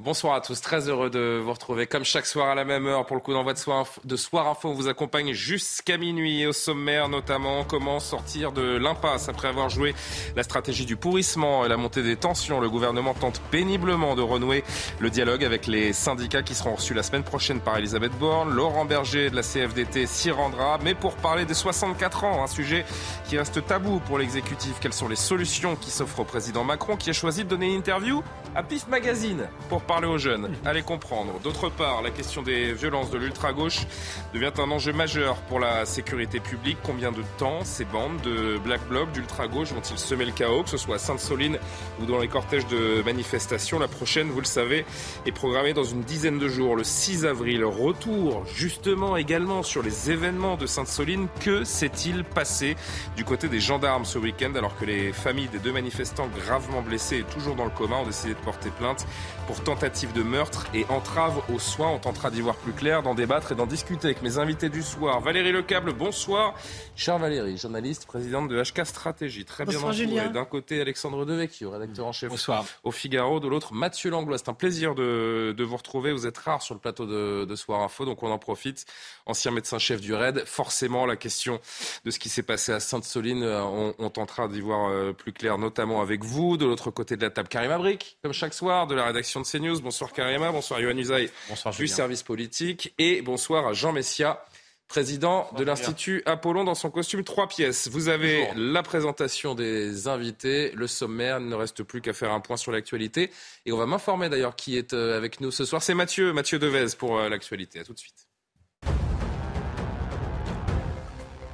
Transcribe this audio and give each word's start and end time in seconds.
Bonsoir 0.00 0.34
à 0.34 0.40
tous, 0.40 0.60
très 0.60 0.88
heureux 0.88 1.08
de 1.08 1.40
vous 1.40 1.52
retrouver 1.52 1.86
comme 1.86 2.02
chaque 2.02 2.26
soir 2.26 2.48
à 2.48 2.56
la 2.56 2.64
même 2.64 2.88
heure 2.88 3.06
pour 3.06 3.14
le 3.14 3.22
coup 3.22 3.32
d'envoi 3.32 3.52
de 3.52 3.58
Soir, 3.58 3.86
de 4.02 4.16
Soir 4.16 4.48
Info. 4.48 4.68
On 4.68 4.74
vous 4.74 4.88
accompagne 4.88 5.32
jusqu'à 5.32 5.98
minuit 5.98 6.40
et 6.40 6.48
au 6.48 6.52
sommaire 6.52 7.08
notamment 7.08 7.62
comment 7.62 8.00
sortir 8.00 8.50
de 8.50 8.76
l'impasse 8.76 9.28
après 9.28 9.46
avoir 9.46 9.68
joué 9.68 9.94
la 10.34 10.42
stratégie 10.42 10.84
du 10.84 10.96
pourrissement 10.96 11.64
et 11.64 11.68
la 11.68 11.76
montée 11.76 12.02
des 12.02 12.16
tensions. 12.16 12.58
Le 12.58 12.68
gouvernement 12.68 13.14
tente 13.14 13.40
péniblement 13.52 14.16
de 14.16 14.22
renouer 14.22 14.64
le 14.98 15.10
dialogue 15.10 15.44
avec 15.44 15.68
les 15.68 15.92
syndicats 15.92 16.42
qui 16.42 16.56
seront 16.56 16.74
reçus 16.74 16.92
la 16.92 17.04
semaine 17.04 17.22
prochaine 17.22 17.60
par 17.60 17.78
Elisabeth 17.78 18.18
Borne. 18.18 18.52
Laurent 18.52 18.86
Berger 18.86 19.30
de 19.30 19.36
la 19.36 19.42
CFDT 19.42 20.06
s'y 20.06 20.32
rendra, 20.32 20.80
mais 20.82 20.96
pour 20.96 21.14
parler 21.14 21.44
des 21.44 21.54
64 21.54 22.24
ans, 22.24 22.42
un 22.42 22.48
sujet 22.48 22.84
qui 23.28 23.38
reste 23.38 23.64
tabou 23.64 24.00
pour 24.00 24.18
l'exécutif. 24.18 24.74
Quelles 24.80 24.92
sont 24.92 25.08
les 25.08 25.14
solutions 25.14 25.76
qui 25.76 25.92
s'offrent 25.92 26.18
au 26.18 26.24
président 26.24 26.64
Macron 26.64 26.96
qui 26.96 27.10
a 27.10 27.12
choisi 27.12 27.44
de 27.44 27.48
donner 27.48 27.68
une 27.68 27.78
interview 27.78 28.24
à 28.56 28.64
PIF 28.64 28.88
Magazine 28.88 29.48
pour 29.68 29.83
parler 29.84 30.06
aux 30.06 30.18
jeunes. 30.18 30.50
Allez 30.64 30.82
comprendre. 30.82 31.38
D'autre 31.40 31.68
part, 31.68 32.02
la 32.02 32.10
question 32.10 32.42
des 32.42 32.72
violences 32.72 33.10
de 33.10 33.18
l'ultra-gauche 33.18 33.86
devient 34.32 34.52
un 34.58 34.70
enjeu 34.70 34.92
majeur 34.92 35.36
pour 35.42 35.60
la 35.60 35.86
sécurité 35.86 36.40
publique. 36.40 36.78
Combien 36.82 37.12
de 37.12 37.22
temps 37.38 37.64
ces 37.64 37.84
bandes 37.84 38.20
de 38.22 38.58
Black 38.58 38.80
Bloc, 38.88 39.12
d'ultra-gauche 39.12 39.72
vont-ils 39.72 39.98
semer 39.98 40.24
le 40.24 40.32
chaos, 40.32 40.62
que 40.62 40.70
ce 40.70 40.76
soit 40.76 40.96
à 40.96 40.98
Sainte-Soline 40.98 41.58
ou 42.00 42.06
dans 42.06 42.18
les 42.18 42.28
cortèges 42.28 42.66
de 42.66 43.02
manifestations? 43.04 43.78
La 43.78 43.88
prochaine, 43.88 44.30
vous 44.30 44.40
le 44.40 44.46
savez, 44.46 44.84
est 45.26 45.32
programmée 45.32 45.74
dans 45.74 45.84
une 45.84 46.02
dizaine 46.02 46.38
de 46.38 46.48
jours, 46.48 46.76
le 46.76 46.84
6 46.84 47.26
avril. 47.26 47.64
Retour 47.64 48.44
justement 48.54 49.16
également 49.16 49.62
sur 49.62 49.82
les 49.82 50.10
événements 50.10 50.56
de 50.56 50.66
Sainte-Soline. 50.66 51.28
Que 51.40 51.64
s'est-il 51.64 52.24
passé 52.24 52.76
du 53.16 53.24
côté 53.24 53.48
des 53.48 53.60
gendarmes 53.60 54.04
ce 54.04 54.18
week-end 54.18 54.52
alors 54.56 54.76
que 54.78 54.84
les 54.84 55.12
familles 55.12 55.48
des 55.48 55.58
deux 55.58 55.72
manifestants 55.72 56.28
gravement 56.28 56.82
blessés 56.82 57.18
et 57.18 57.22
toujours 57.24 57.54
dans 57.54 57.64
le 57.64 57.70
coma 57.70 57.96
ont 57.96 58.06
décidé 58.06 58.34
de 58.34 58.38
porter 58.38 58.70
plainte 58.70 59.06
pour 59.46 59.62
tentative 59.74 60.12
de 60.12 60.22
meurtre 60.22 60.68
et 60.72 60.86
entrave 60.88 61.42
aux 61.52 61.58
soins. 61.58 61.88
On 61.88 61.98
tentera 61.98 62.30
d'y 62.30 62.40
voir 62.40 62.54
plus 62.54 62.72
clair, 62.72 63.02
d'en 63.02 63.16
débattre 63.16 63.50
et 63.50 63.54
d'en 63.56 63.66
discuter 63.66 64.06
avec 64.06 64.22
mes 64.22 64.38
invités 64.38 64.68
du 64.68 64.84
soir. 64.84 65.20
Valérie 65.20 65.50
Lecable, 65.50 65.92
bonsoir. 65.92 66.54
Chère 66.94 67.18
Valérie, 67.18 67.56
journaliste, 67.56 68.06
présidente 68.06 68.48
de 68.48 68.62
HK 68.62 68.86
Stratégie. 68.86 69.44
Très 69.44 69.64
bien 69.64 69.80
entourée. 69.80 70.28
D'un 70.32 70.44
côté, 70.44 70.80
Alexandre 70.80 71.26
Devecchio, 71.26 71.70
rédacteur 71.70 72.06
en 72.06 72.12
chef 72.12 72.30
bonsoir. 72.30 72.64
au 72.84 72.92
Figaro. 72.92 73.40
De 73.40 73.48
l'autre, 73.48 73.74
Mathieu 73.74 74.10
Langlois. 74.10 74.38
C'est 74.38 74.48
un 74.48 74.54
plaisir 74.54 74.94
de, 74.94 75.52
de, 75.56 75.64
vous 75.64 75.76
retrouver. 75.76 76.12
Vous 76.12 76.28
êtes 76.28 76.38
rare 76.38 76.62
sur 76.62 76.74
le 76.74 76.80
plateau 76.80 77.04
de, 77.06 77.44
de 77.44 77.56
Soir 77.56 77.80
Info, 77.80 78.04
donc 78.04 78.22
on 78.22 78.30
en 78.30 78.38
profite. 78.38 78.86
Ancien 79.26 79.52
médecin-chef 79.52 80.00
du 80.00 80.12
RAID. 80.12 80.44
Forcément, 80.44 81.06
la 81.06 81.16
question 81.16 81.60
de 82.04 82.10
ce 82.10 82.18
qui 82.18 82.28
s'est 82.28 82.42
passé 82.42 82.72
à 82.72 82.80
Sainte-Soline, 82.80 83.42
euh, 83.42 83.62
on, 83.62 83.94
on, 83.98 84.10
tentera 84.10 84.48
d'y 84.48 84.60
voir 84.60 84.90
euh, 84.90 85.12
plus 85.12 85.32
clair, 85.32 85.56
notamment 85.56 86.02
avec 86.02 86.24
vous. 86.24 86.56
De 86.56 86.66
l'autre 86.66 86.90
côté 86.90 87.16
de 87.16 87.22
la 87.22 87.30
table, 87.30 87.48
Karim 87.48 87.70
Abric, 87.70 88.18
comme 88.22 88.32
chaque 88.34 88.54
soir, 88.54 88.86
de 88.86 88.94
la 88.94 89.04
rédaction 89.04 89.40
de 89.40 89.46
CNews. 89.46 89.80
Bonsoir 89.80 90.12
Karima, 90.12 90.52
bonsoir 90.52 90.80
Yohann 90.80 90.98
Usaï 90.98 91.30
du 91.78 91.88
service 91.88 92.22
politique 92.22 92.94
et 92.98 93.22
bonsoir 93.22 93.66
à 93.66 93.72
Jean 93.72 93.92
Messia, 93.92 94.44
président 94.88 95.48
de 95.56 95.64
l'Institut 95.64 96.22
Apollon 96.26 96.64
dans 96.64 96.74
son 96.74 96.90
costume 96.90 97.24
trois 97.24 97.48
pièces. 97.48 97.88
Vous 97.88 98.08
avez 98.08 98.46
la 98.56 98.82
présentation 98.82 99.54
des 99.54 100.06
invités, 100.08 100.70
le 100.72 100.86
sommaire, 100.86 101.38
il 101.38 101.48
ne 101.48 101.54
reste 101.54 101.82
plus 101.82 102.00
qu'à 102.00 102.12
faire 102.12 102.32
un 102.32 102.40
point 102.40 102.56
sur 102.56 102.72
l'actualité 102.72 103.30
et 103.64 103.72
on 103.72 103.76
va 103.76 103.86
m'informer 103.86 104.28
d'ailleurs 104.28 104.56
qui 104.56 104.76
est 104.76 104.92
euh, 104.92 105.16
avec 105.16 105.40
nous 105.40 105.50
ce 105.50 105.64
soir. 105.64 105.82
C'est 105.82 105.94
Mathieu, 105.94 106.32
Mathieu 106.32 106.58
Devez 106.58 106.86
pour 106.98 107.18
l'actualité. 107.18 107.80
À 107.80 107.84
tout 107.84 107.94
de 107.94 107.98
suite. 107.98 108.23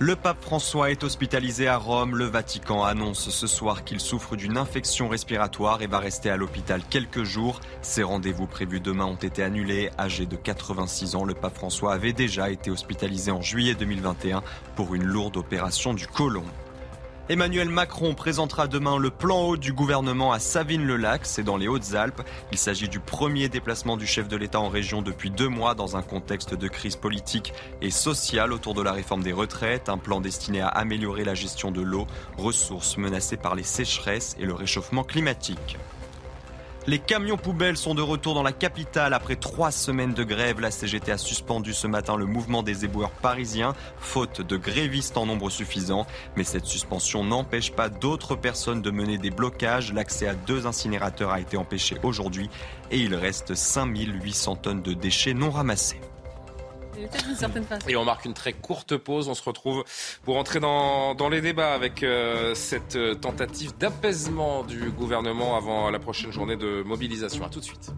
Le 0.03 0.17
pape 0.17 0.43
François 0.43 0.91
est 0.91 1.05
hospitalisé 1.05 1.69
à 1.69 1.77
Rome. 1.77 2.17
Le 2.17 2.25
Vatican 2.25 2.85
annonce 2.85 3.29
ce 3.29 3.47
soir 3.47 3.85
qu'il 3.85 4.01
souffre 4.01 4.35
d'une 4.35 4.57
infection 4.57 5.11
respiratoire 5.11 5.83
et 5.83 5.87
va 5.89 5.99
rester 5.99 6.31
à 6.31 6.39
l'hôpital 6.39 6.81
quelques 6.89 7.23
jours. 7.23 7.61
Ses 7.83 8.03
rendez-vous 8.03 8.47
prévus 8.47 8.81
demain 8.81 9.05
ont 9.05 9.17
été 9.17 9.43
annulés. 9.43 9.91
Âgé 9.99 10.25
de 10.25 10.37
86 10.37 11.17
ans, 11.17 11.27
le 11.27 11.35
pape 11.35 11.55
François 11.55 11.93
avait 11.93 12.15
déjà 12.15 12.49
été 12.49 12.71
hospitalisé 12.71 13.31
en 13.31 13.43
juillet 13.43 13.75
2021 13.75 14.43
pour 14.75 14.95
une 14.95 15.05
lourde 15.05 15.37
opération 15.37 15.93
du 15.93 16.07
côlon. 16.07 16.45
Emmanuel 17.31 17.69
Macron 17.69 18.17
présentera 18.17 18.67
demain 18.67 18.99
le 18.99 19.09
plan 19.09 19.43
haut 19.43 19.57
du 19.57 19.73
gouvernement 19.73 20.33
à 20.33 20.41
Savines-le-Lac, 20.41 21.25
c'est 21.25 21.45
dans 21.45 21.57
les 21.57 21.69
Hautes-Alpes. 21.69 22.23
Il 22.51 22.59
s'agit 22.59 22.89
du 22.89 22.99
premier 22.99 23.49
déplacement 23.49 23.97
du 23.97 24.05
chef 24.05 24.27
de 24.27 24.37
l'État 24.37 24.59
en 24.59 24.69
région 24.69 25.01
depuis 25.01 25.31
deux 25.31 25.47
mois 25.47 25.77
dans 25.77 25.97
un 25.97 26.03
contexte 26.03 26.55
de 26.55 26.67
crise 26.67 26.97
politique 26.97 27.53
et 27.83 27.93
sociale 27.93 28.53
autour 28.53 28.75
de 28.75 28.83
la 28.83 28.91
réforme 28.91 29.23
des 29.23 29.33
retraites, 29.33 29.89
un 29.89 29.97
plan 29.97 30.21
destiné 30.21 30.61
à 30.61 30.67
améliorer 30.67 31.23
la 31.23 31.37
gestion 31.37 31.71
de 31.71 31.83
l'eau, 31.83 32.09
ressources 32.37 32.97
menacées 32.97 33.37
par 33.37 33.55
les 33.55 33.63
sécheresses 33.63 34.35
et 34.41 34.45
le 34.45 34.55
réchauffement 34.55 35.05
climatique. 35.05 35.79
Les 36.87 36.99
camions 36.99 37.37
poubelles 37.37 37.77
sont 37.77 37.95
de 37.95 38.01
retour 38.01 38.35
dans 38.35 38.43
la 38.43 38.53
capitale 38.53 39.13
après 39.13 39.37
trois 39.37 39.71
semaines 39.71 40.15
de 40.15 40.25
grève. 40.25 40.61
La 40.61 40.71
CGT 40.71 41.13
a 41.13 41.19
suspendu 41.19 41.75
ce 41.75 41.87
matin 41.87 42.17
le 42.17 42.25
mouvement 42.25 42.63
des 42.63 42.87
éboueurs 42.87 43.11
parisiens, 43.11 43.75
faute 43.99 44.41
de 44.41 44.57
grévistes 44.57 45.19
en 45.19 45.27
nombre 45.27 45.51
suffisant. 45.51 46.07
Mais 46.37 46.45
cette 46.45 46.65
suspension 46.65 47.23
n'empêche 47.23 47.73
pas 47.73 47.91
d'autres 47.91 48.35
personnes 48.35 48.81
de 48.81 48.91
mener 48.91 49.19
des 49.19 49.31
blocages. 49.31 49.93
L'accès 49.93 50.27
à 50.27 50.35
deux 50.35 50.67
incinérateurs 50.67 51.31
a 51.31 51.41
été 51.41 51.59
empêché 51.59 51.97
aujourd'hui 52.03 52.49
et 52.91 52.99
il 52.99 53.15
reste 53.15 53.55
5800 53.55 54.57
tonnes 54.57 54.83
de 54.83 54.95
déchets 54.95 55.35
non 55.35 55.51
ramassés. 55.51 56.01
Et 57.89 57.97
on 57.97 58.05
marque 58.05 58.25
une 58.25 58.35
très 58.35 58.53
courte 58.53 58.97
pause. 58.97 59.29
On 59.29 59.35
se 59.35 59.43
retrouve 59.43 59.85
pour 60.25 60.37
entrer 60.37 60.61
dans, 60.61 61.15
dans 61.15 61.29
les 61.29 61.41
débats 61.41 61.75
avec 61.75 62.03
euh, 62.03 62.55
cette 62.55 62.99
tentative 63.21 63.77
d'apaisement 63.79 64.63
du 64.65 64.91
gouvernement 64.91 65.57
avant 65.57 65.91
la 65.91 65.99
prochaine 65.99 66.33
journée 66.33 66.57
de 66.57 66.83
mobilisation. 66.83 67.45
A 67.45 67.49
tout 67.49 67.61
de 67.61 67.65
suite. 67.65 67.93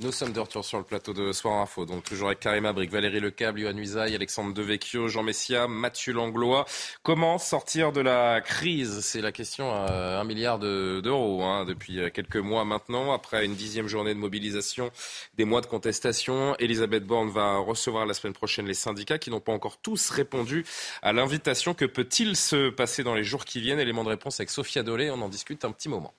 Nous 0.00 0.12
sommes 0.12 0.32
de 0.32 0.38
retour 0.38 0.64
sur 0.64 0.78
le 0.78 0.84
plateau 0.84 1.12
de 1.12 1.32
Soir 1.32 1.60
Info, 1.60 1.84
donc 1.84 2.04
toujours 2.04 2.28
avec 2.28 2.38
Karim 2.38 2.66
Abric, 2.66 2.88
Valérie 2.88 3.18
Lecable, 3.18 3.58
Yohann 3.58 3.80
Usaï, 3.80 4.14
Alexandre 4.14 4.54
Devecchio, 4.54 5.08
Jean 5.08 5.24
Messia, 5.24 5.66
Mathieu 5.66 6.12
Langlois. 6.12 6.66
Comment 7.02 7.36
sortir 7.38 7.90
de 7.90 8.00
la 8.00 8.40
crise? 8.40 9.00
C'est 9.00 9.20
la 9.20 9.32
question 9.32 9.72
à 9.72 10.20
un 10.20 10.22
milliard 10.22 10.60
d'euros 10.60 11.42
hein, 11.42 11.64
depuis 11.64 11.98
quelques 12.14 12.36
mois 12.36 12.64
maintenant. 12.64 13.12
Après 13.12 13.44
une 13.44 13.56
dixième 13.56 13.88
journée 13.88 14.14
de 14.14 14.20
mobilisation, 14.20 14.92
des 15.34 15.44
mois 15.44 15.62
de 15.62 15.66
contestation, 15.66 16.54
Elisabeth 16.60 17.04
Borne 17.04 17.30
va 17.30 17.56
recevoir 17.56 18.06
la 18.06 18.14
semaine 18.14 18.34
prochaine 18.34 18.66
les 18.66 18.74
syndicats 18.74 19.18
qui 19.18 19.30
n'ont 19.30 19.40
pas 19.40 19.52
encore 19.52 19.78
tous 19.78 20.10
répondu 20.10 20.64
à 21.02 21.12
l'invitation. 21.12 21.74
Que 21.74 21.86
peut-il 21.86 22.36
se 22.36 22.70
passer 22.70 23.02
dans 23.02 23.16
les 23.16 23.24
jours 23.24 23.44
qui 23.44 23.60
viennent? 23.60 23.80
Élément 23.80 24.04
de 24.04 24.10
réponse 24.10 24.38
avec 24.38 24.50
Sophia 24.50 24.84
Dolé, 24.84 25.10
on 25.10 25.20
en 25.20 25.28
discute 25.28 25.64
un 25.64 25.72
petit 25.72 25.88
moment. 25.88 26.14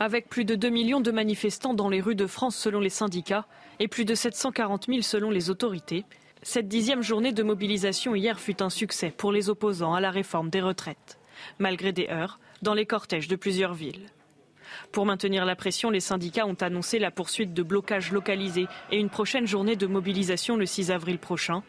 Avec 0.00 0.28
plus 0.28 0.44
de 0.44 0.54
2 0.54 0.68
millions 0.68 1.00
de 1.00 1.10
manifestants 1.10 1.74
dans 1.74 1.88
les 1.88 2.00
rues 2.00 2.14
de 2.14 2.28
France 2.28 2.56
selon 2.56 2.78
les 2.78 2.88
syndicats 2.88 3.46
et 3.80 3.88
plus 3.88 4.04
de 4.04 4.14
740 4.14 4.86
000 4.86 5.02
selon 5.02 5.30
les 5.30 5.50
autorités, 5.50 6.04
cette 6.42 6.68
dixième 6.68 7.02
journée 7.02 7.32
de 7.32 7.42
mobilisation 7.42 8.14
hier 8.14 8.38
fut 8.38 8.62
un 8.62 8.70
succès 8.70 9.10
pour 9.10 9.32
les 9.32 9.50
opposants 9.50 9.94
à 9.94 10.00
la 10.00 10.12
réforme 10.12 10.50
des 10.50 10.60
retraites, 10.60 11.18
malgré 11.58 11.90
des 11.90 12.08
heurts 12.10 12.38
dans 12.62 12.74
les 12.74 12.86
cortèges 12.86 13.26
de 13.26 13.34
plusieurs 13.34 13.74
villes. 13.74 14.06
Pour 14.92 15.04
maintenir 15.04 15.44
la 15.44 15.56
pression, 15.56 15.90
les 15.90 15.98
syndicats 15.98 16.46
ont 16.46 16.54
annoncé 16.60 17.00
la 17.00 17.10
poursuite 17.10 17.52
de 17.52 17.62
blocages 17.64 18.12
localisés 18.12 18.68
et 18.92 18.98
une 18.98 19.10
prochaine 19.10 19.48
journée 19.48 19.74
de 19.74 19.86
mobilisation 19.88 20.56
le 20.56 20.66
6 20.66 20.92
avril 20.92 21.18
prochain. 21.18 21.64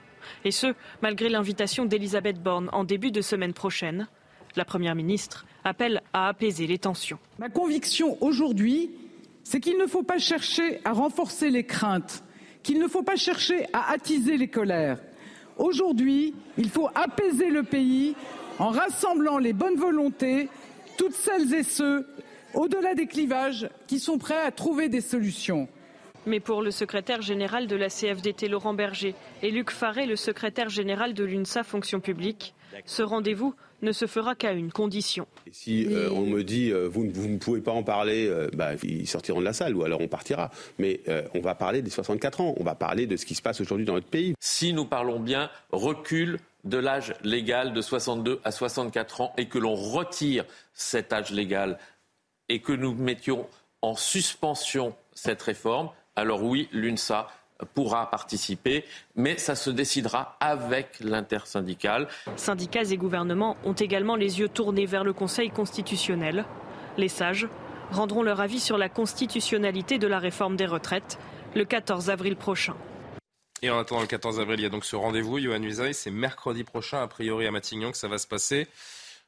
Et 0.45 0.51
ce, 0.51 0.75
malgré 1.01 1.29
l'invitation 1.29 1.85
d'Elisabeth 1.85 2.43
Borne 2.43 2.69
en 2.73 2.83
début 2.83 3.11
de 3.11 3.21
semaine 3.21 3.53
prochaine. 3.53 4.07
La 4.55 4.65
Première 4.65 4.95
ministre 4.95 5.45
appelle 5.63 6.01
à 6.13 6.27
apaiser 6.27 6.67
les 6.67 6.79
tensions. 6.79 7.19
Ma 7.37 7.49
conviction 7.49 8.17
aujourd'hui, 8.21 8.91
c'est 9.43 9.59
qu'il 9.59 9.77
ne 9.77 9.85
faut 9.85 10.03
pas 10.03 10.19
chercher 10.19 10.79
à 10.85 10.91
renforcer 10.91 11.49
les 11.49 11.63
craintes, 11.63 12.23
qu'il 12.63 12.79
ne 12.79 12.87
faut 12.87 13.03
pas 13.03 13.15
chercher 13.15 13.65
à 13.73 13.91
attiser 13.91 14.37
les 14.37 14.47
colères. 14.47 14.99
Aujourd'hui, 15.57 16.33
il 16.57 16.69
faut 16.69 16.89
apaiser 16.95 17.49
le 17.49 17.63
pays 17.63 18.15
en 18.59 18.69
rassemblant 18.69 19.37
les 19.37 19.53
bonnes 19.53 19.75
volontés, 19.75 20.49
toutes 20.97 21.13
celles 21.13 21.53
et 21.53 21.63
ceux, 21.63 22.07
au-delà 22.53 22.93
des 22.93 23.07
clivages, 23.07 23.69
qui 23.87 23.99
sont 23.99 24.17
prêts 24.17 24.41
à 24.41 24.51
trouver 24.51 24.89
des 24.89 25.01
solutions. 25.01 25.67
Mais 26.25 26.39
pour 26.39 26.61
le 26.61 26.71
secrétaire 26.71 27.21
général 27.21 27.67
de 27.67 27.75
la 27.75 27.89
CFDT 27.89 28.49
Laurent 28.49 28.73
Berger 28.73 29.15
et 29.41 29.51
Luc 29.51 29.71
Faré, 29.71 30.05
le 30.05 30.15
secrétaire 30.15 30.69
général 30.69 31.13
de 31.13 31.23
l'UNSA 31.23 31.63
Fonction 31.63 31.99
publique, 32.01 32.53
ce 32.85 33.01
rendez-vous 33.01 33.55
ne 33.81 33.91
se 33.91 34.07
fera 34.07 34.35
qu'à 34.35 34.51
une 34.53 34.71
condition. 34.71 35.27
si 35.51 35.85
euh, 35.85 36.09
on 36.11 36.25
me 36.25 36.43
dit 36.43 36.71
euh, 36.71 36.87
vous, 36.87 37.05
ne 37.05 37.37
pouvez 37.37 37.61
pas 37.61 37.71
en 37.71 37.83
parler, 37.83 38.27
euh, 38.27 38.49
bah, 38.53 38.71
ils 38.83 39.07
sortiront 39.07 39.39
de 39.39 39.45
la 39.45 39.53
salle 39.53 39.75
ou 39.75 39.83
alors 39.83 40.01
on 40.01 40.07
partira. 40.07 40.51
Mais 40.77 41.01
on 41.33 41.39
va 41.39 41.55
parler 41.55 41.81
des 41.81 41.89
64 41.89 42.41
ans, 42.41 42.55
on 42.57 42.63
va 42.63 42.75
parler 42.75 43.07
de 43.07 43.15
ce 43.15 43.25
qui 43.25 43.35
se 43.35 43.41
passe 43.41 43.61
aujourd'hui 43.61 43.85
dans 43.85 43.93
notre 43.93 44.07
pays. 44.07 44.33
Si 44.39 44.73
nous 44.73 44.85
parlons 44.85 45.19
bien 45.19 45.49
recul 45.71 46.39
de 46.63 46.77
l'âge 46.77 47.13
légal 47.23 47.73
de 47.73 47.81
62 47.81 48.41
à 48.43 48.51
64 48.51 49.21
ans 49.21 49.33
et 49.37 49.47
que 49.47 49.57
l'on 49.57 49.75
retire 49.75 50.45
cet 50.73 51.13
âge 51.13 51.31
légal 51.31 51.79
et 52.49 52.59
que 52.59 52.73
nous 52.73 52.93
mettions 52.93 53.47
en 53.81 53.95
suspension 53.95 54.93
cette 55.13 55.41
réforme, 55.41 55.89
alors 56.15 56.43
oui, 56.43 56.67
l'UNSA 56.73 57.27
pourra 57.65 58.09
participer, 58.09 58.85
mais 59.15 59.37
ça 59.37 59.55
se 59.55 59.69
décidera 59.69 60.37
avec 60.39 60.99
l'intersyndicale. 61.01 62.07
Syndicats 62.35 62.83
et 62.83 62.97
gouvernements 62.97 63.57
ont 63.65 63.73
également 63.73 64.15
les 64.15 64.39
yeux 64.39 64.49
tournés 64.49 64.85
vers 64.85 65.03
le 65.03 65.13
Conseil 65.13 65.49
constitutionnel. 65.49 66.45
Les 66.97 67.09
sages 67.09 67.47
rendront 67.91 68.23
leur 68.23 68.39
avis 68.39 68.59
sur 68.59 68.77
la 68.77 68.89
constitutionnalité 68.89 69.97
de 69.97 70.07
la 70.07 70.19
réforme 70.19 70.55
des 70.55 70.65
retraites 70.65 71.17
le 71.55 71.65
14 71.65 72.09
avril 72.09 72.35
prochain. 72.35 72.75
Et 73.61 73.69
en 73.69 73.77
attendant 73.77 74.01
le 74.01 74.07
14 74.07 74.39
avril, 74.39 74.59
il 74.59 74.63
y 74.63 74.65
a 74.65 74.69
donc 74.69 74.85
ce 74.85 74.95
rendez-vous, 74.95 75.39
Johan 75.39 75.61
Usaï, 75.61 75.93
c'est 75.93 76.11
mercredi 76.11 76.63
prochain, 76.63 77.01
a 77.01 77.07
priori 77.07 77.45
à 77.45 77.51
Matignon, 77.51 77.91
que 77.91 77.97
ça 77.97 78.07
va 78.07 78.17
se 78.17 78.27
passer. 78.27 78.67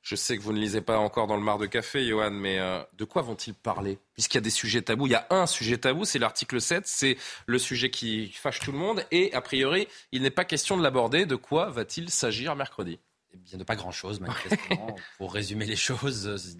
Je 0.01 0.15
sais 0.15 0.35
que 0.35 0.41
vous 0.41 0.51
ne 0.51 0.59
lisez 0.59 0.81
pas 0.81 0.97
encore 0.97 1.27
dans 1.27 1.35
le 1.35 1.43
mar 1.43 1.59
de 1.59 1.67
café, 1.67 2.03
Johan, 2.07 2.31
mais 2.31 2.59
euh, 2.59 2.81
de 2.93 3.05
quoi 3.05 3.21
vont-ils 3.21 3.53
parler? 3.53 3.99
Puisqu'il 4.13 4.37
y 4.37 4.39
a 4.39 4.41
des 4.41 4.49
sujets 4.49 4.81
tabous. 4.81 5.05
Il 5.05 5.11
y 5.11 5.15
a 5.15 5.27
un 5.29 5.45
sujet 5.45 5.77
tabou, 5.77 6.05
c'est 6.05 6.17
l'article 6.17 6.59
7, 6.59 6.87
c'est 6.87 7.17
le 7.45 7.59
sujet 7.59 7.91
qui 7.91 8.29
fâche 8.31 8.59
tout 8.59 8.71
le 8.71 8.79
monde. 8.79 9.05
Et 9.11 9.31
a 9.33 9.41
priori, 9.41 9.87
il 10.11 10.23
n'est 10.23 10.31
pas 10.31 10.43
question 10.43 10.75
de 10.75 10.81
l'aborder. 10.81 11.27
De 11.27 11.35
quoi 11.35 11.69
va-t-il 11.69 12.09
s'agir 12.09 12.55
mercredi? 12.55 12.99
Eh 13.33 13.37
bien, 13.37 13.57
de 13.57 13.63
pas 13.63 13.75
grand-chose, 13.75 14.19
manifestement. 14.19 14.95
Pour 15.17 15.33
résumer 15.33 15.65
les 15.65 15.77
choses, 15.77 16.57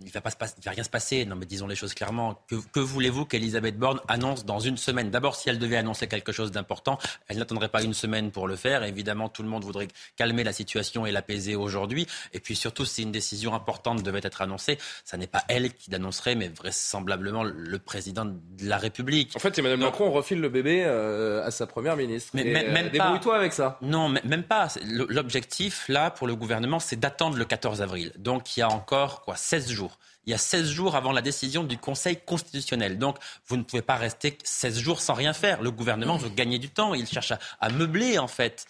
il 0.00 0.06
ne 0.06 0.10
va, 0.10 0.22
pas 0.22 0.30
va 0.40 0.70
rien 0.70 0.82
se 0.82 0.88
passer. 0.88 1.26
Non, 1.26 1.36
mais 1.36 1.44
disons 1.44 1.66
les 1.66 1.76
choses 1.76 1.92
clairement. 1.92 2.42
Que, 2.48 2.80
voulez-vous 2.80 3.26
qu'Elisabeth 3.26 3.78
Borne 3.78 4.00
annonce 4.08 4.46
dans 4.46 4.58
une 4.58 4.78
semaine? 4.78 5.10
D'abord, 5.10 5.36
si 5.36 5.50
elle 5.50 5.58
devait 5.58 5.76
annoncer 5.76 6.06
quelque 6.06 6.32
chose 6.32 6.50
d'important, 6.50 6.98
elle 7.28 7.38
n'attendrait 7.38 7.68
pas 7.68 7.82
une 7.82 7.92
semaine 7.92 8.30
pour 8.30 8.48
le 8.48 8.56
faire. 8.56 8.84
Évidemment, 8.84 9.28
tout 9.28 9.42
le 9.42 9.50
monde 9.50 9.64
voudrait 9.64 9.88
calmer 10.16 10.44
la 10.44 10.54
situation 10.54 11.04
et 11.04 11.12
l'apaiser 11.12 11.56
aujourd'hui. 11.56 12.06
Et 12.32 12.40
puis 12.40 12.56
surtout, 12.56 12.86
si 12.86 13.02
une 13.02 13.12
décision 13.12 13.54
importante 13.54 14.02
devait 14.02 14.20
être 14.22 14.40
annoncée, 14.40 14.78
ça 15.04 15.18
n'est 15.18 15.26
pas 15.26 15.44
elle 15.48 15.74
qui 15.74 15.90
l'annoncerait, 15.90 16.36
mais 16.36 16.48
vraisemblablement 16.48 17.42
le 17.44 17.78
président 17.78 18.24
de 18.24 18.66
la 18.66 18.78
République. 18.78 19.32
En 19.36 19.40
fait, 19.40 19.58
Emmanuel 19.58 19.80
Macron 19.80 20.10
refile 20.10 20.40
le 20.40 20.48
bébé 20.48 20.84
euh, 20.86 21.44
à 21.44 21.50
sa 21.50 21.66
première 21.66 21.96
ministre. 21.96 22.30
Mais 22.32 22.44
même, 22.44 22.86
euh, 22.86 22.90
débrouille-toi 22.90 23.36
avec 23.36 23.52
ça. 23.52 23.78
Non, 23.82 24.08
même 24.08 24.44
pas. 24.44 24.68
L'objectif, 24.86 25.86
là, 25.88 26.13
pour 26.14 26.26
le 26.26 26.36
gouvernement, 26.36 26.80
c'est 26.80 26.96
d'attendre 26.96 27.36
le 27.36 27.44
14 27.44 27.82
avril. 27.82 28.12
Donc 28.16 28.56
il 28.56 28.60
y 28.60 28.62
a 28.62 28.68
encore 28.68 29.22
quoi 29.22 29.36
16 29.36 29.70
jours. 29.70 29.98
Il 30.26 30.30
y 30.30 30.34
a 30.34 30.38
16 30.38 30.70
jours 30.70 30.96
avant 30.96 31.12
la 31.12 31.20
décision 31.20 31.64
du 31.64 31.76
Conseil 31.76 32.16
constitutionnel. 32.16 32.98
Donc 32.98 33.18
vous 33.46 33.56
ne 33.56 33.62
pouvez 33.62 33.82
pas 33.82 33.96
rester 33.96 34.38
16 34.42 34.78
jours 34.78 35.00
sans 35.00 35.12
rien 35.14 35.34
faire. 35.34 35.60
Le 35.60 35.70
gouvernement 35.70 36.16
veut 36.16 36.30
gagner 36.30 36.58
du 36.58 36.70
temps. 36.70 36.94
Il 36.94 37.06
cherche 37.06 37.32
à, 37.60 37.68
meubler 37.68 38.18
en 38.18 38.28
fait. 38.28 38.64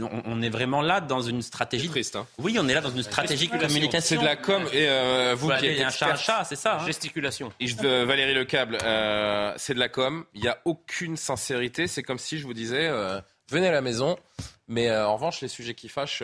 On, 0.00 0.42
est 0.42 0.50
vraiment 0.50 0.80
là 0.80 1.00
dans 1.00 1.20
une 1.20 1.42
stratégie. 1.42 1.88
Triste, 1.88 2.16
hein. 2.16 2.26
Oui, 2.38 2.56
on 2.60 2.68
est 2.68 2.74
là 2.74 2.80
dans 2.80 2.90
une 2.90 3.02
stratégie 3.02 3.48
de 3.48 3.56
communication. 3.56 4.16
C'est 4.16 4.22
de 4.22 4.24
la 4.24 4.36
com 4.36 4.62
et 4.72 4.88
euh, 4.88 5.34
vous 5.36 5.50
qui 5.58 5.66
êtes 5.66 5.80
un 5.80 5.90
chat, 5.90 6.12
un 6.12 6.16
chat, 6.16 6.44
c'est 6.44 6.56
ça. 6.56 6.78
Hein. 6.78 6.86
Gesticulation. 6.86 7.52
Et 7.58 7.66
je, 7.66 8.04
Valérie 8.04 8.34
Lecable, 8.34 8.78
euh, 8.82 9.52
c'est 9.56 9.74
de 9.74 9.80
la 9.80 9.88
com. 9.88 10.24
Il 10.34 10.42
n'y 10.42 10.48
a 10.48 10.58
aucune 10.64 11.16
sincérité. 11.16 11.88
C'est 11.88 12.02
comme 12.02 12.18
si 12.18 12.38
je 12.38 12.44
vous 12.44 12.54
disais, 12.54 12.86
euh, 12.86 13.20
venez 13.48 13.68
à 13.68 13.72
la 13.72 13.80
maison. 13.80 14.16
Mais 14.68 14.88
euh, 14.88 15.06
en 15.06 15.14
revanche, 15.14 15.40
les 15.40 15.48
sujets 15.48 15.74
qui 15.74 15.88
fâchent, 15.88 16.22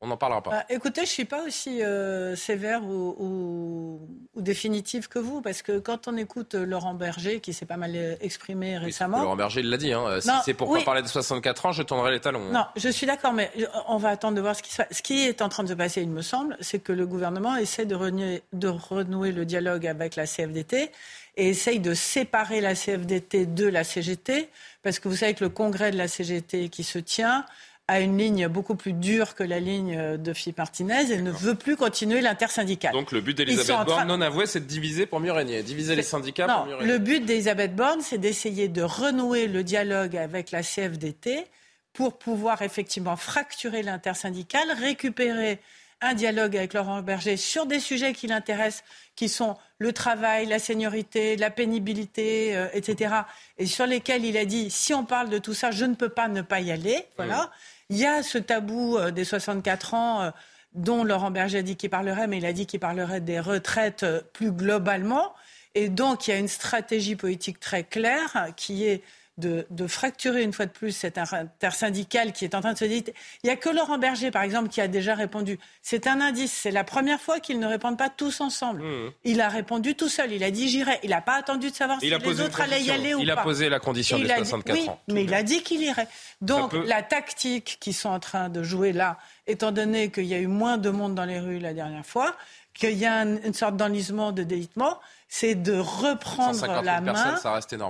on 0.00 0.06
n'en 0.06 0.16
parlera 0.16 0.42
pas. 0.42 0.50
Bah, 0.50 0.64
écoutez, 0.68 1.00
je 1.00 1.10
ne 1.10 1.12
suis 1.12 1.24
pas 1.24 1.42
aussi 1.42 1.82
euh, 1.82 2.36
sévère 2.36 2.84
ou, 2.84 4.00
définitive 4.36 5.08
que 5.08 5.18
vous, 5.18 5.40
parce 5.40 5.62
que 5.62 5.80
quand 5.80 6.06
on 6.06 6.16
écoute 6.16 6.54
Laurent 6.54 6.94
Berger, 6.94 7.40
qui 7.40 7.52
s'est 7.52 7.66
pas 7.66 7.76
mal 7.76 7.92
euh, 7.96 8.14
exprimé 8.20 8.78
récemment. 8.78 9.20
Laurent 9.20 9.36
Berger 9.36 9.62
l'a 9.62 9.76
dit, 9.76 9.92
hein. 9.92 10.20
si 10.20 10.30
c'est 10.44 10.54
pour 10.54 10.82
parler 10.84 11.02
de 11.02 11.08
64 11.08 11.66
ans, 11.66 11.72
je 11.72 11.82
tendrai 11.82 12.12
les 12.12 12.20
talons. 12.20 12.46
Hein. 12.48 12.52
Non, 12.52 12.66
je 12.76 12.88
suis 12.88 13.06
d'accord, 13.06 13.32
mais 13.32 13.50
on 13.88 13.96
va 13.96 14.10
attendre 14.10 14.36
de 14.36 14.40
voir 14.40 14.54
ce 14.54 14.62
qui 14.62 14.70
se 14.70 14.76
passe. 14.76 14.88
Ce 14.92 15.02
qui 15.02 15.26
est 15.26 15.42
en 15.42 15.48
train 15.48 15.64
de 15.64 15.68
se 15.68 15.74
passer, 15.74 16.02
il 16.02 16.10
me 16.10 16.22
semble, 16.22 16.56
c'est 16.60 16.78
que 16.78 16.92
le 16.92 17.06
gouvernement 17.06 17.56
essaie 17.56 17.84
de 17.84 17.96
renouer, 17.96 18.42
de 18.52 18.68
renouer 18.68 19.32
le 19.32 19.44
dialogue 19.44 19.86
avec 19.86 20.14
la 20.14 20.26
CFDT 20.26 20.92
et 21.36 21.48
essaye 21.48 21.80
de 21.80 21.94
séparer 21.94 22.60
la 22.60 22.74
CFDT 22.74 23.46
de 23.46 23.66
la 23.66 23.84
CGT, 23.84 24.48
parce 24.82 24.98
que 24.98 25.08
vous 25.08 25.16
savez 25.16 25.34
que 25.34 25.44
le 25.44 25.50
congrès 25.50 25.90
de 25.90 25.96
la 25.96 26.08
CGT 26.08 26.68
qui 26.68 26.84
se 26.84 26.98
tient 26.98 27.44
a 27.88 28.00
une 28.00 28.18
ligne 28.18 28.48
beaucoup 28.48 28.74
plus 28.74 28.92
dure 28.92 29.34
que 29.34 29.42
la 29.42 29.60
ligne 29.60 30.18
de 30.18 30.32
Philippe 30.34 30.58
Martinez 30.58 31.10
et 31.10 31.22
ne 31.22 31.30
veut 31.30 31.54
plus 31.54 31.74
continuer 31.74 32.20
l'intersyndicale. 32.20 32.92
Donc 32.92 33.12
le 33.12 33.22
but 33.22 33.36
d'Elisabeth 33.36 33.86
Borne, 33.86 34.06
non 34.06 34.20
avoué, 34.20 34.46
c'est 34.46 34.60
de 34.60 34.66
diviser 34.66 35.06
pour 35.06 35.20
mieux 35.20 35.32
régner, 35.32 35.62
diviser 35.62 35.96
les 35.96 36.02
syndicats 36.02 36.46
pour 36.46 36.66
mieux 36.66 36.76
régner. 36.76 36.92
Le 36.92 36.98
but 36.98 37.24
d'Elisabeth 37.24 37.74
Borne, 37.74 38.00
c'est 38.02 38.18
d'essayer 38.18 38.68
de 38.68 38.82
renouer 38.82 39.48
le 39.48 39.64
dialogue 39.64 40.16
avec 40.16 40.50
la 40.50 40.62
CFDT 40.62 41.46
pour 41.94 42.18
pouvoir 42.18 42.62
effectivement 42.62 43.16
fracturer 43.16 43.82
l'intersyndicale, 43.82 44.70
récupérer 44.78 45.58
un 46.00 46.14
dialogue 46.14 46.56
avec 46.56 46.74
Laurent 46.74 47.02
Berger 47.02 47.36
sur 47.36 47.66
des 47.66 47.80
sujets 47.80 48.12
qui 48.12 48.26
l'intéressent, 48.28 48.84
qui 49.16 49.28
sont 49.28 49.56
le 49.78 49.92
travail, 49.92 50.46
la 50.46 50.58
seniorité, 50.58 51.36
la 51.36 51.50
pénibilité, 51.50 52.56
euh, 52.56 52.68
etc. 52.72 53.14
Et 53.58 53.66
sur 53.66 53.86
lesquels 53.86 54.24
il 54.24 54.36
a 54.36 54.44
dit 54.44 54.70
si 54.70 54.94
on 54.94 55.04
parle 55.04 55.28
de 55.28 55.38
tout 55.38 55.54
ça, 55.54 55.70
je 55.70 55.84
ne 55.84 55.94
peux 55.94 56.08
pas 56.08 56.28
ne 56.28 56.42
pas 56.42 56.60
y 56.60 56.70
aller. 56.70 57.04
Voilà. 57.16 57.50
Il 57.90 57.96
y 57.96 58.04
a 58.04 58.22
ce 58.22 58.36
tabou 58.36 58.98
euh, 58.98 59.10
des 59.10 59.24
64 59.24 59.94
ans 59.94 60.22
euh, 60.22 60.30
dont 60.74 61.04
Laurent 61.04 61.30
Berger 61.30 61.58
a 61.58 61.62
dit 61.62 61.76
qu'il 61.76 61.88
parlerait, 61.88 62.26
mais 62.26 62.36
il 62.38 62.44
a 62.46 62.52
dit 62.52 62.66
qu'il 62.66 62.80
parlerait 62.80 63.22
des 63.22 63.40
retraites 63.40 64.02
euh, 64.02 64.20
plus 64.34 64.52
globalement. 64.52 65.34
Et 65.74 65.88
donc, 65.88 66.28
il 66.28 66.32
y 66.32 66.34
a 66.34 66.38
une 66.38 66.48
stratégie 66.48 67.16
politique 67.16 67.60
très 67.60 67.84
claire 67.84 68.48
qui 68.56 68.84
est 68.84 69.02
de, 69.38 69.86
fracturer 69.86 70.42
une 70.42 70.52
fois 70.52 70.66
de 70.66 70.70
plus 70.70 70.92
cette 70.92 71.18
intersyndicale 71.18 72.32
qui 72.32 72.44
est 72.44 72.54
en 72.54 72.60
train 72.60 72.72
de 72.72 72.78
se 72.78 72.84
dire. 72.84 73.02
Il 73.42 73.46
n'y 73.46 73.50
a 73.50 73.56
que 73.56 73.68
Laurent 73.68 73.98
Berger, 73.98 74.30
par 74.30 74.42
exemple, 74.42 74.68
qui 74.68 74.80
a 74.80 74.88
déjà 74.88 75.14
répondu. 75.14 75.58
C'est 75.82 76.06
un 76.06 76.20
indice. 76.20 76.52
C'est 76.52 76.70
la 76.70 76.84
première 76.84 77.20
fois 77.20 77.40
qu'ils 77.40 77.58
ne 77.58 77.66
répondent 77.66 77.98
pas 77.98 78.08
tous 78.08 78.40
ensemble. 78.40 78.82
Mmh. 78.82 79.12
Il 79.24 79.40
a 79.40 79.48
répondu 79.48 79.94
tout 79.94 80.08
seul. 80.08 80.32
Il 80.32 80.42
a 80.42 80.50
dit 80.50 80.68
j'irai. 80.68 80.98
Il 81.02 81.10
n'a 81.10 81.20
pas 81.20 81.36
attendu 81.36 81.70
de 81.70 81.74
savoir 81.74 82.00
si 82.00 82.10
les 82.10 82.40
autres 82.40 82.60
allaient 82.60 82.82
y 82.82 82.90
aller 82.90 83.14
ou 83.14 83.18
pas. 83.18 83.22
Il 83.22 83.30
a 83.30 83.36
posé 83.36 83.68
la 83.68 83.78
condition 83.78 84.18
des 84.18 84.28
64 84.28 84.76
oui, 84.76 84.88
Mais 85.08 85.24
il 85.24 85.34
a 85.34 85.42
dit 85.42 85.62
qu'il 85.62 85.82
irait. 85.82 86.08
Donc 86.40 86.72
la 86.72 87.02
tactique 87.02 87.78
qu'ils 87.80 87.94
sont 87.94 88.10
en 88.10 88.20
train 88.20 88.48
de 88.48 88.62
jouer 88.62 88.92
là, 88.92 89.18
étant 89.46 89.72
donné 89.72 90.10
qu'il 90.10 90.26
y 90.26 90.34
a 90.34 90.38
eu 90.38 90.46
moins 90.46 90.78
de 90.78 90.90
monde 90.90 91.14
dans 91.14 91.24
les 91.24 91.40
rues 91.40 91.58
la 91.58 91.72
dernière 91.72 92.06
fois, 92.06 92.36
qu'il 92.74 92.96
y 92.96 93.06
a 93.06 93.22
une 93.22 93.54
sorte 93.54 93.76
d'enlisement, 93.76 94.32
de 94.32 94.42
délitement, 94.42 95.00
c'est 95.28 95.54
de 95.54 95.78
reprendre 95.78 96.82
la 96.82 97.00
main 97.02 97.36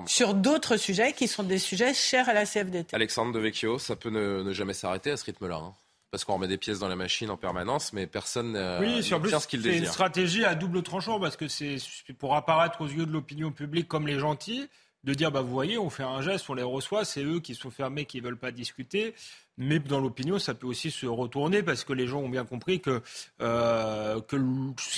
sur 0.07 0.35
d'autres 0.35 0.77
sujets 0.77 1.13
qui 1.13 1.29
sont 1.29 1.45
des 1.45 1.59
sujets 1.59 1.95
chers 1.95 2.29
à 2.29 2.35
la 2.35 2.45
CFDT. 2.45 2.95
Alexandre 2.95 3.33
de 3.33 3.39
Vecchio, 3.39 3.79
ça 3.79 3.95
peut 3.95 4.11
ne, 4.11 4.53
jamais 4.53 4.75
s'arrêter 4.75 5.13
à 5.13 5.17
ce 5.17 5.25
rythme-là. 5.25 5.57
Hein. 5.57 5.73
parce 6.11 6.25
qu'on 6.25 6.35
remet 6.35 6.49
des 6.49 6.59
pièces 6.59 6.81
dans 6.81 6.89
la 6.89 6.97
machine 6.97 7.31
en 7.31 7.37
permanence, 7.37 7.93
mais 7.93 8.09
personne 8.09 8.53
n'a 8.53 8.81
oui, 8.81 9.05
sur 9.05 9.21
plus, 9.21 9.31
ce 9.31 9.47
qu'il 9.47 9.63
désire. 9.63 9.79
C'est 9.79 9.87
une 9.87 9.93
stratégie 9.93 10.45
à 10.45 10.57
double 10.57 10.83
tranchant 10.83 11.21
parce 11.21 11.37
que 11.37 11.47
c'est 11.47 11.79
pour 12.19 12.35
apparaître 12.35 12.81
aux 12.81 12.89
yeux 12.89 13.07
de 13.07 13.13
l'opinion 13.13 13.53
publique 13.53 13.87
comme 13.87 14.07
les 14.07 14.19
gentils, 14.19 14.69
de 15.05 15.15
dire 15.15 15.31
bah 15.31 15.41
vous 15.41 15.53
voyez, 15.53 15.79
on 15.79 15.91
fait 15.91 16.03
un 16.03 16.21
geste, 16.23 16.49
on 16.51 16.55
les 16.55 16.63
reçoit, 16.63 17.05
c'est 17.05 17.23
eux 17.23 17.41
qui 17.41 17.55
sont 17.55 17.71
fermés, 17.71 18.05
qui 18.05 18.21
veulent 18.21 18.37
pas 18.37 18.51
discuter. 18.51 19.15
Mais 19.57 19.81
dans 19.81 20.01
l'opinion, 20.01 20.39
ça 20.39 20.55
peut 20.55 20.69
aussi 20.69 20.91
se 20.91 21.07
retourner 21.07 21.65
parce 21.65 21.83
que 21.83 21.93
les 21.93 22.07
gens 22.07 22.21
ont 22.21 22.29
bien 22.29 22.45
compris 22.45 22.81
que, 22.81 23.03
euh, 23.41 24.21
que 24.21 24.37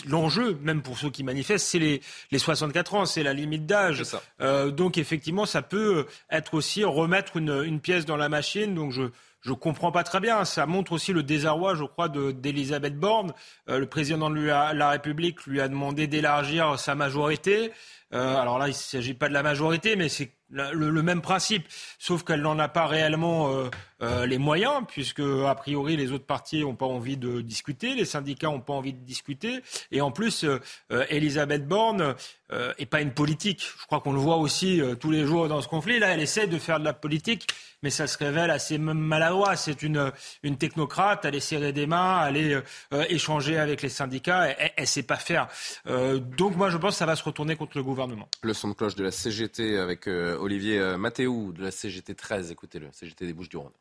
l'enjeu, 0.06 0.58
même 0.62 0.82
pour 0.82 0.98
ceux 0.98 1.08
qui 1.08 1.24
manifestent, 1.24 1.66
c'est 1.66 1.78
les, 1.78 2.02
les 2.30 2.38
64 2.38 2.94
ans, 2.94 3.04
c'est 3.06 3.22
la 3.22 3.32
limite 3.32 3.64
d'âge. 3.64 4.02
Euh, 4.42 4.70
donc 4.70 4.98
effectivement, 4.98 5.46
ça 5.46 5.62
peut 5.62 6.06
être 6.30 6.52
aussi 6.54 6.84
remettre 6.84 7.38
une, 7.38 7.62
une 7.64 7.80
pièce 7.80 8.04
dans 8.04 8.18
la 8.18 8.28
machine. 8.28 8.74
Donc 8.74 8.92
je 8.92 9.10
je 9.42 9.52
comprends 9.52 9.90
pas 9.90 10.04
très 10.04 10.20
bien. 10.20 10.44
Ça 10.44 10.66
montre 10.66 10.92
aussi 10.92 11.12
le 11.12 11.22
désarroi, 11.22 11.74
je 11.74 11.84
crois, 11.84 12.08
d'Elisabeth 12.08 12.98
Borne. 12.98 13.32
Euh, 13.68 13.78
le 13.78 13.86
président 13.86 14.30
de 14.30 14.38
la 14.38 14.90
République 14.90 15.46
lui 15.46 15.60
a 15.60 15.68
demandé 15.68 16.06
d'élargir 16.06 16.78
sa 16.78 16.94
majorité. 16.94 17.72
Euh, 18.12 18.36
alors 18.36 18.58
là, 18.58 18.66
il 18.66 18.70
ne 18.70 18.74
s'agit 18.74 19.14
pas 19.14 19.28
de 19.28 19.34
la 19.34 19.42
majorité, 19.42 19.96
mais 19.96 20.08
c'est 20.08 20.32
le, 20.52 21.02
même 21.02 21.22
principe, 21.22 21.64
sauf 22.00 22.24
qu'elle 22.24 22.42
n'en 22.42 22.58
a 22.58 22.66
pas 22.66 22.86
réellement 22.86 23.54
euh, 23.54 23.70
euh, 24.02 24.26
les 24.26 24.38
moyens, 24.38 24.82
puisque 24.88 25.20
a 25.20 25.54
priori 25.54 25.96
les 25.96 26.10
autres 26.10 26.26
partis 26.26 26.62
n'ont 26.62 26.74
pas 26.74 26.86
envie 26.86 27.16
de 27.16 27.40
discuter, 27.40 27.94
les 27.94 28.04
syndicats 28.04 28.48
n'ont 28.48 28.60
pas 28.60 28.72
envie 28.72 28.92
de 28.92 29.04
discuter, 29.04 29.62
et 29.92 30.00
en 30.00 30.10
plus, 30.10 30.44
Elisabeth 31.08 31.68
Borne 31.68 32.16
n'est 32.50 32.86
pas 32.86 33.00
une 33.00 33.12
politique. 33.12 33.64
Je 33.80 33.86
crois 33.86 34.00
qu'on 34.00 34.12
le 34.12 34.18
voit 34.18 34.38
aussi 34.38 34.80
tous 34.98 35.12
les 35.12 35.24
jours 35.24 35.46
dans 35.46 35.60
ce 35.60 35.68
conflit. 35.68 36.00
Là, 36.00 36.08
elle 36.08 36.20
essaie 36.20 36.48
de 36.48 36.58
faire 36.58 36.80
de 36.80 36.84
la 36.84 36.92
politique, 36.92 37.46
mais 37.82 37.90
ça 37.90 38.08
se 38.08 38.18
révèle 38.18 38.50
assez 38.50 38.76
maladroit. 38.78 39.54
C'est 39.54 39.82
une, 39.82 40.10
technocrate, 40.58 41.24
elle 41.24 41.36
est 41.36 41.40
serrée 41.40 41.72
des 41.72 41.86
mains, 41.86 42.26
elle 42.26 42.36
est 42.36 42.62
échanger 43.08 43.56
avec 43.56 43.82
les 43.82 43.88
syndicats, 43.88 44.48
elle 44.48 44.72
ne 44.80 44.84
sait 44.84 45.04
pas 45.04 45.16
faire. 45.16 45.46
donc 45.86 46.56
moi, 46.56 46.70
je 46.70 46.76
pense 46.76 46.94
que 46.94 46.98
ça 46.98 47.06
va 47.06 47.14
se 47.14 47.22
retourner 47.22 47.54
contre 47.54 47.76
le 47.76 47.84
gouvernement. 47.84 47.99
Le 48.42 48.52
son 48.52 48.68
de 48.68 48.74
cloche 48.74 48.94
de 48.94 49.04
la 49.04 49.10
CGT 49.10 49.78
avec 49.78 50.06
Olivier 50.06 50.96
Mathéou 50.98 51.52
de 51.52 51.62
la 51.62 51.70
CGT 51.70 52.14
13. 52.14 52.50
Écoutez-le, 52.50 52.86
CGT 52.92 53.26
des 53.26 53.32
Bouches-du-Rhône. 53.32 53.72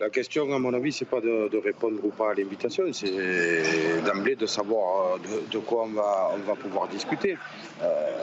La 0.00 0.10
question, 0.10 0.52
à 0.52 0.58
mon 0.58 0.74
avis, 0.74 0.90
c'est 0.92 1.04
pas 1.04 1.20
de, 1.20 1.56
répondre 1.58 2.04
ou 2.04 2.10
pas 2.10 2.32
à 2.32 2.34
l'invitation, 2.34 2.92
c'est 2.92 4.02
d'emblée 4.02 4.34
de 4.34 4.46
savoir 4.46 5.18
de, 5.20 5.58
quoi 5.58 5.84
on 5.84 5.92
va, 5.92 6.32
on 6.34 6.38
va 6.38 6.56
pouvoir 6.56 6.88
discuter. 6.88 7.36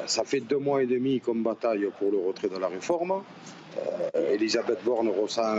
ça 0.06 0.24
fait 0.26 0.42
deux 0.42 0.58
mois 0.58 0.84
et 0.84 0.88
demi 0.88 1.22
qu'on 1.22 1.36
bataille 1.36 1.88
pour 1.98 2.12
le 2.12 2.18
retrait 2.18 2.50
de 2.50 2.58
la 2.58 2.68
réforme. 2.68 3.24
Elisabeth 4.14 4.84
Borne 4.84 5.10
ressent 5.10 5.56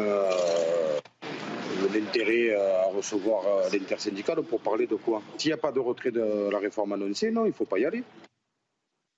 l'intérêt 1.89 2.51
euh, 2.51 2.83
à 2.83 2.87
recevoir 2.87 3.43
euh, 3.47 3.69
l'intersyndicale 3.73 4.43
pour 4.43 4.61
parler 4.61 4.87
de 4.87 4.97
quoi? 4.97 5.23
S'il 5.39 5.51
n'y 5.51 5.55
a 5.55 5.59
pas 5.59 5.73
de 5.73 5.81
retrait 5.81 6.11
de 6.11 6.51
la 6.51 6.59
réforme 6.59 6.93
annoncée, 6.93 7.31
non, 7.31 7.45
il 7.45 7.49
ne 7.49 7.55
faut 7.55 7.65
pas 7.65 7.79
y 7.79 7.85
aller. 7.85 8.03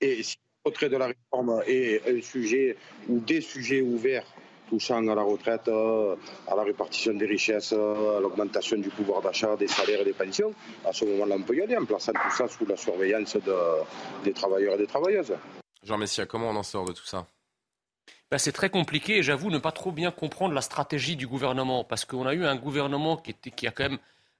Et 0.03 0.21
si 0.21 0.35
le 0.65 0.69
retrait 0.69 0.89
de 0.89 0.97
la 0.97 1.07
réforme 1.07 1.63
est 1.65 2.01
un 2.05 2.21
sujet 2.21 2.75
ou 3.07 3.19
des 3.19 3.39
sujets 3.39 3.81
ouverts 3.81 4.25
touchant 4.67 5.07
à 5.07 5.15
la 5.15 5.21
retraite, 5.21 5.69
euh, 5.69 6.15
à 6.45 6.55
la 6.55 6.63
répartition 6.63 7.13
des 7.13 7.25
richesses, 7.25 7.71
à 7.71 8.19
l'augmentation 8.19 8.77
du 8.77 8.89
pouvoir 8.89 9.21
d'achat, 9.21 9.55
des 9.55 9.67
salaires 9.67 10.01
et 10.01 10.05
des 10.05 10.13
pensions, 10.13 10.53
à 10.85 10.91
ce 10.91 11.05
moment-là, 11.05 11.35
on 11.37 11.43
peut 11.43 11.55
y 11.55 11.61
aller 11.61 11.77
en 11.77 11.85
plaçant 11.85 12.11
tout 12.11 12.35
ça 12.35 12.49
sous 12.49 12.65
la 12.65 12.75
surveillance 12.75 13.37
des 14.25 14.33
travailleurs 14.33 14.75
et 14.75 14.77
des 14.77 14.87
travailleuses. 14.87 15.33
Jean 15.83 15.97
Messia, 15.97 16.25
comment 16.25 16.49
on 16.49 16.55
en 16.55 16.63
sort 16.63 16.85
de 16.85 16.91
tout 16.91 17.05
ça? 17.05 17.25
Ben, 18.29 18.37
c'est 18.37 18.51
très 18.51 18.69
compliqué 18.69 19.17
et 19.17 19.23
j'avoue 19.23 19.51
ne 19.51 19.59
pas 19.59 19.71
trop 19.71 19.91
bien 19.91 20.11
comprendre 20.11 20.53
la 20.53 20.61
stratégie 20.61 21.15
du 21.15 21.27
gouvernement 21.27 21.85
parce 21.85 22.03
qu'on 22.03 22.25
a 22.25 22.33
eu 22.33 22.45
un 22.45 22.55
gouvernement 22.57 23.15
qui, 23.15 23.33
qui, 23.33 23.67
a 23.67 23.71
quand 23.71 23.83
même 23.83 23.99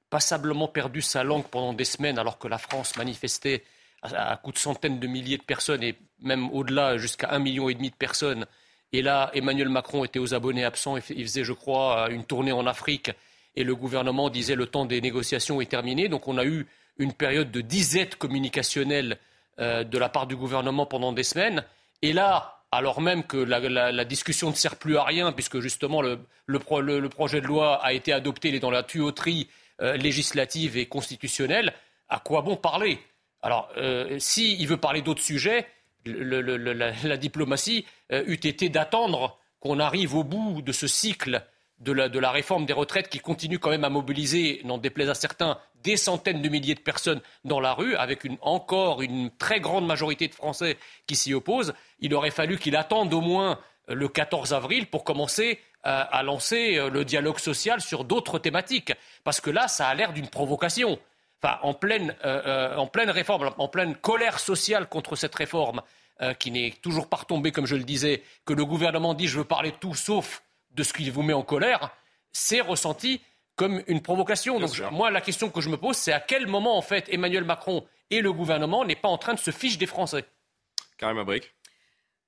passablement 0.10 0.68
perdu 0.68 1.02
sa 1.02 1.24
langue 1.24 1.46
pendant 1.46 1.74
des 1.74 1.86
semaines 1.86 2.18
alors 2.20 2.38
que 2.38 2.50
la 2.50 2.58
France 2.58 2.98
manifestait 2.98 3.64
à, 4.04 4.38
coups 4.38 4.56
de 4.56 4.60
centaines 4.60 5.00
de 5.00 5.08
milliers 5.08 5.38
de 5.38 5.44
personnes 5.44 5.84
et 5.84 5.96
même 6.22 6.52
au-delà 6.52 6.98
jusqu'à 6.98 7.32
un 7.32 7.40
million 7.40 7.70
et 7.70 7.74
demi 7.74 7.90
de 7.90 7.96
personnes. 7.96 8.46
Et 8.92 9.02
là, 9.02 9.32
Emmanuel 9.34 9.70
Macron 9.70 10.06
était 10.06 10.20
aux 10.20 10.34
abonnés 10.34 10.64
absents, 10.64 10.98
il 10.98 11.24
faisait, 11.24 11.44
je 11.44 11.54
crois, 11.54 12.10
une 12.12 12.24
tournée 12.26 12.52
en 12.52 12.68
Afrique 12.68 13.12
et 13.56 13.64
le 13.64 13.76
gouvernement 13.76 14.30
disait 14.30 14.56
le 14.56 14.68
temps 14.68 14.86
des 14.86 15.02
négociations 15.02 15.62
est 15.62 15.70
terminé. 15.70 16.10
Donc 16.10 16.28
on 16.28 16.38
a 16.38 16.46
eu 16.46 16.68
une 16.98 17.14
période 17.14 17.52
de 17.52 17.62
disette 17.62 18.16
communicationnelle 18.16 19.18
euh, 19.60 19.84
de 19.84 19.98
la 19.98 20.10
part 20.10 20.28
du 20.28 20.36
gouvernement 20.36 20.86
pendant 20.86 21.14
des 21.14 21.24
semaines. 21.24 21.64
Et 22.02 22.14
là, 22.14 22.62
alors 22.72 23.02
même 23.02 23.24
que 23.24 23.38
la, 23.38 24.06
discussion 24.06 24.50
ne 24.50 24.56
sert 24.56 24.78
plus 24.78 24.98
à 24.98 25.04
rien, 25.04 25.32
puisque 25.32 25.60
justement 25.60 26.02
le, 26.02 26.20
projet 26.60 27.42
de 27.42 27.48
loi 27.48 27.84
a 27.84 27.94
été 27.94 28.12
adopté, 28.12 28.50
il 28.50 28.56
est 28.56 28.60
dans 28.60 28.72
la 28.72 28.84
tuyauterie 28.84 29.48
euh, 29.82 29.96
législative 29.96 30.78
et 30.78 30.88
constitutionnelle, 30.88 31.74
à 32.10 32.20
quoi 32.20 32.42
bon 32.42 32.56
parler? 32.56 33.00
Alors, 33.44 33.70
euh, 33.78 34.18
s'il 34.20 34.66
veut 34.68 34.78
parler 34.78 35.02
d'autres 35.02 35.22
sujets, 35.22 35.68
la, 36.06 37.18
diplomatie 37.18 37.86
euh, 38.12 38.24
eût 38.26 38.36
été 38.36 38.70
d'attendre 38.70 39.38
qu'on 39.60 39.80
arrive 39.80 40.16
au 40.16 40.24
bout 40.24 40.62
de 40.62 40.72
ce 40.72 40.88
cycle 40.88 41.46
de 41.80 41.92
la, 41.92 42.32
réforme 42.32 42.66
des 42.66 42.72
retraites 42.72 43.10
qui 43.10 43.20
continue 43.20 43.60
quand 43.60 43.70
même 43.70 43.84
à 43.84 43.90
mobiliser, 43.90 44.62
n'en 44.64 44.78
déplaise 44.78 45.10
à 45.10 45.14
certains, 45.14 45.60
des 45.84 45.98
centaines 45.98 46.42
de 46.42 46.48
milliers 46.48 46.76
de 46.76 46.80
personnes 46.80 47.20
dans 47.44 47.60
la 47.60 47.74
rue, 47.74 47.96
avec 47.96 48.22
encore 48.40 49.02
une 49.02 49.30
très 49.32 49.60
grande 49.60 49.86
majorité 49.86 50.30
de 50.30 50.34
Français 50.34 50.78
qui 51.06 51.18
s'y 51.18 51.34
opposent, 51.34 51.74
il 52.00 52.14
aurait 52.14 52.32
fallu 52.32 52.58
qu'il 52.58 52.78
attende 52.78 53.14
au 53.14 53.20
moins 53.20 53.60
euh, 53.90 53.96
le 53.96 54.08
14 54.08 54.54
avril 54.54 54.86
pour 54.88 55.04
commencer 55.04 55.60
à, 55.86 56.24
lancer 56.24 56.80
le 56.90 57.04
dialogue 57.04 57.40
social 57.40 57.82
sur 57.82 58.06
d'autres 58.06 58.40
thématiques. 58.40 58.94
Parce 59.26 59.42
que 59.42 59.50
là, 59.50 59.68
ça 59.68 59.90
a 59.90 59.94
l'air 59.94 60.14
d'une 60.14 60.30
provocation. 60.30 60.98
Enfin, 61.44 61.60
en 61.62 61.74
pleine, 61.74 62.16
en 62.24 62.88
pleine 62.88 63.10
réforme, 63.10 63.52
en 63.58 63.68
pleine 63.68 63.96
colère 63.96 64.40
sociale 64.40 64.88
contre 64.88 65.18
cette 65.18 65.36
réforme, 65.36 65.82
qui 66.40 66.52
n'est 66.52 66.72
toujours 66.82 67.10
pas 67.10 67.18
retombée, 67.18 67.52
comme 67.52 67.66
je 67.66 67.76
le 67.76 67.84
disais, 67.84 68.24
que 68.46 68.54
le 68.54 68.64
gouvernement 68.64 69.14
dit 69.14 69.28
je 69.28 69.40
veux 69.40 69.44
parler 69.44 69.74
tout 69.78 69.94
sauf 69.94 70.42
de 70.72 70.84
ce 70.84 70.94
qui 70.94 71.10
vous 71.10 71.22
met 71.22 71.34
en 71.34 71.42
colère, 71.42 71.92
c'est 72.32 72.62
ressenti 72.62 73.22
comme 73.58 73.84
une 73.88 74.02
provocation. 74.02 74.58
Donc 74.60 74.72
moi, 74.92 75.12
la 75.12 75.20
question 75.20 75.50
que 75.50 75.60
je 75.60 75.70
me 75.70 75.76
pose, 75.76 75.98
c'est 75.98 76.14
à 76.14 76.22
quel 76.22 76.48
moment, 76.48 76.78
en 76.78 76.82
fait, 76.82 77.08
Emmanuel 77.12 77.44
Macron 77.44 77.86
et 78.10 78.22
le 78.22 78.32
gouvernement 78.32 78.86
n'est 78.86 78.96
pas 78.96 79.10
en 79.10 79.18
train 79.18 79.34
de 79.34 79.40
se 79.40 79.52
ficher 79.52 79.78
des 79.78 79.86
Français? 79.86 80.24
Karim 80.98 81.18
Abrik. 81.18 81.54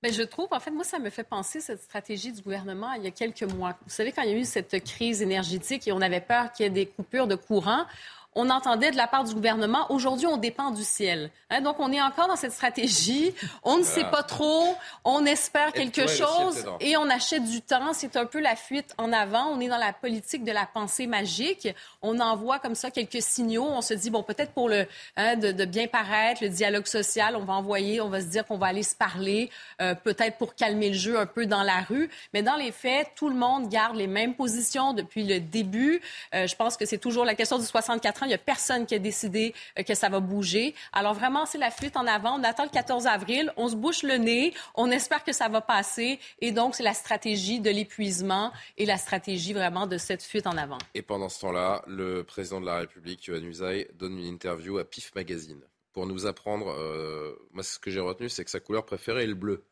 Mais 0.04 0.12
je 0.12 0.24
trouve, 0.24 0.50
en 0.52 0.60
fait, 0.60 0.72
moi, 0.72 0.84
ça 0.84 1.00
me 1.00 1.10
fait 1.10 1.24
penser 1.24 1.62
cette 1.62 1.82
stratégie 1.82 2.34
du 2.34 2.42
gouvernement 2.42 2.92
il 2.94 3.04
y 3.04 3.08
a 3.08 3.12
quelques 3.12 3.44
mois. 3.44 3.78
Vous 3.86 3.90
savez, 3.90 4.12
quand 4.12 4.24
il 4.24 4.30
y 4.32 4.34
a 4.34 4.38
eu 4.38 4.44
cette 4.44 4.84
crise 4.84 5.22
énergétique 5.22 5.88
et 5.88 5.94
on 5.94 6.02
avait 6.02 6.22
peur 6.22 6.52
qu'il 6.52 6.66
y 6.66 6.68
ait 6.68 6.70
des 6.70 6.86
coupures 6.86 7.28
de 7.28 7.36
courant, 7.36 7.86
on 8.36 8.50
entendait 8.50 8.92
de 8.92 8.98
la 8.98 9.08
part 9.08 9.24
du 9.24 9.34
gouvernement, 9.34 9.90
aujourd'hui, 9.90 10.28
on 10.28 10.36
dépend 10.36 10.72
du 10.72 10.84
ciel. 10.84 11.32
Hein, 11.50 11.62
donc, 11.62 11.78
on 11.80 11.92
est 11.92 12.02
encore 12.02 12.28
dans 12.28 12.36
cette 12.36 12.52
stratégie. 12.52 13.34
On 13.64 13.78
ne 13.78 13.84
sait 13.84 14.04
pas 14.04 14.24
trop. 14.24 14.76
On 15.06 15.26
espère 15.26 15.72
quelque 15.72 16.08
chose 16.08 16.66
et 16.82 16.98
on 16.98 17.10
achète 17.10 17.46
du 17.46 17.62
temps. 17.62 17.94
C'est 17.94 18.18
un 18.18 18.26
peu 18.26 18.42
la 18.42 18.58
fuite 18.58 18.94
en 18.98 19.14
avant. 19.14 19.48
On 19.54 19.62
est 19.62 19.70
dans 19.70 19.78
la 19.78 19.94
politique 19.94 20.44
de 20.44 20.52
la 20.52 20.66
pensée 20.66 21.08
magique. 21.08 21.70
On 22.02 22.20
envoie 22.20 22.60
comme 22.60 22.76
ça 22.76 22.92
quelques 22.92 23.22
signaux. 23.22 23.66
On 23.66 23.82
se 23.82 23.94
dit, 23.94 24.10
bon, 24.10 24.22
peut-être 24.22 24.52
pour 24.52 24.68
le 24.68 24.86
hein, 25.16 25.38
de, 25.38 25.66
bien 25.66 25.88
paraître, 25.88 26.44
le 26.44 26.50
dialogue 26.50 26.88
social, 26.88 27.38
on 27.38 27.46
va 27.46 27.54
envoyer, 27.54 28.02
on 28.02 28.10
va 28.10 28.20
se 28.20 28.28
dire 28.28 28.46
qu'on 28.46 28.58
va 28.58 28.68
aller 28.68 28.84
se 28.84 28.96
parler, 28.96 29.50
euh, 29.82 29.96
peut-être 29.96 30.38
pour 30.38 30.56
calmer 30.56 30.90
le 30.90 30.96
jeu 30.96 31.18
un 31.18 31.26
peu 31.26 31.46
dans 31.46 31.64
la 31.64 31.82
rue. 31.82 32.10
Mais 32.34 32.44
dans 32.44 32.56
les 32.56 32.74
faits, 32.74 33.12
tout 33.16 33.30
le 33.30 33.36
monde 33.36 33.70
garde 33.70 33.96
les 33.96 34.08
mêmes 34.08 34.36
positions 34.36 34.92
depuis 34.94 35.24
le 35.24 35.40
début. 35.40 36.02
Euh, 36.34 36.48
je 36.48 36.56
pense 36.56 36.76
que 36.76 36.86
c'est 36.86 36.98
toujours 36.98 37.24
la 37.24 37.36
question 37.36 37.58
du 37.58 37.66
64 37.66 38.24
ans 38.24 38.25
il 38.26 38.30
n'y 38.30 38.34
a 38.34 38.40
personne 38.40 38.86
qui 38.86 38.96
a 38.96 39.00
décidé 39.00 39.54
euh, 39.80 39.84
que 39.84 39.96
ça 39.96 40.10
va 40.10 40.20
bouger. 40.20 40.76
Alors 40.94 41.14
vraiment, 41.14 41.46
c'est 41.46 41.58
la 41.58 41.72
fuite 41.72 41.98
en 41.98 42.08
avant. 42.08 42.40
On 42.40 42.44
attend 42.44 42.64
le 42.64 42.70
14 42.70 43.08
avril, 43.08 43.52
on 43.58 43.70
se 43.70 43.76
bouche 43.76 44.04
le 44.04 44.18
nez, 44.18 44.54
on 44.76 44.92
espère 44.92 45.24
que 45.24 45.32
ça 45.32 45.48
va 45.48 45.62
passer. 45.62 46.20
Et 46.40 46.52
donc, 46.52 46.76
c'est 46.76 46.84
la 46.84 46.94
stratégie 46.94 47.60
de 47.60 47.70
l'épuisement 47.70 48.52
et 48.78 48.86
la 48.86 48.98
stratégie 48.98 49.54
vraiment 49.54 49.88
de 49.88 49.98
cette 49.98 50.24
fuite 50.24 50.48
en 50.48 50.58
avant. 50.58 50.78
Et 50.94 51.02
pendant 51.02 51.30
ce 51.30 51.40
temps-là, 51.42 51.84
le 51.88 52.24
président 52.24 52.62
de 52.62 52.66
la 52.66 52.78
République, 52.80 53.26
Yohann 53.26 53.46
Usaï, 53.46 53.88
donne 53.94 54.18
une 54.18 54.26
interview 54.26 54.78
à 54.78 54.86
PIF 54.86 55.14
Magazine 55.16 55.62
pour 55.94 56.06
nous 56.06 56.26
apprendre. 56.26 56.70
Euh, 56.70 57.36
moi, 57.52 57.64
ce 57.64 57.80
que 57.80 57.90
j'ai 57.90 58.00
retenu, 58.00 58.30
c'est 58.30 58.44
que 58.44 58.52
sa 58.52 58.60
couleur 58.60 58.86
préférée 58.86 59.24
est 59.24 59.28
le 59.28 59.36
bleu. 59.36 59.64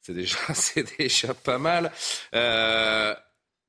C'est 0.00 0.14
déjà, 0.14 0.38
déjà 0.98 1.34
pas 1.34 1.58
mal. 1.58 1.92
Euh, 2.34 3.14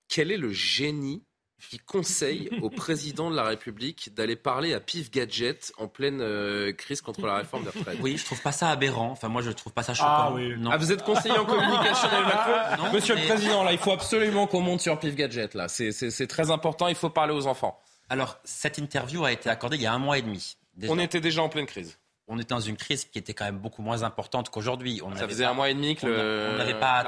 quel 0.07 0.31
est 0.31 0.37
le 0.37 0.51
génie 0.51 1.23
qui 1.69 1.79
conseille 1.79 2.49
au 2.61 2.69
président 2.71 3.29
de 3.29 3.35
la 3.35 3.43
République 3.43 4.13
d'aller 4.15 4.35
parler 4.35 4.73
à 4.73 4.79
Pif 4.79 5.11
Gadget 5.11 5.73
en 5.77 5.87
pleine 5.87 6.21
euh, 6.21 6.71
crise 6.73 7.01
contre 7.01 7.25
la 7.25 7.37
réforme 7.37 7.63
des 7.63 7.69
retraites. 7.69 7.97
Oui, 8.01 8.17
je 8.17 8.25
trouve 8.25 8.41
pas 8.41 8.51
ça 8.51 8.69
aberrant. 8.69 9.11
Enfin, 9.11 9.27
moi, 9.27 9.41
je 9.41 9.51
trouve 9.51 9.73
pas 9.73 9.83
ça 9.83 9.93
choquant. 9.93 10.09
Ah, 10.09 10.31
oui. 10.33 10.55
non. 10.57 10.71
ah 10.71 10.77
vous 10.77 10.91
êtes 10.91 11.03
conseiller 11.03 11.37
en 11.37 11.45
communication 11.45 12.07
Macron 12.11 12.91
Monsieur 12.93 13.15
le 13.15 13.25
Président, 13.25 13.63
là, 13.63 13.71
il 13.71 13.77
faut 13.77 13.91
absolument 13.91 14.47
qu'on 14.47 14.61
monte 14.61 14.81
sur 14.81 14.99
Pif 14.99 15.15
Gadget. 15.15 15.53
Là, 15.53 15.67
c'est 15.67 16.27
très 16.27 16.51
important. 16.51 16.87
Il 16.87 16.95
faut 16.95 17.09
parler 17.09 17.33
aux 17.33 17.47
enfants. 17.47 17.79
Alors, 18.09 18.37
cette 18.43 18.77
interview 18.77 19.23
a 19.25 19.31
été 19.31 19.49
accordée 19.49 19.77
il 19.77 19.81
y 19.81 19.87
a 19.87 19.93
un 19.93 19.99
mois 19.99 20.17
et 20.17 20.21
demi. 20.21 20.57
On 20.87 20.99
était 20.99 21.21
déjà 21.21 21.41
en 21.41 21.49
pleine 21.49 21.65
crise 21.65 21.97
on 22.27 22.39
était 22.39 22.53
dans 22.53 22.59
une 22.59 22.77
crise 22.77 23.05
qui 23.05 23.19
était 23.19 23.33
quand 23.33 23.45
même 23.45 23.57
beaucoup 23.57 23.81
moins 23.81 24.03
importante 24.03 24.49
qu'aujourd'hui. 24.49 25.01
Ça 25.15 25.27
faisait 25.27 25.45
un 25.45 25.53
mois 25.53 25.69
et 25.69 25.73
demi 25.73 25.95
que 25.95 26.53
on 26.53 26.57
n'avait 26.57 26.79
pas 26.79 26.99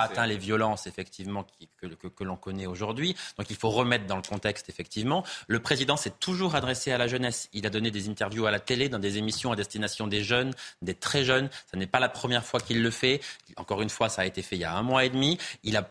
atteint, 0.00 0.26
les 0.26 0.38
violences 0.38 0.86
effectivement 0.86 1.46
que, 1.80 2.24
l'on 2.24 2.36
connaît 2.36 2.66
aujourd'hui. 2.66 3.14
Donc 3.38 3.50
il 3.50 3.56
faut 3.56 3.70
remettre 3.70 4.06
dans 4.06 4.16
le 4.16 4.22
contexte 4.22 4.68
effectivement. 4.68 5.24
Le 5.46 5.60
président 5.60 5.96
s'est 5.96 6.14
toujours 6.18 6.54
adressé 6.54 6.92
à 6.92 6.98
la 6.98 7.06
jeunesse. 7.06 7.48
Il 7.52 7.66
a 7.66 7.70
donné 7.70 7.90
des 7.90 8.08
interviews 8.08 8.46
à 8.46 8.50
la 8.50 8.60
télé, 8.60 8.88
dans 8.88 8.98
des 8.98 9.18
émissions 9.18 9.52
à 9.52 9.56
destination 9.56 10.06
des 10.06 10.22
jeunes, 10.22 10.54
des 10.82 10.94
très 10.94 11.24
jeunes. 11.24 11.48
Ce 11.70 11.76
n'est 11.76 11.86
pas 11.86 12.00
la 12.00 12.08
première 12.08 12.44
fois 12.44 12.60
qu'il 12.60 12.82
le 12.82 12.90
fait. 12.90 13.20
Encore 13.56 13.82
une 13.82 13.90
fois, 13.90 14.08
ça 14.08 14.22
a 14.22 14.26
été 14.26 14.42
fait 14.42 14.56
il 14.56 14.60
y 14.60 14.64
a 14.64 14.74
un 14.74 14.82
mois 14.82 15.04
et 15.04 15.10
demi. 15.10 15.38
Il 15.62 15.76
a 15.76 15.88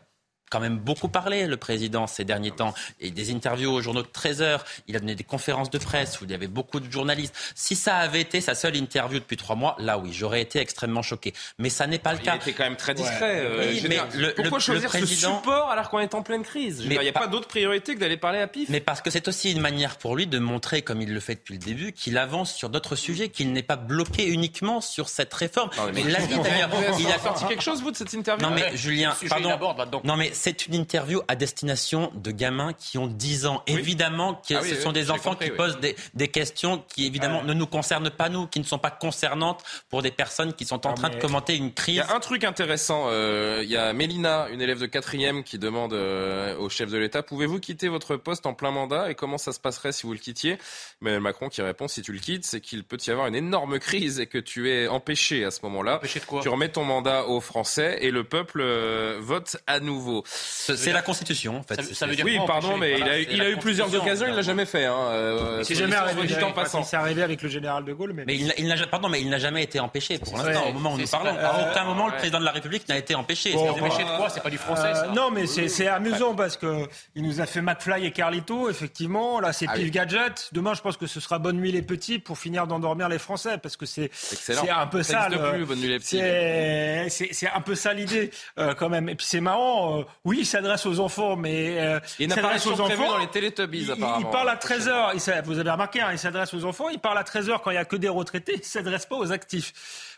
quand 0.54 0.60
même 0.60 0.78
beaucoup 0.78 1.08
parlé, 1.08 1.48
le 1.48 1.58
président, 1.58 2.06
ces 2.06 2.26
derniers 2.26 2.52
temps. 2.52 2.76
Et 3.02 3.10
des 3.10 3.34
interviews 3.34 3.72
aux 3.72 3.82
journaux 3.82 4.04
de 4.04 4.08
13 4.08 4.44
heures. 4.44 4.64
Il 4.88 4.96
a 4.96 5.00
donné 5.00 5.16
des 5.16 5.24
conférences 5.24 5.72
de 5.72 5.80
presse 5.80 6.22
où 6.22 6.26
il 6.26 6.32
y 6.32 6.36
avait 6.36 6.46
beaucoup 6.46 6.80
de 6.80 6.92
journalistes. 6.92 7.36
Si 7.56 7.76
ça 7.76 7.96
avait 7.98 8.22
été 8.22 8.40
sa 8.40 8.54
seule 8.54 8.76
interview 8.76 9.18
depuis 9.18 9.36
trois 9.36 9.56
mois, 9.56 9.76
là 9.80 9.98
oui, 9.98 10.14
j'aurais 10.14 10.42
été 10.42 10.60
extrêmement 10.60 11.02
choqué. 11.02 11.34
Mais 11.58 11.70
ça 11.70 11.88
n'est 11.88 11.98
pas 11.98 12.14
le 12.14 12.20
cas. 12.20 12.36
Il 12.36 12.42
était 12.50 12.54
quand 12.54 12.66
même 12.66 12.76
très 12.76 12.94
discret. 12.94 13.40
Euh, 13.42 13.74
mais 13.90 14.00
le, 14.14 14.36
Pourquoi 14.36 14.60
choisir 14.60 14.92
ce 14.92 15.08
support 15.08 15.72
alors 15.72 15.90
qu'on 15.90 16.00
est 16.00 16.14
en 16.14 16.22
pleine 16.22 16.44
crise 16.44 16.84
Il 16.84 16.90
n'y 16.90 17.10
a 17.10 17.12
pas, 17.12 17.26
d'autre 17.26 17.48
priorité 17.48 17.96
que 17.96 18.00
d'aller 18.00 18.18
parler 18.18 18.40
à 18.40 18.48
PIF. 18.48 18.70
Mais 18.70 18.80
parce 18.80 19.02
que 19.02 19.10
c'est 19.10 19.28
aussi 19.28 19.52
une 19.52 19.60
manière 19.60 19.98
pour 19.98 20.16
lui 20.16 20.28
de 20.28 20.38
montrer, 20.38 20.84
comme 20.84 21.02
il 21.02 21.12
le 21.12 21.20
fait 21.20 21.34
depuis 21.34 21.54
le 21.54 21.60
début, 21.60 21.94
qu'il 21.94 22.20
avance 22.20 22.54
sur 22.54 22.70
d'autres 22.70 22.96
sujets, 22.96 23.30
qu'il 23.30 23.54
n'est 23.54 23.64
pas 23.64 23.76
bloqué 23.76 24.28
uniquement 24.28 24.82
sur 24.82 25.10
cette 25.10 25.34
réforme. 25.34 25.72
mais, 25.96 26.02
il 26.02 26.10
l'a 26.10 26.20
dit 26.20 26.38
d'ailleurs. 26.38 26.70
Il 27.00 27.08
a 27.08 27.18
sorti 27.18 27.46
quelque 27.48 27.64
chose, 27.64 27.82
vous, 27.82 27.90
de 27.90 27.98
cette 27.98 28.14
interview 28.14 28.48
Non, 28.48 28.54
mais 28.54 28.78
Julien, 28.78 29.16
pardon. 29.28 30.02
Non, 30.04 30.16
mais 30.16 30.32
c'est 30.44 30.68
une 30.68 30.74
interview 30.76 31.22
à 31.30 31.36
destination 31.38 32.12
de 32.16 32.30
gamins 32.32 32.74
qui 32.74 32.98
ont 32.98 33.08
10 33.08 33.46
ans. 33.46 33.64
Évidemment 33.66 34.34
que 34.36 34.56
Ah 34.56 34.60
oui, 34.62 34.70
ce 34.72 34.76
oui, 34.76 34.82
sont 34.82 34.92
des 34.92 35.10
enfants 35.10 35.30
compris, 35.32 35.46
qui 35.46 35.52
oui. 35.52 35.58
posent 35.58 35.80
des, 35.80 35.96
des 36.16 36.28
questions 36.28 36.84
qui, 36.94 37.06
évidemment, 37.06 37.44
ne 37.44 37.54
nous 37.54 37.66
concernent 37.66 38.10
pas, 38.10 38.28
nous, 38.28 38.48
qui 38.48 38.60
ne 38.60 38.66
sont 38.66 38.78
pas 38.78 38.92
concernantes 38.92 39.64
pour 39.90 40.02
des 40.02 40.12
personnes 40.12 40.52
qui 40.52 40.66
sont 40.66 40.86
en 40.86 40.90
Non, 40.90 40.96
train 40.96 41.08
mais- 41.10 41.16
de 41.16 41.22
commenter 41.22 41.56
une 41.56 41.68
Il 41.68 41.74
crise. 41.74 41.96
y 41.96 42.00
a 42.02 42.14
un 42.14 42.20
truc 42.20 42.44
intéressant. 42.44 43.06
euh, 43.08 43.62
Il 43.64 43.70
y 43.70 43.78
a 43.78 43.94
Mélina, 43.94 44.50
une 44.50 44.62
élève 44.62 44.80
de 44.80 44.86
quatrième, 44.86 45.44
qui 45.46 45.58
demande 45.60 45.94
euh, 45.94 46.58
au 46.58 46.68
chef 46.68 46.90
de 46.92 46.98
l'État 46.98 47.24
pouvez-vous 47.24 47.60
quitter 47.62 47.88
votre 47.88 48.18
poste 48.18 48.46
en 48.46 48.54
plein 48.54 48.72
mandat 48.72 49.10
et 49.10 49.16
comment 49.16 49.38
ça 49.38 49.54
se 49.54 49.60
passerait 49.62 49.94
si 49.94 50.06
vous 50.06 50.12
le 50.12 50.20
quittiez? 50.20 50.58
Emmanuel 51.02 51.22
Macron 51.22 51.48
qui 51.48 51.62
répond 51.62 51.88
si 51.88 52.02
tu 52.02 52.12
le 52.12 52.20
quittes, 52.20 52.46
c'est 52.46 52.60
qu'il 52.60 52.84
peut 52.84 52.98
y 53.08 53.12
avoir 53.12 53.28
une 53.28 53.36
énorme 53.36 53.80
crise 53.80 54.20
et 54.20 54.28
que 54.28 54.40
tu 54.40 54.70
es 54.70 54.90
empêché 54.90 55.46
à 55.46 55.52
ce 55.52 55.60
moment-là. 55.64 55.96
Empêché 55.98 56.20
de 56.20 56.26
quoi? 56.26 56.42
Tu 56.42 56.50
remets 56.50 56.70
ton 56.70 56.84
mandat 56.84 57.28
aux 57.28 57.40
Français 57.40 58.00
et 58.02 58.12
le 58.12 58.26
peuple 58.26 58.60
euh, 58.62 59.20
vote 59.22 59.56
à 59.68 59.80
nouveau. 59.80 60.24
C'est 60.36 60.94
la 60.94 61.02
Constitution, 61.02 61.58
en 61.58 61.64
fait. 61.64 61.76
Ça- 61.82 61.94
ça 61.94 62.08
veut 62.08 62.16
dire 62.16 62.24
oui, 62.26 62.38
quoi, 62.38 62.46
pardon, 62.46 62.78
mais 62.78 62.96
Voilà, 62.98 63.20
il 63.20 63.28
a, 63.30 63.34
il 63.34 63.42
a 63.42 63.50
eu 63.50 63.58
plusieurs 63.58 63.94
occasions, 63.94 64.28
il 64.30 64.34
l'a 64.34 64.42
jamais 64.42 64.66
fait. 64.66 64.86
Hein, 64.86 64.96
euh, 64.98 65.64
C'est 65.64 65.76
jamais 65.76 65.96
arrivé. 65.96 66.26
dit 66.26 66.34
en 66.36 66.38
avec- 66.44 66.56
passant. 66.56 66.84
C'est 66.84 66.96
arrivé 66.96 67.22
avec 67.22 67.42
le 67.42 67.50
général 67.50 67.84
de 67.84 67.92
Gaulle, 67.94 68.14
mais. 68.14 68.24
Mais 68.26 68.36
il, 68.36 68.48
n'a- 68.48 68.54
il 68.58 68.68
n'a, 68.68 68.88
pardon, 68.88 69.10
mais 69.10 69.20
il 69.22 69.30
n'a 69.30 69.40
jamais 69.40 69.64
été 69.64 69.80
empêché 69.80 70.20
pour 70.20 70.38
l'instant, 70.38 70.64
Ouais. 70.64 70.70
au 70.70 70.74
moment 70.74 70.94
où 70.94 70.98
nous 70.98 71.08
parlons. 71.08 71.32
À 71.38 71.60
euh, 71.68 71.72
aucun 71.72 71.84
moment, 71.84 72.08
le 72.08 72.14
président 72.14 72.40
de 72.40 72.46
la 72.46 72.52
République 72.52 72.88
n'a 72.88 72.98
été 72.98 73.14
empêché. 73.14 73.52
Bon, 73.54 73.66
Excusez-moi. 73.66 73.90
Empêché 73.94 74.10
de 74.10 74.18
quoi 74.18 74.30
C'est 74.30 74.42
pas 74.44 74.50
du 74.50 74.58
français, 74.58 74.94
ça. 74.94 75.06
Euh, 75.08 75.12
non, 75.12 75.32
mais 75.32 75.48
c'est 75.48 75.68
c'est 75.68 75.88
amusant 75.88 76.34
parce 76.34 76.56
que 76.56 76.88
il 77.16 77.24
nous 77.24 77.42
a 77.42 77.46
fait 77.46 77.62
McFly 77.62 78.06
et 78.06 78.12
Carlito, 78.12 78.70
effectivement. 78.70 79.42
Là, 79.42 79.52
c'est 79.54 79.66
Ah 79.70 79.74
Pif. 79.74 79.92
Gadget. 79.92 80.50
Demain, 80.54 80.74
je 80.76 80.82
pense 80.82 80.96
que 80.98 81.08
ce 81.08 81.20
sera 81.20 81.40
Bonne 81.40 81.58
nuit 81.58 81.72
les 81.74 81.82
petits 81.82 82.20
pour 82.20 82.38
finir 82.38 82.68
d'endormir 82.68 83.10
les 83.10 83.20
Français 83.20 83.58
parce 83.62 83.76
que 83.76 83.86
c'est 83.86 84.06
Excellent. 84.06 84.62
c'est 84.64 84.70
un 84.70 84.88
peu 84.88 85.04
Ça 85.04 85.14
ça. 85.14 85.26
existe 85.28 85.44
le- 85.44 85.52
plus, 85.52 85.66
Bonne 85.66 85.80
nuit 85.80 85.90
les 85.90 86.00
petits. 86.00 86.20
C'est 87.10 87.50
un 87.54 87.62
peu 87.62 87.76
ça 87.76 87.94
l'idée 87.94 88.32
euh, 88.60 88.74
quand 88.76 88.90
même. 88.90 89.10
Et 89.10 89.16
puis 89.16 89.26
c'est 89.26 89.42
marrant. 89.42 90.04
Euh, 90.26 90.30
oui, 90.30 90.38
il 90.42 90.46
s'adresse 90.46 90.86
aux 90.86 91.00
enfants, 91.00 91.36
mais 91.36 91.80
euh, 91.82 92.00
Il 92.20 92.30
s'adresse 92.30 92.66
apparition 92.66 92.76
prévue 92.86 93.06
dans 93.08 93.18
les 93.18 93.28
Teletubbies, 93.28 93.80
il, 93.80 93.84
il 93.86 93.92
apparemment. 93.92 94.30
parle 94.30 94.50
à 94.50 94.56
13h, 94.56 95.12
il 95.16 95.20
s'a- 95.20 95.42
vous 95.42 95.60
avez 95.60 95.70
remarqué, 95.70 96.02
hein, 96.02 96.10
il 96.12 96.20
s'adresse 96.20 96.54
aux 96.54 96.64
enfants, 96.66 96.90
il 96.90 97.00
parle 97.00 97.18
à 97.18 97.24
13h 97.24 97.60
quand 97.62 97.72
il 97.72 97.74
n'y 97.74 97.80
a 97.80 97.86
que 97.86 97.96
des 97.98 98.10
retraités, 98.10 98.54
il 98.58 98.64
s'adresse 98.64 99.06
pas 99.06 99.18
aux 99.18 99.32
actifs. 99.32 99.74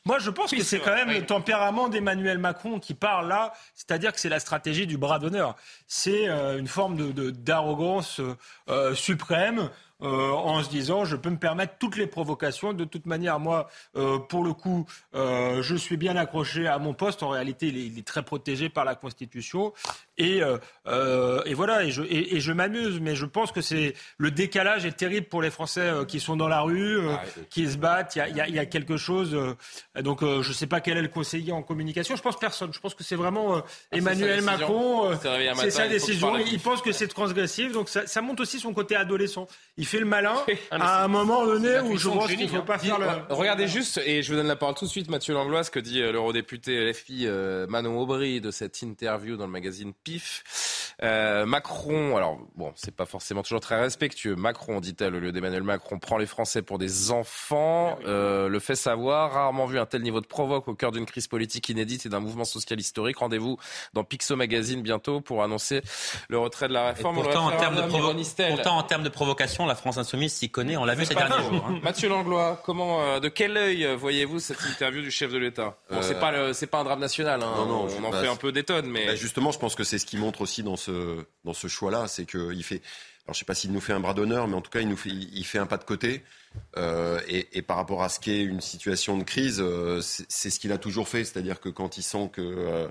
Moi, 0.06 0.20
je 0.20 0.30
pense 0.30 0.52
Oui, 0.52 0.60
que 0.60 0.64
c'est 0.64 0.80
quand 0.80 0.94
même 0.94 1.10
oui. 1.10 1.20
le 1.20 1.26
tempérament 1.26 1.90
d'Emmanuel 1.90 2.38
Macron 2.38 2.80
qui 2.80 2.94
parle 2.94 3.28
là, 3.28 3.54
c'est-à-dire 3.74 4.14
que 4.14 4.20
c'est 4.20 4.30
la 4.30 4.40
stratégie 4.40 4.86
du 4.86 4.98
bras 4.98 5.18
d'honneur. 5.18 5.56
C'est 5.88 6.30
euh, 6.30 6.60
une 6.60 6.68
forme 6.68 6.96
de- 6.96 7.12
de- 7.12 7.32
d'arrogance 7.32 8.22
euh, 8.70 8.94
suprême. 8.94 9.70
Euh, 10.06 10.32
en 10.32 10.64
se 10.64 10.70
disant 10.70 11.04
je 11.04 11.16
peux 11.16 11.30
me 11.30 11.38
permettre 11.38 11.74
toutes 11.80 11.98
les 11.98 12.08
provocations. 12.08 12.72
De 12.74 12.86
toute 12.86 13.06
manière, 13.06 13.40
moi, 13.40 13.68
euh, 13.98 14.20
pour 14.20 14.44
le 14.44 14.54
coup, 14.54 14.86
euh, 15.16 15.62
je 15.64 15.76
suis 15.76 15.98
bien 15.98 16.16
accroché 16.16 16.68
à 16.68 16.78
mon 16.78 16.94
poste. 16.94 17.24
En 17.24 17.30
réalité, 17.30 17.68
il 17.68 17.78
est, 17.78 17.86
il 17.88 18.00
est 18.00 18.08
très 18.08 18.24
protégé 18.24 18.70
par 18.70 18.86
la 18.86 18.96
Constitution. 18.96 19.74
Et, 20.18 20.42
et 21.46 21.54
voilà, 21.54 21.84
et 21.84 21.92
je, 21.92 22.02
et, 22.04 22.36
et 22.36 22.40
je 22.40 22.52
m'amuse, 22.54 23.00
mais 23.02 23.16
je 23.16 23.26
pense 23.26 23.52
que 23.52 23.60
c'est 23.62 23.96
le 24.18 24.32
décalage 24.32 24.86
est 24.86 24.96
terrible 24.96 25.28
pour 25.28 25.42
les 25.42 25.50
Français 25.52 25.92
qui 26.08 26.20
sont 26.20 26.38
dans 26.38 26.48
la 26.48 26.62
rue, 26.62 27.00
Ah, 27.10 27.22
qui 27.50 27.70
se 27.70 27.78
battent. 27.78 28.16
Il 28.16 28.20
y 28.20 28.22
a, 28.22 28.28
il 28.30 28.36
y 28.38 28.42
a- 28.42 28.48
il 28.48 28.56
y 28.56 28.60
a 28.60 28.66
quelque 28.66 28.96
chose. 28.98 29.38
donc, 30.00 30.22
je 30.22 30.48
ne 30.48 30.54
sais 30.54 30.68
pas 30.68 30.80
quel 30.80 30.98
est 30.98 31.02
le 31.02 31.08
conseiller 31.10 31.52
en 31.52 31.62
communication. 31.64 32.16
Je 32.16 32.22
pense 32.22 32.40
personne. 32.40 32.72
Je 32.74 32.80
pense 32.80 32.94
que 32.94 33.04
c'est 33.04 33.16
vraiment 33.18 33.62
c'est 33.92 33.98
Emmanuel. 34.00 34.42
Macron. 34.42 35.12
c'est 35.56 35.72
sa 35.72 35.88
décision. 35.88 36.38
Il 36.38 36.60
pense 36.60 36.82
que 36.82 36.92
c'est 36.92 37.08
transgressif. 37.08 37.72
Donc, 37.74 37.90
ça, 37.90 38.08
ça 38.08 38.22
montre 38.22 38.42
aussi 38.44 38.60
son 38.60 38.74
côté 38.74 38.96
adolescent. 38.96 39.48
Il 39.78 39.86
fait 39.86 39.95
le 40.00 40.06
malin 40.06 40.36
Ah, 40.72 41.02
à 41.02 41.04
un 41.06 41.08
moment 41.08 41.46
donné 41.46 41.80
où 41.80 41.98
je 41.98 42.10
pense 42.10 42.28
qu'il 42.28 42.42
ne 42.42 42.48
faut 42.48 42.62
pas 42.62 42.78
Dis- 42.78 42.88
faire 42.88 43.00
le. 43.00 43.08
Regardez 43.30 43.68
juste, 43.68 44.00
et 44.06 44.22
je 44.24 44.32
vous 44.32 44.38
donne 44.38 44.48
la 44.48 44.56
parole 44.56 44.76
tout 44.76 44.86
de 44.86 44.90
suite, 44.90 45.10
Mathieu 45.10 45.34
Langlois, 45.34 45.64
ce 45.64 45.72
que 45.72 45.80
dit 45.80 46.02
euh, 46.02 46.12
l'eurodéputé 46.12 46.90
LFI 46.90 47.24
euh, 47.28 47.68
Manon 47.68 48.00
Aubry 48.00 48.42
de 48.42 48.52
cette 48.52 48.82
interview 48.82 49.38
dans 49.38 49.46
le 49.46 49.52
magazine 49.52 49.94
PIF. 50.04 50.44
Euh, 51.04 51.46
Macron, 51.46 52.16
alors 52.16 52.38
bon, 52.56 52.72
c'est 52.76 52.96
pas 52.96 53.06
forcément 53.06 53.44
toujours 53.44 53.60
très 53.60 53.80
respectueux. 53.80 54.36
Macron, 54.36 54.80
dit-elle, 54.80 55.16
au 55.16 55.20
lieu 55.20 55.32
d'Emmanuel 55.34 55.64
Macron, 55.64 56.00
prend 56.00 56.18
les 56.18 56.26
Français 56.26 56.62
pour 56.62 56.78
des 56.78 57.12
enfants, 57.12 58.00
euh, 58.06 58.48
le 58.48 58.60
fait 58.60 58.76
savoir, 58.76 59.34
rarement 59.34 59.66
vu 59.66 59.78
un 59.78 59.86
tel 59.86 60.02
niveau 60.04 60.22
de 60.22 60.26
provoque 60.26 60.68
au 60.70 60.74
cœur 60.74 60.92
d'une 60.92 61.06
crise 61.06 61.28
politique 61.28 61.68
inédite 61.70 62.06
et 62.06 62.10
d'un 62.10 62.22
mouvement 62.22 62.46
social 62.46 62.80
historique. 62.80 63.18
Rendez-vous 63.18 63.58
dans 63.94 64.04
Pixo 64.06 64.36
Magazine 64.38 64.82
bientôt 64.82 65.20
pour 65.20 65.44
annoncer 65.44 65.82
le 66.30 66.38
retrait 66.40 66.70
de 66.70 66.74
la 66.74 66.86
Et 66.86 66.94
réforme. 66.94 67.16
pourtant, 67.16 67.48
en 67.48 67.52
termes 67.58 67.76
de 67.76 67.82
provo- 67.82 68.14
de 69.04 69.10
provocation, 69.10 69.66
la 69.66 69.75
France 69.76 69.98
insoumise 69.98 70.34
s'y 70.34 70.50
connaît. 70.50 70.78
On 70.78 70.86
l'a 70.86 70.96
vu 70.96 71.06
ces 71.06 71.14
derniers 71.16 71.44
jours. 71.44 71.66
hein. 71.70 71.80
Mathieu 71.84 72.10
Langlois, 72.10 72.62
comment, 72.66 73.02
euh, 73.02 73.20
de 73.20 73.30
quel 73.30 73.56
œil 73.58 73.86
euh, 73.86 73.96
voyez-vous 73.96 74.40
cette 74.40 74.62
interview 74.66 75.02
du 75.02 75.12
chef 75.12 75.32
de 75.32 75.38
l'État? 75.38 75.78
Bon, 75.90 75.98
Euh, 75.98 76.02
C'est 76.02 76.20
pas 76.20 76.32
le- 76.32 76.54
c'est 76.54 76.68
pas 76.68 76.80
un 76.80 76.84
drame 76.84 77.00
national. 77.00 77.42
hein. 77.44 77.54
Non, 77.58 77.66
non, 77.66 77.84
on 77.84 77.90
je- 77.90 77.98
en 77.98 78.10
bah, 78.12 78.22
fait 78.22 78.28
un 78.28 78.36
peu 78.36 78.52
des 78.52 78.64
tonnes, 78.64 78.88
mais 78.90 79.06
Bah, 79.08 79.16
justement, 79.16 79.52
je 79.52 79.60
pense 79.60 79.76
que 79.76 79.84
c'est 79.84 79.98
ce 80.00 80.06
qui 80.06 80.18
montre 80.18 80.42
aussi 80.42 80.64
dans 80.64 80.76
ce, 80.78 81.26
dans 81.44 81.54
ce 81.54 81.68
choix-là, 81.68 82.08
c'est 82.08 82.26
qu'il 82.26 82.64
fait. 82.64 82.82
Alors, 83.26 83.34
je 83.34 83.40
sais 83.40 83.46
pas 83.46 83.56
s'il 83.56 83.72
nous 83.72 83.82
fait 83.82 83.94
un 83.94 84.00
bras 84.00 84.14
d'honneur, 84.14 84.48
mais 84.48 84.54
en 84.56 84.62
tout 84.62 84.70
cas, 84.70 84.82
il 84.82 84.88
nous 84.88 84.98
fait, 84.98 85.10
il 85.10 85.44
fait 85.46 85.58
un 85.58 85.66
pas 85.66 85.78
de 85.78 85.84
côté. 85.84 86.24
Euh, 86.78 87.20
et, 87.28 87.58
et 87.58 87.62
par 87.64 87.78
rapport 87.78 88.04
à 88.04 88.10
ce 88.10 88.20
qu'est 88.20 88.44
une 88.44 88.62
situation 88.62 89.18
de 89.18 89.24
crise, 89.24 89.60
euh, 89.60 90.00
c'est 90.02 90.26
c'est 90.30 90.50
ce 90.52 90.60
qu'il 90.60 90.72
a 90.72 90.78
toujours 90.78 91.08
fait. 91.08 91.24
C'est-à-dire 91.26 91.60
que 91.60 91.70
quand 91.70 91.98
il 91.98 92.04
sent 92.04 92.30
que, 92.32 92.42
euh, 92.42 92.88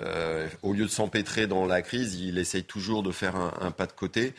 euh, 0.00 0.46
au 0.62 0.72
lieu 0.72 0.84
de 0.84 0.90
s'empêtrer 0.90 1.46
dans 1.46 1.66
la 1.66 1.82
crise, 1.82 2.14
il 2.16 2.38
essaye 2.38 2.64
toujours 2.64 3.02
de 3.02 3.12
faire 3.12 3.36
un, 3.36 3.52
un 3.60 3.70
pas 3.70 3.86
de 3.86 3.92
côté. 3.92 4.34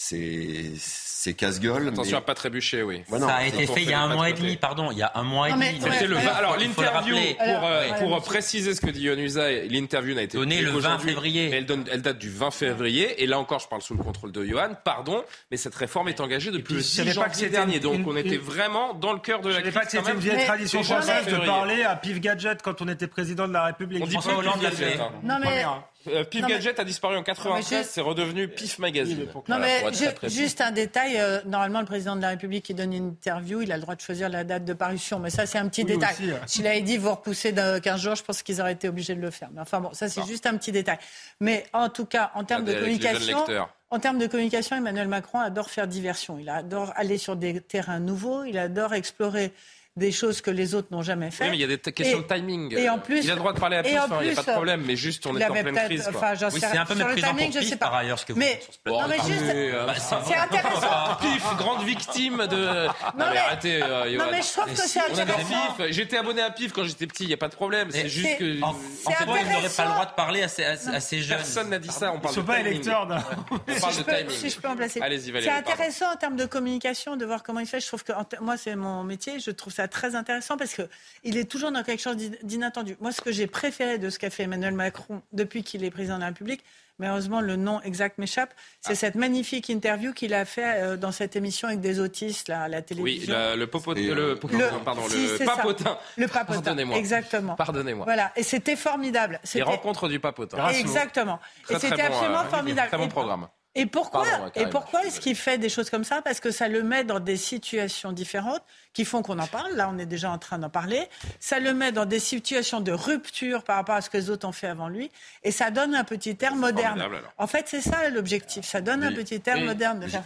C'est 0.00 1.34
casse-gueule. 1.34 1.88
attention 1.88 2.12
mais- 2.12 2.18
à 2.18 2.20
pas 2.20 2.34
trébucher, 2.34 2.84
oui. 2.84 3.02
Ouais, 3.10 3.18
non, 3.18 3.26
ça 3.26 3.34
a 3.34 3.46
été 3.46 3.66
fait 3.66 3.82
il 3.82 3.90
y 3.90 3.92
a 3.92 4.00
un 4.00 4.14
mois 4.14 4.30
et 4.30 4.32
demi, 4.32 4.56
pardon, 4.56 4.92
il 4.92 4.98
y 4.98 5.02
a 5.02 5.10
un 5.16 5.24
mois 5.24 5.48
et 5.48 5.50
Non, 5.50 5.56
mais- 5.58 5.72
demi. 5.72 5.90
C'était 5.92 6.06
le 6.06 6.16
alors 6.16 6.56
l'interview 6.56 7.16
pour, 7.36 7.64
euh, 7.64 7.88
pour 7.98 8.12
ouais, 8.12 8.20
préciser 8.20 8.74
ce 8.76 8.80
que 8.80 8.90
dit 8.90 9.02
Yohann 9.02 9.18
Usaï, 9.18 9.68
l'interview 9.68 10.14
n'a 10.14 10.22
été 10.22 10.38
Donnée 10.38 10.60
le 10.62 10.68
20 10.70 10.74
qu'aujourd'hui, 10.76 11.08
février. 11.08 11.48
mais 11.50 11.56
Elle, 11.58 11.66
donne- 11.66 11.84
elle 11.90 12.02
date 12.02 12.18
du 12.18 12.30
20 12.30 12.52
février 12.52 13.20
et 13.22 13.26
là 13.26 13.40
encore 13.40 13.58
je 13.58 13.66
parle 13.66 13.82
sous 13.82 13.94
le 13.94 14.02
contrôle 14.04 14.30
de 14.30 14.44
Johan. 14.44 14.70
Pardon, 14.84 15.24
mais 15.50 15.56
cette 15.56 15.74
réforme 15.74 16.08
est 16.08 16.20
engagée 16.20 16.52
depuis 16.52 16.62
puis, 16.62 16.74
le 16.74 16.80
je 16.80 16.84
10 16.86 16.94
savais 16.96 17.14
pas 17.14 17.22
que 17.24 17.30
janvier 17.32 17.34
c'était 17.46 17.50
dernier, 17.50 17.80
donc 17.80 18.06
on 18.06 18.16
était 18.16 18.36
vraiment 18.36 18.94
dans 18.94 19.12
le 19.12 19.18
cœur 19.18 19.40
de 19.40 19.50
Je 19.50 19.56
la 19.56 19.62
crise. 19.62 19.74
pas 19.74 19.80
que 19.84 19.90
c'était 19.90 20.12
une 20.12 20.18
vieille 20.20 20.46
tradition 20.46 20.82
française 20.84 21.26
de 21.26 21.44
parler 21.44 21.82
à 21.82 21.96
Pif 21.96 22.20
Gadget 22.20 22.62
quand 22.62 22.80
on 22.82 22.86
était 22.88 23.08
président 23.08 23.48
de 23.48 23.52
la 23.52 23.64
République. 23.64 24.02
On 24.04 24.06
dit 24.06 24.12
François 24.12 24.36
Hollande 24.36 24.62
l'a 24.62 24.70
fait. 24.70 24.96
Hein. 25.00 25.10
Non, 25.24 25.38
mais- 25.40 25.46
Première. 25.46 25.82
Euh, 26.12 26.24
Pif 26.24 26.42
Non, 26.42 26.48
mais- 26.48 26.54
Gadget 26.54 26.78
a 26.80 26.84
disparu 26.84 27.16
en 27.16 27.22
93, 27.22 27.84
je- 27.86 27.90
c'est 27.90 28.00
redevenu 28.00 28.48
Pif 28.48 28.78
Magazine. 28.78 29.16
Oui, 29.18 29.24
mais 29.26 29.32
pour- 29.32 29.42
Non, 29.48 29.56
Voilà, 29.58 29.66
mais 29.82 30.12
très 30.12 30.28
juste 30.28 30.60
un 30.60 30.70
détail. 30.70 31.18
euh, 31.18 31.40
normalement, 31.46 31.80
le 31.80 31.86
président 31.86 32.16
de 32.16 32.22
la 32.22 32.28
République 32.30 32.64
qui 32.64 32.74
donne 32.74 32.92
une 32.92 33.08
interview, 33.08 33.60
il 33.62 33.72
a 33.72 33.76
le 33.76 33.82
droit 33.82 33.94
de 33.94 34.00
choisir 34.00 34.28
la 34.28 34.44
date 34.44 34.64
de 34.64 34.72
parution. 34.72 35.18
Mais 35.18 35.30
ça, 35.30 35.46
c'est 35.46 35.58
un 35.58 35.68
petit 35.68 35.82
Oui, 35.84 35.92
détail. 35.92 36.14
ouais. 36.20 36.40
S'il 36.46 36.66
avait 36.66 36.80
dit 36.82 36.96
vous 36.96 37.10
repoussez 37.10 37.52
de 37.52 37.78
15 37.78 38.00
jours, 38.00 38.14
je 38.14 38.22
pense 38.22 38.42
qu'ils 38.42 38.60
auraient 38.60 38.72
été 38.72 38.88
obligés 38.88 39.14
de 39.14 39.20
le 39.20 39.30
faire. 39.30 39.48
Mais 39.54 39.60
enfin 39.60 39.80
bon, 39.80 39.92
ça, 39.92 40.08
c'est 40.08 40.26
juste 40.26 40.46
un 40.46 40.56
petit 40.56 40.72
détail. 40.72 40.98
Mais 41.40 41.64
en 41.72 41.88
tout 41.88 42.04
cas, 42.06 42.30
en 42.34 42.44
termes 42.44 42.64
de 42.64 42.72
les 42.72 42.78
jeunes 42.78 42.98
communication, 42.98 43.44
en 43.90 43.98
termes 44.00 44.18
de 44.18 44.26
communication, 44.26 44.76
Emmanuel 44.76 45.08
Macron 45.08 45.40
adore 45.40 45.70
faire 45.70 45.86
diversion. 45.86 46.38
Il 46.38 46.48
adore 46.50 46.92
aller 46.96 47.16
sur 47.18 47.36
des 47.36 47.60
terrains 47.60 48.00
nouveaux. 48.00 48.44
Il 48.44 48.58
adore 48.58 48.92
explorer 48.94 49.52
des 49.98 50.12
choses 50.12 50.40
que 50.40 50.50
les 50.50 50.74
autres 50.74 50.88
n'ont 50.90 51.02
jamais 51.02 51.30
fait. 51.30 51.44
Oui, 51.44 51.50
mais 51.50 51.56
il 51.56 51.60
y 51.60 51.64
a 51.64 51.66
des 51.66 51.78
questions 51.78 52.18
Et- 52.20 52.22
de 52.22 52.26
timing. 52.34 52.74
et 52.76 52.88
en 52.88 52.98
plus- 52.98 53.24
il 53.24 53.30
a 53.30 53.34
le 53.34 53.38
droit 53.40 53.52
de 53.52 53.60
parler 53.60 53.76
à 53.76 53.80
en 53.80 53.82
hein, 53.82 54.18
il 54.22 54.26
n'y 54.28 54.32
a 54.32 54.36
pas 54.36 54.42
de 54.42 54.52
problème, 54.52 54.82
mais 54.86 54.96
juste 54.96 55.26
on 55.26 55.36
est 55.36 55.44
en 55.44 55.52
pleine 55.52 55.74
crise. 55.74 56.08
Enfin, 56.08 56.34
j'en 56.34 56.48
Oui, 56.50 56.60
c'est 56.60 56.76
un 56.78 56.84
peu 56.84 56.94
sur 56.94 57.04
le 57.06 57.14
méprisant 57.14 57.28
timing, 57.34 57.44
pour 57.46 57.54
je 57.54 57.58
Pif, 57.60 57.68
sais 57.68 57.76
pas. 57.76 57.86
par 57.86 57.94
ailleurs, 57.96 58.18
ce 58.18 58.24
que 58.26 58.32
vous 58.32 58.38
Mais- 58.38 58.54
dites 58.54 58.62
sur 58.62 58.72
ce 58.74 58.78
plateau. 58.80 58.98
non, 59.00 59.08
mais 59.08 59.16
juste- 59.16 59.44
euh, 59.54 59.86
bah, 59.86 59.94
C'est 59.98 60.34
intéressant. 60.36 61.16
Pif, 61.20 61.44
grande 61.56 61.82
victime 61.84 62.46
de. 62.46 62.56
Non, 62.86 62.92
mais, 63.16 63.24
mais- 63.32 63.36
arrêtez, 63.38 63.82
euh, 63.82 64.16
Non, 64.18 64.24
mais 64.30 64.42
je 64.42 64.52
trouve 64.52 64.72
que 64.72 64.78
c'est 64.78 65.00
intéressant. 65.00 65.76
J'étais 65.90 66.16
abonné 66.16 66.42
à 66.42 66.50
Pif 66.50 66.72
quand 66.72 66.84
j'étais 66.84 67.06
petit, 67.06 67.24
il 67.24 67.28
n'y 67.28 67.34
a 67.34 67.38
pas 67.38 67.48
de 67.48 67.54
problème. 67.54 67.88
C'est 67.90 68.08
juste 68.08 68.26
c'est- 68.28 68.36
que. 68.36 68.62
En, 68.62 68.72
fait, 68.74 68.78
il 69.20 69.26
n'aurait 69.26 69.40
pas 69.40 69.44
intéressant. 69.48 69.84
le 69.84 69.90
droit 69.90 70.06
de 70.06 70.12
parler 70.12 70.42
à 70.42 70.48
ces, 70.48 71.22
jeunes. 71.22 71.38
Personne 71.38 71.70
n'a 71.70 71.78
dit 71.78 71.88
ça, 71.88 72.12
on 72.12 72.20
parle 72.20 72.34
de 72.36 72.40
pas 72.42 72.56
timing. 72.56 72.72
électeurs 72.72 73.06
d'un. 73.06 73.16
On 73.50 73.58
parle 73.58 73.76
si, 73.78 73.86
de 73.86 73.92
je 73.92 74.02
peux, 74.02 74.16
timing. 74.16 74.36
si 74.36 74.50
je 74.50 74.60
peux 74.60 74.68
en 74.68 74.76
placer. 74.76 75.00
Allez-y, 75.00 75.30
Valérie, 75.30 75.52
C'est 75.52 75.58
intéressant 75.72 76.12
en 76.12 76.16
termes 76.16 76.36
de 76.36 76.46
communication 76.46 77.16
de 77.16 77.24
voir 77.24 77.42
comment 77.42 77.60
il 77.60 77.66
fait. 77.66 77.80
Je 77.80 77.86
trouve 77.86 78.04
que 78.04 78.12
moi, 78.40 78.56
c'est 78.56 78.76
mon 78.76 79.02
métier. 79.04 79.40
Je 79.40 79.50
trouve 79.50 79.72
ça 79.72 79.87
très 79.88 80.14
intéressant 80.14 80.56
parce 80.56 80.74
que 80.74 80.82
il 81.24 81.36
est 81.36 81.44
toujours 81.50 81.72
dans 81.72 81.82
quelque 81.82 82.00
chose 82.02 82.16
d'in- 82.16 82.36
d'inattendu. 82.42 82.96
Moi, 83.00 83.12
ce 83.12 83.20
que 83.20 83.32
j'ai 83.32 83.46
préféré 83.46 83.98
de 83.98 84.10
ce 84.10 84.18
qu'a 84.18 84.30
fait 84.30 84.44
Emmanuel 84.44 84.74
Macron 84.74 85.22
depuis 85.32 85.62
qu'il 85.64 85.82
est 85.84 85.90
président 85.90 86.16
de 86.16 86.20
la 86.20 86.26
République, 86.28 86.62
malheureusement 87.00 87.40
le 87.40 87.54
nom 87.56 87.80
exact 87.82 88.18
m'échappe, 88.18 88.52
c'est 88.80 88.94
cette 88.96 89.14
magnifique 89.14 89.68
interview 89.70 90.12
qu'il 90.12 90.34
a 90.34 90.44
fait 90.44 90.82
euh, 90.82 90.96
dans 90.96 91.12
cette 91.12 91.36
émission 91.36 91.68
avec 91.68 91.80
des 91.80 92.00
autistes 92.00 92.48
là, 92.48 92.62
à 92.62 92.68
la 92.68 92.78
Oui, 92.78 92.84
télévision. 92.84 93.32
la- 93.34 93.56
le. 93.56 93.64
Et, 93.96 94.02
Le, 94.14 94.22
euh, 94.30 94.34
popotin, 94.36 94.78
pardon, 94.84 95.02
si, 95.08 95.26
le 95.28 95.36
ça. 95.38 95.44
papotin. 95.44 95.98
Le 96.16 96.26
papotin. 96.26 96.60
Pardonnez-moi. 96.62 96.96
Exactement. 96.96 97.54
Pardonnez-moi. 97.54 98.04
Voilà, 98.04 98.32
et 98.36 98.42
c'était 98.42 98.76
formidable. 98.76 99.40
Les 99.54 99.62
rencontres 99.62 100.08
du 100.08 100.18
papotin. 100.20 100.68
Exactement. 100.70 101.38
Très, 101.64 101.74
et 101.74 101.78
c'était 101.78 101.96
bon, 101.96 102.02
absolument 102.14 102.40
euh, 102.40 102.44
formidable. 102.48 102.88
Très 102.88 102.98
bon 102.98 103.08
programme. 103.08 103.48
Et 103.74 103.86
pourquoi, 103.86 104.24
et 104.56 104.66
pourquoi 104.66 105.04
est-ce 105.04 105.20
qu'il 105.20 105.36
fait 105.36 105.56
des 105.56 105.68
choses 105.68 105.88
comme 105.88 106.02
ça? 106.02 106.20
Parce 106.22 106.40
que 106.40 106.50
ça 106.50 106.66
le 106.66 106.82
met 106.82 107.04
dans 107.04 107.20
des 107.20 107.36
situations 107.36 108.10
différentes 108.10 108.62
qui 108.92 109.04
font 109.04 109.22
qu'on 109.22 109.38
en 109.38 109.46
parle. 109.46 109.74
Là, 109.74 109.90
on 109.92 109.98
est 109.98 110.06
déjà 110.06 110.30
en 110.30 110.38
train 110.38 110.58
d'en 110.58 110.70
parler. 110.70 111.08
Ça 111.40 111.60
le 111.60 111.74
met 111.74 111.92
dans 111.92 112.06
des 112.06 112.18
situations 112.18 112.80
de 112.80 112.92
rupture 112.92 113.62
par 113.62 113.76
rapport 113.76 113.94
à 113.94 114.00
ce 114.00 114.10
que 114.10 114.16
les 114.16 114.30
autres 114.30 114.46
ont 114.46 114.52
fait 114.52 114.66
avant 114.66 114.88
lui. 114.88 115.10
Et 115.42 115.50
ça 115.50 115.70
donne 115.70 115.94
un 115.94 116.04
petit 116.04 116.36
air 116.40 116.54
moderne. 116.54 117.02
En 117.36 117.46
fait, 117.46 117.66
c'est 117.68 117.80
ça 117.80 118.08
l'objectif. 118.10 118.64
Ça 118.64 118.80
donne 118.80 119.04
un 119.04 119.12
petit 119.12 119.42
air 119.46 119.60
moderne. 119.60 120.00
De 120.00 120.06
faire... 120.06 120.24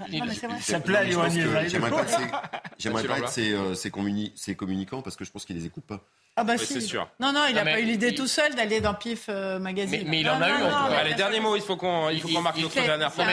ça 0.60 0.80
plaît 0.80 1.10
J'aimerais 2.78 3.04
pas 3.04 3.18
être 3.18 3.74
ses 3.74 4.54
communicants 4.56 5.02
parce 5.02 5.16
que 5.16 5.24
je 5.24 5.30
pense 5.30 5.44
qu'ils 5.44 5.56
les 5.56 5.66
écoutent 5.66 5.86
pas. 5.86 6.04
Ah 6.34 6.44
bah 6.44 6.56
si. 6.56 6.80
sûr. 6.80 7.06
Non, 7.20 7.30
non, 7.30 7.44
il 7.46 7.54
n'a 7.54 7.62
pas 7.62 7.78
eu 7.78 7.84
l'idée 7.84 8.14
tout 8.14 8.26
seul 8.26 8.54
d'aller 8.54 8.80
dans 8.80 8.94
PIF 8.94 9.26
euh, 9.28 9.58
Magazine. 9.58 10.04
Mais, 10.06 10.20
il 10.20 10.30
en 10.30 10.40
a 10.40 10.48
eu. 10.48 11.08
les 11.08 11.14
derniers 11.14 11.40
mots, 11.40 11.56
il 11.56 11.62
faut 11.62 11.76
qu'on 11.76 12.10
marque 12.40 12.58
notre 12.58 12.74
dernière 12.74 13.12
fois. 13.12 13.26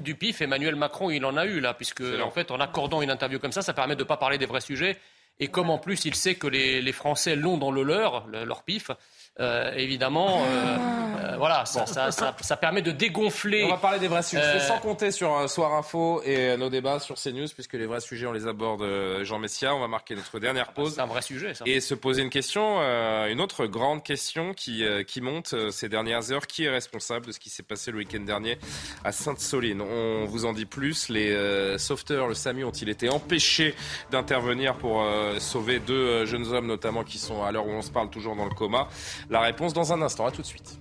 Du, 0.00 0.14
PIF, 0.14 0.42
Emmanuel 0.42 0.76
Macron, 0.76 1.10
il 1.10 1.24
en 1.24 1.36
a 1.36 1.46
eu 1.46 1.60
là, 1.60 1.72
puisque 1.72 2.02
en 2.22 2.30
fait, 2.30 2.50
en 2.50 2.60
accordant 2.60 3.00
une 3.00 3.10
interview 3.10 3.38
comme 3.38 3.52
ça, 3.52 3.62
ça 3.62 3.72
permet 3.72 3.96
de 3.96 4.00
ne 4.00 4.04
pas 4.04 4.18
parler 4.24 4.38
des 4.38 4.46
vrais 4.46 4.62
sujets. 4.62 4.96
Et 5.38 5.48
comme 5.48 5.68
en 5.68 5.76
plus, 5.76 6.06
il 6.06 6.14
sait 6.14 6.36
que 6.36 6.46
les, 6.46 6.80
les 6.80 6.92
Français 6.92 7.36
l'ont 7.36 7.58
dans 7.58 7.70
le 7.70 7.82
leur, 7.82 8.26
leur 8.28 8.62
PIF, 8.62 8.90
euh, 9.40 9.72
évidemment, 9.74 10.44
euh, 10.44 10.76
euh, 10.76 11.36
voilà, 11.38 11.64
ça, 11.64 11.86
ça, 11.86 12.12
ça, 12.12 12.36
ça, 12.40 12.56
permet 12.56 12.82
de 12.82 12.92
dégonfler. 12.92 13.64
On 13.64 13.70
va 13.70 13.78
parler 13.78 13.98
des 13.98 14.06
vrais 14.06 14.22
sujets, 14.22 14.60
sans 14.60 14.78
compter 14.78 15.10
sur 15.10 15.50
Soir 15.50 15.74
Info 15.74 16.22
et 16.24 16.56
nos 16.56 16.70
débats 16.70 17.00
sur 17.00 17.16
CNews, 17.16 17.48
puisque 17.52 17.72
les 17.72 17.86
vrais 17.86 18.00
sujets, 18.00 18.26
on 18.26 18.32
les 18.32 18.46
aborde, 18.46 18.84
Jean 19.24 19.40
Messia. 19.40 19.74
On 19.74 19.80
va 19.80 19.88
marquer 19.88 20.14
notre 20.14 20.38
dernière 20.38 20.72
pause. 20.72 20.94
C'est 20.94 21.00
un 21.00 21.06
vrai 21.06 21.20
sujet, 21.20 21.52
ça. 21.52 21.64
Et 21.66 21.80
se 21.80 21.94
poser 21.94 22.22
une 22.22 22.30
question, 22.30 22.78
une 22.78 23.40
autre 23.40 23.66
grande 23.66 24.04
question 24.04 24.54
qui, 24.54 24.84
qui 25.08 25.20
monte 25.20 25.54
ces 25.72 25.88
dernières 25.88 26.30
heures. 26.30 26.46
Qui 26.46 26.64
est 26.64 26.70
responsable 26.70 27.26
de 27.26 27.32
ce 27.32 27.40
qui 27.40 27.50
s'est 27.50 27.64
passé 27.64 27.90
le 27.90 27.98
week-end 27.98 28.20
dernier 28.20 28.58
à 29.02 29.10
Sainte-Soline? 29.10 29.80
On 29.80 30.26
vous 30.26 30.44
en 30.44 30.52
dit 30.52 30.66
plus. 30.66 31.08
Les 31.08 31.76
sauveteurs, 31.78 32.28
le 32.28 32.34
SAMU, 32.34 32.62
ont-ils 32.64 32.88
été 32.88 33.08
empêchés 33.08 33.74
d'intervenir 34.12 34.76
pour 34.76 35.04
sauver 35.38 35.80
deux 35.80 36.24
jeunes 36.24 36.46
hommes, 36.52 36.68
notamment, 36.68 37.02
qui 37.02 37.18
sont, 37.18 37.42
à 37.42 37.50
l'heure 37.50 37.66
où 37.66 37.72
on 37.72 37.82
se 37.82 37.90
parle, 37.90 38.10
toujours 38.10 38.36
dans 38.36 38.44
le 38.44 38.54
coma? 38.54 38.88
La 39.30 39.40
réponse 39.40 39.72
dans 39.72 39.92
un 39.92 40.02
instant. 40.02 40.26
À 40.26 40.30
tout 40.30 40.42
de 40.42 40.46
suite. 40.46 40.78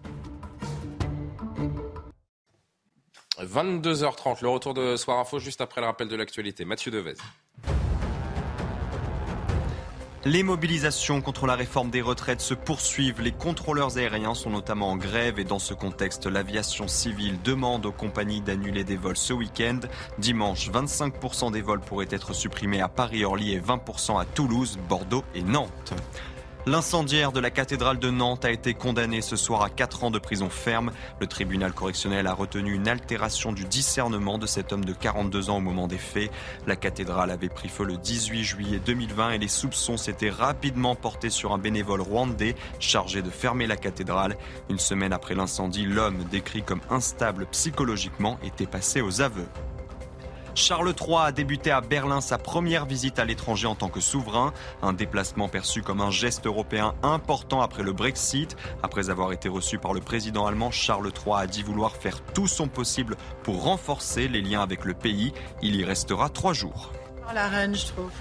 22h30, 3.39 4.41
le 4.41 4.49
retour 4.49 4.73
de 4.73 4.95
Soir 4.95 5.19
Info 5.19 5.39
juste 5.39 5.61
après 5.61 5.81
le 5.81 5.87
rappel 5.87 6.07
de 6.07 6.15
l'actualité. 6.15 6.65
Mathieu 6.65 6.91
Devez. 6.91 7.15
Les 10.25 10.41
mobilisations 10.41 11.19
contre 11.19 11.47
la 11.47 11.55
réforme 11.55 11.89
des 11.89 12.01
retraites 12.01 12.39
se 12.39 12.53
poursuivent. 12.53 13.21
Les 13.21 13.33
contrôleurs 13.33 13.97
aériens 13.97 14.35
sont 14.35 14.51
notamment 14.51 14.91
en 14.91 14.95
grève 14.95 15.37
et 15.37 15.43
dans 15.43 15.59
ce 15.59 15.73
contexte, 15.73 16.27
l'aviation 16.27 16.87
civile 16.87 17.41
demande 17.43 17.85
aux 17.85 17.91
compagnies 17.91 18.39
d'annuler 18.39 18.85
des 18.85 18.95
vols 18.95 19.17
ce 19.17 19.33
week-end. 19.33 19.81
Dimanche, 20.19 20.69
25% 20.69 21.51
des 21.51 21.61
vols 21.61 21.81
pourraient 21.81 22.07
être 22.09 22.31
supprimés 22.31 22.79
à 22.79 22.87
Paris-Orly 22.87 23.51
et 23.51 23.59
20% 23.59 24.17
à 24.17 24.23
Toulouse, 24.23 24.79
Bordeaux 24.87 25.25
et 25.35 25.41
Nantes. 25.41 25.93
L'incendiaire 26.65 27.33
de 27.33 27.41
la 27.41 27.51
cathédrale 27.51 27.99
de 27.99 28.09
Nantes 28.09 28.45
a 28.45 28.51
été 28.51 28.73
condamné 28.73 29.19
ce 29.19 29.35
soir 29.35 29.63
à 29.63 29.69
4 29.69 30.05
ans 30.05 30.11
de 30.11 30.17
prison 30.17 30.49
ferme. 30.49 30.93
Le 31.19 31.27
tribunal 31.27 31.73
correctionnel 31.73 32.25
a 32.25 32.33
retenu 32.33 32.73
une 32.73 32.87
altération 32.87 33.51
du 33.51 33.65
discernement 33.65 34.37
de 34.37 34.45
cet 34.45 34.71
homme 34.71 34.85
de 34.85 34.93
42 34.93 35.49
ans 35.49 35.57
au 35.57 35.59
moment 35.59 35.87
des 35.87 35.97
faits. 35.97 36.31
La 36.65 36.77
cathédrale 36.77 37.31
avait 37.31 37.49
pris 37.49 37.67
feu 37.67 37.83
le 37.83 37.97
18 37.97 38.43
juillet 38.45 38.79
2020 38.79 39.31
et 39.31 39.37
les 39.39 39.49
soupçons 39.49 39.97
s'étaient 39.97 40.29
rapidement 40.29 40.95
portés 40.95 41.29
sur 41.29 41.51
un 41.51 41.57
bénévole 41.57 41.99
rwandais 41.99 42.55
chargé 42.79 43.21
de 43.21 43.29
fermer 43.29 43.67
la 43.67 43.75
cathédrale. 43.75 44.37
Une 44.69 44.79
semaine 44.79 45.11
après 45.11 45.35
l'incendie, 45.35 45.85
l'homme 45.85 46.23
décrit 46.31 46.63
comme 46.63 46.81
instable 46.89 47.45
psychologiquement 47.47 48.39
était 48.41 48.67
passé 48.67 49.01
aux 49.01 49.21
aveux. 49.21 49.49
Charles 50.55 50.93
III 50.99 51.15
a 51.17 51.31
débuté 51.31 51.71
à 51.71 51.81
Berlin 51.81 52.21
sa 52.21 52.37
première 52.37 52.85
visite 52.85 53.17
à 53.17 53.25
l'étranger 53.25 53.65
en 53.65 53.75
tant 53.75 53.89
que 53.89 53.99
souverain, 53.99 54.53
un 54.81 54.93
déplacement 54.93 55.49
perçu 55.49 55.81
comme 55.81 55.99
un 55.99 56.11
geste 56.11 56.45
européen 56.45 56.93
important 57.01 57.61
après 57.61 57.81
le 57.81 57.91
Brexit. 57.91 58.55
Après 58.83 59.09
avoir 59.09 59.31
été 59.31 59.49
reçu 59.49 59.79
par 59.79 59.93
le 59.93 59.99
président 59.99 60.45
allemand, 60.45 60.69
Charles 60.69 61.11
III 61.25 61.35
a 61.37 61.47
dit 61.47 61.63
vouloir 61.63 61.95
faire 61.95 62.23
tout 62.23 62.47
son 62.47 62.67
possible 62.67 63.15
pour 63.41 63.63
renforcer 63.63 64.27
les 64.27 64.41
liens 64.41 64.61
avec 64.61 64.85
le 64.85 64.93
pays. 64.93 65.33
Il 65.61 65.75
y 65.75 65.83
restera 65.83 66.29
trois 66.29 66.53
jours. 66.53 66.91
La 67.33 67.47
reine, 67.47 67.75
je 67.75 67.87
trouve. 67.87 68.11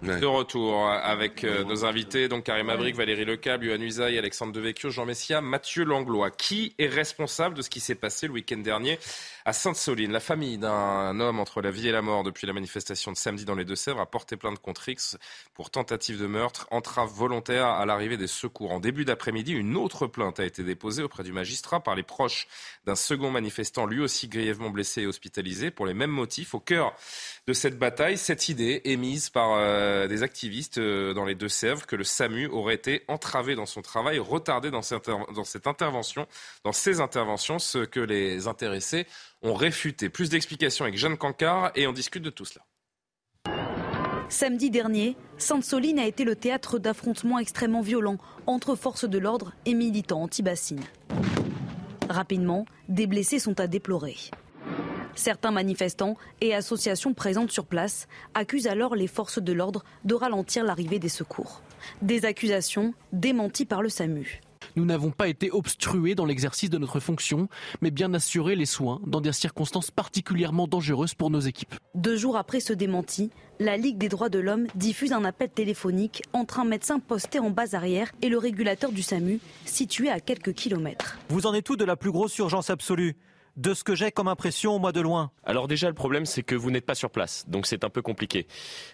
De 0.00 0.26
retour 0.26 0.88
avec 0.88 1.42
euh, 1.42 1.64
nos 1.64 1.84
invités, 1.84 2.28
donc 2.28 2.44
Karim 2.44 2.70
Abric, 2.70 2.94
Valérie 2.94 3.24
Lecable, 3.24 3.66
Yohann 3.66 3.82
Usaï, 3.82 4.16
Alexandre 4.16 4.52
Devecchio, 4.52 4.90
Jean 4.90 5.04
Messia, 5.04 5.40
Mathieu 5.40 5.84
Langlois. 5.84 6.30
Qui 6.30 6.72
est 6.78 6.86
responsable 6.86 7.56
de 7.56 7.62
ce 7.62 7.68
qui 7.68 7.80
s'est 7.80 7.96
passé 7.96 8.28
le 8.28 8.34
week-end 8.34 8.58
dernier 8.58 9.00
à 9.48 9.54
Sainte-Soline, 9.54 10.12
la 10.12 10.20
famille 10.20 10.58
d'un 10.58 11.18
homme 11.20 11.40
entre 11.40 11.62
la 11.62 11.70
vie 11.70 11.88
et 11.88 11.90
la 11.90 12.02
mort 12.02 12.22
depuis 12.22 12.46
la 12.46 12.52
manifestation 12.52 13.12
de 13.12 13.16
samedi 13.16 13.46
dans 13.46 13.54
les 13.54 13.64
Deux-Sèvres 13.64 13.98
a 13.98 14.04
porté 14.04 14.36
plainte 14.36 14.58
contre 14.58 14.90
X 14.90 15.16
pour 15.54 15.70
tentative 15.70 16.20
de 16.20 16.26
meurtre, 16.26 16.68
entrave 16.70 17.08
volontaire 17.08 17.64
à 17.64 17.86
l'arrivée 17.86 18.18
des 18.18 18.26
secours. 18.26 18.72
En 18.72 18.78
début 18.78 19.06
d'après-midi, 19.06 19.54
une 19.54 19.74
autre 19.78 20.06
plainte 20.06 20.38
a 20.38 20.44
été 20.44 20.64
déposée 20.64 21.02
auprès 21.02 21.22
du 21.22 21.32
magistrat 21.32 21.80
par 21.80 21.94
les 21.94 22.02
proches 22.02 22.46
d'un 22.84 22.94
second 22.94 23.30
manifestant, 23.30 23.86
lui 23.86 24.02
aussi 24.02 24.28
grièvement 24.28 24.68
blessé 24.68 25.00
et 25.00 25.06
hospitalisé, 25.06 25.70
pour 25.70 25.86
les 25.86 25.94
mêmes 25.94 26.10
motifs. 26.10 26.54
Au 26.54 26.60
cœur 26.60 26.94
de 27.48 27.54
cette 27.54 27.78
bataille, 27.78 28.18
cette 28.18 28.50
idée 28.50 28.82
émise 28.84 29.30
par 29.30 29.54
euh, 29.54 30.06
des 30.06 30.22
activistes 30.22 30.76
euh, 30.76 31.14
dans 31.14 31.24
les 31.24 31.34
Deux-Sèvres 31.34 31.86
que 31.86 31.96
le 31.96 32.04
SAMU 32.04 32.46
aurait 32.46 32.74
été 32.74 33.04
entravé 33.08 33.54
dans 33.54 33.64
son 33.64 33.80
travail, 33.80 34.18
retardé 34.18 34.70
dans 34.70 34.82
cette, 34.82 35.08
intervention, 35.66 36.26
dans 36.62 36.72
ces 36.72 37.00
interventions, 37.00 37.58
ce 37.58 37.78
que 37.78 38.00
les 38.00 38.48
intéressés 38.48 39.06
ont 39.40 39.54
réfuté. 39.54 40.10
Plus 40.10 40.28
d'explications 40.28 40.84
avec 40.84 40.98
Jeanne 40.98 41.16
Cancard 41.16 41.72
et 41.74 41.86
on 41.86 41.92
discute 41.92 42.22
de 42.22 42.28
tout 42.28 42.44
cela. 42.44 42.66
Samedi 44.28 44.68
dernier, 44.68 45.16
Sainte-Soline 45.38 46.00
a 46.00 46.06
été 46.06 46.24
le 46.24 46.36
théâtre 46.36 46.78
d'affrontements 46.78 47.38
extrêmement 47.38 47.80
violents 47.80 48.18
entre 48.46 48.74
forces 48.74 49.08
de 49.08 49.16
l'ordre 49.16 49.54
et 49.64 49.72
militants 49.72 50.20
anti-bassines. 50.20 50.84
Rapidement, 52.10 52.66
des 52.90 53.06
blessés 53.06 53.38
sont 53.38 53.58
à 53.58 53.66
déplorer. 53.66 54.16
Certains 55.14 55.50
manifestants 55.50 56.16
et 56.40 56.54
associations 56.54 57.14
présentes 57.14 57.50
sur 57.50 57.66
place 57.66 58.08
accusent 58.34 58.66
alors 58.66 58.94
les 58.94 59.06
forces 59.06 59.40
de 59.40 59.52
l'ordre 59.52 59.84
de 60.04 60.14
ralentir 60.14 60.64
l'arrivée 60.64 60.98
des 60.98 61.08
secours. 61.08 61.62
Des 62.02 62.24
accusations 62.24 62.94
démenties 63.12 63.64
par 63.64 63.82
le 63.82 63.88
SAMU. 63.88 64.40
Nous 64.76 64.84
n'avons 64.84 65.10
pas 65.10 65.28
été 65.28 65.50
obstrués 65.50 66.14
dans 66.14 66.24
l'exercice 66.24 66.70
de 66.70 66.78
notre 66.78 67.00
fonction, 67.00 67.48
mais 67.80 67.90
bien 67.90 68.14
assuré 68.14 68.54
les 68.54 68.66
soins 68.66 69.00
dans 69.06 69.20
des 69.20 69.32
circonstances 69.32 69.90
particulièrement 69.90 70.68
dangereuses 70.68 71.14
pour 71.14 71.30
nos 71.30 71.40
équipes. 71.40 71.74
Deux 71.94 72.16
jours 72.16 72.36
après 72.36 72.60
ce 72.60 72.72
démenti, 72.72 73.30
la 73.58 73.76
Ligue 73.76 73.98
des 73.98 74.08
droits 74.08 74.28
de 74.28 74.38
l'homme 74.38 74.68
diffuse 74.76 75.12
un 75.12 75.24
appel 75.24 75.48
téléphonique 75.48 76.22
entre 76.32 76.60
un 76.60 76.64
médecin 76.64 77.00
posté 77.00 77.40
en 77.40 77.50
base 77.50 77.74
arrière 77.74 78.12
et 78.22 78.28
le 78.28 78.38
régulateur 78.38 78.92
du 78.92 79.02
SAMU, 79.02 79.40
situé 79.64 80.10
à 80.10 80.20
quelques 80.20 80.52
kilomètres. 80.52 81.18
Vous 81.28 81.46
en 81.46 81.54
êtes 81.54 81.64
tout 81.64 81.76
de 81.76 81.84
la 81.84 81.96
plus 81.96 82.12
grosse 82.12 82.38
urgence 82.38 82.70
absolue? 82.70 83.16
De 83.58 83.74
ce 83.74 83.82
que 83.82 83.96
j'ai 83.96 84.12
comme 84.12 84.28
impression, 84.28 84.78
moi, 84.78 84.92
de 84.92 85.00
loin 85.00 85.32
Alors 85.44 85.66
déjà, 85.66 85.88
le 85.88 85.94
problème, 85.94 86.26
c'est 86.26 86.44
que 86.44 86.54
vous 86.54 86.70
n'êtes 86.70 86.86
pas 86.86 86.94
sur 86.94 87.10
place, 87.10 87.44
donc 87.48 87.66
c'est 87.66 87.82
un 87.82 87.90
peu 87.90 88.02
compliqué. 88.02 88.46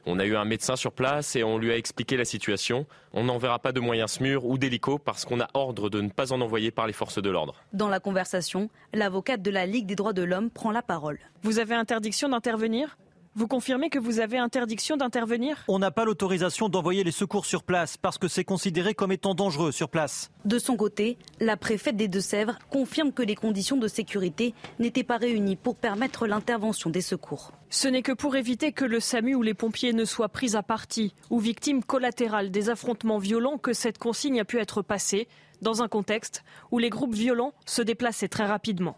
On 0.07 0.19
a 0.19 0.25
eu 0.25 0.37
un 0.37 0.47
médecin 0.47 0.75
sur 0.75 0.93
place 0.93 1.37
et 1.37 1.45
on 1.45 1.59
lui 1.59 1.71
a 1.71 1.77
expliqué 1.77 2.17
la 2.17 2.25
situation. 2.25 2.87
On 3.13 3.25
n'enverra 3.25 3.59
pas 3.59 3.73
de 3.73 3.81
moyens 3.81 4.13
SMUR 4.13 4.47
ou 4.47 4.57
d'hélico 4.57 4.99
parce 4.99 5.27
qu'on 5.27 5.39
a 5.39 5.49
ordre 5.53 5.91
de 5.91 6.01
ne 6.01 6.09
pas 6.09 6.33
en 6.33 6.41
envoyer 6.41 6.71
par 6.71 6.87
les 6.87 6.95
forces 6.95 7.21
de 7.21 7.29
l'ordre. 7.29 7.57
Dans 7.75 7.89
la 7.89 8.01
conversation, 8.01 8.71
l'avocate 8.95 9.43
de 9.43 9.51
la 9.51 9.67
Ligue 9.67 9.87
des 9.87 9.97
droits 9.97 10.15
de 10.15 10.23
l'homme 10.23 10.51
prend 10.51 10.71
la 10.71 10.83
parole. 10.83 11.19
Vous 11.43 11.59
avez 11.59 11.75
interdiction 11.75 12.31
d'intervenir? 12.31 12.97
Vous 13.37 13.49
confirmez 13.49 13.91
que 13.91 13.99
vous 13.99 14.21
avez 14.21 14.39
interdiction 14.39 14.97
d'intervenir? 14.97 15.65
On 15.67 15.81
n'a 15.81 15.91
pas 15.91 16.05
l'autorisation 16.05 16.69
d'envoyer 16.69 17.03
les 17.03 17.11
secours 17.11 17.47
sur 17.47 17.65
place 17.65 17.97
parce 17.97 18.17
que 18.17 18.29
c'est 18.29 18.45
considéré 18.45 18.95
comme 18.95 19.11
étant 19.11 19.35
dangereux 19.35 19.73
sur 19.73 19.89
place. 19.89 20.31
De 20.45 20.59
son 20.59 20.77
côté, 20.77 21.19
la 21.41 21.57
préfète 21.57 21.97
des 21.97 22.07
Deux-Sèvres 22.07 22.59
confirme 22.71 23.13
que 23.13 23.23
les 23.23 23.35
conditions 23.35 23.77
de 23.77 23.89
sécurité 23.89 24.55
n'étaient 24.79 25.03
pas 25.03 25.17
réunies 25.17 25.57
pour 25.57 25.75
permettre 25.75 26.27
l'intervention 26.27 26.91
des 26.91 27.01
secours. 27.01 27.53
Ce 27.71 27.89
n'est 27.89 28.03
que 28.03 28.13
pour 28.13 28.37
éviter 28.37 28.71
que 28.71 28.85
le 28.85 29.01
SAMU 29.01 29.35
ou 29.35 29.43
les 29.43 29.55
pompiers 29.55 29.93
ne 29.93 30.05
soient 30.05 30.29
pris 30.29 30.55
à 30.55 30.63
partie 30.63 31.13
ou 31.31 31.41
victimes 31.41 31.83
collatérales 31.83 32.53
des 32.53 32.71
affrontements 32.71 33.19
violents 33.19 33.59
que 33.59 33.73
cette 33.73 33.99
consigne 33.99 34.41
a 34.41 34.45
pu 34.45 34.59
être 34.59 34.83
passée 34.83 35.27
dans 35.61 35.83
un 35.83 35.89
contexte 35.89 36.45
où 36.71 36.79
les 36.79 36.91
groupes 36.91 37.15
violents 37.15 37.53
se 37.67 37.83
déplaçaient 37.83 38.29
très 38.29 38.47
rapidement. 38.47 38.97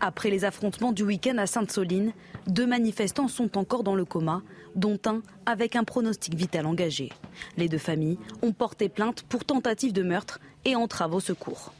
Après 0.00 0.30
les 0.30 0.44
affrontements 0.44 0.92
du 0.92 1.02
week-end 1.02 1.38
à 1.38 1.46
Sainte-Soline, 1.46 2.12
deux 2.46 2.66
manifestants 2.66 3.28
sont 3.28 3.56
encore 3.56 3.82
dans 3.82 3.94
le 3.94 4.04
coma, 4.04 4.42
dont 4.74 4.98
un 5.06 5.22
avec 5.46 5.74
un 5.74 5.84
pronostic 5.84 6.34
vital 6.34 6.66
engagé. 6.66 7.10
Les 7.56 7.68
deux 7.68 7.78
familles 7.78 8.18
ont 8.42 8.52
porté 8.52 8.88
plainte 8.88 9.22
pour 9.22 9.44
tentative 9.44 9.92
de 9.92 10.02
meurtre 10.02 10.38
et 10.64 10.76
entrave 10.76 11.14
au 11.14 11.20
secours. 11.20 11.72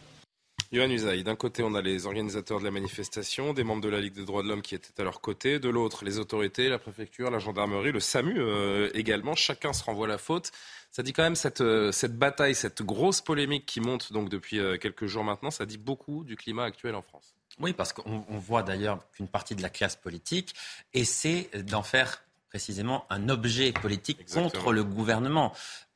Yohann 0.73 0.91
Usaï, 0.91 1.23
d'un 1.23 1.37
côté, 1.37 1.63
on 1.63 1.75
a 1.75 1.83
les 1.83 2.07
organisateurs 2.07 2.59
de 2.59 2.65
la 2.65 2.73
manifestation, 2.73 3.53
des 3.53 3.63
membres 3.63 3.83
de 3.83 3.89
la 3.89 4.01
Ligue 4.01 4.15
des 4.15 4.25
droits 4.25 4.43
de 4.43 4.49
l'homme 4.49 4.63
qui 4.63 4.75
étaient 4.75 5.01
à 5.01 5.05
leur 5.05 5.21
côté, 5.21 5.61
de 5.61 5.69
l'autre, 5.69 6.05
les 6.05 6.19
autorités, 6.19 6.69
la 6.69 6.79
préfecture, 6.79 7.31
la 7.31 7.39
gendarmerie, 7.39 7.93
le 7.93 8.01
SAMU 8.01 8.35
euh, 8.37 8.91
également. 8.93 9.37
Chacun 9.37 9.73
se 9.73 9.85
renvoie 9.85 10.09
la 10.09 10.19
faute. 10.19 10.51
Ça 10.91 11.05
dit 11.05 11.13
quand 11.13 11.23
même 11.23 11.37
cette, 11.37 11.61
euh, 11.61 11.93
cette 11.93 12.19
bataille, 12.19 12.57
cette 12.57 12.83
grosse 12.83 13.21
polémique 13.21 13.65
qui 13.65 13.81
monte 13.81 14.13
donc 14.13 14.29
depuis 14.29 14.59
euh, 14.59 14.77
quelques 14.77 15.07
jours 15.07 15.23
maintenant, 15.23 15.53
ça 15.53 15.67
dit 15.67 15.79
beaucoup 15.79 16.25
du 16.25 16.35
climat 16.35 16.65
actuel 16.65 16.97
en 16.97 17.03
France. 17.03 17.36
Oui, 17.59 17.73
parce 17.73 17.93
qu'on 17.93 18.25
voit 18.29 18.63
d'ailleurs 18.63 18.99
qu'une 19.13 19.29
partie 19.29 19.55
de 19.55 19.63
la 19.63 19.71
classe 19.71 19.97
politique 19.97 20.55
essaie 20.93 21.49
d'en 21.55 21.83
faire 21.83 22.23
précisément 22.49 23.07
un 23.11 23.29
objet 23.29 23.73
politique 23.73 24.27
contre 24.33 24.73
le 24.73 24.85
gouvernement. 24.85 25.53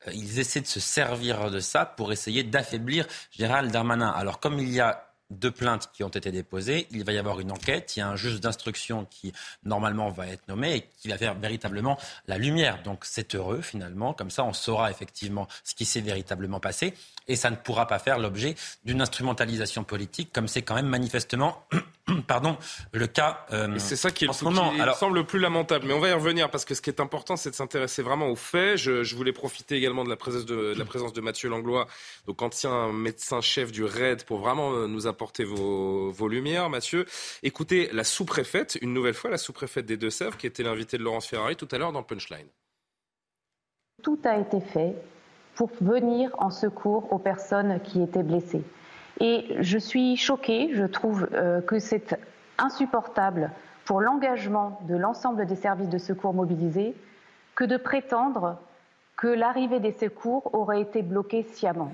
Euh, 0.07 0.11
ils 0.13 0.39
essaient 0.39 0.61
de 0.61 0.67
se 0.67 0.79
servir 0.79 1.49
de 1.49 1.59
ça 1.59 1.85
pour 1.85 2.11
essayer 2.11 2.43
d'affaiblir 2.43 3.07
Gérald 3.31 3.71
Darmanin. 3.71 4.09
Alors 4.09 4.39
comme 4.39 4.59
il 4.59 4.69
y 4.69 4.79
a 4.79 5.10
deux 5.31 5.51
plaintes 5.51 5.89
qui 5.93 6.03
ont 6.03 6.09
été 6.09 6.31
déposées. 6.31 6.87
Il 6.91 7.03
va 7.03 7.13
y 7.13 7.17
avoir 7.17 7.39
une 7.39 7.51
enquête. 7.51 7.95
Il 7.95 7.99
y 7.99 8.01
a 8.03 8.07
un 8.07 8.15
juge 8.15 8.39
d'instruction 8.39 9.05
qui, 9.09 9.33
normalement, 9.63 10.09
va 10.09 10.27
être 10.27 10.47
nommé 10.47 10.75
et 10.75 10.85
qui 10.99 11.07
va 11.07 11.17
faire 11.17 11.33
véritablement 11.35 11.97
la 12.27 12.37
lumière. 12.37 12.83
Donc, 12.83 13.05
c'est 13.05 13.35
heureux, 13.35 13.61
finalement. 13.61 14.13
Comme 14.13 14.29
ça, 14.29 14.43
on 14.43 14.53
saura 14.53 14.91
effectivement 14.91 15.47
ce 15.63 15.73
qui 15.73 15.85
s'est 15.85 16.01
véritablement 16.01 16.59
passé. 16.59 16.93
Et 17.27 17.35
ça 17.35 17.49
ne 17.49 17.55
pourra 17.55 17.87
pas 17.87 17.99
faire 17.99 18.19
l'objet 18.19 18.55
d'une 18.85 19.01
instrumentalisation 19.01 19.83
politique, 19.83 20.31
comme 20.33 20.47
c'est 20.47 20.61
quand 20.61 20.75
même 20.75 20.87
manifestement 20.87 21.65
pardon, 22.27 22.57
le 22.91 23.07
cas 23.07 23.45
euh, 23.51 23.75
C'est 23.77 23.95
ça 23.95 24.11
qui, 24.11 24.25
est 24.25 24.27
le, 24.27 24.43
moment. 24.43 24.73
Alors... 24.79 24.97
semble 24.97 25.15
le 25.15 25.23
plus 25.23 25.39
lamentable. 25.39 25.85
Mais 25.87 25.93
on 25.93 25.99
va 25.99 26.09
y 26.09 26.13
revenir 26.13 26.49
parce 26.49 26.65
que 26.65 26.75
ce 26.75 26.81
qui 26.81 26.89
est 26.89 26.99
important, 26.99 27.35
c'est 27.35 27.51
de 27.51 27.55
s'intéresser 27.55 28.01
vraiment 28.01 28.27
aux 28.27 28.35
faits. 28.35 28.77
Je, 28.77 29.15
voulais 29.15 29.33
profiter 29.33 29.75
également 29.75 30.03
de 30.03 30.09
la 30.09 30.15
présence 30.15 30.45
de, 30.45 30.73
la 30.77 30.85
présence 30.85 31.13
de 31.13 31.21
Mathieu 31.21 31.49
Langlois, 31.49 31.87
donc 32.27 32.41
ancien 32.41 32.91
médecin-chef 32.91 33.71
du 33.71 33.83
RAID, 33.83 34.23
pour 34.23 34.39
vraiment 34.39 34.73
euh, 34.73 34.87
nous 34.87 35.07
apporter 35.07 35.20
vos, 35.43 36.11
vos 36.11 36.27
lumières, 36.27 36.69
Mathieu. 36.69 37.05
Écoutez, 37.43 37.89
la 37.91 38.03
sous-préfète, 38.03 38.77
une 38.81 38.93
nouvelle 38.93 39.13
fois, 39.13 39.29
la 39.29 39.37
sous-préfète 39.37 39.85
des 39.85 39.97
Deux-Sèvres, 39.97 40.37
qui 40.37 40.47
était 40.47 40.63
l'invitée 40.63 40.97
de 40.97 41.03
Laurence 41.03 41.27
Ferrari 41.27 41.55
tout 41.55 41.67
à 41.71 41.77
l'heure 41.77 41.91
dans 41.91 42.03
Punchline. 42.03 42.47
Tout 44.03 44.19
a 44.23 44.37
été 44.37 44.59
fait 44.61 44.95
pour 45.55 45.69
venir 45.79 46.31
en 46.39 46.49
secours 46.49 47.11
aux 47.11 47.19
personnes 47.19 47.79
qui 47.81 48.01
étaient 48.01 48.23
blessées. 48.23 48.63
Et 49.19 49.45
je 49.59 49.77
suis 49.77 50.17
choquée, 50.17 50.71
je 50.73 50.85
trouve 50.85 51.27
euh, 51.33 51.61
que 51.61 51.77
c'est 51.79 52.17
insupportable 52.57 53.51
pour 53.85 54.01
l'engagement 54.01 54.79
de 54.87 54.95
l'ensemble 54.95 55.45
des 55.45 55.55
services 55.55 55.89
de 55.89 55.97
secours 55.97 56.33
mobilisés 56.33 56.95
que 57.55 57.63
de 57.63 57.77
prétendre 57.77 58.57
que 59.17 59.27
l'arrivée 59.27 59.79
des 59.79 59.91
secours 59.91 60.49
aurait 60.53 60.81
été 60.81 61.03
bloquée 61.03 61.43
sciemment. 61.43 61.91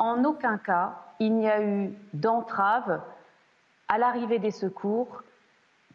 En 0.00 0.24
aucun 0.24 0.56
cas, 0.56 0.96
il 1.20 1.36
n'y 1.36 1.46
a 1.46 1.62
eu 1.62 1.92
d'entrave 2.14 3.02
à 3.86 3.98
l'arrivée 3.98 4.38
des 4.38 4.50
secours 4.50 5.22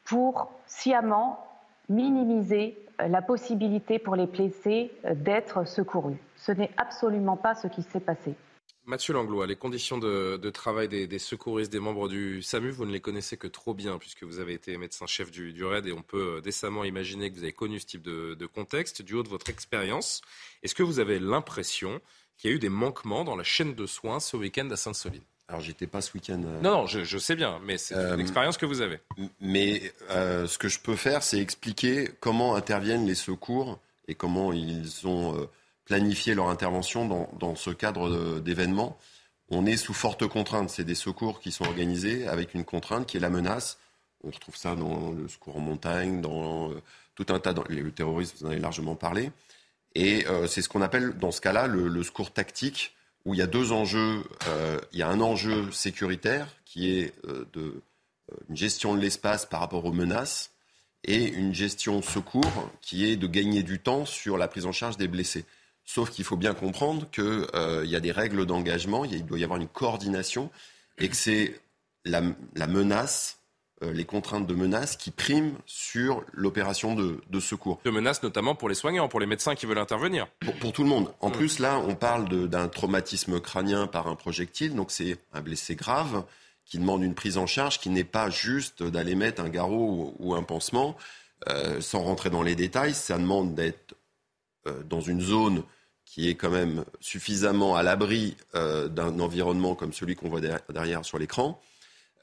pour 0.03 0.51
sciemment 0.67 1.43
minimiser 1.89 2.77
la 2.99 3.23
possibilité 3.23 3.97
pour 3.97 4.15
les 4.15 4.27
blessés 4.27 4.91
d'être 5.15 5.67
secourus. 5.67 6.17
Ce 6.37 6.51
n'est 6.51 6.69
absolument 6.77 7.35
pas 7.35 7.55
ce 7.55 7.67
qui 7.67 7.81
s'est 7.81 7.99
passé. 7.99 8.35
Mathieu 8.85 9.15
Langlois, 9.15 9.47
les 9.47 9.55
conditions 9.55 9.97
de, 9.97 10.49
travail 10.51 10.87
des, 10.87 11.17
secouristes, 11.17 11.71
des 11.71 11.79
membres 11.79 12.07
du 12.07 12.43
SAMU, 12.43 12.69
vous 12.69 12.85
ne 12.85 12.91
les 12.91 12.99
connaissez 12.99 13.35
que 13.35 13.47
trop 13.47 13.73
bien 13.73 13.97
puisque 13.97 14.21
vous 14.21 14.39
avez 14.39 14.53
été 14.53 14.77
médecin-chef 14.77 15.31
du, 15.31 15.65
RAID 15.65 15.87
et 15.87 15.93
on 15.93 16.03
peut 16.03 16.39
décemment 16.43 16.83
imaginer 16.83 17.31
que 17.31 17.35
vous 17.35 17.43
avez 17.43 17.53
connu 17.53 17.79
ce 17.79 17.87
type 17.87 18.03
de, 18.03 18.45
contexte 18.45 19.01
du 19.01 19.15
haut 19.15 19.23
de 19.23 19.29
votre 19.29 19.49
expérience. 19.49 20.21
Est-ce 20.61 20.75
que 20.75 20.83
vous 20.83 20.99
avez 20.99 21.17
l'impression 21.17 21.99
qu'il 22.38 22.50
y 22.50 22.54
a 22.54 22.56
eu 22.56 22.60
des 22.60 22.69
manquements 22.69 23.24
dans 23.24 23.36
la 23.36 23.43
chaîne 23.43 23.76
de 23.76 23.86
soins 23.86 24.19
ce 24.19 24.38
week-end 24.38 24.69
à 24.71 24.76
Sainte-Soline 24.76 25.24
alors, 25.48 25.62
j'étais 25.62 25.86
pas 25.86 26.02
ce 26.02 26.12
week-end. 26.15 26.41
Euh, 26.43 26.60
non, 26.62 26.71
non, 26.71 26.88
je, 26.88 27.17
sais 27.19 27.36
bien, 27.36 27.60
mais 27.63 27.78
c'est 27.78 27.93
euh, 27.93 28.15
l'expérience 28.15 28.58
que 28.58 28.65
vous 28.65 28.82
avez. 28.82 29.00
Mais 29.39 29.93
euh, 30.10 30.48
ce 30.48 30.58
que 30.58 30.67
je 30.67 30.80
peux 30.80 30.95
faire, 30.95 31.21
c'est 31.21 31.39
expliquer 31.39 32.10
comment 32.19 32.56
interviennent 32.56 33.06
les 33.06 33.13
secours 33.13 33.78
et 34.08 34.15
comment 34.15 34.52
ils 34.54 35.06
ont 35.06 35.48
planifier 35.86 36.34
leur 36.34 36.50
intervention 36.50 37.08
dans, 37.08 37.30
dans 37.39 37.56
ce 37.56 37.69
cadre 37.69 38.39
d'événements. 38.39 38.98
On 39.50 39.65
est 39.65 39.78
sous 39.78 39.93
forte 39.93 40.28
contrainte. 40.28 40.69
C'est 40.69 40.84
des 40.84 40.95
secours 40.95 41.39
qui 41.39 41.52
sont 41.52 41.65
organisés 41.65 42.28
avec 42.28 42.54
une 42.54 42.65
contrainte 42.65 43.06
qui 43.06 43.17
est 43.17 43.19
la 43.19 43.30
menace. 43.30 43.78
On 44.24 44.32
retrouve 44.32 44.56
ça 44.56 44.76
dans 44.76 45.12
le 45.12 45.28
secours 45.28 45.58
en 45.58 45.60
montagne, 45.60 46.21
dans 46.21 46.71
euh, 46.71 46.82
tout 47.13 47.28
un 47.30 47.39
tas. 47.39 47.54
Dans, 47.54 47.63
le 47.69 47.91
terrorisme, 47.91 48.38
vous 48.39 48.45
en 48.45 48.50
avez 48.50 48.60
largement 48.60 48.95
parlé. 48.95 49.32
Et 49.95 50.27
euh, 50.27 50.47
c'est 50.47 50.62
ce 50.62 50.69
qu'on 50.69 50.81
appelle, 50.81 51.17
dans 51.17 51.31
ce 51.31 51.41
cas-là, 51.41 51.67
le, 51.67 52.03
secours 52.03 52.31
tactique, 52.31 52.95
où 53.25 53.34
il 53.34 53.38
y 53.38 53.43
a 53.43 53.47
deux 53.47 53.71
enjeux. 53.71 54.23
Euh, 54.47 54.79
il 54.91 54.99
y 54.99 55.03
a 55.03 55.10
un 55.10 55.21
enjeu 55.21 55.71
sécuritaire 55.71 56.47
qui 56.65 56.91
est 56.91 57.13
de, 57.53 57.81
une 58.49 58.58
gestion 58.58 58.93
de 58.93 59.01
l'espace 59.01 59.45
par 59.45 59.60
rapport 59.62 59.86
aux 59.86 59.93
menaces 59.93 60.51
et 61.03 61.27
une 61.27 61.53
gestion 61.53 62.01
secours 62.01 62.71
qui 62.81 63.05
est 63.05 63.15
de 63.15 63.27
gagner 63.27 63.63
du 63.63 63.79
temps 63.79 64.05
sur 64.05 64.38
la 64.38 64.47
prise 64.47 64.65
en 64.65 64.71
charge 64.71 64.97
des 64.97 65.08
blessés. 65.08 65.45
Sauf 65.86 66.10
qu'il 66.10 66.25
faut 66.25 66.38
bien 66.38 66.53
comprendre 66.55 67.10
qu'il 67.12 67.45
euh, 67.53 67.86
y 67.86 67.95
a 67.95 67.99
des 67.99 68.12
règles 68.12 68.45
d'engagement, 68.45 69.05
il 69.05 69.25
doit 69.25 69.38
y 69.38 69.43
avoir 69.43 69.62
une 69.62 69.67
coordination, 69.67 70.49
et 70.97 71.10
que 71.10 71.15
c'est 71.15 71.60
la, 72.05 72.21
menace, 72.67 73.38
euh, 73.38 73.44
les 73.93 74.06
contraintes 74.06 74.48
de 74.48 74.54
menace 74.54 74.95
qui 74.95 75.12
priment 75.12 75.56
sur 75.65 76.24
l'opération 76.34 76.95
de, 76.95 77.39
secours. 77.39 77.80
De 77.86 77.91
menace 77.91 78.24
notamment 78.24 78.56
pour 78.56 78.69
les 78.69 78.76
soignants, 78.76 79.08
pour 79.08 79.19
les 79.19 79.26
médecins 79.26 79.56
qui 79.56 79.65
veulent 79.65 79.78
intervenir. 79.78 80.28
Pour, 80.60 80.71
tout 80.71 80.84
le 80.84 80.89
monde. 80.89 81.12
En 81.19 81.32
plus, 81.32 81.60
là, 81.60 81.80
on 81.80 81.95
parle 81.95 82.50
d'un 82.50 82.67
traumatisme 82.67 83.39
crânien 83.39 83.88
par 83.88 84.08
un 84.08 84.15
projectile, 84.15 84.76
donc 84.76 84.91
c'est 84.91 85.17
un 85.34 85.41
blessé 85.41 85.76
grave 85.76 86.24
qui 86.65 86.80
demande 86.80 87.04
une 87.04 87.13
prise 87.13 87.38
en 87.38 87.45
charge 87.45 87.80
qui 87.80 87.89
n'est 87.89 88.04
pas 88.04 88.30
juste 88.30 88.82
d'aller 88.82 89.15
mettre 89.15 89.41
un 89.41 89.50
garrot 89.50 90.15
ou, 90.19 90.34
un 90.34 90.43
pansement. 90.43 90.98
Euh, 91.48 91.80
sans 91.82 92.02
rentrer 92.02 92.30
dans 92.30 92.41
les 92.41 92.56
détails, 92.56 92.93
ça 92.93 93.17
demande 93.17 93.54
d'être 93.54 93.95
dans 94.89 95.02
une 95.02 95.21
zone 95.21 95.63
qui 96.06 96.30
est 96.30 96.36
quand 96.36 96.50
même 96.50 96.86
suffisamment 97.02 97.76
à 97.76 97.84
l'abri 97.84 98.38
euh, 98.54 98.88
d'un 98.88 99.19
environnement 99.19 99.76
comme 99.76 99.91
celui 99.91 100.15
qu'on 100.15 100.30
voit 100.30 100.39
derrière, 100.69 101.04
sur 101.04 101.17
l'écran. 101.17 101.60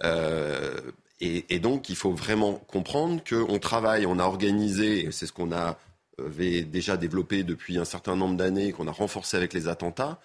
Euh, 0.04 0.80
et, 1.24 1.60
donc, 1.60 1.88
il 1.88 1.94
faut 1.94 2.10
vraiment 2.10 2.54
comprendre 2.54 3.22
qu'on 3.22 3.60
travaille, 3.60 4.06
on 4.06 4.18
a 4.18 4.24
organisé, 4.24 5.08
c'est 5.12 5.26
ce 5.26 5.32
qu'on 5.32 5.52
avait 5.52 6.62
déjà 6.62 6.96
développé 6.96 7.44
depuis 7.44 7.78
un 7.78 7.84
certain 7.84 8.16
nombre 8.16 8.36
d'années, 8.36 8.72
qu'on 8.72 8.88
a 8.88 8.92
renforcé 8.92 9.36
avec 9.36 9.52
les 9.52 9.68
attentats, 9.68 10.18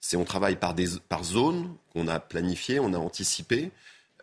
c'est 0.00 0.16
on 0.16 0.24
travaille 0.24 0.54
par, 0.54 0.74
des, 0.74 0.86
par 1.08 1.24
zone 1.24 1.74
qu'on 1.92 2.06
a 2.06 2.20
planifié, 2.20 2.78
on 2.78 2.92
a 2.92 2.98
anticipé, 2.98 3.72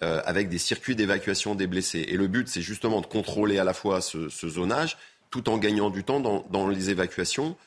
euh, 0.04 0.22
avec 0.24 0.48
des 0.48 0.58
circuits 0.58 0.96
d'évacuation 0.96 1.54
des 1.54 1.68
blessés. 1.68 2.06
Et 2.08 2.16
le 2.16 2.28
but, 2.28 2.48
c'est 2.48 2.62
justement 2.62 3.02
de 3.02 3.08
contrôler 3.08 3.60
à 3.60 3.66
la 3.66 3.74
fois 3.74 4.00
ce, 4.00 4.30
zonage, 4.30 4.98
tout 5.32 5.50
en 5.50 5.58
gagnant 5.58 5.90
du 5.90 6.06
temps 6.06 6.22
dans, 6.22 6.46
dans 6.50 6.66
les 6.70 6.92
évacuations. 6.92 7.58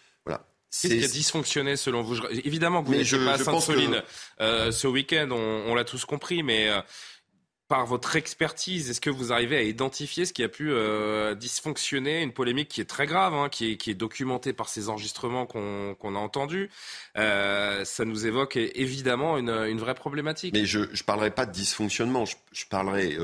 Qu'est-ce 0.82 0.94
qui 0.94 1.04
a 1.04 1.08
dysfonctionné 1.08 1.76
selon 1.76 2.02
vous? 2.02 2.16
Évidemment 2.30 2.82
que 2.82 2.88
vous 2.88 2.94
n'êtes 2.94 3.24
pas 3.24 3.34
à 3.34 3.38
Sainte-Soline. 3.38 4.02
Euh, 4.40 4.72
ce 4.72 4.88
week-end, 4.88 5.28
on, 5.30 5.74
l'a 5.74 5.84
tous 5.84 6.04
compris, 6.04 6.42
mais 6.42 6.68
euh, 6.68 6.80
par 7.68 7.86
votre 7.86 8.16
expertise, 8.16 8.90
est-ce 8.90 9.00
que 9.00 9.10
vous 9.10 9.32
arrivez 9.32 9.56
à 9.56 9.62
identifier 9.62 10.26
ce 10.26 10.32
qui 10.32 10.42
a 10.42 10.48
pu 10.48 10.70
euh, 10.70 11.34
dysfonctionner? 11.34 12.22
Une 12.22 12.32
polémique 12.32 12.68
qui 12.68 12.80
est 12.80 12.86
très 12.86 13.06
grave, 13.06 13.34
hein, 13.34 13.48
qui, 13.48 13.72
est, 13.72 13.94
documentée 13.94 14.52
par 14.52 14.68
ces 14.68 14.88
enregistrements 14.88 15.46
qu'on 15.46 16.14
a 16.14 16.18
entendus. 16.18 16.70
ça 17.14 18.04
nous 18.04 18.26
évoque 18.26 18.56
évidemment 18.56 19.38
une, 19.38 19.78
vraie 19.78 19.94
problématique. 19.94 20.54
Mais 20.54 20.66
je 20.66 20.80
ne 20.80 21.02
parlerai 21.06 21.30
pas 21.30 21.46
de 21.46 21.52
dysfonctionnement, 21.52 22.24
je, 22.24 22.66
parlerai... 22.68 23.16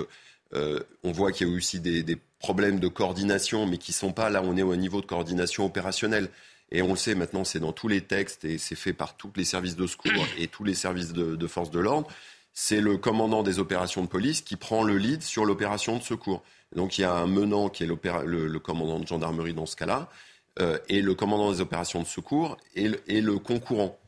on 0.53 1.13
voit 1.13 1.33
qu'il 1.33 1.47
y 1.47 1.51
a 1.51 1.53
eu 1.53 1.57
aussi 1.57 1.81
des, 1.81 2.03
des, 2.03 2.17
problèmes 2.41 2.81
de 2.81 2.89
coordination, 2.89 3.67
mais 3.67 3.79
qui 3.79 3.93
ne 3.93 3.97
sont 3.97 4.13
pas 4.13 4.31
là, 4.31 4.43
on 4.43 4.57
est 4.57 4.63
au 4.63 4.75
niveau 4.75 5.01
de 5.01 5.07
coordination 5.07 5.65
opérationnelle. 5.65 6.31
Et 6.73 6.83
on 6.83 6.91
le 6.91 6.97
sait 6.97 7.15
maintenant, 7.15 7.45
c'est 7.45 7.61
dans 7.61 7.73
tous 7.73 7.89
les 7.89 8.01
textes 8.01 8.45
et 8.45 8.59
c'est 8.59 8.77
fait 8.77 8.93
par 8.93 9.17
tous 9.17 9.33
les 9.37 9.45
services 9.45 9.77
de 9.77 9.87
secours 9.87 10.27
et 10.39 10.49
tous 10.49 10.65
les 10.65 10.75
services 10.75 11.13
de, 11.13 11.37
de 11.37 11.47
force 11.47 11.71
de 11.71 11.81
l'ordre. 11.81 12.09
C'est 12.53 12.81
le 12.81 12.97
commandant 12.97 13.43
des 13.43 13.59
opérations 13.59 14.03
de 14.03 14.09
police 14.09 14.41
qui 14.41 14.57
prend 14.57 14.83
le 14.83 14.97
lead 14.97 15.23
sur 15.23 15.45
l'opération 15.45 15.97
de 15.97 16.03
secours. 16.03 16.43
Donc 16.75 16.99
il 16.99 17.03
y 17.03 17.05
a 17.05 17.13
un 17.13 17.27
menant 17.27 17.69
qui 17.69 17.85
est 17.85 17.87
le, 17.87 17.99
le, 18.25 18.59
commandant 18.59 18.99
de 18.99 19.07
gendarmerie 19.07 19.55
dans 19.55 19.67
ce 19.67 19.77
cas-là, 19.77 20.09
euh, 20.61 20.79
et 20.89 21.01
le 21.01 21.15
commandant 21.15 21.53
des 21.53 21.61
opérations 21.61 22.03
de 22.03 22.07
secours 22.07 22.57
et 22.75 22.89
le, 22.89 23.01
et 23.07 23.21
le 23.21 23.39
concurrent. 23.39 23.99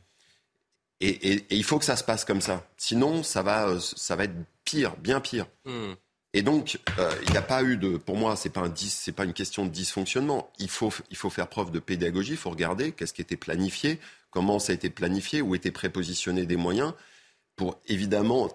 Et, 0.99 1.09
et, 1.09 1.33
et, 1.33 1.55
il 1.55 1.63
faut 1.63 1.79
que 1.79 1.85
ça 1.85 1.95
se 1.95 2.03
passe 2.03 2.23
comme 2.25 2.41
ça. 2.41 2.65
Sinon, 2.77 3.23
ça 3.23 3.41
va, 3.43 3.67
euh, 3.67 3.79
ça 3.79 4.15
va 4.15 4.25
être 4.25 4.35
pire, 4.63 4.95
bien 4.97 5.19
pire. 5.19 5.47
Hmm. 5.65 5.93
Et 6.33 6.41
donc, 6.41 6.79
euh, 6.97 7.11
il 7.25 7.31
n'y 7.31 7.37
a 7.37 7.41
pas 7.41 7.63
eu 7.63 7.77
de. 7.77 7.97
Pour 7.97 8.17
moi, 8.17 8.35
ce 8.35 8.47
n'est 8.47 8.51
pas, 8.51 8.61
un, 8.61 9.13
pas 9.13 9.23
une 9.25 9.33
question 9.33 9.65
de 9.65 9.69
dysfonctionnement. 9.69 10.51
Il 10.57 10.69
faut, 10.69 10.91
il 11.11 11.17
faut 11.17 11.29
faire 11.29 11.47
preuve 11.47 11.71
de 11.71 11.79
pédagogie, 11.79 12.31
il 12.31 12.37
faut 12.37 12.49
regarder 12.49 12.91
qu'est-ce 12.91 13.13
qui 13.13 13.21
était 13.21 13.37
planifié, 13.37 13.99
comment 14.31 14.57
ça 14.57 14.71
a 14.71 14.75
été 14.75 14.89
planifié, 14.89 15.41
où 15.41 15.53
étaient 15.53 15.71
prépositionnés 15.71 16.45
des 16.45 16.55
moyens, 16.55 16.93
pour 17.55 17.79
évidemment. 17.85 18.49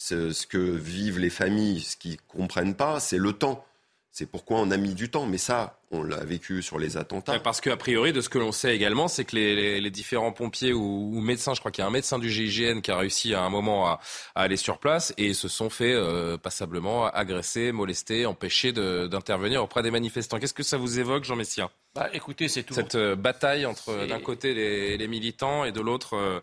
Ce, 0.00 0.46
que 0.46 0.58
vivent 0.58 1.18
les 1.18 1.30
familles, 1.30 1.80
ce 1.80 1.96
qu'ils 1.96 2.12
ne 2.12 2.16
comprennent 2.28 2.76
pas, 2.76 3.00
c'est 3.00 3.18
le 3.18 3.32
temps. 3.32 3.64
C'est 4.12 4.26
pourquoi 4.26 4.60
on 4.60 4.70
a 4.70 4.76
mis 4.76 4.94
du 4.94 5.10
temps. 5.10 5.26
Mais 5.26 5.38
ça, 5.38 5.77
on 5.90 6.02
l'a 6.02 6.22
vécu 6.24 6.62
sur 6.62 6.78
les 6.78 6.96
attentats. 6.96 7.38
Parce 7.40 7.60
qu'a 7.60 7.76
priori, 7.76 8.12
de 8.12 8.20
ce 8.20 8.28
que 8.28 8.38
l'on 8.38 8.52
sait 8.52 8.74
également, 8.74 9.08
c'est 9.08 9.24
que 9.24 9.36
les, 9.36 9.90
différents 9.90 10.32
pompiers 10.32 10.72
ou, 10.72 11.20
médecins, 11.20 11.54
je 11.54 11.60
crois 11.60 11.70
qu'il 11.70 11.82
y 11.82 11.84
a 11.84 11.88
un 11.88 11.92
médecin 11.92 12.18
du 12.18 12.30
GIGN 12.30 12.80
qui 12.80 12.90
a 12.90 12.98
réussi 12.98 13.34
à 13.34 13.42
un 13.42 13.48
moment 13.48 13.88
à, 13.88 14.00
aller 14.34 14.56
sur 14.56 14.78
place 14.78 15.14
et 15.16 15.32
se 15.32 15.48
sont 15.48 15.70
fait 15.70 15.92
euh, 15.92 16.36
passablement 16.36 17.06
agresser, 17.06 17.72
molester, 17.72 18.26
empêcher 18.26 18.72
d'intervenir 18.72 19.62
auprès 19.62 19.82
des 19.82 19.90
manifestants. 19.90 20.38
Qu'est-ce 20.38 20.54
que 20.54 20.62
ça 20.62 20.76
vous 20.76 20.98
évoque, 20.98 21.24
Jean 21.24 21.36
Messia? 21.36 21.70
Bah, 21.94 22.08
écoutez, 22.12 22.48
c'est 22.48 22.70
Cette 22.70 22.94
euh, 22.94 23.16
bataille 23.16 23.64
entre 23.64 24.06
d'un 24.06 24.20
côté 24.20 24.54
les, 24.54 25.08
militants 25.08 25.64
et 25.64 25.72
de 25.72 25.80
l'autre 25.80 26.16
euh, 26.16 26.40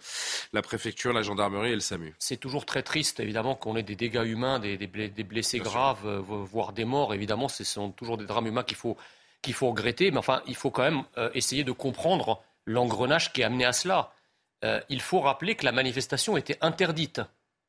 la 0.54 0.64
préfecture, 0.64 1.14
la 1.14 1.22
gendarmerie 1.22 1.72
et 1.72 1.76
le 1.76 1.82
SAMU. 1.82 2.16
C'est 2.18 2.38
toujours 2.38 2.66
très 2.66 2.82
triste, 2.82 3.20
évidemment, 3.20 3.54
qu'on 3.54 3.76
ait 3.76 3.84
des 3.84 3.96
dégâts 3.96 4.26
humains, 4.26 4.60
des, 4.60 4.78
blessés 5.24 5.60
graves, 5.60 6.06
voire 6.28 6.74
des 6.74 6.84
morts. 6.84 7.14
Évidemment, 7.14 7.48
ce 7.48 7.64
sont 7.64 7.92
toujours 7.92 8.18
des 8.18 8.26
drames 8.26 8.48
humains 8.48 8.64
qu'il 8.64 8.76
faut, 8.76 8.98
qu'il 9.46 9.54
faut 9.54 9.70
regretter. 9.70 10.12
Mais 10.12 10.18
enfin, 10.18 10.42
il 10.48 10.56
faut 10.56 10.72
quand 10.72 10.84
même 10.84 11.04
essayer 11.34 11.64
de 11.64 11.72
comprendre 11.72 12.42
l'engrenage 12.66 13.32
qui 13.32 13.42
est 13.42 13.46
amené 13.46 13.66
à 13.66 13.74
cela. 13.74 14.12
il 14.90 15.02
faut 15.02 15.22
rappeler 15.22 15.56
que 15.56 15.66
la 15.66 15.72
manifestation 15.72 16.36
était 16.38 16.58
interdite. 16.62 17.22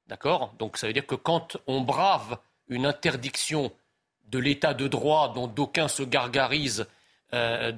D'accord? 0.09 0.53
Donc 0.59 0.77
ça 0.77 0.87
veut 0.87 0.93
dire 0.93 1.07
que 1.07 1.15
quand 1.15 1.57
on 1.67 1.81
brave 1.81 2.39
une 2.69 2.87
interdiction 2.87 3.73
de 4.29 4.39
l'état 4.39 4.75
de 4.75 4.89
droit 4.89 5.33
dont 5.35 5.47
d'aucuns 5.47 5.89
se 5.89 6.03
gargarisent 6.03 6.87
euh, 7.35 7.73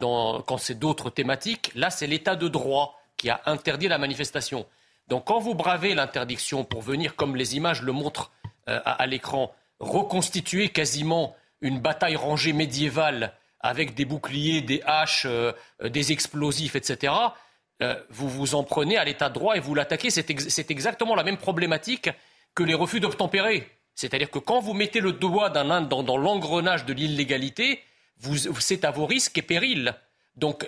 quand 0.47 0.59
c'est 0.59 0.79
d'autres 0.79 1.11
thématiques. 1.11 1.71
Là, 1.75 1.91
c'est 1.91 2.07
l'état 2.07 2.37
de 2.37 2.49
droit 2.49 3.01
qui 3.17 3.31
a 3.31 3.41
interdit 3.47 3.89
la 3.89 3.99
manifestation. 3.99 4.67
Donc 5.09 5.27
quand 5.27 5.39
vous 5.39 5.55
bravez 5.55 5.95
l'interdiction 5.95 6.65
pour 6.65 6.83
venir, 6.83 7.17
comme 7.17 7.35
les 7.35 7.57
images 7.57 7.83
le 7.83 7.93
montrent 7.93 8.31
euh, 8.69 8.81
à, 8.85 9.07
l'écran, 9.07 9.55
reconstituer 9.81 10.69
quasiment 10.69 11.35
une 11.61 11.81
bataille 11.81 12.17
rangée 12.17 12.53
médiévale 12.53 13.33
avec 13.61 13.95
des 13.95 14.05
boucliers, 14.05 14.61
des 14.61 14.83
haches, 14.85 15.27
euh, 15.27 15.53
des 15.83 16.13
explosifs, 16.13 16.77
etc., 16.77 17.13
vous 18.11 18.29
vous 18.29 18.57
en 18.57 18.65
prenez 18.65 18.97
à 18.97 19.05
l'état 19.05 19.29
de 19.29 19.35
droit 19.35 19.57
et 19.57 19.61
vous 19.61 19.73
l'attaquez. 19.73 20.11
C'est 20.11 20.71
exactement 20.73 21.15
la 21.15 21.23
même 21.23 21.37
problématique 21.37 22.11
que 22.57 22.65
les 22.65 22.75
refus 22.75 22.99
d'obtempérer. 22.99 23.71
C'est-à-dire 23.95 24.33
que 24.33 24.41
quand 24.41 24.59
vous 24.59 24.75
mettez 24.75 24.99
le 24.99 25.13
doigt 25.13 25.49
dans, 25.51 25.81
dans 25.83 26.17
l'engrenage 26.17 26.87
de 26.87 26.93
l'illégalité, 26.93 27.81
c'est 28.59 28.85
à 28.85 28.91
vos 28.91 29.07
risques 29.07 29.39
et 29.39 29.43
périls. 29.43 29.95
Donc, 30.37 30.67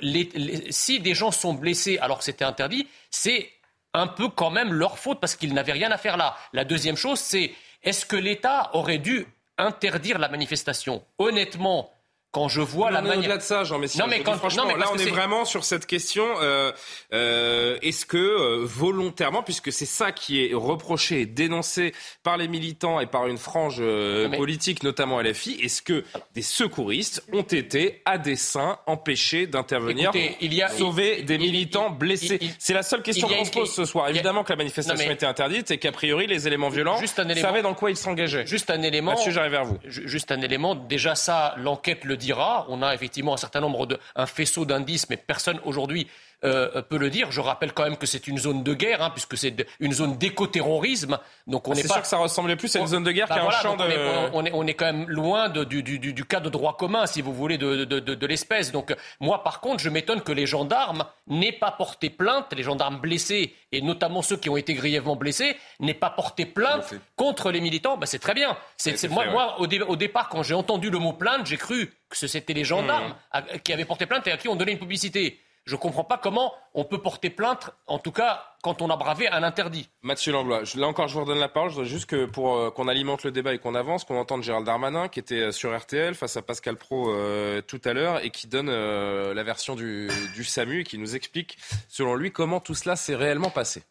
si 0.70 1.00
des 1.00 1.14
gens 1.14 1.30
sont 1.30 1.54
blessés 1.54 1.98
alors 1.98 2.18
que 2.18 2.24
c'était 2.24 2.44
interdit, 2.44 2.88
c'est 3.10 3.50
un 3.92 4.06
peu 4.06 4.28
quand 4.28 4.50
même 4.50 4.72
leur 4.72 4.98
faute 4.98 5.20
parce 5.20 5.36
qu'ils 5.36 5.54
n'avaient 5.54 5.72
rien 5.72 5.90
à 5.90 5.98
faire 5.98 6.16
là. 6.16 6.36
La 6.52 6.64
deuxième 6.64 6.96
chose, 6.96 7.18
c'est 7.18 7.52
est-ce 7.82 8.06
que 8.06 8.16
l'État 8.16 8.70
aurait 8.72 8.98
dû 8.98 9.26
interdire 9.58 10.18
la 10.18 10.28
manifestation? 10.28 11.04
Honnêtement, 11.18 11.92
quand 12.32 12.48
je 12.48 12.60
vois 12.60 12.90
la 12.90 13.02
manière. 13.02 13.18
Au-delà 13.18 13.36
de 13.38 13.42
ça, 13.42 13.64
Jean 13.64 13.78
Messia, 13.78 14.04
non, 14.04 14.08
mais 14.08 14.22
quand, 14.22 14.34
franchement, 14.34 14.64
là, 14.64 14.86
on 14.92 14.98
est, 14.98 15.06
vraiment 15.06 15.44
sur 15.44 15.64
cette 15.64 15.86
question. 15.86 16.24
Euh, 16.40 16.70
euh, 17.12 17.76
Est-ce 17.82 18.06
que 18.06 18.16
euh, 18.16 18.64
volontairement, 18.64 19.42
puisque 19.42 19.72
c'est 19.72 19.86
ça 19.86 20.12
qui 20.12 20.44
est 20.44 20.54
reproché 20.54 21.22
et 21.22 21.26
dénoncé 21.26 21.92
par 22.22 22.36
les 22.36 22.46
militants 22.46 23.00
et 23.00 23.06
par 23.06 23.26
une 23.26 23.38
frange 23.38 23.78
euh, 23.80 24.28
politique, 24.36 24.84
notamment 24.84 25.20
LFI, 25.20 25.60
est-ce 25.62 25.82
que 25.82 26.04
des 26.34 26.42
secouristes 26.42 27.24
ont 27.32 27.42
été 27.42 28.02
à 28.04 28.18
dessein 28.18 28.78
empêchés 28.86 29.48
d'intervenir 29.48 30.12
pour 30.12 30.78
sauver 30.78 31.22
des 31.22 31.38
militants 31.38 31.90
blessés 31.90 32.38
C'est 32.58 32.74
la 32.74 32.84
seule 32.84 33.02
question 33.02 33.26
qu'on 33.26 33.44
se 33.44 33.50
pose 33.50 33.72
ce 33.72 33.84
soir. 33.84 34.08
Évidemment 34.08 34.44
que 34.44 34.50
la 34.50 34.56
manifestation 34.56 35.10
était 35.10 35.26
interdite 35.26 35.70
et 35.72 35.78
qu'a 35.78 35.92
priori 35.92 36.28
les 36.28 36.46
éléments 36.46 36.68
violents 36.68 36.98
juste 36.98 37.18
un 37.18 37.28
élément, 37.28 37.48
savaient 37.48 37.62
dans 37.62 37.74
quoi 37.74 37.90
ils 37.90 37.96
s'engageaient. 37.96 38.46
Juste 38.46 38.70
un 38.70 38.82
élément. 38.82 39.12
Monsieur, 39.12 39.32
j'arrive 39.32 39.52
vers 39.52 39.64
vous. 39.64 39.78
Juste 39.84 40.30
un 40.30 40.40
élément. 40.42 40.76
Déjà 40.76 41.16
ça, 41.16 41.54
l'enquête 41.58 42.04
le 42.04 42.16
dira. 42.20 42.66
On 42.68 42.82
a 42.82 42.94
effectivement 42.94 43.34
un 43.34 43.38
certain 43.38 43.60
nombre 43.60 43.86
de 43.86 43.98
un 44.14 44.26
faisceau 44.26 44.64
d'indices, 44.64 45.08
mais 45.10 45.16
personne 45.16 45.58
aujourd'hui 45.64 46.06
euh, 46.44 46.82
peut 46.82 46.96
le 46.96 47.10
dire. 47.10 47.30
Je 47.30 47.40
rappelle 47.40 47.72
quand 47.72 47.84
même 47.84 47.96
que 47.96 48.06
c'est 48.06 48.26
une 48.26 48.38
zone 48.38 48.62
de 48.62 48.74
guerre, 48.74 49.02
hein, 49.02 49.10
puisque 49.10 49.36
c'est 49.36 49.54
une 49.78 49.92
zone 49.92 50.16
d'écoterrorisme. 50.16 51.18
Donc 51.46 51.68
on 51.68 51.72
ah, 51.72 51.74
n'est 51.74 51.82
pas. 51.82 51.94
sûr 51.94 52.02
que 52.02 52.08
ça 52.08 52.16
ressemblait 52.16 52.56
plus 52.56 52.74
à 52.76 52.80
une 52.80 52.86
zone 52.86 53.04
de 53.04 53.12
guerre 53.12 53.28
bah 53.28 53.36
qu'à 53.36 53.46
un 53.46 53.50
champ 53.50 53.76
de. 53.76 53.84
On 54.32 54.44
est, 54.44 54.52
on, 54.54 54.66
est, 54.66 54.74
quand 54.74 54.86
même 54.86 55.08
loin 55.08 55.48
de, 55.48 55.64
du, 55.64 55.82
du, 55.82 55.98
du, 55.98 56.24
cas 56.24 56.40
de 56.40 56.48
droit 56.48 56.76
commun, 56.76 57.06
si 57.06 57.20
vous 57.20 57.34
voulez, 57.34 57.58
de, 57.58 57.84
de, 57.84 58.00
de, 58.00 58.14
de 58.14 58.26
l'espèce. 58.26 58.72
Donc 58.72 58.94
moi, 59.20 59.42
par 59.42 59.60
contre, 59.60 59.82
je 59.82 59.90
m'étonne 59.90 60.22
que 60.22 60.32
les 60.32 60.46
gendarmes 60.46 61.04
n'aient 61.26 61.52
pas 61.52 61.72
porté 61.72 62.10
plainte, 62.10 62.52
les 62.56 62.62
gendarmes 62.62 63.00
blessés 63.00 63.54
et 63.72 63.82
notamment 63.82 64.22
ceux 64.22 64.36
qui 64.36 64.48
ont 64.48 64.56
été 64.56 64.74
grièvement 64.74 65.16
blessés, 65.16 65.56
n'aient 65.78 65.94
pas 65.94 66.10
porté 66.10 66.46
plainte 66.46 66.94
contre 67.16 67.50
les 67.50 67.60
militants. 67.60 67.96
Bah, 67.96 68.06
c'est 68.06 68.18
très 68.18 68.34
bien. 68.34 68.56
C'est, 68.76 69.08
moi, 69.08 69.26
moi 69.26 69.60
au, 69.60 69.64
au, 69.64 69.96
départ, 69.96 70.28
quand 70.28 70.42
j'ai 70.42 70.54
entendu 70.54 70.90
le 70.90 70.98
mot 70.98 71.12
plainte, 71.12 71.46
j'ai 71.46 71.56
cru 71.56 71.92
que 72.08 72.16
c'était 72.16 72.54
les 72.54 72.64
gendarmes 72.64 73.14
mmh. 73.34 73.58
qui 73.62 73.72
avaient 73.72 73.84
porté 73.84 74.06
plainte 74.06 74.26
et 74.26 74.32
à 74.32 74.36
qui 74.36 74.48
on 74.48 74.56
donnait 74.56 74.72
une 74.72 74.78
publicité. 74.78 75.38
Je 75.70 75.76
ne 75.76 75.80
comprends 75.80 76.02
pas 76.02 76.18
comment 76.18 76.52
on 76.74 76.82
peut 76.82 77.00
porter 77.00 77.30
plainte, 77.30 77.70
en 77.86 78.00
tout 78.00 78.10
cas 78.10 78.42
quand 78.60 78.82
on 78.82 78.90
a 78.90 78.96
bravé 78.96 79.28
un 79.28 79.44
interdit. 79.44 79.88
Mathieu 80.02 80.32
Langlois, 80.32 80.62
là 80.74 80.88
encore 80.88 81.06
je 81.06 81.14
vous 81.14 81.20
redonne 81.20 81.38
la 81.38 81.48
parole. 81.48 81.70
Je 81.70 81.76
voudrais 81.76 81.88
juste 81.88 82.06
que 82.06 82.24
pour 82.24 82.56
euh, 82.56 82.72
qu'on 82.72 82.88
alimente 82.88 83.22
le 83.22 83.30
débat 83.30 83.54
et 83.54 83.58
qu'on 83.60 83.76
avance, 83.76 84.02
qu'on 84.02 84.18
entende 84.18 84.42
Gérald 84.42 84.66
Darmanin 84.66 85.06
qui 85.06 85.20
était 85.20 85.42
euh, 85.42 85.52
sur 85.52 85.78
RTL 85.78 86.16
face 86.16 86.36
à 86.36 86.42
Pascal 86.42 86.74
Pro 86.74 87.14
euh, 87.14 87.62
tout 87.62 87.80
à 87.84 87.92
l'heure 87.92 88.18
et 88.24 88.30
qui 88.30 88.48
donne 88.48 88.68
la 88.68 89.42
version 89.44 89.76
du, 89.76 90.08
du 90.34 90.42
SAMU 90.42 90.80
et 90.80 90.84
qui 90.84 90.98
nous 90.98 91.14
explique 91.14 91.56
selon 91.86 92.16
lui 92.16 92.32
comment 92.32 92.58
tout 92.58 92.74
cela 92.74 92.96
s'est 92.96 93.14
réellement 93.14 93.50
passé. 93.50 93.84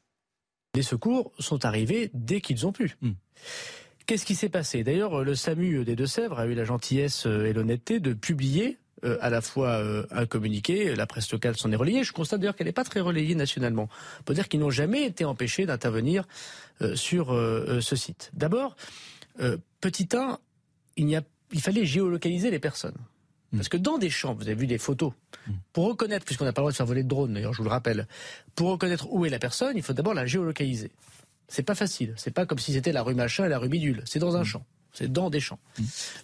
Les 0.75 0.83
secours 0.83 1.31
sont 1.39 1.63
arrivés 1.63 2.11
dès 2.13 2.41
qu'ils 2.41 2.67
ont 2.67 2.73
pu. 2.73 2.97
Hmm. 3.01 3.13
Qu'est-ce 4.05 4.25
qui 4.25 4.35
s'est 4.35 4.49
passé? 4.49 4.83
D'ailleurs, 4.83 5.23
le 5.23 5.33
SAMU 5.33 5.85
des 5.85 5.95
Deux-Sèvres 5.95 6.39
a 6.39 6.45
eu 6.45 6.55
la 6.55 6.65
gentillesse 6.65 7.25
et 7.25 7.53
l'honnêteté 7.53 8.01
de 8.01 8.11
publier 8.11 8.79
euh, 9.03 9.17
à 9.21 9.29
la 9.29 9.41
fois 9.41 9.69
euh, 9.69 10.05
un 10.12 10.25
communiqué, 10.25 10.95
la 10.95 11.07
presse 11.07 11.31
locale 11.31 11.55
s'en 11.57 11.71
est 11.71 11.75
relayée. 11.75 12.03
Je 12.03 12.12
constate 12.12 12.39
d'ailleurs 12.39 12.55
qu'elle 12.55 12.67
n'est 12.67 12.73
pas 12.73 12.83
très 12.83 12.99
relayée 12.99 13.35
nationalement. 13.35 13.89
On 14.19 14.23
peut 14.23 14.33
dire 14.33 14.47
qu'ils 14.47 14.59
n'ont 14.59 14.69
jamais 14.69 15.05
été 15.05 15.25
empêchés 15.25 15.65
d'intervenir 15.65 16.25
euh, 16.81 16.95
sur 16.95 17.27
ce 17.29 17.95
site. 17.95 18.31
D'abord, 18.33 18.75
petit 19.81 20.09
1, 20.13 20.39
il, 20.97 21.15
a, 21.15 21.21
il 21.51 21.62
fallait 21.62 21.85
géolocaliser 21.85 22.51
les 22.51 22.59
personnes. 22.59 22.97
Hmm. 23.51 23.57
Parce 23.57 23.69
que 23.69 23.77
dans 23.77 23.97
des 23.97 24.09
champs, 24.09 24.33
vous 24.33 24.43
avez 24.43 24.55
vu 24.55 24.67
des 24.67 24.77
photos, 24.77 25.13
hmm. 25.47 25.53
pour 25.73 25.88
reconnaître, 25.88 26.25
puisqu'on 26.25 26.45
n'a 26.45 26.53
pas 26.53 26.62
le 26.62 26.63
droit 26.63 26.71
de 26.71 26.77
faire 26.77 26.85
voler 26.85 27.03
de 27.03 27.07
drone, 27.09 27.33
d'ailleurs, 27.33 27.53
je 27.53 27.59
vous 27.59 27.63
le 27.63 27.69
rappelle, 27.69 28.07
pour 28.55 28.69
reconnaître 28.69 29.12
où 29.12 29.25
est 29.25 29.29
la 29.29 29.39
personne, 29.39 29.75
il 29.75 29.83
faut 29.83 29.93
d'abord 29.93 30.13
la 30.13 30.25
géolocaliser. 30.25 30.91
C'est 31.47 31.63
pas 31.63 31.75
facile. 31.75 32.13
C'est 32.17 32.31
pas 32.31 32.45
comme 32.45 32.59
si 32.59 32.73
c'était 32.73 32.91
la 32.91 33.01
rue 33.01 33.15
machin 33.15 33.45
et 33.45 33.49
la 33.49 33.57
rue 33.57 33.69
bidule. 33.69 34.03
C'est 34.05 34.19
dans 34.19 34.35
un 34.35 34.41
hmm. 34.41 34.45
champ. 34.45 34.65
C'est 34.93 35.12
dans 35.12 35.30
des 35.30 35.39
champs. 35.39 35.60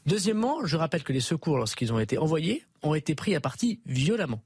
Deuxièmement, 0.06 0.66
je 0.66 0.78
rappelle 0.78 1.04
que 1.04 1.14
les 1.14 1.22
secours, 1.22 1.58
lorsqu'ils 1.58 1.94
ont 1.94 2.00
été 2.00 2.18
envoyés, 2.18 2.66
ont 2.84 2.96
été 2.96 3.16
pris 3.16 3.36
à 3.36 3.40
partie 3.40 3.80
violemment. 3.86 4.42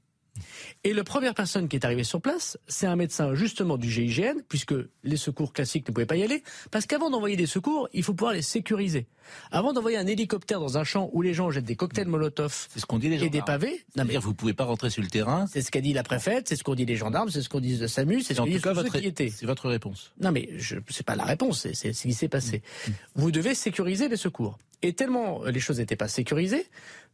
Et 0.84 0.92
la 0.92 1.04
première 1.04 1.34
personne 1.34 1.68
qui 1.68 1.76
est 1.76 1.84
arrivée 1.84 2.04
sur 2.04 2.20
place, 2.20 2.58
c'est 2.68 2.86
un 2.86 2.96
médecin 2.96 3.34
justement 3.34 3.76
du 3.76 3.90
GIGN, 3.90 4.40
puisque 4.48 4.74
les 5.04 5.16
secours 5.16 5.52
classiques 5.52 5.88
ne 5.88 5.92
pouvaient 5.92 6.06
pas 6.06 6.16
y 6.16 6.22
aller, 6.22 6.42
parce 6.70 6.86
qu'avant 6.86 7.10
d'envoyer 7.10 7.36
des 7.36 7.46
secours, 7.46 7.88
il 7.92 8.02
faut 8.02 8.14
pouvoir 8.14 8.34
les 8.34 8.42
sécuriser. 8.42 9.06
Avant 9.50 9.72
d'envoyer 9.72 9.96
un 9.96 10.06
hélicoptère 10.06 10.60
dans 10.60 10.78
un 10.78 10.84
champ 10.84 11.10
où 11.12 11.22
les 11.22 11.34
gens 11.34 11.50
jettent 11.50 11.64
des 11.64 11.76
cocktails 11.76 12.08
Molotov 12.08 12.68
ce 12.74 12.86
qu'on 12.86 12.98
dit 12.98 13.08
les 13.08 13.24
et 13.24 13.30
des 13.30 13.42
pavés, 13.42 13.84
non 13.96 14.04
mais 14.04 14.16
vous 14.16 14.34
pouvez 14.34 14.54
pas 14.54 14.64
rentrer 14.64 14.90
sur 14.90 15.02
le 15.02 15.08
terrain. 15.08 15.46
C'est 15.46 15.62
ce 15.62 15.70
qu'a 15.70 15.80
dit 15.80 15.92
la 15.92 16.02
préfète, 16.02 16.48
c'est 16.48 16.56
ce 16.56 16.64
qu'ont 16.64 16.74
dit 16.74 16.86
les 16.86 16.96
gendarmes, 16.96 17.30
c'est 17.30 17.42
ce 17.42 17.48
qu'ont 17.48 17.60
dit 17.60 17.76
le 17.76 17.88
SAMU, 17.88 18.22
c'est 18.22 18.34
ce 18.34 18.40
qu'ont 18.40 18.46
dit 18.46 18.58
votre... 18.58 18.98
qui 18.98 19.06
étaient. 19.06 19.28
C'est 19.28 19.46
votre 19.46 19.68
réponse. 19.68 20.12
Non 20.20 20.32
mais 20.32 20.48
je 20.56 20.76
c'est 20.88 21.06
pas 21.06 21.16
la 21.16 21.24
réponse, 21.24 21.66
c'est 21.72 21.92
ce 21.92 22.02
qui 22.02 22.14
s'est 22.14 22.28
passé. 22.28 22.62
Mm. 22.86 22.90
Mm. 22.90 22.94
Vous 23.16 23.30
devez 23.30 23.54
sécuriser 23.54 24.08
les 24.08 24.16
secours. 24.16 24.58
Et 24.82 24.94
tellement 24.94 25.44
les 25.44 25.60
choses 25.60 25.78
n'étaient 25.78 25.96
pas 25.96 26.08
sécurisées 26.08 26.66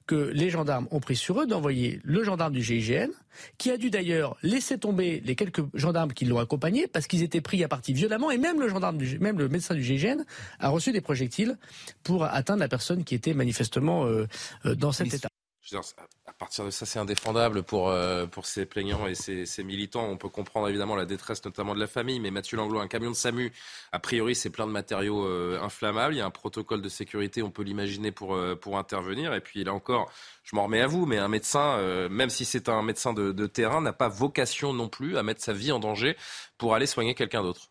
que 0.06 0.30
les 0.32 0.50
gendarmes 0.50 0.86
ont 0.90 1.00
pris 1.00 1.16
sur 1.16 1.40
eux 1.40 1.46
d'envoyer 1.46 2.00
le 2.04 2.22
gendarme 2.24 2.52
du 2.52 2.62
GIGN, 2.62 3.10
qui 3.58 3.70
a 3.70 3.76
dû 3.76 3.90
d'ailleurs 3.90 4.36
laisser 4.42 4.78
tomber 4.78 5.22
les 5.24 5.34
quelques 5.34 5.62
gendarmes 5.74 6.12
qui 6.12 6.24
l'ont 6.24 6.38
accompagné 6.38 6.86
parce 6.86 7.06
qu'ils 7.06 7.22
étaient 7.22 7.40
pris 7.40 7.62
à 7.64 7.68
partie 7.68 7.92
violemment 7.92 8.30
et 8.30 8.38
même 8.38 8.60
le 8.60 8.68
gendarme, 8.68 8.98
du, 8.98 9.18
même 9.18 9.38
le 9.38 9.48
médecin 9.48 9.74
du 9.74 9.82
GIGN 9.82 10.24
a 10.60 10.68
reçu 10.68 10.92
des 10.92 11.00
projectiles 11.00 11.58
pour 12.02 12.24
atteindre 12.24 12.60
la 12.60 12.68
personne 12.68 13.04
qui 13.04 13.14
était 13.14 13.34
manifestement 13.34 14.06
euh, 14.06 14.26
euh, 14.64 14.74
dans 14.74 14.92
cet 14.92 15.12
état 15.12 15.28
à 15.74 16.32
partir 16.32 16.64
de 16.64 16.70
ça, 16.70 16.86
c'est 16.86 16.98
indéfendable 16.98 17.62
pour, 17.62 17.88
euh, 17.88 18.26
pour 18.26 18.46
ces 18.46 18.66
plaignants 18.66 19.06
et 19.06 19.14
ces, 19.14 19.64
militants. 19.64 20.04
On 20.04 20.16
peut 20.16 20.28
comprendre 20.28 20.68
évidemment 20.68 20.94
la 20.94 21.06
détresse 21.06 21.44
notamment 21.44 21.74
de 21.74 21.80
la 21.80 21.86
famille, 21.86 22.20
mais 22.20 22.30
Mathieu 22.30 22.56
Langlois, 22.56 22.82
un 22.82 22.88
camion 22.88 23.10
de 23.10 23.16
SAMU, 23.16 23.52
a 23.92 23.98
priori, 23.98 24.34
c'est 24.34 24.50
plein 24.50 24.66
de 24.66 24.72
matériaux 24.72 25.26
euh, 25.26 25.60
inflammables. 25.60 26.14
Il 26.14 26.18
y 26.18 26.20
a 26.20 26.26
un 26.26 26.30
protocole 26.30 26.82
de 26.82 26.88
sécurité, 26.88 27.42
on 27.42 27.50
peut 27.50 27.62
l'imaginer, 27.62 28.12
pour, 28.12 28.34
euh, 28.34 28.54
pour 28.54 28.78
intervenir. 28.78 29.34
Et 29.34 29.40
puis 29.40 29.64
là 29.64 29.72
encore, 29.72 30.10
je 30.44 30.54
m'en 30.54 30.64
remets 30.64 30.82
à 30.82 30.86
vous, 30.86 31.06
mais 31.06 31.18
un 31.18 31.28
médecin, 31.28 32.08
même 32.08 32.30
si 32.30 32.44
c'est 32.44 32.68
un 32.68 32.82
médecin 32.82 33.12
de, 33.12 33.46
terrain, 33.46 33.80
n'a 33.80 33.92
pas 33.92 34.08
vocation 34.08 34.72
non 34.72 34.88
plus 34.88 35.16
à 35.16 35.22
mettre 35.22 35.42
sa 35.42 35.52
vie 35.52 35.72
en 35.72 35.80
danger 35.80 36.16
pour 36.58 36.74
aller 36.74 36.86
soigner 36.86 37.14
quelqu'un 37.14 37.42
d'autre. 37.42 37.70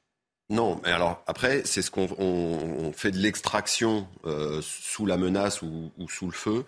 Non, 0.49 0.79
mais 0.83 0.91
alors 0.91 1.23
après, 1.25 1.63
c'est 1.65 1.81
ce 1.81 1.89
qu'on 1.89 2.07
on, 2.19 2.91
fait 2.91 3.11
de 3.11 3.17
l'extraction 3.17 4.07
sous 4.61 5.05
la 5.05 5.17
menace 5.17 5.61
ou, 5.61 5.91
sous 6.09 6.25
le 6.25 6.33
feu. 6.33 6.65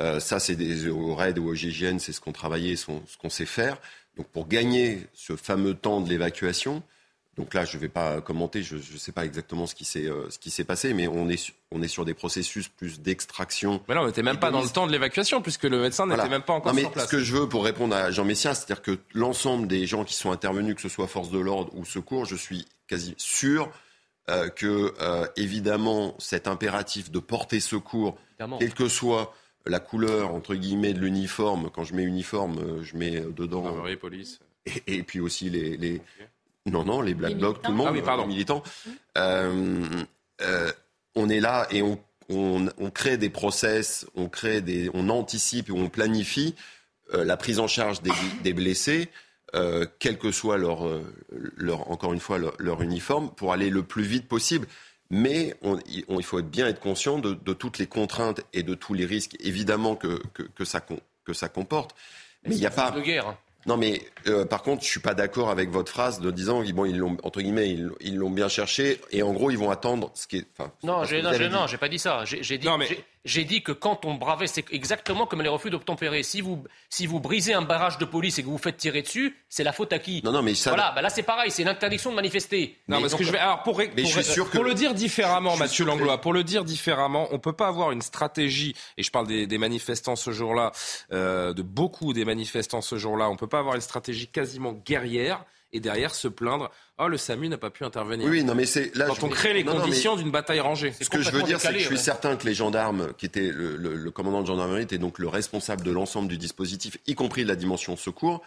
Euh, 0.00 0.20
ça, 0.20 0.40
c'est 0.40 0.56
des, 0.56 0.88
au 0.88 1.14
RAID 1.14 1.38
ou 1.38 1.48
au 1.48 1.54
GIGN, 1.54 1.98
c'est 1.98 2.12
ce 2.12 2.20
qu'on 2.20 2.32
travaillait, 2.32 2.76
ce 2.76 2.86
qu'on 3.20 3.30
sait 3.30 3.46
faire. 3.46 3.76
Donc 4.16 4.26
pour 4.28 4.48
gagner 4.48 5.06
ce 5.14 5.36
fameux 5.36 5.74
temps 5.74 6.00
de 6.00 6.08
l'évacuation, 6.08 6.82
donc 7.36 7.54
là, 7.54 7.64
je 7.64 7.76
ne 7.76 7.80
vais 7.80 7.88
pas 7.88 8.20
commenter, 8.20 8.62
je 8.62 8.76
ne 8.76 8.98
sais 8.98 9.12
pas 9.12 9.24
exactement 9.24 9.66
ce 9.66 9.74
qui 9.74 9.84
s'est 9.84 10.08
euh, 10.08 10.64
passé, 10.66 10.92
mais 10.94 11.06
on 11.06 11.28
est 11.28 11.52
on 11.70 11.80
est 11.80 11.88
sur 11.88 12.04
des 12.04 12.12
processus 12.12 12.68
plus 12.68 13.00
d'extraction. 13.00 13.80
Mais 13.88 13.94
là, 13.94 14.02
on 14.02 14.06
n'était 14.06 14.22
même 14.22 14.38
pas 14.38 14.50
dans 14.50 14.60
le 14.60 14.68
temps 14.68 14.86
de 14.86 14.92
l'évacuation, 14.92 15.40
puisque 15.40 15.64
le 15.64 15.80
médecin 15.80 16.06
n'était 16.06 16.28
même 16.28 16.42
pas 16.42 16.54
encore 16.54 16.72
non, 16.72 16.76
mais 16.76 16.82
sur 16.82 16.90
place. 16.90 17.06
Ce 17.06 17.10
que 17.10 17.20
je 17.20 17.36
veux 17.36 17.48
pour 17.48 17.64
répondre 17.64 17.94
à 17.94 18.10
Jean 18.10 18.24
Messia, 18.24 18.54
c'est-à-dire 18.54 18.82
que 18.82 18.98
l'ensemble 19.14 19.68
des 19.68 19.86
gens 19.86 20.04
qui 20.04 20.14
sont 20.14 20.32
intervenus, 20.32 20.74
que 20.74 20.82
ce 20.82 20.88
soit 20.88 21.06
force 21.06 21.30
de 21.30 21.38
l'ordre 21.38 21.72
ou 21.74 21.84
secours, 21.84 22.24
je 22.24 22.36
suis 22.36 22.66
quasi 22.88 23.14
sûr 23.16 23.70
euh, 24.28 24.48
que 24.48 24.92
évidemment 25.36 26.16
cet 26.18 26.48
impératif 26.48 27.10
de 27.10 27.20
porter 27.20 27.60
secours, 27.60 28.18
quel 28.58 28.74
que 28.74 28.88
soit 28.88 29.32
la 29.66 29.80
couleur 29.80 30.34
entre 30.34 30.54
guillemets 30.54 30.92
de 30.94 31.00
l'uniforme. 31.00 31.70
Quand 31.72 31.84
je 31.84 31.94
mets 31.94 32.02
uniforme, 32.04 32.58
euh, 32.58 32.82
je 32.82 32.96
mets 32.96 33.20
dedans. 33.20 33.64
Gendarmerie, 33.64 33.96
police. 33.96 34.40
Et, 34.66 34.98
et 34.98 35.02
puis 35.02 35.20
aussi 35.20 35.50
les, 35.50 35.76
les- 35.76 36.00
non 36.66 36.84
non 36.84 37.00
les 37.00 37.14
black 37.14 37.36
blocs, 37.36 37.62
tout 37.62 37.70
le 37.70 37.76
monde. 37.76 37.86
Ah 37.90 37.92
oui, 37.92 38.02
pardon. 38.02 38.22
les 38.24 38.28
militants. 38.28 38.62
Euh, 39.18 39.84
euh, 40.42 40.70
on 41.14 41.28
est 41.28 41.40
là 41.40 41.66
et 41.70 41.82
on, 41.82 41.98
on, 42.28 42.66
on 42.78 42.90
crée 42.90 43.16
des 43.16 43.30
process, 43.30 44.06
on 44.14 44.28
crée 44.28 44.60
des, 44.60 44.90
on 44.94 45.08
anticipe 45.08 45.68
et 45.70 45.72
on 45.72 45.88
planifie 45.88 46.54
euh, 47.14 47.24
la 47.24 47.36
prise 47.36 47.58
en 47.58 47.66
charge 47.68 48.02
des, 48.02 48.12
des 48.42 48.52
blessés. 48.52 49.08
euh, 49.56 49.84
quel 49.98 50.16
que 50.16 50.30
soit 50.30 50.58
leur, 50.58 50.86
euh, 50.86 51.02
leur, 51.56 51.90
encore 51.90 52.12
une 52.12 52.20
fois, 52.20 52.38
leur, 52.38 52.54
leur 52.58 52.82
uniforme, 52.82 53.30
pour 53.34 53.52
aller 53.52 53.68
le 53.68 53.82
plus 53.82 54.04
vite 54.04 54.28
possible. 54.28 54.68
Mais 55.10 55.54
on- 55.62 55.78
il 55.86 56.04
on- 56.08 56.18
il 56.20 56.24
faut 56.24 56.40
bien 56.42 56.66
être 56.68 56.80
conscient 56.80 57.18
de, 57.18 57.34
de 57.34 57.52
toutes 57.52 57.78
les 57.78 57.86
contraintes 57.86 58.42
et 58.52 58.62
de 58.62 58.74
tous 58.74 58.94
les 58.94 59.04
risques, 59.06 59.36
évidemment, 59.40 59.96
que, 59.96 60.20
que, 60.34 60.42
que 60.44 60.64
ça, 60.64 60.80
que 61.24 61.32
ça 61.32 61.48
comporte. 61.48 61.94
Mais 62.46 62.54
il 62.54 62.60
n'y 62.60 62.66
a 62.66 62.70
pas. 62.70 62.90
de 62.92 63.00
guerre. 63.00 63.28
hein. 63.28 63.36
Non, 63.66 63.76
mais 63.76 64.00
euh, 64.26 64.46
par 64.46 64.62
contre, 64.62 64.82
je 64.84 64.88
suis 64.88 65.00
pas 65.00 65.12
d'accord 65.12 65.50
avec 65.50 65.68
votre 65.68 65.92
phrase 65.92 66.20
de 66.20 66.30
disant 66.30 66.62
bon, 66.72 66.86
ils 66.86 66.96
l'ont 66.96 67.18
entre 67.22 67.42
guillemets, 67.42 67.68
ils 67.70 67.90
ils 68.00 68.16
l'ont 68.16 68.30
bien 68.30 68.48
cherché 68.48 68.98
et 69.10 69.22
en 69.22 69.32
gros, 69.34 69.50
ils 69.50 69.58
vont 69.58 69.70
attendre 69.70 70.10
ce 70.14 70.26
qui 70.26 70.38
est. 70.38 70.46
Enfin, 70.56 70.72
Non, 70.82 71.04
j'ai 71.04 71.20
non, 71.20 71.30
non, 71.50 71.66
j'ai 71.66 71.76
pas 71.76 71.88
dit 71.90 71.98
ça. 71.98 72.24
J'ai 72.24 72.42
j'ai 72.42 72.56
dit, 72.56 72.66
j'ai- 72.88 73.04
j'ai 73.24 73.44
dit 73.44 73.62
que 73.62 73.72
quand 73.72 74.04
on 74.06 74.14
bravait, 74.14 74.46
c'est 74.46 74.64
exactement 74.72 75.26
comme 75.26 75.42
les 75.42 75.48
refus 75.48 75.68
d'obtempérer. 75.70 76.22
Si 76.22 76.40
vous, 76.40 76.64
si 76.88 77.06
vous 77.06 77.20
brisez 77.20 77.52
un 77.52 77.62
barrage 77.62 77.98
de 77.98 78.04
police 78.06 78.38
et 78.38 78.42
que 78.42 78.46
vous 78.46 78.52
vous 78.52 78.58
faites 78.62 78.78
tirer 78.78 79.02
dessus, 79.02 79.36
c'est 79.48 79.62
la 79.64 79.72
faute 79.72 79.92
à 79.92 79.98
qui 79.98 80.22
Non, 80.24 80.32
non, 80.32 80.42
mais 80.42 80.54
ça. 80.54 80.70
Voilà, 80.70 80.92
bah 80.92 81.02
là 81.02 81.10
c'est 81.10 81.22
pareil, 81.22 81.50
c'est 81.50 81.62
une 81.62 81.68
interdiction 81.68 82.10
de 82.10 82.16
manifester. 82.16 82.78
Non, 82.88 83.00
parce 83.00 83.14
que 83.14 83.22
je 83.24 83.30
vais. 83.32 83.38
Alors, 83.38 83.62
pour, 83.62 83.78
Mais 83.78 83.88
pour, 83.88 84.10
je 84.10 84.20
suis 84.20 84.32
sûr 84.32 84.48
que- 84.50 84.56
pour 84.56 84.64
le 84.64 84.74
dire 84.74 84.94
différemment, 84.94 85.56
Mathieu 85.56 85.84
que- 85.84 85.90
Langlois, 85.90 86.20
pour 86.20 86.32
le 86.32 86.44
dire 86.44 86.64
différemment, 86.64 87.28
on 87.30 87.38
peut 87.38 87.52
pas 87.52 87.68
avoir 87.68 87.90
une 87.90 88.02
stratégie, 88.02 88.74
et 88.96 89.02
je 89.02 89.10
parle 89.10 89.26
des, 89.26 89.46
des 89.46 89.58
manifestants 89.58 90.16
ce 90.16 90.30
jour-là, 90.32 90.72
euh, 91.12 91.52
de 91.52 91.62
beaucoup 91.62 92.12
des 92.12 92.24
manifestants 92.24 92.80
ce 92.80 92.96
jour-là, 92.96 93.28
on 93.28 93.36
peut 93.36 93.46
pas 93.48 93.58
avoir 93.58 93.74
une 93.74 93.80
stratégie 93.82 94.28
quasiment 94.28 94.72
guerrière 94.72 95.44
et 95.72 95.80
derrière 95.80 96.14
se 96.14 96.28
plaindre 96.28 96.70
oh 96.98 97.08
le 97.08 97.16
SAMU 97.16 97.48
n'a 97.48 97.56
pas 97.58 97.70
pu 97.70 97.84
intervenir. 97.84 98.26
Oui, 98.28 98.44
non, 98.44 98.54
mais 98.54 98.66
c'est 98.66 98.94
là. 98.96 99.06
Quand 99.06 99.14
je- 99.14 99.24
on 99.26 99.28
crée 99.28 99.54
les 99.54 99.64
Non, 99.64 99.76
conditions 99.80 100.16
d'une 100.16 100.30
bataille 100.30 100.60
rangée. 100.60 100.92
Ce 101.00 101.08
que 101.08 101.22
je 101.22 101.30
veux 101.30 101.42
dire, 101.42 101.60
c'est 101.60 101.72
que 101.72 101.78
je 101.78 101.84
suis 101.86 101.98
certain 101.98 102.36
que 102.36 102.46
les 102.46 102.54
gendarmes, 102.54 103.12
qui 103.16 103.26
étaient 103.26 103.50
le, 103.50 103.76
le- 103.76 103.94
le 103.94 104.10
commandant 104.10 104.42
de 104.42 104.46
gendarmerie, 104.46 104.82
était 104.82 104.98
donc 104.98 105.18
le 105.18 105.28
responsable 105.28 105.82
de 105.82 105.90
l'ensemble 105.90 106.28
du 106.28 106.36
dispositif, 106.38 106.98
y 107.06 107.14
compris 107.14 107.42
de 107.44 107.48
la 107.48 107.56
dimension 107.56 107.96
secours. 107.96 108.42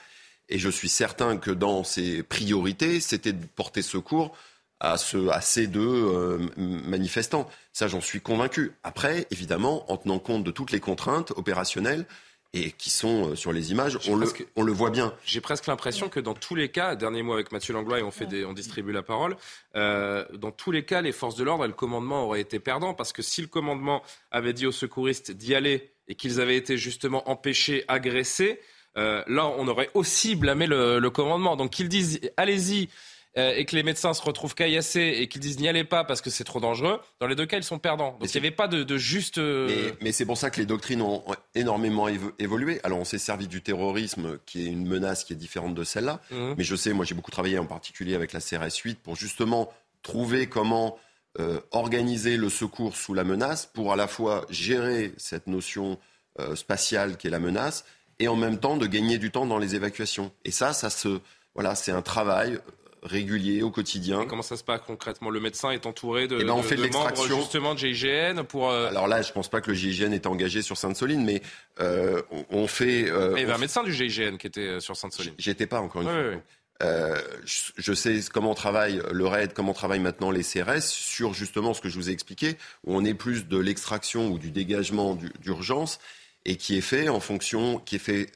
Et 0.50 0.60
je 0.60 0.70
suis 0.70 0.90
certain 0.90 1.38
que 1.38 1.50
dans 1.52 1.84
ses 1.84 2.22
priorités, 2.22 3.00
c'était 3.00 3.32
de 3.34 3.46
porter 3.56 3.82
secours 3.82 4.36
à, 4.82 4.98
ce, 4.98 5.30
à 5.30 5.40
ces 5.40 5.68
deux 5.68 5.80
euh, 5.82 6.38
manifestants. 6.58 7.50
Ça, 7.72 7.88
j'en 7.88 8.02
suis 8.02 8.20
convaincu. 8.22 8.74
Après, 8.84 9.26
évidemment, 9.32 9.90
en 9.92 9.98
tenant 9.98 10.20
compte 10.20 10.44
de 10.44 10.52
toutes 10.52 10.72
les 10.72 10.80
contraintes 10.82 11.32
opérationnelles 11.38 12.06
et 12.54 12.72
qui 12.72 12.90
sont 12.90 13.30
euh, 13.30 13.36
sur 13.36 13.52
les 13.52 13.72
images, 13.72 13.98
on 14.08 14.16
le, 14.16 14.28
on 14.56 14.62
le 14.62 14.72
voit 14.72 14.92
bien. 14.92 15.14
J'ai 15.26 15.42
presque 15.42 15.66
l'impression 15.66 16.08
que 16.08 16.20
dans 16.20 16.36
tous 16.36 16.54
les 16.54 16.70
cas, 16.70 16.96
dernier 16.96 17.24
mot 17.24 17.34
avec 17.34 17.52
Mathieu 17.52 17.74
Langlois 17.74 18.00
et 18.00 18.04
on, 18.04 18.12
fait 18.12 18.28
des, 18.28 18.46
on 18.46 18.54
distribue 18.54 18.92
la 18.92 19.02
parole, 19.02 19.36
euh, 19.76 20.24
dans 20.34 20.52
tous 20.52 20.72
les 20.72 20.86
cas, 20.86 21.02
les 21.02 21.12
forces 21.12 21.36
de 21.36 21.44
l'ordre 21.44 21.66
et 21.66 21.68
le 21.68 21.74
commandement 21.74 22.26
auraient 22.26 22.42
été 22.42 22.60
perdants 22.60 22.94
parce 22.94 23.12
que 23.12 23.24
si 23.24 23.42
le 23.42 23.48
commandement 23.48 24.04
avait 24.32 24.54
dit 24.54 24.68
aux 24.68 24.72
secouristes 24.72 25.32
d'y 25.32 25.56
aller 25.56 25.92
et 26.08 26.16
qu'ils 26.16 26.40
avaient 26.40 26.58
été 26.58 26.78
justement 26.78 27.28
empêchés, 27.30 27.86
agressés, 27.88 28.60
euh, 28.98 29.24
là 29.26 29.48
on 29.48 29.68
aurait 29.68 29.90
aussi 29.96 30.36
blâmé 30.36 30.68
le, 30.68 31.00
le 31.00 31.10
commandement. 31.10 31.56
Donc 31.56 31.72
qu'ils 31.72 31.90
disent 31.90 32.20
allez-y 32.38 32.90
euh, 33.38 33.54
et 33.56 33.66
que 33.66 33.76
les 33.76 33.84
médecins 33.84 34.14
se 34.14 34.22
retrouvent 34.22 34.54
caillassés 34.56 35.16
et 35.20 35.28
qu'ils 35.28 35.42
disent 35.42 35.60
n'y 35.60 35.68
allez 35.68 35.84
pas 35.84 36.04
parce 36.04 36.22
que 36.22 36.30
c'est 36.30 36.44
trop 36.44 36.60
dangereux, 36.60 37.00
dans 37.20 37.28
les 37.28 37.36
deux 37.36 37.46
cas 37.46 37.58
ils 37.58 37.64
sont 37.64 37.80
perdants. 37.80 38.18
Donc 38.20 38.34
il 38.34 38.40
n'y 38.40 38.46
avait 38.48 38.56
pas 38.56 38.68
de, 38.68 38.84
de 38.84 38.98
juste... 38.98 39.38
euh, 39.40 39.68
Mais, 39.68 39.94
mais 40.02 40.12
c'est 40.12 40.26
pour 40.26 40.38
ça 40.38 40.50
que 40.52 40.60
les 40.60 40.66
doctrines 40.66 41.02
ont 41.02 41.24
énormément 41.56 42.08
évo- 42.10 42.34
évolué. 42.40 42.80
Alors 42.84 43.00
on 43.00 43.06
s'est 43.06 43.18
servi 43.18 43.48
du 43.48 43.62
terrorisme, 43.62 44.38
qui 44.46 44.64
est 44.68 44.70
une 44.70 44.88
menace 44.88 45.24
qui 45.24 45.34
est 45.34 45.38
différente 45.38 45.74
de 45.76 45.84
celle-là. 45.84 46.22
Mhm. 46.32 46.56
Mais 46.58 46.64
je 46.64 46.76
sais, 46.76 46.94
moi 46.94 47.06
j'ai 47.06 47.16
beaucoup 47.16 47.32
travaillé 47.32 47.58
en 47.58 47.66
particulier 47.66 48.14
avec 48.16 48.34
la 48.34 48.40
CRS 48.40 48.76
8 48.84 49.00
pour 49.00 49.16
justement 49.16 49.72
trouver 50.04 50.48
comment 50.48 50.98
euh, 51.40 51.60
organiser 51.72 52.38
le 52.38 52.50
secours 52.50 52.96
sous 52.96 53.14
la 53.16 53.24
menace 53.24 53.66
pour 53.66 53.92
à 53.92 53.96
la 53.96 54.08
fois 54.08 54.46
gérer 54.52 55.14
cette 55.18 55.48
notion 55.48 55.98
euh, 56.40 56.56
spatiale 56.56 57.18
qui 57.18 57.26
est 57.28 57.32
la 57.32 57.40
menace 57.40 57.86
et 58.20 58.28
en 58.28 58.36
même 58.36 58.60
temps 58.60 58.78
de 58.78 58.86
gagner 58.86 59.18
du 59.18 59.32
temps 59.32 59.48
dans 59.48 59.58
les 59.58 59.74
évacuations. 59.74 60.32
Et 60.46 60.52
ça, 60.52 60.74
ça 60.74 60.92
se, 60.92 61.20
voilà, 61.56 61.74
c'est 61.74 61.92
un 61.92 62.04
travail 62.04 62.60
régulier 63.04 63.62
au 63.64 63.70
quotidien. 63.70 64.26
Comment 64.28 64.42
ça 64.42 64.58
se 64.58 64.64
passe 64.64 64.82
concrètement? 64.88 65.30
Le 65.30 65.40
médecin 65.40 65.72
est 65.72 65.86
entouré 65.86 66.28
de, 66.28 66.38
Eh 66.40 66.44
ben, 66.44 66.52
on 66.54 66.58
de- 66.58 66.64
fait 66.64 66.76
de 66.76 66.84
de 66.88 66.92
membres 66.92 67.28
justement 67.28 67.74
de 67.74 67.80
GIGN 67.80 68.44
pour... 68.44 68.70
euh, 68.70 68.88
Alors 68.88 69.08
là, 69.08 69.22
je 69.22 69.32
pense 69.32 69.50
pas 69.50 69.62
que 69.62 69.70
le 69.72 69.76
GIGN 69.76 70.12
est 70.14 70.26
engagé 70.28 70.62
sur 70.62 70.78
Sainte-Soline, 70.78 71.24
mais 71.24 71.42
euh, 71.80 72.22
on, 72.32 72.46
on 72.50 72.68
fait. 72.68 73.10
euh, 73.10 73.34
il 73.36 73.42
y 73.42 73.44
avait 73.44 73.52
on 73.52 73.56
un 73.56 73.60
médecin 73.60 73.84
du 73.84 73.94
GIGN 73.94 74.38
qui 74.38 74.48
était 74.48 74.80
sur 74.80 74.96
Sainte-Soline. 74.96 75.34
J'étais 75.38 75.68
pas 75.68 75.80
encore 75.82 76.02
une 76.02 76.08
fois. 76.10 76.42
Euh, 76.82 77.16
je, 77.46 77.94
sais 77.94 78.20
comment 78.34 78.56
travaille 78.56 79.02
le 79.12 79.26
RAID, 79.28 79.54
comment 79.54 79.74
travaillent 79.74 80.00
maintenant 80.00 80.32
les 80.32 80.44
CRS 80.44 80.82
sur 80.82 81.34
justement 81.34 81.74
ce 81.74 81.80
que 81.82 81.88
je 81.88 81.96
vous 81.96 82.10
ai 82.10 82.14
expliqué, 82.14 82.58
où 82.86 82.96
on 82.98 83.06
est 83.06 83.14
plus 83.14 83.48
de 83.48 83.58
l'extraction 83.58 84.30
ou 84.30 84.38
du 84.40 84.50
dégagement 84.52 85.16
du- 85.16 85.32
d'urgence 85.40 86.00
et 86.46 86.58
qui 86.58 86.76
est 86.78 86.82
fait 86.82 87.08
en 87.10 87.20
fonction, 87.22 87.78
qui 87.80 87.96
est 87.96 88.00
fait 88.00 88.32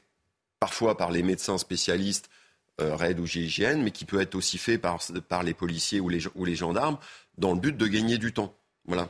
parfois 0.60 0.96
par 0.96 1.10
les 1.10 1.22
médecins 1.22 1.58
spécialistes 1.58 2.30
RAID 2.78 3.18
ou 3.20 3.26
GIGN, 3.26 3.82
mais 3.82 3.90
qui 3.90 4.04
peut 4.04 4.20
être 4.20 4.34
aussi 4.34 4.58
fait 4.58 4.78
par, 4.78 5.00
par 5.28 5.42
les 5.42 5.54
policiers 5.54 6.00
ou 6.00 6.08
les, 6.08 6.26
ou 6.34 6.44
les 6.44 6.54
gendarmes 6.54 6.98
dans 7.36 7.52
le 7.52 7.60
but 7.60 7.76
de 7.76 7.86
gagner 7.86 8.18
du 8.18 8.32
temps. 8.32 8.54
Voilà. 8.86 9.08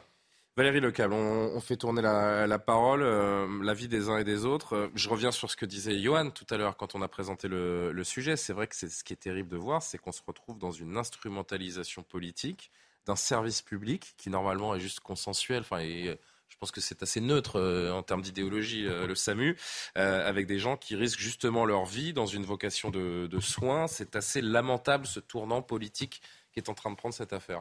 Valérie 0.58 0.80
Lecable, 0.80 1.14
on, 1.14 1.60
fait 1.60 1.76
tourner 1.76 2.02
la, 2.02 2.48
la 2.48 2.58
parole, 2.58 3.02
euh, 3.02 3.46
l'avis 3.62 3.86
des 3.86 4.08
uns 4.08 4.18
et 4.18 4.24
des 4.24 4.44
autres. 4.44 4.74
Euh, 4.74 4.88
Je 4.96 5.08
reviens 5.08 5.30
sur 5.30 5.48
ce 5.52 5.56
que 5.56 5.64
disait 5.64 6.00
Johan 6.00 6.30
tout 6.30 6.46
à 6.50 6.56
l'heure 6.56 6.76
quand 6.76 6.96
on 6.96 7.02
a 7.02 7.06
présenté 7.06 7.46
le, 7.46 7.92
le 7.92 8.04
sujet. 8.04 8.36
C'est 8.36 8.52
vrai 8.52 8.66
que 8.66 8.74
ce 8.74 9.04
qui 9.04 9.12
est 9.12 9.16
terrible 9.16 9.48
de 9.50 9.56
voir, 9.56 9.84
c'est 9.84 9.98
qu'on 9.98 10.10
se 10.10 10.22
retrouve 10.26 10.58
dans 10.58 10.72
une 10.72 10.96
instrumentalisation 10.96 12.02
politique 12.02 12.72
d'un 13.06 13.14
service 13.14 13.62
public 13.62 14.14
qui 14.16 14.30
normalement 14.30 14.74
est 14.74 14.80
juste 14.80 14.98
consensuel. 14.98 15.62
Euh, 15.72 16.16
je 16.48 16.56
pense 16.56 16.70
que 16.70 16.80
c'est 16.80 17.02
assez 17.02 17.20
neutre 17.20 17.56
euh, 17.60 17.92
en 17.92 18.02
termes 18.02 18.22
d'idéologie, 18.22 18.86
euh, 18.86 19.06
le 19.06 19.14
SAMU, 19.14 19.56
euh, 19.96 20.28
avec 20.28 20.46
des 20.46 20.58
gens 20.58 20.76
qui 20.76 20.96
risquent 20.96 21.20
justement 21.20 21.64
leur 21.64 21.84
vie 21.84 22.12
dans 22.12 22.26
une 22.26 22.44
vocation 22.44 22.90
de, 22.90 23.26
de 23.30 23.40
soins. 23.40 23.86
C'est 23.86 24.16
assez 24.16 24.40
lamentable 24.40 25.06
ce 25.06 25.20
tournant 25.20 25.62
politique 25.62 26.20
qui 26.52 26.58
est 26.60 26.68
en 26.68 26.74
train 26.74 26.90
de 26.90 26.96
prendre 26.96 27.14
cette 27.14 27.32
affaire. 27.32 27.60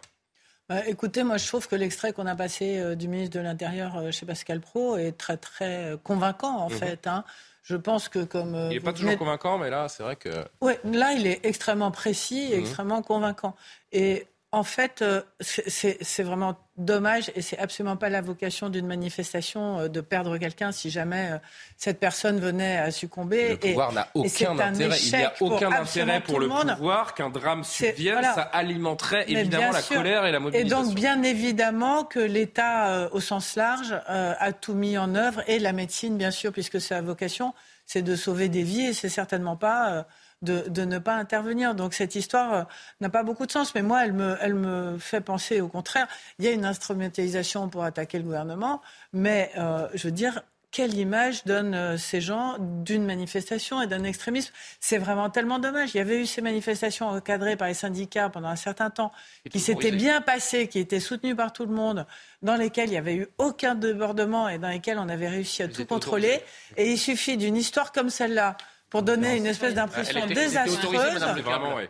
Bah, 0.69 0.85
écoutez, 0.87 1.23
moi 1.23 1.37
je 1.37 1.47
trouve 1.47 1.67
que 1.67 1.75
l'extrait 1.75 2.11
qu'on 2.11 2.25
a 2.25 2.35
passé 2.35 2.95
du 2.97 3.07
ministre 3.07 3.37
de 3.37 3.41
l'Intérieur 3.41 4.11
chez 4.11 4.25
Pascal 4.25 4.59
Pro 4.59 4.97
est 4.97 5.13
très 5.13 5.37
très 5.37 5.97
convaincant 6.03 6.57
en 6.57 6.69
Mhm. 6.69 6.77
fait. 6.77 7.07
hein. 7.07 7.23
Je 7.63 7.75
pense 7.75 8.09
que 8.09 8.23
comme 8.23 8.55
Il 8.55 8.75
n'est 8.75 8.79
pas 8.79 8.91
toujours 8.93 9.09
venez- 9.11 9.17
convaincant, 9.17 9.57
mais 9.57 9.69
là, 9.69 9.87
c'est 9.89 10.03
vrai 10.03 10.15
que... 10.15 10.29
Ouais, 10.61 10.79
là, 10.85 11.13
il 11.13 11.27
est 11.27 11.45
extrêmement 11.45 11.91
précis 11.91 12.49
et 12.51 12.55
Mhm. 12.55 12.61
extrêmement 12.61 13.01
convaincant. 13.01 13.55
Et 13.91 14.27
en 14.53 14.63
fait, 14.63 15.01
euh, 15.01 15.21
c'est- 15.41 16.23
vraiment 16.23 16.55
dommage 16.77 17.31
et 17.35 17.41
c'est 17.41 17.57
absolument 17.57 17.97
pas 17.97 18.07
la 18.09 18.21
vocation 18.21 18.69
d'une 18.69 18.87
manifestation 18.87 19.79
euh, 19.79 19.87
de 19.89 19.99
perdre 19.99 20.37
quelqu'un 20.37 20.71
si 20.71 20.89
jamais 20.89 21.31
euh, 21.33 21.37
cette 21.75 21.99
personne 21.99 22.39
venait 22.39 22.77
à 22.77 22.91
succomber. 22.91 23.49
Le 23.49 23.57
pouvoir 23.57 23.91
Et- 23.91 23.95
n'a 23.95 24.07
et 24.15 24.19
aucun 24.19 24.51
un 24.51 24.59
intérêt. 24.73 24.97
Il 24.99 25.17
n'y 25.17 25.23
a 25.23 25.33
aucun 25.41 25.71
intérêt 25.71 26.21
pour 26.21 26.39
le 26.39 26.47
pouvoir 26.47 27.13
qu'un 27.13 27.29
drame 27.29 27.63
subvienne. 27.63 28.13
voilà. 28.13 28.33
Ça 28.35 28.41
alimenterait 28.43 29.25
Mais 29.27 29.41
évidemment 29.41 29.71
la 29.71 29.81
colère 29.81 30.25
et 30.25 30.31
la 30.31 30.37
Et 30.37 30.41
mobilisation. 30.41 30.83
donc, 30.83 30.95
bien 30.95 31.23
évidemment 31.23 32.03
que 32.05 32.19
l'État, 32.19 32.89
euh, 32.91 33.09
au 33.11 33.19
sens 33.19 33.55
large, 33.55 33.93
euh, 34.09 34.33
a 34.39 34.53
tout 34.53 34.73
mis 34.75 34.97
en 34.97 35.13
œuvre, 35.15 35.43
et 35.47 35.59
la 35.59 35.73
médecine, 35.73 36.17
bien 36.17 36.31
sûr, 36.31 36.51
puisque 36.53 36.79
sa 36.79 37.01
vocation, 37.01 37.53
c'est 37.85 38.01
de 38.01 38.15
sauver 38.15 38.47
des 38.49 38.63
vies, 38.63 38.87
et 38.87 38.93
c'est 38.93 39.09
certainement 39.09 39.55
pas 39.57 39.91
euh, 39.91 40.03
de, 40.41 40.67
de 40.69 40.85
ne 40.85 40.99
pas 40.99 41.15
intervenir. 41.15 41.75
Donc, 41.75 41.93
cette 41.93 42.15
histoire 42.15 42.53
euh, 42.53 42.63
n'a 43.01 43.09
pas 43.09 43.23
beaucoup 43.23 43.45
de 43.45 43.51
sens, 43.51 43.73
mais 43.75 43.81
moi, 43.81 44.05
elle 44.05 44.13
me, 44.13 44.37
elle 44.41 44.55
me 44.55 44.97
fait 44.99 45.21
penser 45.21 45.61
au 45.61 45.67
contraire. 45.67 46.07
Il 46.39 46.45
y 46.45 46.47
a 46.47 46.51
une 46.51 46.65
instrumentalisation 46.65 47.69
pour 47.69 47.83
attaquer 47.83 48.17
le 48.17 48.23
gouvernement, 48.23 48.81
mais 49.13 49.51
euh, 49.57 49.87
je 49.93 50.07
veux 50.07 50.11
dire, 50.11 50.41
quelle 50.69 50.95
image 50.95 51.45
donnent 51.45 51.73
euh, 51.73 51.97
ces 51.97 52.21
gens 52.21 52.57
d'une 52.59 53.05
manifestation 53.05 53.81
et 53.81 53.87
d'un 53.87 54.03
extrémisme? 54.03 54.53
C'est 54.79 54.97
vraiment 54.97 55.29
tellement 55.29 55.59
dommage. 55.59 55.95
Il 55.95 55.97
y 55.97 56.01
avait 56.01 56.21
eu 56.21 56.25
ces 56.25 56.41
manifestations 56.41 57.07
encadrées 57.07 57.55
par 57.55 57.67
les 57.67 57.73
syndicats 57.73 58.29
pendant 58.29 58.49
un 58.49 58.57
certain 58.57 58.89
temps, 58.89 59.11
qui 59.49 59.59
s'étaient 59.59 59.91
bien 59.91 60.21
passées, 60.21 60.67
qui 60.67 60.79
étaient 60.79 60.99
soutenues 60.99 61.35
par 61.35 61.53
tout 61.53 61.65
le 61.65 61.73
monde, 61.73 62.05
dans 62.41 62.55
lesquelles 62.55 62.89
il 62.89 62.91
n'y 62.91 62.97
avait 62.97 63.15
eu 63.15 63.27
aucun 63.37 63.75
débordement 63.75 64.49
et 64.49 64.59
dans 64.59 64.69
lesquelles 64.69 64.99
on 64.99 65.09
avait 65.09 65.29
réussi 65.29 65.63
à 65.63 65.67
tout 65.67 65.85
contrôler. 65.85 66.41
Et 66.75 66.91
il 66.91 66.97
suffit 66.97 67.37
d'une 67.37 67.55
histoire 67.55 67.91
comme 67.91 68.09
celle-là 68.09 68.57
pour 68.89 69.03
donner 69.03 69.35
une 69.37 69.45
espèce 69.45 69.73
d'impression 69.73 70.25
désastreuse. 70.27 71.25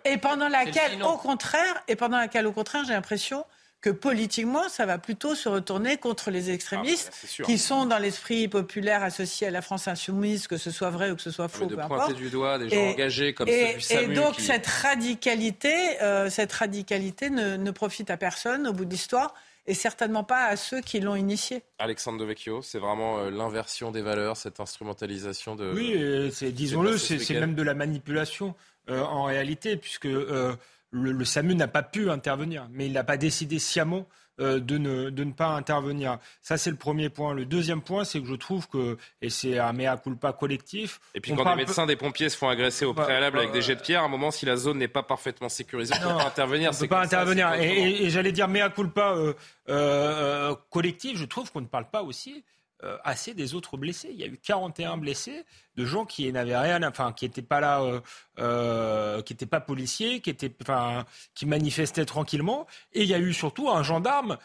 Et 0.05 0.17
pendant 0.17 0.47
laquelle, 0.49 1.01
au 1.03 1.17
contraire, 1.17 1.83
et 1.87 1.95
pendant 1.95 2.17
laquelle, 2.17 2.47
au 2.47 2.51
contraire, 2.51 2.83
j'ai 2.85 2.93
l'impression 2.93 3.45
que 3.79 3.91
politiquement, 3.91 4.67
ça 4.69 4.87
va 4.87 4.97
plutôt 4.97 5.35
se 5.35 5.47
retourner 5.47 5.97
contre 5.97 6.31
les 6.31 6.49
extrémistes 6.49 7.11
Ah, 7.13 7.27
bah, 7.39 7.43
qui 7.45 7.59
sont 7.59 7.85
dans 7.85 7.99
l'esprit 7.99 8.47
populaire 8.47 9.03
associé 9.03 9.45
à 9.47 9.51
la 9.51 9.61
France 9.61 9.87
insoumise, 9.87 10.47
que 10.47 10.57
ce 10.57 10.71
soit 10.71 10.89
vrai 10.89 11.11
ou 11.11 11.15
que 11.15 11.21
ce 11.21 11.29
soit 11.29 11.47
faux, 11.47 11.65
de 11.65 11.75
peu 11.75 11.81
pointer 11.81 11.93
importe. 12.05 12.15
du 12.15 12.29
doigt 12.31 12.57
des 12.57 12.69
gens 12.69 12.75
Et- 12.75 12.89
engagés 12.93 13.33
comme 13.35 13.47
et, 13.47 13.77
donc 14.15 14.37
qui- 14.37 14.41
cette 14.41 14.65
radicalité, 14.65 16.01
euh, 16.01 16.27
cette 16.31 16.51
radicalité 16.53 17.29
ne, 17.29 17.55
ne 17.55 17.71
profite 17.71 18.09
à 18.09 18.17
personne 18.17 18.67
au 18.67 18.73
bout 18.73 18.85
de 18.85 18.89
l'histoire. 18.91 19.35
Et 19.67 19.73
certainement 19.73 20.23
pas 20.23 20.45
à 20.45 20.55
ceux 20.55 20.81
qui 20.81 20.99
l'ont 20.99 21.15
initié. 21.15 21.61
Alexandre 21.77 22.19
Devecchio, 22.19 22.61
c'est 22.61 22.79
vraiment 22.79 23.19
euh, 23.19 23.29
l'inversion 23.29 23.91
des 23.91 24.01
valeurs, 24.01 24.37
cette 24.37 24.59
instrumentalisation 24.59 25.55
de. 25.55 25.71
Oui, 25.73 26.31
c'est, 26.33 26.51
disons-le, 26.51 26.97
c'est, 26.97 27.33
même 27.33 27.53
de 27.53 27.63
la 27.63 27.73
manipulation 27.73 28.55
euh, 28.89 29.03
en 29.03 29.23
réalité, 29.23 29.75
puisque 29.75 30.05
euh, 30.05 30.55
le, 30.91 31.11
le, 31.11 31.25
SAMU 31.25 31.53
n'a 31.53 31.67
pas 31.67 31.83
pu 31.83 32.09
intervenir, 32.09 32.69
mais 32.71 32.87
il 32.87 32.93
n'a 32.93 33.03
pas 33.03 33.17
décidé 33.17 33.59
sciemment 33.59 34.07
euh, 34.39 34.59
de, 34.59 34.77
ne, 34.77 35.09
de 35.09 35.23
ne 35.23 35.31
pas 35.31 35.47
intervenir. 35.47 36.19
Ça, 36.41 36.57
c'est 36.57 36.69
le 36.69 36.75
premier 36.75 37.09
point. 37.09 37.33
Le 37.33 37.45
deuxième 37.45 37.81
point, 37.81 38.03
c'est 38.03 38.19
que 38.21 38.27
je 38.27 38.35
trouve 38.35 38.67
que, 38.67 38.97
et 39.21 39.29
c'est 39.29 39.57
un 39.57 39.73
mea 39.73 39.97
culpa 39.97 40.33
collectif. 40.33 40.99
Et 41.15 41.19
puis 41.19 41.33
quand 41.35 41.49
des 41.49 41.55
médecins, 41.55 41.85
des 41.85 41.95
pompiers 41.95 42.29
se 42.29 42.37
font 42.37 42.49
agresser 42.49 42.85
au 42.85 42.93
bah, 42.93 43.03
préalable 43.03 43.39
avec 43.39 43.51
des 43.51 43.61
jets 43.61 43.75
de 43.75 43.81
pierre, 43.81 44.01
à 44.01 44.05
un 44.05 44.09
moment, 44.09 44.31
si 44.31 44.45
la 44.45 44.55
zone 44.55 44.77
n'est 44.77 44.87
pas 44.87 45.03
parfaitement 45.03 45.49
sécurisée, 45.49 45.93
on 45.95 46.07
ne 46.07 46.11
peut 46.13 46.17
pas 46.17 46.27
intervenir. 46.27 46.71
On 46.73 46.79
peut 46.79 46.87
pas 46.87 47.03
intervenir. 47.03 47.53
et, 47.55 48.03
et, 48.05 48.09
j'allais 48.09 48.31
dire 48.31 48.47
mea 48.47 48.69
culpa 48.69 49.13
euh, 49.15 49.33
euh, 49.69 50.55
collectif, 50.69 51.17
je 51.17 51.25
trouve 51.25 51.51
qu'on 51.51 51.61
ne 51.61 51.67
parle 51.67 51.89
pas 51.89 52.03
aussi 52.03 52.43
euh, 52.83 52.95
assez 53.03 53.33
des 53.33 53.55
autres 53.55 53.75
blessés. 53.75 54.09
Il 54.11 54.19
y 54.19 54.23
a 54.23 54.27
eu 54.27 54.37
41 54.37 54.97
blessés 54.97 55.45
de 55.77 55.83
gens 55.83 56.05
qui 56.05 56.31
n'avaient 56.31 56.57
rien, 56.57 56.83
enfin 56.83 57.11
qui 57.11 57.25
n'étaient 57.25 57.41
pas 57.41 57.59
là, 57.59 57.81
euh, 57.81 58.01
euh, 58.37 59.21
qui 59.23 59.33
n'étaient 59.33 59.47
pas 59.47 59.59
policiers, 59.59 60.21
qui 60.21 60.29
étaient, 60.29 60.53
enfin, 60.61 61.03
qui 61.33 61.47
manifestaient 61.47 62.05
tranquillement. 62.05 62.67
Et 62.93 63.01
il 63.01 63.09
y 63.09 63.15
a 63.15 63.19
eu 63.19 63.33
surtout 63.33 63.69
un 63.69 63.81
gendarme 63.81 64.37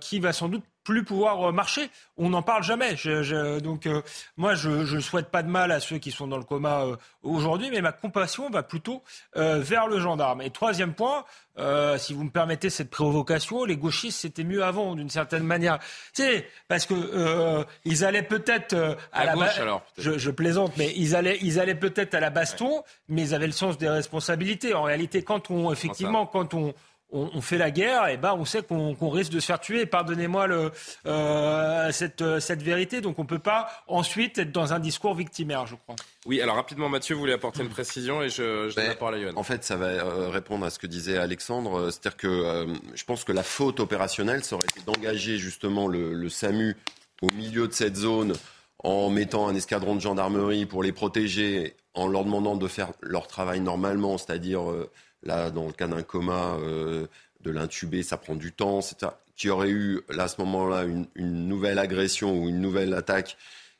qui 0.00 0.20
va 0.20 0.34
sans 0.34 0.50
doute 0.50 0.64
plus 0.84 1.04
pouvoir 1.04 1.48
euh, 1.48 1.52
marcher. 1.52 1.90
On 2.16 2.30
n'en 2.30 2.42
parle 2.42 2.62
jamais. 2.62 2.96
donc 3.60 3.86
euh, 3.86 4.02
moi, 4.36 4.54
je 4.54 4.94
ne 4.94 5.00
souhaite 5.00 5.30
pas 5.30 5.42
de 5.42 5.48
mal 5.48 5.72
à 5.72 5.80
ceux 5.80 5.98
qui 5.98 6.10
sont 6.10 6.26
dans 6.26 6.36
le 6.36 6.44
coma 6.44 6.82
euh, 6.82 6.96
aujourd'hui, 7.22 7.70
mais 7.70 7.80
ma 7.80 7.92
compassion 7.92 8.50
va 8.50 8.62
plutôt 8.62 9.02
vers 9.34 9.86
le 9.86 10.00
gendarme. 10.00 10.42
Et 10.42 10.50
troisième 10.50 10.94
point, 10.94 11.24
si 11.98 12.12
vous 12.12 12.24
me 12.24 12.30
permettez 12.30 12.70
cette 12.70 12.90
provocation, 12.90 13.64
les 13.64 13.76
gauchistes 13.76 14.20
c'était 14.20 14.44
mieux 14.44 14.64
avant, 14.64 14.94
d'une 14.94 15.10
certaine 15.10 15.44
manière. 15.44 15.78
C'est 16.12 16.48
parce 16.68 16.86
que 16.86 17.64
ils 17.84 18.04
allaient 18.04 18.22
peut-être 18.22 18.96
à, 19.12 19.24
la 19.24 19.34
gauche, 19.34 19.58
alors, 19.58 19.82
je, 19.98 20.18
je, 20.18 20.30
plaisante, 20.30 20.76
mais 20.76 20.92
ils 20.96 21.14
allaient, 21.14 21.38
ils 21.42 21.60
allaient 21.60 21.74
peut-être 21.74 22.14
à 22.14 22.20
la 22.20 22.30
baston, 22.30 22.82
mais 23.08 23.22
ils 23.22 23.34
avaient 23.34 23.46
le 23.46 23.52
sens 23.52 23.78
des 23.78 23.88
responsabilités. 23.88 24.74
En 24.74 24.82
réalité, 24.82 25.22
quand 25.22 25.50
on 25.50 25.72
effectivement, 25.72 26.26
quand 26.26 26.54
on 26.54 26.74
on, 27.12 27.40
fait 27.40 27.58
la 27.58 27.70
guerre, 27.70 28.08
et 28.08 28.16
ben 28.16 28.34
on 28.38 28.44
sait 28.44 28.62
qu'on 28.62 29.10
risque 29.10 29.32
de 29.32 29.40
se 29.40 29.46
faire 29.46 29.60
tuer. 29.60 29.86
Pardonnez-moi 29.86 30.48
euh, 31.06 31.92
cette, 31.92 32.40
cette 32.40 32.62
vérité. 32.62 33.00
Donc 33.00 33.18
on 33.18 33.22
ne 33.22 33.28
peut 33.28 33.38
pas 33.38 33.68
ensuite 33.86 34.38
être 34.38 34.52
dans 34.52 34.72
un 34.72 34.78
discours 34.78 35.14
victimaire, 35.14 35.66
je 35.66 35.74
crois. 35.76 35.96
Oui, 36.26 36.40
alors 36.40 36.56
rapidement, 36.56 36.88
Mathieu 36.88 37.14
voulait 37.14 37.34
apporter 37.34 37.62
une 37.62 37.68
précision 37.68 38.22
et 38.22 38.28
je, 38.28 38.68
je 38.70 38.74
donne 38.74 38.86
la 38.86 38.94
parole 38.94 39.14
à 39.14 39.18
Yohann. 39.18 39.36
En 39.36 39.42
fait, 39.42 39.62
ça 39.64 39.76
va 39.76 39.86
euh, 39.86 40.28
répondre 40.30 40.64
à 40.64 40.70
ce 40.70 40.78
que 40.78 40.86
disait 40.86 41.18
Alexandre. 41.18 41.90
C'est-à-dire 41.90 42.16
que 42.16 42.28
euh, 42.28 42.66
je 42.94 43.04
pense 43.04 43.24
que 43.24 43.32
la 43.32 43.42
faute 43.42 43.80
opérationnelle, 43.80 44.42
ça 44.42 44.56
aurait 44.56 44.66
été 44.66 44.80
d'engager 44.86 45.36
justement 45.36 45.88
le, 45.88 46.14
le 46.14 46.28
SAMU 46.28 46.76
au 47.20 47.30
milieu 47.32 47.68
de 47.68 47.72
cette 47.72 47.96
zone 47.96 48.34
en 48.78 49.10
mettant 49.10 49.46
un 49.48 49.54
escadron 49.54 49.94
de 49.94 50.00
gendarmerie 50.00 50.66
pour 50.66 50.82
les 50.82 50.92
protéger, 50.92 51.76
en 51.94 52.08
leur 52.08 52.24
demandant 52.24 52.56
de 52.56 52.66
faire 52.66 52.92
leur 53.00 53.28
travail 53.28 53.60
normalement, 53.60 54.18
c'est-à-dire 54.18 54.62
Là, 55.22 55.50
dans 55.50 55.66
le 55.66 55.72
cas 55.72 55.86
d'un 55.86 56.02
coma, 56.02 56.56
euh, 56.60 57.06
de 57.42 57.50
l'intuber, 57.50 58.02
ça 58.02 58.16
prend 58.16 58.34
du 58.34 58.52
temps, 58.52 58.80
etc. 58.80 59.12
Qui 59.36 59.50
aurait 59.50 59.70
eu, 59.70 60.00
là, 60.08 60.24
à 60.24 60.28
ce 60.28 60.40
moment-là, 60.40 60.84
une, 60.84 61.48
nouvelle 61.48 61.78
agression 61.78 62.36
ou 62.36 62.48
une 62.48 62.60
nouvelle 62.60 62.94
attaque 62.94 63.36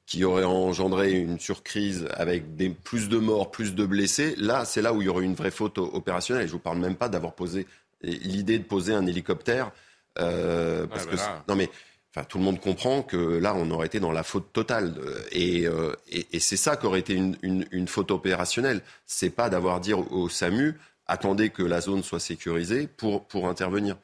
qui 0.07 0.24
aurait 0.24 0.45
engendré 0.45 1.12
une 1.12 1.38
surcrise 1.38 2.09
avec 2.14 2.57
des, 2.57 2.70
plus 2.70 3.09
de 3.09 3.18
morts, 3.18 3.51
plus 3.51 3.74
de 3.74 3.86
blessés, 3.86 4.34
là, 4.36 4.64
c'est 4.64 4.82
là 4.82 4.93
où 4.93 5.01
il 5.01 5.07
y 5.07 5.09
aurait 5.09 5.24
une 5.24 5.34
vraie 5.34 5.53
faute 5.53 5.78
opérationnelle. 5.78 6.45
Et 6.45 6.49
je 6.49 6.53
ne 6.53 6.57
vous 6.57 6.62
parle 6.62 6.78
même 6.78 6.97
pas 6.97 7.09
d'avoir 7.09 7.34
posé 7.34 7.66
l'idée 8.03 8.59
de 8.59 8.64
poser 8.64 8.95
un 8.95 9.07
hélicoptère. 9.07 9.70
Euh, 10.18 10.86
parce 10.86 11.07
que, 11.07 11.16
non, 11.49 11.55
mais 11.55 11.70
Enfin, 12.14 12.26
tout 12.28 12.36
le 12.36 12.45
monde 12.45 12.61
comprend 12.61 13.03
que 13.03 13.16
là, 13.16 13.55
on 13.57 13.70
aurait 13.70 13.86
été 13.86 13.99
dans 13.99 14.12
la 14.12 14.22
faute 14.22 14.53
totale. 14.53 14.95
Et, 15.30 15.66
euh, 15.66 15.95
et, 16.11 16.40
c'est 16.40 16.59
ça 16.59 16.76
qu'aurait 16.76 17.01
été 17.01 17.14
une, 17.14 17.38
une, 17.40 17.66
une, 17.70 17.88
faute 17.88 18.11
opérationnelle. 18.11 18.82
C'est 19.07 19.30
pas 19.30 19.49
d'avoir 19.49 19.80
dit 19.80 19.95
au 19.95 20.28
SAMU, 20.28 20.78
attendez 21.12 21.50
que 21.50 21.62
la 21.62 21.80
zone 21.80 22.02
soit 22.02 22.20
sécurisée 22.20 22.86
pour, 22.88 23.48
intervenir. 23.48 23.96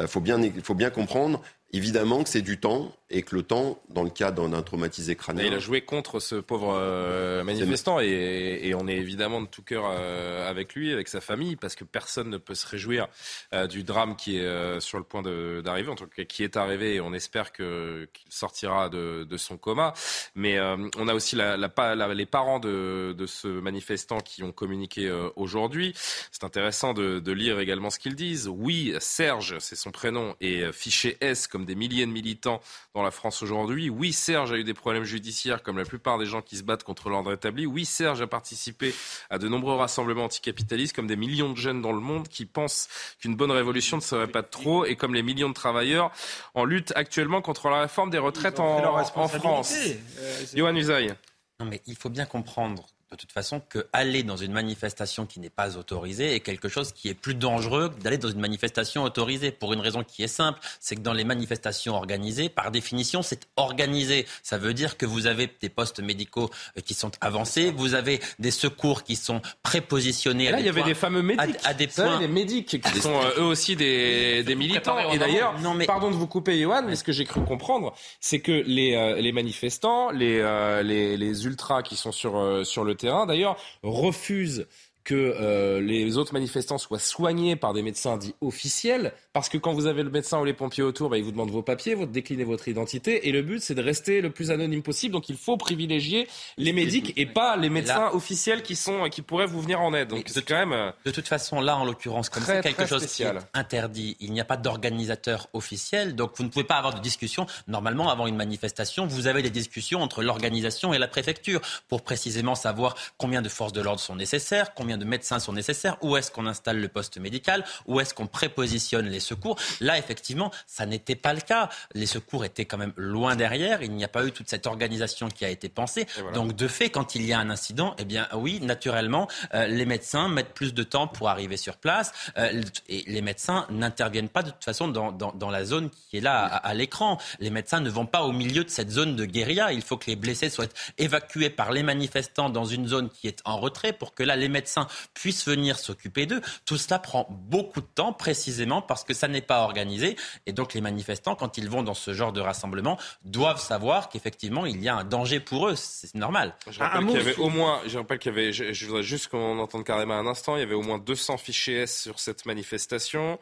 Il 0.00 0.08
faut, 0.08 0.20
bien, 0.20 0.40
faut 0.62 0.74
bien 0.74 0.90
comprendre, 0.90 1.42
évidemment, 1.72 2.22
que 2.22 2.28
c'est 2.28 2.42
du 2.42 2.58
temps 2.58 2.94
et 3.10 3.22
que 3.22 3.34
le 3.34 3.42
temps, 3.42 3.80
dans 3.88 4.02
le 4.02 4.10
cas 4.10 4.30
d'un 4.30 4.62
traumatisé 4.62 5.16
crânien. 5.16 5.44
il 5.44 5.54
a 5.54 5.58
joué 5.58 5.80
contre 5.80 6.20
ce 6.20 6.34
pauvre 6.34 6.74
euh, 6.78 7.42
manifestant 7.42 8.00
et, 8.00 8.60
et, 8.64 8.74
on 8.74 8.86
est 8.86 8.96
évidemment 8.96 9.40
de 9.40 9.46
tout 9.46 9.62
cœur 9.62 9.84
euh, 9.90 10.48
avec 10.48 10.74
lui, 10.74 10.92
avec 10.92 11.08
sa 11.08 11.22
famille, 11.22 11.56
parce 11.56 11.74
que 11.74 11.84
personne 11.84 12.28
ne 12.28 12.36
peut 12.36 12.54
se 12.54 12.66
réjouir 12.66 13.08
euh, 13.54 13.66
du 13.66 13.82
drame 13.82 14.14
qui 14.14 14.36
est 14.36 14.80
sur 14.80 14.98
le 14.98 15.04
point 15.04 15.22
d'arriver, 15.22 15.88
en 15.88 15.94
tout 15.94 16.06
cas 16.06 16.24
qui 16.24 16.44
est 16.44 16.56
arrivé 16.56 16.96
et 16.96 17.00
on 17.00 17.14
espère 17.14 17.52
qu'il 17.52 18.08
sortira 18.28 18.90
de, 18.90 19.24
de, 19.24 19.36
son 19.38 19.56
coma. 19.56 19.94
Mais 20.34 20.60
on 20.60 21.08
a 21.08 21.14
aussi 21.14 21.34
la, 21.34 21.56
la, 21.56 22.14
les 22.14 22.26
parents 22.26 22.58
de, 22.58 23.14
de, 23.16 23.26
ce 23.26 23.48
manifestant 23.48 24.20
qui 24.20 24.42
ont 24.42 24.52
communiqué 24.52 25.10
aujourd'hui. 25.36 25.94
C'est 26.30 26.44
intéressant 26.44 26.92
de, 26.92 27.20
de, 27.20 27.32
lire 27.32 27.58
également 27.60 27.90
ce 27.90 27.98
qu'ils 27.98 28.16
disent. 28.16 28.48
Oui, 28.48 28.94
Serge, 29.00 29.56
c'est 29.60 29.76
son 29.76 29.90
prénom, 29.90 30.34
et 30.40 30.70
fiché 30.72 31.16
S 31.20 31.46
comme 31.46 31.64
des 31.64 31.74
milliers 31.74 32.06
de 32.06 32.12
militants 32.12 32.60
dans 32.97 32.97
la 33.02 33.10
France 33.10 33.42
aujourd'hui. 33.42 33.90
Oui, 33.90 34.12
Serge 34.12 34.52
a 34.52 34.56
eu 34.56 34.64
des 34.64 34.74
problèmes 34.74 35.04
judiciaires 35.04 35.62
comme 35.62 35.78
la 35.78 35.84
plupart 35.84 36.18
des 36.18 36.26
gens 36.26 36.42
qui 36.42 36.56
se 36.56 36.62
battent 36.62 36.84
contre 36.84 37.08
l'ordre 37.08 37.32
établi. 37.32 37.66
Oui, 37.66 37.84
Serge 37.84 38.20
a 38.22 38.26
participé 38.26 38.94
à 39.30 39.38
de 39.38 39.48
nombreux 39.48 39.74
rassemblements 39.74 40.24
anticapitalistes 40.24 40.94
comme 40.94 41.06
des 41.06 41.16
millions 41.16 41.52
de 41.52 41.56
jeunes 41.56 41.82
dans 41.82 41.92
le 41.92 42.00
monde 42.00 42.28
qui 42.28 42.46
pensent 42.46 42.88
qu'une 43.20 43.36
bonne 43.36 43.50
révolution 43.50 43.96
ne 43.96 44.02
serait 44.02 44.28
pas 44.28 44.42
trop 44.42 44.84
et 44.84 44.96
comme 44.96 45.14
les 45.14 45.22
millions 45.22 45.48
de 45.48 45.54
travailleurs 45.54 46.10
en 46.54 46.64
lutte 46.64 46.92
actuellement 46.96 47.40
contre 47.40 47.68
la 47.68 47.82
réforme 47.82 48.10
des 48.10 48.18
retraites 48.18 48.60
en, 48.60 48.78
en, 48.78 49.28
France. 49.28 49.74
Euh, 49.74 50.44
Johan 50.54 50.74
Usaï. 50.74 51.14
Non 51.60 51.66
mais 51.66 51.82
il 51.86 51.96
faut 51.96 52.10
bien 52.10 52.26
comprendre 52.26 52.86
de 53.10 53.16
toute 53.16 53.32
façon 53.32 53.62
que 53.68 53.86
aller 53.94 54.22
dans 54.22 54.36
une 54.36 54.52
manifestation 54.52 55.24
qui 55.24 55.40
n'est 55.40 55.48
pas 55.48 55.78
autorisée 55.78 56.34
est 56.34 56.40
quelque 56.40 56.68
chose 56.68 56.92
qui 56.92 57.08
est 57.08 57.14
plus 57.14 57.34
dangereux 57.34 57.88
que 57.88 58.02
d'aller 58.02 58.18
dans 58.18 58.28
une 58.28 58.40
manifestation 58.40 59.02
autorisée 59.02 59.50
pour 59.50 59.72
une 59.72 59.80
raison 59.80 60.04
qui 60.04 60.22
est 60.22 60.28
simple, 60.28 60.60
c'est 60.78 60.96
que 60.96 61.00
dans 61.00 61.14
les 61.14 61.24
manifestations 61.24 61.94
organisées, 61.94 62.50
par 62.50 62.70
définition, 62.70 63.22
c'est 63.22 63.48
organisé. 63.56 64.26
Ça 64.42 64.58
veut 64.58 64.74
dire 64.74 64.98
que 64.98 65.06
vous 65.06 65.26
avez 65.26 65.50
des 65.60 65.70
postes 65.70 66.00
médicaux 66.00 66.50
euh, 66.76 66.82
qui 66.82 66.92
sont 66.92 67.10
avancés, 67.22 67.70
vous 67.70 67.94
avez 67.94 68.20
des 68.38 68.50
secours 68.50 69.04
qui 69.04 69.16
sont 69.16 69.40
prépositionnés. 69.62 70.50
Là, 70.50 70.60
il 70.60 70.66
y 70.66 70.68
avait 70.68 70.82
des 70.82 70.94
fameux 70.94 71.22
médics, 71.22 71.56
à, 71.64 71.72
des 71.72 71.86
points, 71.86 72.18
des 72.18 72.28
médics 72.28 72.80
qui 72.80 73.00
sont 73.00 73.16
euh, 73.16 73.40
eux 73.40 73.44
aussi 73.44 73.74
des, 73.74 74.42
des 74.42 74.54
militants. 74.54 74.98
Et 75.10 75.18
d'ailleurs, 75.18 75.54
mais... 75.76 75.86
pardon 75.86 76.10
de 76.10 76.16
vous 76.16 76.26
couper, 76.26 76.60
Johan, 76.60 76.82
mais 76.86 76.96
ce 76.96 77.04
que 77.04 77.12
j'ai 77.12 77.24
cru 77.24 77.42
comprendre, 77.42 77.94
c'est 78.20 78.40
que 78.40 78.52
les, 78.66 78.94
euh, 78.94 79.18
les 79.20 79.32
manifestants, 79.32 80.10
les, 80.10 80.42
les, 80.84 81.16
les 81.16 81.44
ultras 81.46 81.82
qui 81.82 81.96
sont 81.96 82.12
sur 82.12 82.66
sur 82.66 82.84
le 82.84 82.97
terrain, 82.98 83.26
d'ailleurs, 83.26 83.56
refuse 83.82 84.66
que 85.04 85.14
euh, 85.14 85.80
les 85.80 86.18
autres 86.18 86.34
manifestants 86.34 86.76
soient 86.76 86.98
soignés 86.98 87.56
par 87.56 87.72
des 87.72 87.82
médecins 87.82 88.18
dits 88.18 88.34
officiels, 88.42 89.14
parce 89.38 89.48
que 89.48 89.58
quand 89.58 89.72
vous 89.72 89.86
avez 89.86 90.02
le 90.02 90.10
médecin 90.10 90.40
ou 90.40 90.44
les 90.44 90.52
pompiers 90.52 90.82
autour, 90.82 91.10
bah, 91.10 91.16
ils 91.16 91.22
vous 91.22 91.30
demandent 91.30 91.52
vos 91.52 91.62
papiers, 91.62 91.94
vous 91.94 92.06
déclinez 92.06 92.42
votre 92.42 92.66
identité, 92.66 93.28
et 93.28 93.30
le 93.30 93.42
but 93.42 93.62
c'est 93.62 93.76
de 93.76 93.82
rester 93.82 94.20
le 94.20 94.30
plus 94.30 94.50
anonyme 94.50 94.82
possible. 94.82 95.12
Donc 95.12 95.28
il 95.28 95.36
faut 95.36 95.56
privilégier 95.56 96.26
les 96.56 96.72
médics 96.72 97.12
et 97.16 97.24
pas 97.24 97.56
les 97.56 97.70
médecins 97.70 98.10
officiels 98.12 98.64
qui 98.64 98.74
sont 98.74 99.08
qui 99.08 99.22
pourraient 99.22 99.46
vous 99.46 99.60
venir 99.60 99.80
en 99.80 99.94
aide. 99.94 100.08
Donc 100.08 100.24
c'est 100.26 100.44
quand 100.44 100.56
même 100.56 100.72
euh, 100.72 100.90
de 101.04 101.12
toute 101.12 101.28
façon 101.28 101.60
là 101.60 101.76
en 101.76 101.84
l'occurrence 101.84 102.30
comme 102.30 102.42
c'est 102.42 102.62
quelque 102.62 102.84
chose 102.84 103.06
qui 103.06 103.22
est 103.22 103.32
interdit, 103.54 104.16
il 104.18 104.32
n'y 104.32 104.40
a 104.40 104.44
pas 104.44 104.56
d'organisateur 104.56 105.46
officiel, 105.52 106.16
donc 106.16 106.32
vous 106.36 106.42
ne 106.42 106.48
pouvez 106.48 106.64
pas 106.64 106.74
avoir 106.74 106.96
de 106.96 107.00
discussion. 107.00 107.46
Normalement 107.68 108.10
avant 108.10 108.26
une 108.26 108.34
manifestation, 108.34 109.06
vous 109.06 109.28
avez 109.28 109.42
des 109.42 109.50
discussions 109.50 110.02
entre 110.02 110.24
l'organisation 110.24 110.92
et 110.92 110.98
la 110.98 111.06
préfecture 111.06 111.60
pour 111.86 112.02
précisément 112.02 112.56
savoir 112.56 112.96
combien 113.18 113.40
de 113.40 113.48
forces 113.48 113.72
de 113.72 113.82
l'ordre 113.82 114.00
sont 114.00 114.16
nécessaires, 114.16 114.74
combien 114.74 114.98
de 114.98 115.04
médecins 115.04 115.38
sont 115.38 115.52
nécessaires, 115.52 115.96
où 116.02 116.16
est-ce 116.16 116.32
qu'on 116.32 116.46
installe 116.46 116.80
le 116.80 116.88
poste 116.88 117.18
médical, 117.18 117.64
où 117.86 118.00
est-ce 118.00 118.14
qu'on 118.14 118.26
prépositionne 118.26 119.06
les 119.06 119.27
secours. 119.28 119.56
Là, 119.80 119.98
effectivement, 119.98 120.50
ça 120.66 120.86
n'était 120.86 121.14
pas 121.14 121.32
le 121.32 121.40
cas. 121.40 121.68
Les 121.94 122.06
secours 122.06 122.44
étaient 122.44 122.64
quand 122.64 122.78
même 122.78 122.92
loin 122.96 123.36
derrière. 123.36 123.82
Il 123.82 123.92
n'y 123.92 124.04
a 124.04 124.08
pas 124.08 124.24
eu 124.24 124.32
toute 124.32 124.48
cette 124.48 124.66
organisation 124.66 125.28
qui 125.28 125.44
a 125.44 125.50
été 125.50 125.68
pensée. 125.68 126.06
Donc, 126.34 126.56
de 126.56 126.68
fait, 126.68 126.90
quand 126.90 127.14
il 127.14 127.24
y 127.24 127.32
a 127.32 127.38
un 127.38 127.50
incident, 127.50 127.94
eh 127.98 128.04
bien, 128.04 128.28
oui, 128.34 128.60
naturellement, 128.60 129.28
euh, 129.54 129.66
les 129.66 129.86
médecins 129.86 130.28
mettent 130.28 130.54
plus 130.54 130.74
de 130.74 130.82
temps 130.82 131.06
pour 131.06 131.28
arriver 131.28 131.56
sur 131.56 131.76
place. 131.76 132.12
Euh, 132.36 132.62
et 132.88 133.04
les 133.06 133.22
médecins 133.22 133.66
n'interviennent 133.70 134.28
pas 134.28 134.42
de 134.42 134.50
toute 134.50 134.64
façon 134.64 134.88
dans, 134.88 135.12
dans, 135.12 135.50
la 135.50 135.64
zone 135.64 135.90
qui 135.90 136.18
est 136.18 136.20
là 136.20 136.44
à, 136.44 136.74
l'écran. 136.74 137.18
Les 137.40 137.50
médecins 137.50 137.80
ne 137.80 137.90
vont 137.90 138.06
pas 138.06 138.22
au 138.22 138.32
milieu 138.32 138.64
de 138.64 138.70
cette 138.70 138.90
zone 138.90 139.16
de 139.16 139.24
guérilla. 139.24 139.72
Il 139.72 139.82
faut 139.82 139.96
que 139.96 140.06
les 140.06 140.16
blessés 140.16 140.50
soient 140.50 140.66
évacués 140.98 141.50
par 141.50 141.72
les 141.72 141.82
manifestants 141.82 142.50
dans 142.50 142.64
une 142.64 142.86
zone 142.86 143.08
qui 143.08 143.28
est 143.28 143.40
en 143.44 143.58
retrait 143.58 143.92
pour 143.92 144.14
que 144.14 144.22
là, 144.22 144.36
les 144.36 144.48
médecins 144.48 144.86
puissent 145.14 145.46
venir 145.46 145.78
s'occuper 145.78 146.26
d'eux. 146.26 146.40
Tout 146.64 146.76
cela 146.76 146.98
prend 146.98 147.26
beaucoup 147.30 147.80
de 147.80 147.86
temps 147.86 148.12
précisément 148.12 148.82
parce 148.82 149.04
que 149.04 149.14
ça 149.18 149.28
n'est 149.28 149.42
pas 149.42 149.60
organisé. 149.62 150.16
Et 150.46 150.52
donc 150.52 150.74
les 150.74 150.80
manifestants, 150.80 151.34
quand 151.34 151.58
ils 151.58 151.68
vont 151.68 151.82
dans 151.82 151.94
ce 151.94 152.14
genre 152.14 152.32
de 152.32 152.40
rassemblement, 152.40 152.98
doivent 153.24 153.60
savoir 153.60 154.08
qu'effectivement 154.08 154.64
il 154.66 154.82
y 154.82 154.88
a 154.88 154.94
un 154.96 155.04
danger 155.04 155.40
pour 155.40 155.68
eux. 155.68 155.74
C'est 155.76 156.14
normal. 156.14 156.54
Je 156.70 156.78
rappelle 156.78 157.06
qu'il 157.06 157.16
y 157.16 157.20
avait 157.20 157.36
au 157.36 157.48
moins, 157.50 157.80
je 157.86 157.98
rappelle 157.98 158.18
qu'il 158.18 158.32
y 158.32 158.34
avait, 158.38 158.52
je, 158.52 158.86
voudrais 158.86 159.02
juste 159.02 159.28
qu'on 159.28 159.58
entende 159.58 159.84
carrément 159.84 160.14
un 160.14 160.26
instant, 160.26 160.56
il 160.56 160.60
y 160.60 160.62
avait 160.62 160.74
au 160.74 160.82
moins 160.82 160.98
200 160.98 161.36
fichiers 161.38 161.82
S 161.82 162.02
sur 162.02 162.18
cette 162.20 162.46
manifestation. 162.46 163.38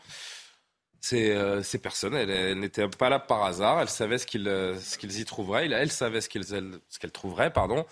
Ces, 1.00 1.36
ces 1.62 1.78
personnes, 1.78 2.14
elles, 2.14 2.30
elles 2.30 2.58
n'étaient 2.58 2.88
pas 2.88 3.08
là 3.08 3.20
par 3.20 3.44
hasard. 3.44 3.80
Elles 3.80 3.88
savaient 3.88 4.18
ce 4.18 4.26
qu'ils 4.26 4.48
euh, 4.48 4.76
ce 4.80 4.98
qu'ils 4.98 5.20
y 5.20 5.24
trouveraient. 5.24 5.66
Elles 5.70 5.92
savaient 5.92 6.20
ce 6.20 6.28
qu'elles 6.28 6.52
elles- 6.52 6.80
ce 6.88 6.98
qu'elles 6.98 7.12
trouveraient, 7.12 7.52
pardon. 7.52 7.84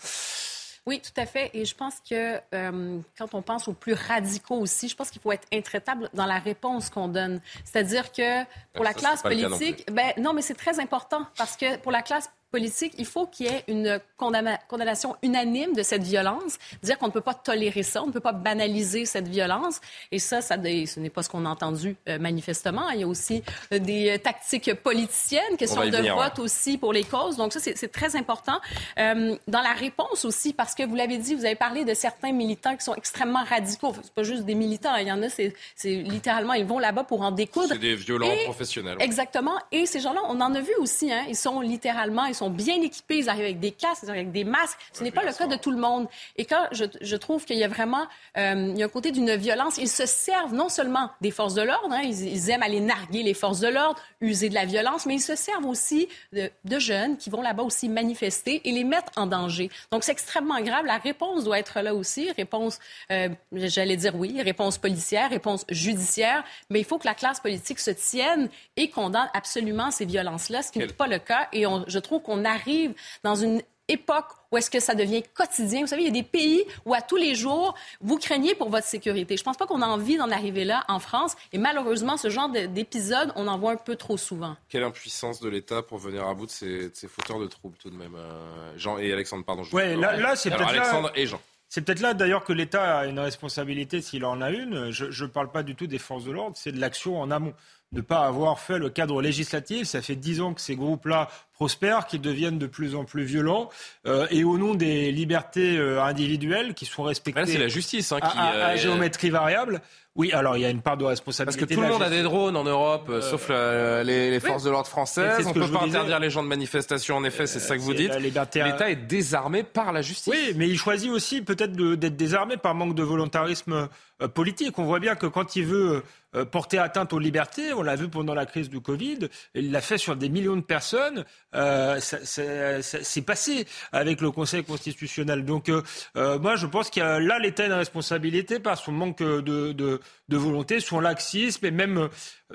Oui, 0.86 1.00
tout 1.00 1.18
à 1.18 1.24
fait. 1.24 1.50
Et 1.54 1.64
je 1.64 1.74
pense 1.74 1.94
que 2.08 2.38
euh, 2.54 2.98
quand 3.16 3.34
on 3.34 3.40
pense 3.40 3.68
aux 3.68 3.72
plus 3.72 3.94
radicaux 3.94 4.56
aussi, 4.56 4.88
je 4.88 4.94
pense 4.96 5.10
qu'il 5.10 5.22
faut 5.22 5.32
être 5.32 5.46
intraitable 5.52 6.10
dans 6.12 6.26
la 6.26 6.38
réponse 6.38 6.90
qu'on 6.90 7.08
donne. 7.08 7.40
C'est-à-dire 7.64 8.12
que 8.12 8.44
pour 8.74 8.84
Ça, 8.84 8.90
la 8.90 8.94
classe 8.94 9.24
non 9.24 9.30
politique, 9.30 9.90
ben 9.90 10.12
non, 10.18 10.34
mais 10.34 10.42
c'est 10.42 10.54
très 10.54 10.78
important 10.80 11.26
parce 11.38 11.56
que 11.56 11.78
pour 11.78 11.90
la 11.90 12.02
classe 12.02 12.30
politique, 12.58 12.94
il 12.98 13.04
faut 13.14 13.26
qu'il 13.26 13.46
y 13.46 13.48
ait 13.48 13.64
une 13.66 13.98
condamna- 14.16 14.60
condamnation 14.68 15.16
unanime 15.22 15.72
de 15.74 15.82
cette 15.82 16.04
violence, 16.04 16.52
dire 16.84 16.96
qu'on 16.98 17.08
ne 17.08 17.16
peut 17.18 17.20
pas 17.20 17.34
tolérer 17.34 17.82
ça, 17.82 18.00
on 18.04 18.06
ne 18.06 18.12
peut 18.12 18.26
pas 18.30 18.36
banaliser 18.48 19.06
cette 19.06 19.26
violence. 19.26 19.80
Et 20.12 20.20
ça, 20.20 20.40
ça 20.40 20.54
ce 20.54 21.00
n'est 21.00 21.10
pas 21.10 21.22
ce 21.24 21.28
qu'on 21.28 21.46
a 21.46 21.48
entendu 21.48 21.96
euh, 22.08 22.18
manifestement. 22.20 22.90
Il 22.90 23.00
y 23.00 23.02
a 23.02 23.08
aussi 23.08 23.42
euh, 23.72 23.80
des 23.80 24.10
euh, 24.10 24.18
tactiques 24.18 24.72
politiciennes, 24.74 25.56
question 25.58 25.84
de 25.84 25.90
venir, 25.90 26.16
ouais. 26.16 26.24
vote 26.24 26.38
aussi 26.38 26.78
pour 26.78 26.92
les 26.92 27.02
causes. 27.02 27.36
Donc 27.36 27.52
ça, 27.52 27.58
c'est 27.60 27.92
très 28.00 28.14
important. 28.14 28.58
Euh, 29.00 29.36
dans 29.48 29.62
la 29.62 29.72
réponse 29.72 30.24
aussi, 30.24 30.52
parce 30.52 30.76
que 30.76 30.84
vous 30.84 30.94
l'avez 30.94 31.18
dit, 31.18 31.34
vous 31.34 31.44
avez 31.44 31.56
parlé 31.56 31.84
de 31.84 31.94
certains 31.94 32.32
militants 32.32 32.76
qui 32.76 32.84
sont 32.84 32.94
extrêmement 32.94 33.42
radicaux. 33.42 33.92
C'est 34.00 34.14
pas 34.14 34.22
juste 34.22 34.44
des 34.44 34.54
militants. 34.54 34.94
Il 34.96 35.08
y 35.08 35.12
en 35.12 35.22
a, 35.24 35.28
c'est 35.28 35.52
littéralement, 35.84 36.52
ils 36.52 36.64
vont 36.64 36.78
là-bas 36.78 37.02
pour 37.04 37.22
en 37.22 37.32
découdre. 37.32 37.70
C'est 37.72 37.78
des 37.78 37.96
violents 37.96 38.30
Et- 38.30 38.44
professionnels. 38.44 38.98
Exactement. 39.00 39.56
Et 39.72 39.86
ces 39.86 39.98
gens-là, 39.98 40.20
on 40.28 40.40
en 40.40 40.54
a 40.54 40.60
vu 40.60 40.74
aussi. 40.78 41.12
Hein, 41.12 41.24
ils 41.28 41.36
sont 41.36 41.60
littéralement, 41.60 42.26
ils 42.26 42.34
sont 42.34 42.43
bien 42.50 42.80
équipés. 42.82 43.18
Ils 43.18 43.28
arrivent 43.28 43.44
avec 43.44 43.60
des 43.60 43.70
casques, 43.72 44.02
ils 44.04 44.10
arrivent 44.10 44.22
avec 44.22 44.32
des 44.32 44.44
masques. 44.44 44.78
Ce 44.92 45.02
n'est 45.04 45.10
pas 45.10 45.22
le 45.24 45.32
cas 45.32 45.46
de 45.46 45.56
tout 45.56 45.70
le 45.70 45.76
monde. 45.78 46.08
Et 46.36 46.44
quand 46.44 46.66
je, 46.72 46.84
je 47.00 47.16
trouve 47.16 47.44
qu'il 47.44 47.56
y 47.58 47.64
a 47.64 47.68
vraiment, 47.68 48.06
euh, 48.36 48.70
il 48.72 48.78
y 48.78 48.82
a 48.82 48.86
un 48.86 48.88
côté 48.88 49.10
d'une 49.12 49.34
violence. 49.34 49.78
Ils 49.78 49.88
se 49.88 50.06
servent 50.06 50.54
non 50.54 50.68
seulement 50.68 51.10
des 51.20 51.30
forces 51.30 51.54
de 51.54 51.62
l'ordre, 51.62 51.92
hein, 51.92 52.02
ils, 52.04 52.26
ils 52.26 52.50
aiment 52.50 52.62
aller 52.62 52.80
narguer 52.80 53.22
les 53.22 53.34
forces 53.34 53.60
de 53.60 53.68
l'ordre, 53.68 54.00
user 54.20 54.48
de 54.48 54.54
la 54.54 54.64
violence, 54.64 55.06
mais 55.06 55.14
ils 55.14 55.20
se 55.20 55.36
servent 55.36 55.66
aussi 55.66 56.08
de, 56.32 56.50
de 56.64 56.78
jeunes 56.78 57.16
qui 57.16 57.30
vont 57.30 57.42
là-bas 57.42 57.62
aussi 57.62 57.88
manifester 57.88 58.60
et 58.64 58.72
les 58.72 58.84
mettre 58.84 59.12
en 59.16 59.26
danger. 59.26 59.70
Donc 59.90 60.04
c'est 60.04 60.12
extrêmement 60.12 60.60
grave. 60.60 60.84
La 60.86 60.98
réponse 60.98 61.44
doit 61.44 61.58
être 61.58 61.80
là 61.80 61.94
aussi. 61.94 62.30
Réponse, 62.32 62.78
euh, 63.10 63.28
j'allais 63.52 63.96
dire 63.96 64.14
oui, 64.16 64.40
réponse 64.42 64.78
policière, 64.78 65.30
réponse 65.30 65.64
judiciaire, 65.68 66.44
mais 66.70 66.80
il 66.80 66.84
faut 66.84 66.98
que 66.98 67.06
la 67.06 67.14
classe 67.14 67.40
politique 67.40 67.78
se 67.80 67.90
tienne 67.90 68.48
et 68.76 68.88
condamne 68.90 69.28
absolument 69.34 69.90
ces 69.90 70.04
violences-là, 70.04 70.62
ce 70.62 70.72
qui 70.72 70.78
n'est 70.78 70.86
pas 70.88 71.06
le 71.06 71.18
cas. 71.18 71.48
Et 71.52 71.66
on- 71.66 71.84
je 71.86 71.98
trouve 71.98 72.22
qu'on 72.24 72.44
arrive 72.44 72.94
dans 73.22 73.36
une 73.36 73.62
époque 73.86 74.28
où 74.50 74.56
est-ce 74.56 74.70
que 74.70 74.80
ça 74.80 74.94
devient 74.94 75.22
quotidien. 75.34 75.82
Vous 75.82 75.86
savez, 75.88 76.02
il 76.02 76.06
y 76.06 76.08
a 76.08 76.12
des 76.12 76.22
pays 76.22 76.64
où 76.86 76.94
à 76.94 77.02
tous 77.02 77.16
les 77.16 77.34
jours, 77.34 77.74
vous 78.00 78.16
craignez 78.16 78.54
pour 78.54 78.70
votre 78.70 78.86
sécurité. 78.86 79.36
Je 79.36 79.42
pense 79.44 79.58
pas 79.58 79.66
qu'on 79.66 79.82
a 79.82 79.86
envie 79.86 80.16
d'en 80.16 80.30
arriver 80.30 80.64
là 80.64 80.84
en 80.88 80.98
France. 81.00 81.36
Et 81.52 81.58
malheureusement, 81.58 82.16
ce 82.16 82.30
genre 82.30 82.48
de- 82.48 82.64
d'épisode, 82.64 83.30
on 83.36 83.46
en 83.46 83.58
voit 83.58 83.72
un 83.72 83.76
peu 83.76 83.96
trop 83.96 84.16
souvent. 84.16 84.56
Quelle 84.70 84.84
impuissance 84.84 85.38
de 85.40 85.50
l'État 85.50 85.82
pour 85.82 85.98
venir 85.98 86.26
à 86.26 86.32
bout 86.32 86.46
de 86.46 86.50
ces, 86.50 86.88
de 86.88 86.94
ces 86.94 87.08
fauteurs 87.08 87.38
de 87.38 87.46
troubles 87.46 87.76
tout 87.76 87.90
de 87.90 87.96
même. 87.96 88.14
euh, 88.16 88.72
Jean 88.78 88.96
et 88.96 89.12
Alexandre, 89.12 89.44
pardon. 89.44 89.64
je- 89.64 89.74
Ouais, 89.76 89.94
là, 89.96 90.16
là 90.16 90.34
c'est 90.34 90.48
peut-être 90.48 90.62
là- 90.72 90.80
Alexandre 90.80 91.12
et 91.14 91.26
Jean. 91.26 91.40
C'est 91.68 91.82
peut-être 91.82 92.00
là 92.00 92.14
d'ailleurs 92.14 92.44
que 92.44 92.52
l'État 92.54 93.00
a 93.00 93.04
une 93.06 93.18
responsabilité 93.18 94.00
s'il 94.00 94.24
en 94.24 94.40
a 94.40 94.50
une. 94.50 94.92
Je 94.92 95.24
ne 95.24 95.28
parle 95.28 95.50
pas 95.50 95.62
du 95.64 95.74
tout 95.74 95.86
des 95.88 95.98
forces 95.98 96.24
de 96.24 96.30
l'ordre, 96.32 96.56
c'est 96.56 96.72
de 96.72 96.80
l'action 96.80 97.20
en 97.20 97.30
amont. 97.32 97.52
De 97.94 98.00
ne 98.00 98.02
pas 98.02 98.26
avoir 98.26 98.58
fait 98.58 98.78
le 98.78 98.90
cadre 98.90 99.22
législatif. 99.22 99.86
Ça 99.86 100.02
fait 100.02 100.16
dix 100.16 100.40
ans 100.40 100.52
que 100.52 100.60
ces 100.60 100.74
groupes-là 100.74 101.28
prospèrent, 101.54 102.06
qu'ils 102.08 102.20
deviennent 102.20 102.58
de 102.58 102.66
plus 102.66 102.96
en 102.96 103.04
plus 103.04 103.22
violents. 103.24 103.70
euh, 104.06 104.26
et 104.30 104.42
au 104.42 104.58
nom 104.58 104.74
des 104.74 105.12
libertés 105.12 105.78
euh, 105.78 106.02
individuelles 106.02 106.74
qui 106.74 106.84
sont 106.86 107.04
respectées. 107.04 107.40
Là, 107.40 107.46
c'est 107.46 107.58
la 107.58 107.68
justice 107.68 108.10
hein, 108.10 108.18
à, 108.20 108.28
qui. 108.28 108.36
à- 108.38 108.42
à 108.42 108.70
euh, 108.72 108.76
géométrie 108.76 109.30
variable. 109.30 109.80
Oui, 110.16 110.32
alors 110.32 110.56
il 110.56 110.60
y 110.60 110.64
a 110.64 110.70
une 110.70 110.80
part 110.80 110.96
de 110.96 111.02
Parce 111.02 111.10
responsabilité. 111.18 111.66
que 111.66 111.74
tout 111.74 111.80
le 111.80 111.88
monde 111.88 112.02
a 112.02 112.10
des 112.10 112.22
drones 112.22 112.56
en 112.56 112.62
Europe, 112.64 113.06
euh, 113.08 113.20
sauf 113.20 113.48
la- 113.48 114.02
les, 114.04 114.30
les 114.30 114.40
forces 114.40 114.62
de 114.64 114.70
l'ordre 114.70 114.86
françaises. 114.88 115.44
On 115.46 115.52
que 115.52 115.58
peut 115.60 115.66
pas 115.72 115.84
disais. 115.84 115.96
interdire 115.98 116.18
les 116.20 116.30
gens 116.30 116.42
de 116.44 116.48
manifestation, 116.48 117.16
en 117.16 117.24
effet, 117.24 117.46
c'est 117.48 117.58
ça 117.60 117.76
que 117.76 117.82
vous 117.82 117.94
dites. 117.94 118.10
à- 118.12 118.18
L'État 118.18 118.90
est 118.90 118.96
désarmé 119.08 119.62
par 119.64 119.92
la 119.92 120.02
justice. 120.02 120.32
Oui, 120.32 120.52
mais 120.56 120.68
il 120.68 120.78
choisit 120.78 121.10
aussi 121.10 121.42
peut-être 121.42 121.72
d'être 121.72 122.16
désarmé 122.16 122.56
par 122.56 122.74
manque 122.74 122.94
de 122.94 123.02
volontarisme 123.02 123.88
politique. 124.34 124.78
On 124.78 124.84
voit 124.84 125.00
bien 125.00 125.14
que 125.14 125.26
quand 125.26 125.56
il 125.56 125.66
veut 125.66 126.02
euh, 126.34 126.44
porter 126.44 126.78
atteinte 126.78 127.12
aux 127.12 127.18
libertés, 127.18 127.72
on 127.72 127.82
l'a 127.82 127.96
vu 127.96 128.08
pendant 128.08 128.34
la 128.34 128.46
crise 128.46 128.68
du 128.68 128.80
Covid, 128.80 129.28
il 129.54 129.70
l'a 129.70 129.80
fait 129.80 129.98
sur 129.98 130.16
des 130.16 130.28
millions 130.28 130.56
de 130.56 130.62
personnes. 130.62 131.24
Euh, 131.54 132.00
c'est 132.00 133.22
passé 133.22 133.66
avec 133.92 134.20
le 134.20 134.30
Conseil 134.30 134.64
constitutionnel. 134.64 135.44
Donc 135.44 135.68
euh, 135.68 135.82
euh, 136.16 136.38
moi, 136.38 136.56
je 136.56 136.66
pense 136.66 136.90
qu'il 136.90 137.02
y 137.02 137.06
a 137.06 137.20
là 137.20 137.38
l'État 137.38 137.66
une 137.66 137.72
responsabilité 137.72 138.58
par 138.58 138.78
son 138.78 138.92
manque 138.92 139.22
de, 139.22 139.72
de, 139.72 140.00
de 140.28 140.36
volonté, 140.36 140.80
son 140.80 141.00
laxisme 141.00 141.66
et 141.66 141.70
même 141.70 141.98
euh, 141.98 142.08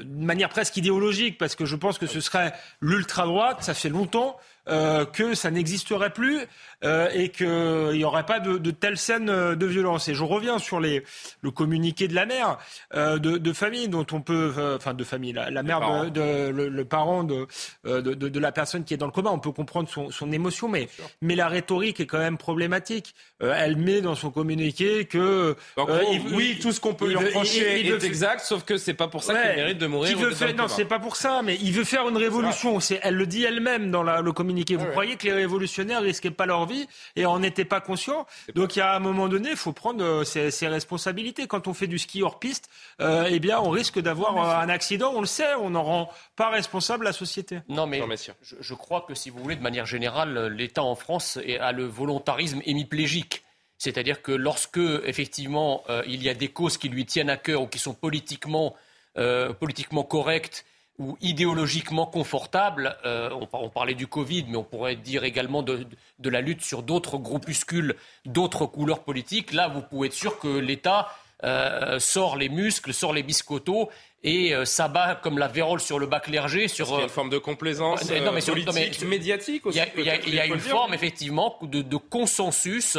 de 0.03 0.26
manière 0.26 0.49
presque 0.49 0.78
idéologique, 0.78 1.38
parce 1.38 1.55
que 1.55 1.65
je 1.65 1.76
pense 1.76 1.97
que 1.97 2.07
ce 2.07 2.20
serait 2.22 2.53
l'ultra-droite, 2.82 3.57
ça 3.63 3.74
fait 3.74 3.89
longtemps 3.89 4.38
euh, 4.67 5.03
que 5.05 5.34
ça 5.34 5.49
n'existerait 5.49 6.11
plus 6.11 6.39
euh, 6.84 7.09
et 7.13 7.30
qu'il 7.30 7.47
n'y 7.93 8.03
aurait 8.03 8.26
pas 8.26 8.39
de, 8.39 8.57
de 8.59 8.72
telles 8.72 8.97
scènes 8.97 9.30
euh, 9.30 9.55
de 9.55 9.65
violence. 9.65 10.07
Et 10.09 10.13
je 10.13 10.24
reviens 10.24 10.59
sur 10.59 10.80
les, 10.80 11.03
le 11.41 11.49
communiqué 11.51 12.07
de 12.07 12.13
la 12.13 12.26
mère 12.28 12.57
euh, 12.93 13.17
de, 13.17 13.38
de 13.38 13.53
famille 13.53 13.88
dont 13.88 14.05
on 14.11 14.22
peut, 14.22 14.53
euh, 14.57 14.78
enfin 14.78 14.93
de 14.93 15.03
famille, 15.03 15.34
la, 15.34 15.49
la 15.49 15.63
mère, 15.63 15.80
parents. 15.80 16.03
de, 16.05 16.09
de- 16.09 16.49
le, 16.51 16.70
le 16.70 16.86
parent 16.86 17.24
de, 17.24 17.47
euh, 17.88 18.01
de, 18.01 18.39
la 18.39 18.51
personne 18.51 18.84
qui 18.84 18.93
est 18.93 18.97
dans 18.97 19.07
le 19.07 19.11
coma. 19.11 19.32
On 19.32 19.39
peut 19.39 19.51
comprendre 19.51 19.89
son, 19.89 20.11
son 20.11 20.32
émotion, 20.32 20.67
mais, 20.70 20.88
mais 21.22 21.36
la 21.36 21.47
rhétorique 21.47 21.99
est 21.99 22.05
quand 22.05 22.20
même 22.20 22.38
problématique. 22.38 23.15
Euh, 23.41 23.53
elle 23.57 23.76
met 23.78 24.01
dans 24.01 24.15
son 24.15 24.30
communiqué 24.30 25.05
que 25.05 25.55
euh, 25.89 26.01
il- 26.13 26.36
oui, 26.36 26.59
tout 26.61 26.72
ce 26.72 26.80
qu'on 26.80 26.93
peut 26.93 27.07
lui 27.07 27.15
reprocher 27.26 27.59
il- 27.60 27.86
il 27.86 27.91
veut- 27.91 27.97
est 28.03 28.05
exact, 28.07 28.41
sauf 28.41 28.64
que 28.64 28.78
c'est 28.78 28.93
pas 28.93 29.07
pour 29.07 29.24
ça 29.24 29.34
Ouais. 29.34 29.47
qu'il 29.47 29.55
mérite 29.57 29.78
de 29.78 29.88
mourir. 29.88 30.18
Veut 30.18 30.34
faire- 30.34 30.55
non, 30.55 30.68
c'est 30.68 30.86
pas 30.86 30.99
pour 30.99 31.16
ça, 31.16 31.41
mais 31.43 31.57
il 31.62 31.72
veut 31.74 31.84
faire 31.84 32.07
une 32.07 32.18
révolution. 32.18 32.80
C'est, 32.80 32.99
elle 33.03 33.16
le 33.16 33.26
dit 33.28 33.43
elle-même 33.43 33.91
dans 33.91 34.03
la- 34.03 34.22
le 34.22 34.32
communiqué. 34.32 34.76
Vous 34.76 34.86
croyez 34.88 35.16
que 35.16 35.26
les 35.28 35.34
révolutionnaires 35.34 36.01
risquaient 36.01 36.32
pas 36.32 36.45
leur 36.45 36.66
vie 36.66 36.88
et 37.16 37.26
en 37.26 37.41
étaient 37.43 37.66
pas 37.66 37.82
conscients 37.82 38.26
Donc, 38.55 38.76
il 38.76 38.80
y 38.80 38.82
a 38.82 38.95
un 38.95 38.99
moment 38.99 39.28
donné, 39.28 39.49
il 39.51 39.55
faut 39.57 39.74
prendre 39.74 40.03
euh, 40.03 40.24
ses, 40.24 40.51
ses 40.51 40.68
responsabilités. 40.68 41.47
Quand 41.47 41.68
on 41.68 41.74
fait 41.74 41.88
du 41.88 41.99
ski 41.99 42.24
hors 42.24 42.39
piste, 42.39 42.70
euh, 43.01 43.28
eh 43.30 43.39
bien, 43.39 43.60
on 43.60 43.70
risque 43.70 43.99
d'avoir 43.99 44.38
euh, 44.38 44.64
un 44.64 44.70
accident. 44.70 45.12
On 45.16 45.22
le 45.22 45.28
sait, 45.28 45.53
on 45.60 45.70
n'en 45.72 45.84
rend 45.84 46.10
pas 46.36 46.49
responsable 46.49 47.05
la 47.05 47.14
société. 47.14 47.60
Non, 47.70 47.86
mais 47.88 48.01
je, 48.41 48.55
je 48.60 48.74
crois 48.74 49.05
que, 49.07 49.14
si 49.16 49.30
vous 49.30 49.39
voulez, 49.41 49.55
de 49.55 49.62
manière 49.62 49.86
générale, 49.86 50.47
l'État 50.55 50.84
en 50.84 50.95
France 50.95 51.38
a 51.60 51.72
le 51.72 51.86
volontarisme 51.86 52.62
hémiplégique. 52.66 53.43
C'est-à-dire 53.80 54.21
que 54.21 54.34
lorsque, 54.34 54.80
effectivement, 55.05 55.84
euh, 55.89 56.03
il 56.05 56.21
y 56.21 56.30
a 56.30 56.34
des 56.34 56.49
causes 56.49 56.77
qui 56.77 56.89
lui 56.89 57.05
tiennent 57.05 57.30
à 57.30 57.38
cœur 57.38 57.61
ou 57.63 57.67
qui 57.67 57.80
sont 57.80 57.93
politiquement, 57.93 58.75
euh, 59.17 59.53
politiquement 59.53 60.03
correctes 60.03 60.65
ou 60.99 61.17
idéologiquement 61.21 62.05
confortables, 62.05 62.97
euh, 63.05 63.30
on, 63.32 63.47
on 63.53 63.69
parlait 63.69 63.95
du 63.95 64.05
Covid, 64.05 64.45
mais 64.49 64.57
on 64.57 64.65
pourrait 64.65 64.97
dire 64.97 65.23
également 65.23 65.63
de, 65.63 65.88
de 66.19 66.30
la 66.30 66.41
lutte 66.41 66.61
sur 66.61 66.84
d'autres 66.84 67.17
groupuscules, 67.17 67.95
d'autres 68.25 68.65
couleurs 68.65 69.03
politiques, 69.05 69.53
là, 69.53 69.69
vous 69.69 69.82
pouvez 69.82 70.07
être 70.07 70.13
sûr 70.13 70.39
que 70.39 70.59
l'État 70.59 71.07
euh, 71.44 72.00
sort 72.00 72.36
les 72.38 72.50
muscles, 72.50 72.94
sort 72.94 73.14
les 73.14 73.24
biscottos 73.24 73.90
et 74.22 74.54
euh, 74.54 74.66
s'abat 74.66 75.16
comme 75.16 75.38
la 75.38 75.48
vérole 75.48 75.80
sur 75.80 75.98
le 75.98 76.06
bas 76.06 76.20
clergé 76.20 76.68
sur 76.68 76.94
euh, 76.94 77.04
une 77.04 77.08
forme 77.10 77.30
de 77.30 77.38
complaisance 77.38 78.02
non, 78.02 78.08
mais 78.10 78.20
euh, 78.20 78.26
non, 78.26 78.32
mais 78.34 78.42
politique, 78.42 78.94
sur- 78.96 79.08
médiatique 79.08 79.62
il 79.64 79.68
aussi. 79.70 79.78
y 79.78 79.82
a, 79.82 79.88
il 79.96 80.34
y 80.36 80.40
a- 80.42 80.46
y 80.46 80.50
une 80.50 80.60
forme 80.60 80.94
effectivement 80.94 81.58
de, 81.62 81.82
de 81.82 81.96
consensus 81.96 82.98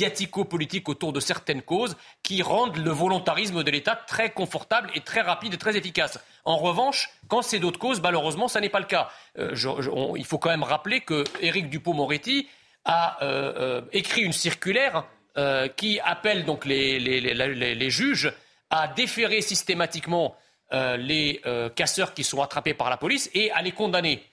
médiatico-politique 0.00 0.88
autour 0.88 1.12
de 1.12 1.20
certaines 1.20 1.62
causes 1.62 1.96
qui 2.22 2.42
rendent 2.42 2.76
le 2.76 2.90
volontarisme 2.90 3.62
de 3.62 3.70
l'État 3.70 3.96
très 3.96 4.30
confortable 4.30 4.90
et 4.94 5.00
très 5.00 5.20
rapide 5.20 5.54
et 5.54 5.58
très 5.58 5.76
efficace. 5.76 6.18
En 6.44 6.56
revanche, 6.56 7.10
quand 7.28 7.42
c'est 7.42 7.58
d'autres 7.58 7.78
causes, 7.78 8.00
malheureusement, 8.00 8.48
ça 8.48 8.60
n'est 8.60 8.68
pas 8.68 8.80
le 8.80 8.86
cas. 8.86 9.08
Euh, 9.38 9.50
je- 9.54 9.68
je- 9.80 9.90
on- 9.90 10.16
il 10.16 10.24
faut 10.24 10.38
quand 10.38 10.50
même 10.50 10.62
rappeler 10.62 11.00
que 11.00 11.24
Éric 11.40 11.70
Dupont-Moretti 11.70 12.48
a 12.84 13.18
euh, 13.22 13.52
euh, 13.56 13.80
écrit 13.92 14.22
une 14.22 14.32
circulaire 14.32 15.04
euh, 15.38 15.68
qui 15.68 16.00
appelle 16.00 16.44
donc 16.44 16.64
les, 16.64 16.98
les- 16.98 17.20
les- 17.20 17.90
juges 17.90 18.32
à 18.70 18.88
déférer 18.88 19.40
systématiquement 19.42 20.36
euh, 20.72 20.96
les 20.96 21.40
euh, 21.46 21.68
casseurs 21.68 22.14
qui 22.14 22.24
sont 22.24 22.42
attrapés 22.42 22.74
par 22.74 22.90
la 22.90 22.96
police 22.96 23.30
et 23.34 23.50
à 23.52 23.62
les 23.62 23.72
condamner. 23.72 24.24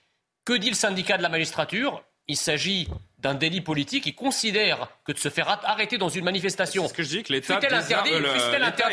Que 0.45 0.53
dit 0.53 0.69
le 0.69 0.75
syndicat 0.75 1.17
de 1.17 1.21
la 1.23 1.29
magistrature? 1.29 2.03
Il 2.27 2.37
s'agit 2.37 2.87
d'un 3.17 3.33
délit 3.33 3.59
politique. 3.61 4.05
Il 4.05 4.15
considère 4.15 4.87
que 5.05 5.11
de 5.11 5.17
se 5.17 5.29
faire 5.29 5.49
arrêter 5.65 5.97
dans 5.97 6.07
une 6.09 6.23
manifestation. 6.23 6.83
C'est 6.83 6.89
ce 6.89 6.93
que 6.93 7.03
je 7.03 7.09
dis, 7.09 7.23
que 7.23 7.33
l'État 7.33 7.55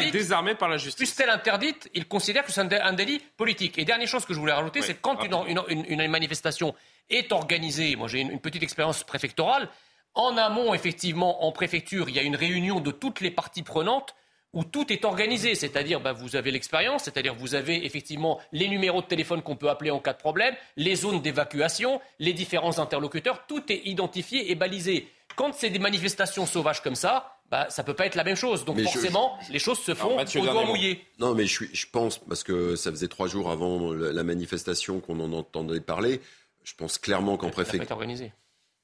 est 0.08 0.10
désarmé 0.10 0.54
par 0.56 0.68
la 0.68 0.76
justice. 0.76 1.14
Fût-elle 1.14 1.30
interdite, 1.30 1.88
il 1.94 2.06
considère 2.08 2.44
que 2.44 2.50
c'est 2.52 2.60
un, 2.60 2.64
dé- 2.64 2.80
un 2.82 2.92
délit 2.92 3.20
politique. 3.36 3.78
Et 3.78 3.84
dernière 3.84 4.08
chose 4.08 4.24
que 4.26 4.34
je 4.34 4.38
voulais 4.40 4.52
rajouter, 4.52 4.82
c'est 4.82 4.94
que 4.94 5.00
quand 5.00 5.22
une, 5.22 5.34
une- 5.46 5.84
une- 5.88 6.00
une 6.00 6.10
manifestation 6.10 6.74
est 7.08 7.30
organisée, 7.32 7.94
moi 7.96 8.08
j'ai 8.08 8.20
une 8.20 8.40
petite 8.40 8.62
expérience 8.64 9.02
préfectorale, 9.04 9.68
en 10.14 10.36
amont, 10.36 10.74
effectivement, 10.74 11.44
en 11.44 11.52
préfecture, 11.52 12.08
il 12.08 12.16
y 12.16 12.18
a 12.18 12.22
une 12.22 12.36
réunion 12.36 12.80
de 12.80 12.90
toutes 12.90 13.20
les 13.20 13.30
parties 13.30 13.62
prenantes 13.62 14.14
où 14.52 14.64
tout 14.64 14.92
est 14.92 15.04
organisé, 15.04 15.54
c'est-à-dire 15.54 16.00
bah, 16.00 16.12
vous 16.12 16.34
avez 16.34 16.50
l'expérience, 16.50 17.04
c'est-à-dire 17.04 17.34
vous 17.34 17.54
avez 17.54 17.86
effectivement 17.86 18.40
les 18.52 18.68
numéros 18.68 19.00
de 19.00 19.06
téléphone 19.06 19.42
qu'on 19.42 19.56
peut 19.56 19.70
appeler 19.70 19.90
en 19.90 20.00
cas 20.00 20.12
de 20.12 20.18
problème, 20.18 20.54
les 20.76 20.96
zones 20.96 21.22
d'évacuation, 21.22 22.00
les 22.18 22.32
différents 22.32 22.78
interlocuteurs, 22.78 23.46
tout 23.46 23.70
est 23.70 23.82
identifié 23.84 24.50
et 24.50 24.56
balisé. 24.56 25.08
Quand 25.36 25.54
c'est 25.54 25.70
des 25.70 25.78
manifestations 25.78 26.46
sauvages 26.46 26.82
comme 26.82 26.96
ça, 26.96 27.36
bah, 27.48 27.66
ça 27.70 27.84
peut 27.84 27.94
pas 27.94 28.06
être 28.06 28.16
la 28.16 28.24
même 28.24 28.36
chose. 28.36 28.64
Donc 28.64 28.80
forcément, 28.80 29.38
les 29.50 29.60
choses 29.60 29.78
se 29.78 29.94
font 29.94 30.18
au 30.18 30.46
doigt 30.46 30.66
mouillé. 30.66 31.04
Non, 31.20 31.34
mais 31.34 31.46
je, 31.46 31.64
je, 31.72 31.86
pense, 31.86 32.18
parce 32.18 32.42
que 32.42 32.74
ça 32.74 32.90
faisait 32.90 33.08
trois 33.08 33.28
jours 33.28 33.50
avant 33.50 33.92
la 33.92 34.24
manifestation 34.24 35.00
qu'on 35.00 35.20
en 35.20 35.32
entendait 35.32 35.80
parler, 35.80 36.20
je 36.64 36.74
pense 36.74 36.98
clairement 36.98 37.36
qu'en 37.36 37.50
préfecture... 37.50 37.98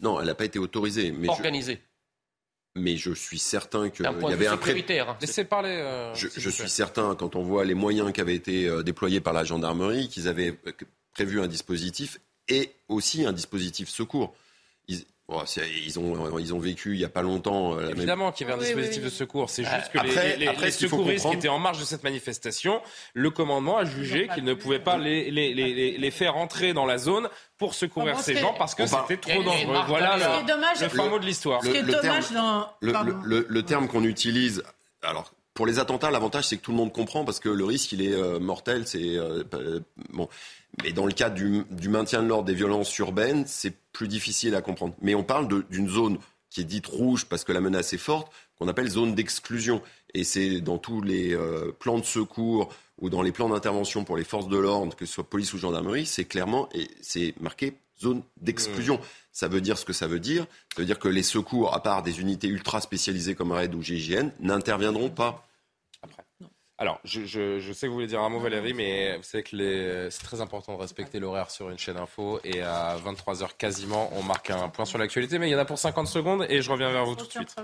Non, 0.01 0.21
elle 0.21 0.27
n'a 0.27 0.35
pas 0.35 0.45
été 0.45 0.59
autorisée. 0.59 1.13
Mais 1.13 1.29
organisée. 1.29 1.81
Mais 2.77 2.97
je 2.97 3.13
suis 3.13 3.39
certain 3.39 3.89
qu'il 3.89 4.05
y 4.05 4.09
avait 4.09 4.47
un 4.47 4.59
prioritaire. 4.59 5.09
Hein. 5.09 5.17
Laissez 5.21 5.45
parler. 5.45 5.71
Euh, 5.71 6.15
je, 6.15 6.29
je 6.29 6.51
suis 6.51 6.69
certain, 6.69 7.15
quand 7.15 7.35
on 7.35 7.43
voit 7.43 7.65
les 7.65 7.75
moyens 7.75 8.13
qui 8.13 8.21
avaient 8.21 8.35
été 8.35 8.69
euh, 8.69 8.83
déployés 8.83 9.21
par 9.21 9.33
la 9.33 9.45
gendarmerie, 9.45 10.09
qu'ils 10.09 10.29
avaient 10.29 10.59
euh, 10.67 10.73
prévu 11.15 11.41
un 11.41 11.47
dispositif 11.47 12.21
et 12.49 12.73
aussi 12.89 13.25
un 13.25 13.33
dispositif 13.33 13.89
secours. 13.89 14.35
Bon, 15.29 15.43
ils, 15.85 15.99
ont, 15.99 16.39
ils 16.39 16.55
ont 16.55 16.61
vécu 16.61 16.95
il 16.95 16.99
n'y 16.99 17.05
a 17.05 17.09
pas 17.09 17.23
longtemps. 17.23 17.77
Euh, 17.77 17.91
Évidemment 17.91 18.31
qu'il 18.31 18.47
y 18.47 18.51
avait 18.51 18.61
un 18.61 18.65
dispositif 18.65 19.03
de 19.03 19.09
secours. 19.09 19.51
C'est 19.51 19.65
juste 19.65 19.91
que 19.93 19.99
les, 19.99 20.37
les, 20.37 20.53
les 20.53 20.71
secouristes 20.71 21.29
qui 21.29 21.35
étaient 21.35 21.49
en 21.49 21.59
marge 21.59 21.81
de 21.81 21.85
cette 21.85 22.05
manifestation, 22.05 22.81
le 23.13 23.31
commandement 23.31 23.79
a 23.79 23.85
jugé 23.85 24.29
qu'il 24.33 24.45
ne 24.45 24.55
pouvait 24.55 24.79
pas 24.79 24.99
les, 24.99 25.31
les, 25.33 26.11
faire 26.13 26.37
entrer 26.37 26.73
dans 26.73 26.87
la 26.87 26.99
zone 26.99 27.29
pour 27.59 27.75
secourir 27.75 28.21
ces 28.21 28.37
gens 28.37 28.55
parce 28.57 28.75
que 28.77 28.87
c'était 28.87 29.17
trop 29.17 29.43
dangereux. 29.43 29.79
Voilà 29.89 30.17
le, 30.17 30.85
le 30.85 30.89
fin 30.89 31.09
mot 31.09 31.19
de 31.19 31.27
l'histoire. 31.27 31.61
Dommage 31.63 32.31
dans... 32.31 32.69
Le, 32.81 33.61
terme 33.63 33.89
qu'on 33.89 34.05
utilise, 34.05 34.63
alors 35.03 35.33
pour 35.55 35.67
les 35.67 35.81
attentats, 35.81 36.11
l'avantage 36.11 36.49
c'est 36.49 36.59
que 36.59 36.63
tout 36.63 36.71
le 36.71 36.77
monde 36.77 36.93
comprend 36.93 37.25
parce 37.25 37.41
que 37.41 37.49
le 37.49 37.65
risque 37.65 37.91
il 37.93 38.03
est 38.03 38.13
euh, 38.13 38.39
mortel. 38.39 38.87
C'est 38.87 39.17
euh, 39.17 39.43
bon. 40.13 40.29
Mais 40.83 40.93
dans 40.93 41.07
le 41.07 41.13
cadre 41.13 41.35
du, 41.35 41.89
maintien 41.89 42.23
de 42.23 42.29
l'ordre 42.29 42.45
des 42.45 42.55
violences 42.55 42.97
urbaines, 42.99 43.45
c'est 43.47 43.75
plus 43.93 44.09
difficile 44.09 44.55
à 44.55 44.63
comprendre. 44.63 44.95
Mais 45.01 45.15
on 45.15 45.25
parle 45.25 45.49
d'une 45.71 45.89
zone 45.89 46.19
qui 46.51 46.61
est 46.61 46.65
dite 46.65 46.87
rouge 46.87 47.27
parce 47.27 47.45
que 47.45 47.53
la 47.53 47.61
menace 47.61 47.93
est 47.93 47.99
forte, 47.99 48.31
qu'on 48.59 48.69
appelle 48.69 48.89
zone 48.89 49.15
d'exclusion. 49.15 49.83
Et 50.15 50.25
c'est 50.25 50.61
dans 50.61 50.79
tous 50.79 51.03
les 51.03 51.35
euh, 51.35 51.73
plans 51.79 51.99
de 51.99 52.05
secours 52.05 52.73
ou 52.99 53.11
dans 53.11 53.23
les 53.23 53.33
plans 53.33 53.49
d'intervention 53.49 54.05
pour 54.05 54.17
les 54.17 54.25
forces 54.25 54.49
de 54.49 54.57
l'ordre, 54.57 54.97
que 54.97 55.07
ce 55.07 55.15
soit 55.15 55.29
police 55.29 55.53
ou 55.53 55.59
gendarmerie, 55.59 56.07
c'est 56.07 56.25
clairement 56.25 56.69
et 56.73 56.89
c'est 57.03 57.35
marqué 57.41 57.75
zone 58.01 58.23
d'exclusion. 58.41 58.97
Mmh. 58.97 59.07
Ça 59.33 59.49
veut 59.49 59.61
dire 59.61 59.77
ce 59.77 59.85
que 59.85 59.93
ça 59.93 60.07
veut 60.07 60.21
dire. 60.21 60.47
Ça 60.75 60.81
veut 60.81 60.87
dire 60.87 60.99
que 60.99 61.09
les 61.09 61.23
secours, 61.23 61.75
à 61.75 61.83
part 61.83 62.03
des 62.03 62.21
unités 62.21 62.49
ultra 62.49 62.81
spécialisées 62.81 63.35
comme 63.35 63.53
RAID 63.53 63.75
ou 63.75 63.83
GIGN, 63.83 64.31
n'interviendront 64.41 65.11
pas. 65.11 65.47
Alors, 66.79 67.01
je, 67.05 67.73
sais 67.73 67.87
que 67.87 67.87
vous 67.87 67.95
voulez 67.95 68.07
dire 68.07 68.21
un 68.21 68.29
mot, 68.29 68.39
Valérie, 68.39 68.75
mais 68.75 69.17
vous 69.17 69.23
savez 69.23 69.43
que 69.43 70.09
c'est 70.11 70.23
très 70.23 70.43
important 70.43 70.75
de 70.77 70.81
respecter 70.81 71.19
l'horaire 71.19 71.51
sur 71.51 71.71
une 71.71 71.79
chaîne 71.79 71.97
info. 71.97 72.39
Et 72.45 72.61
à 72.61 72.97
23h 72.99 73.57
quasiment, 73.57 74.11
on 74.15 74.23
marque 74.23 74.51
un 74.51 74.69
point 74.69 74.85
sur 74.85 74.99
l'actualité. 74.99 75.39
Mais 75.39 75.49
il 75.49 75.53
y 75.53 75.57
en 75.57 75.59
a 75.59 75.65
pour 75.65 75.79
50 75.79 76.07
secondes 76.07 76.47
et 76.51 76.61
je 76.61 76.71
reviens 76.71 76.91
vers 76.91 77.07
vous 77.07 77.15
tout 77.15 77.27
de 77.27 77.31
suite. 77.31 77.57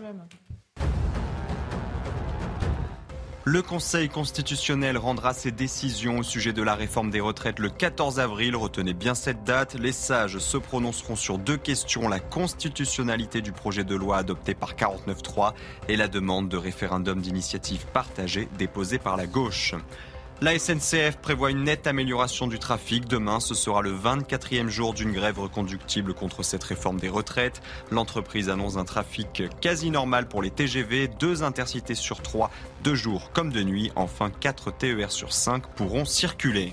Le 3.44 3.60
Conseil 3.60 4.08
constitutionnel 4.08 4.96
rendra 4.96 5.34
ses 5.34 5.50
décisions 5.50 6.18
au 6.18 6.22
sujet 6.22 6.52
de 6.52 6.62
la 6.62 6.76
réforme 6.76 7.10
des 7.10 7.18
retraites 7.18 7.58
le 7.58 7.70
14 7.70 8.20
avril. 8.20 8.54
Retenez 8.54 8.94
bien 8.94 9.16
cette 9.16 9.42
date. 9.42 9.74
Les 9.74 9.90
sages 9.90 10.38
se 10.38 10.56
prononceront 10.56 11.16
sur 11.16 11.38
deux 11.38 11.56
questions, 11.56 12.08
la 12.08 12.20
constitutionnalité 12.20 13.40
du 13.40 13.50
projet 13.50 13.82
de 13.82 13.96
loi 13.96 14.18
adopté 14.18 14.54
par 14.54 14.76
49.3 14.76 15.54
et 15.88 15.96
la 15.96 16.06
demande 16.06 16.48
de 16.48 16.56
référendum 16.56 17.20
d'initiative 17.20 17.84
partagée 17.92 18.48
déposée 18.58 18.98
par 18.98 19.16
la 19.16 19.26
gauche. 19.26 19.74
La 20.42 20.58
SNCF 20.58 21.18
prévoit 21.22 21.52
une 21.52 21.62
nette 21.62 21.86
amélioration 21.86 22.48
du 22.48 22.58
trafic. 22.58 23.06
Demain, 23.06 23.38
ce 23.38 23.54
sera 23.54 23.80
le 23.80 23.92
24e 23.92 24.66
jour 24.66 24.92
d'une 24.92 25.12
grève 25.12 25.38
reconductible 25.38 26.14
contre 26.14 26.42
cette 26.42 26.64
réforme 26.64 26.98
des 26.98 27.08
retraites. 27.08 27.62
L'entreprise 27.92 28.48
annonce 28.48 28.76
un 28.76 28.84
trafic 28.84 29.44
quasi 29.60 29.92
normal 29.92 30.26
pour 30.26 30.42
les 30.42 30.50
TGV, 30.50 31.06
deux 31.06 31.44
intercités 31.44 31.94
sur 31.94 32.22
trois, 32.22 32.50
de 32.82 32.92
jour 32.92 33.30
comme 33.32 33.52
de 33.52 33.62
nuit. 33.62 33.92
Enfin, 33.94 34.30
4 34.30 34.72
TER 34.72 35.12
sur 35.12 35.32
5 35.32 35.64
pourront 35.76 36.04
circuler. 36.04 36.72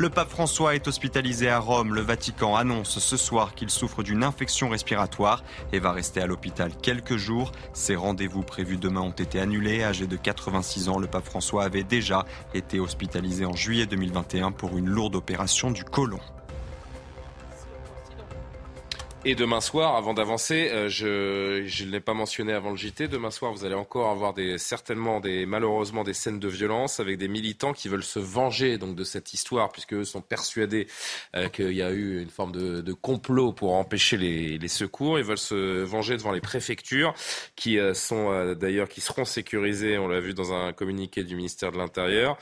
Le 0.00 0.08
pape 0.08 0.30
François 0.30 0.74
est 0.74 0.88
hospitalisé 0.88 1.50
à 1.50 1.58
Rome. 1.58 1.94
Le 1.94 2.00
Vatican 2.00 2.56
annonce 2.56 3.00
ce 3.00 3.18
soir 3.18 3.54
qu'il 3.54 3.68
souffre 3.68 4.02
d'une 4.02 4.24
infection 4.24 4.70
respiratoire 4.70 5.44
et 5.74 5.78
va 5.78 5.92
rester 5.92 6.22
à 6.22 6.26
l'hôpital 6.26 6.72
quelques 6.74 7.18
jours. 7.18 7.52
Ses 7.74 7.96
rendez-vous 7.96 8.42
prévus 8.42 8.78
demain 8.78 9.02
ont 9.02 9.10
été 9.10 9.38
annulés. 9.38 9.84
Âgé 9.84 10.06
de 10.06 10.16
86 10.16 10.88
ans, 10.88 10.98
le 10.98 11.06
pape 11.06 11.26
François 11.26 11.64
avait 11.64 11.82
déjà 11.82 12.24
été 12.54 12.80
hospitalisé 12.80 13.44
en 13.44 13.52
juillet 13.52 13.84
2021 13.84 14.52
pour 14.52 14.78
une 14.78 14.88
lourde 14.88 15.16
opération 15.16 15.70
du 15.70 15.84
côlon. 15.84 16.20
Et 19.26 19.34
demain 19.34 19.60
soir, 19.60 19.96
avant 19.96 20.14
d'avancer, 20.14 20.70
euh, 20.70 20.88
je 20.88 21.84
ne 21.84 21.90
l'ai 21.90 22.00
pas 22.00 22.14
mentionné 22.14 22.54
avant 22.54 22.70
le 22.70 22.76
JT, 22.76 23.06
demain 23.06 23.30
soir, 23.30 23.52
vous 23.52 23.66
allez 23.66 23.74
encore 23.74 24.08
avoir 24.08 24.34
certainement 24.56 25.20
des, 25.20 25.44
malheureusement 25.44 26.04
des 26.04 26.14
scènes 26.14 26.40
de 26.40 26.48
violence 26.48 27.00
avec 27.00 27.18
des 27.18 27.28
militants 27.28 27.74
qui 27.74 27.88
veulent 27.88 28.02
se 28.02 28.18
venger 28.18 28.78
donc 28.78 28.96
de 28.96 29.04
cette 29.04 29.34
histoire, 29.34 29.72
puisque 29.72 29.92
eux 29.92 30.04
sont 30.04 30.22
persuadés 30.22 30.86
euh, 31.36 31.50
qu'il 31.50 31.72
y 31.72 31.82
a 31.82 31.90
eu 31.90 32.22
une 32.22 32.30
forme 32.30 32.52
de, 32.52 32.92
complot 32.94 33.52
pour 33.52 33.74
empêcher 33.74 34.16
les, 34.16 34.56
les, 34.56 34.68
secours. 34.68 35.18
Ils 35.18 35.24
veulent 35.24 35.36
se 35.36 35.82
venger 35.82 36.16
devant 36.16 36.32
les 36.32 36.40
préfectures, 36.40 37.12
qui 37.56 37.78
euh, 37.78 37.92
sont 37.92 38.54
d'ailleurs 38.54 38.88
qui 38.88 39.02
seront 39.02 39.26
sécurisées. 39.26 39.98
On 39.98 40.08
l'a 40.08 40.20
vu 40.20 40.32
dans 40.32 40.54
un 40.54 40.72
communiqué 40.72 41.24
du 41.24 41.36
ministère 41.36 41.72
de 41.72 41.76
l'Intérieur, 41.76 42.38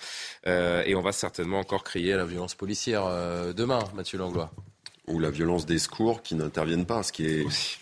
et 0.47 0.95
on 0.95 1.01
va 1.01 1.11
certainement 1.11 1.59
encore 1.59 1.83
crier 1.83 2.13
à 2.13 2.19
la 2.19 2.25
violence 2.25 2.55
policière 2.55 3.05
demain, 3.53 3.81
Mathieu 3.97 4.19
Langlois 4.19 4.53
ou 5.09 5.19
la 5.19 5.31
violence 5.31 5.67
des 5.67 5.79
secours 5.79 6.23
qui 6.23 6.35
n'interviennent 6.35 6.87
pas, 6.87 7.03
ce 7.03 7.13
qui 7.13 7.27
est. 7.27 7.79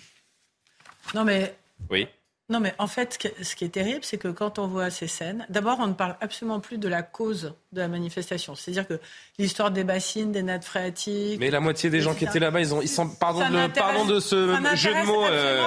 Non, 1.14 1.24
mais. 1.24 1.54
Oui. 1.90 2.08
Non, 2.48 2.60
mais 2.60 2.74
en 2.78 2.86
fait, 2.86 3.18
ce 3.42 3.56
qui 3.56 3.64
est 3.64 3.70
terrible, 3.70 4.00
c'est 4.02 4.18
que 4.18 4.28
quand 4.28 4.60
on 4.60 4.68
voit 4.68 4.88
ces 4.88 5.08
scènes, 5.08 5.44
d'abord, 5.48 5.78
on 5.80 5.88
ne 5.88 5.94
parle 5.94 6.16
absolument 6.20 6.60
plus 6.60 6.78
de 6.78 6.86
la 6.86 7.02
cause 7.02 7.54
de 7.72 7.80
la 7.80 7.88
manifestation. 7.88 8.54
C'est-à-dire 8.54 8.86
que 8.86 9.00
l'histoire 9.36 9.72
des 9.72 9.82
bassines, 9.82 10.30
des 10.30 10.44
nattes 10.44 10.64
phréatiques. 10.64 11.40
Mais 11.40 11.50
la 11.50 11.58
moitié 11.58 11.90
des 11.90 12.00
gens 12.00 12.14
qui 12.14 12.24
étaient 12.24 12.38
là-bas, 12.38 12.60
ils 12.60 12.72
ont, 12.72 12.80
ils 12.80 12.88
sont, 12.88 13.08
pardon, 13.08 13.40
de, 13.40 13.66
pardon 13.72 14.04
de 14.04 14.20
ce 14.20 14.56
jeu 14.76 14.94
de 14.94 15.06
mots 15.06 15.26
euh, 15.26 15.66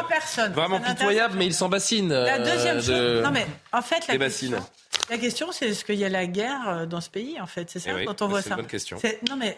vraiment 0.53 0.80
pitoyable, 0.80 1.36
mais 1.38 1.47
ils 1.47 1.53
s'en 1.53 1.68
bassinent. 1.68 2.14
La 2.14 2.39
deuxième 2.39 2.78
euh, 2.78 2.82
chose, 2.82 3.24
non 3.26 3.32
mais 3.32 3.45
en 3.74 3.82
fait, 3.82 4.07
la 4.07 4.18
question, 4.18 4.60
la 5.10 5.18
question, 5.18 5.52
c'est 5.52 5.70
est-ce 5.70 5.86
qu'il 5.86 5.95
y 5.95 6.06
a 6.06 6.10
la 6.10 6.28
guerre 6.28 6.68
euh, 6.68 6.86
dans 6.86 7.02
ce 7.02 7.10
pays, 7.10 7.39
en 7.39 7.47
fait 7.47 7.70
C'est 7.70 7.80
ça 7.80 7.91
eh 8.00 8.06
quand 8.06 8.22
on 8.22 8.28
voit 8.28 8.41
ça. 8.41 8.50
C'est 8.50 8.50
une 8.52 8.56
bonne 8.58 8.68
question. 8.68 8.97
Non 9.30 9.36
mais 9.36 9.58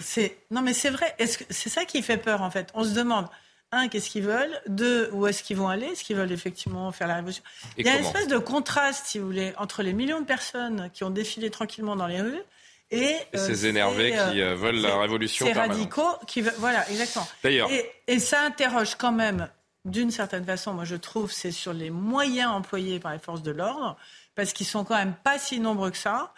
c'est 0.00 0.36
non 0.50 0.62
mais 0.62 0.74
c'est 0.74 0.90
vrai. 0.90 1.16
C'est 1.18 1.68
ça 1.68 1.84
qui 1.84 2.02
fait 2.02 2.18
peur, 2.18 2.42
en 2.42 2.50
fait? 2.50 2.70
On 2.74 2.84
se 2.84 2.90
demande 2.90 3.26
un, 3.72 3.88
qu'est-ce 3.88 4.10
qu'ils 4.10 4.24
veulent? 4.24 4.60
Deux, 4.66 5.10
où 5.12 5.26
est-ce 5.26 5.42
qu'ils 5.42 5.56
vont 5.56 5.68
aller? 5.68 5.86
Est-ce 5.86 6.02
qu'ils 6.02 6.16
veulent 6.16 6.32
effectivement 6.32 6.90
faire 6.92 7.06
la 7.06 7.16
révolution? 7.16 7.42
Il 7.78 7.86
y 7.86 7.88
a 7.88 7.96
une 7.96 8.04
espèce 8.04 8.26
de 8.26 8.38
contraste, 8.38 9.06
si 9.06 9.18
vous 9.18 9.26
voulez, 9.26 9.52
entre 9.58 9.82
les 9.82 9.92
millions 9.92 10.20
de 10.20 10.26
personnes 10.26 10.90
qui 10.92 11.04
ont 11.04 11.10
défilé 11.10 11.50
tranquillement 11.50 11.94
dans 11.94 12.08
les 12.08 12.20
rues 12.20 12.42
et, 12.90 13.16
ces 13.34 13.64
euh, 13.64 13.68
énervés 13.68 14.10
qui 14.10 14.42
euh, 14.42 14.56
veulent 14.56 14.80
la 14.80 14.98
révolution. 14.98 15.46
Ces 15.46 15.52
radicaux 15.52 16.16
qui 16.26 16.40
veulent, 16.40 16.54
voilà, 16.58 16.88
exactement. 16.90 17.28
D'ailleurs. 17.42 17.70
Et, 17.70 17.88
et, 18.08 18.18
ça 18.18 18.40
interroge 18.42 18.96
quand 18.96 19.12
même, 19.12 19.48
d'une 19.84 20.10
certaine 20.10 20.44
façon, 20.44 20.74
moi 20.74 20.84
je 20.84 20.96
trouve, 20.96 21.30
c'est 21.30 21.52
sur 21.52 21.72
les 21.72 21.90
moyens 21.90 22.50
employés 22.50 22.98
par 22.98 23.12
les 23.12 23.20
forces 23.20 23.42
de 23.42 23.52
l'ordre, 23.52 23.96
parce 24.34 24.52
qu'ils 24.52 24.66
sont 24.66 24.84
quand 24.84 24.96
même 24.96 25.14
pas 25.24 25.38
si 25.38 25.60
nombreux 25.60 25.90
que 25.90 25.96
ça. 25.96 26.32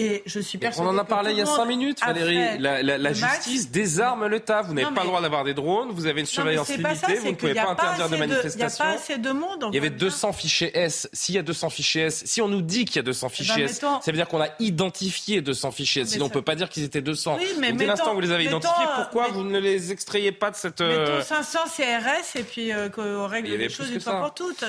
Et 0.00 0.22
je 0.26 0.38
suis 0.38 0.60
On 0.78 0.86
en 0.86 0.96
a 0.96 1.02
parlé 1.02 1.32
il 1.32 1.38
y 1.38 1.40
a 1.40 1.46
cinq 1.46 1.64
minutes, 1.64 1.98
Valérie. 2.00 2.58
La, 2.58 3.12
justice 3.12 3.68
désarme 3.68 4.28
l'État. 4.28 4.62
Vous 4.62 4.72
n'avez 4.72 4.94
pas 4.94 5.02
le 5.02 5.08
droit 5.08 5.20
d'avoir 5.20 5.42
des 5.42 5.54
drones, 5.54 5.90
vous 5.90 6.06
avez 6.06 6.20
une 6.20 6.26
surveillance 6.26 6.68
limitée, 6.68 7.16
vous 7.16 7.30
ne 7.30 7.34
pouvez 7.34 7.54
pas 7.54 7.70
interdire 7.70 8.08
de 8.08 8.16
manifestations. 8.16 8.84
Il 8.84 8.88
n'y 8.88 8.92
a 8.92 8.96
pas 8.96 9.02
assez 9.02 9.18
de 9.18 9.30
monde. 9.32 9.66
Il 9.72 9.74
y 9.74 9.78
avait 9.78 9.90
200 9.90 10.32
fichiers 10.32 10.78
S. 10.78 11.08
S'il 11.12 11.34
y 11.34 11.38
a 11.38 11.42
200 11.42 11.70
fichiers 11.70 12.02
S, 12.02 12.22
si 12.26 12.40
on 12.40 12.46
nous 12.46 12.62
dit 12.62 12.84
qu'il 12.84 12.96
y 12.96 12.98
a 13.00 13.02
200 13.02 13.26
eh 13.26 13.28
ben, 13.28 13.34
fichiers 13.34 13.64
S, 13.64 13.80
ça 13.80 14.00
veut 14.06 14.12
dire 14.12 14.28
qu'on 14.28 14.40
a 14.40 14.50
identifié 14.60 15.40
200 15.40 15.72
fichiers 15.72 16.02
S. 16.02 16.10
Sinon, 16.10 16.26
on 16.26 16.28
ne 16.28 16.32
peut 16.32 16.42
pas 16.42 16.54
dire 16.54 16.68
qu'ils 16.68 16.84
étaient 16.84 17.02
200. 17.02 17.38
mais 17.58 17.72
dès 17.72 17.86
l'instant 17.86 18.12
où 18.12 18.14
vous 18.14 18.20
les 18.20 18.30
avez 18.30 18.44
identifiés, 18.44 18.86
pourquoi 18.94 19.28
vous 19.28 19.42
ne 19.42 19.58
les 19.58 19.90
extrayez 19.90 20.30
pas 20.30 20.52
de 20.52 20.56
cette. 20.56 20.80
Mettons 20.80 21.22
500 21.22 21.58
CRS 21.76 22.38
et 22.38 22.44
puis 22.44 22.72
euh, 22.72 22.88
qu'on 22.88 23.26
règle 23.26 23.48
les 23.48 23.68
choses 23.68 23.90
une 23.90 24.00
fois 24.00 24.20
pour 24.20 24.34
toutes. 24.34 24.64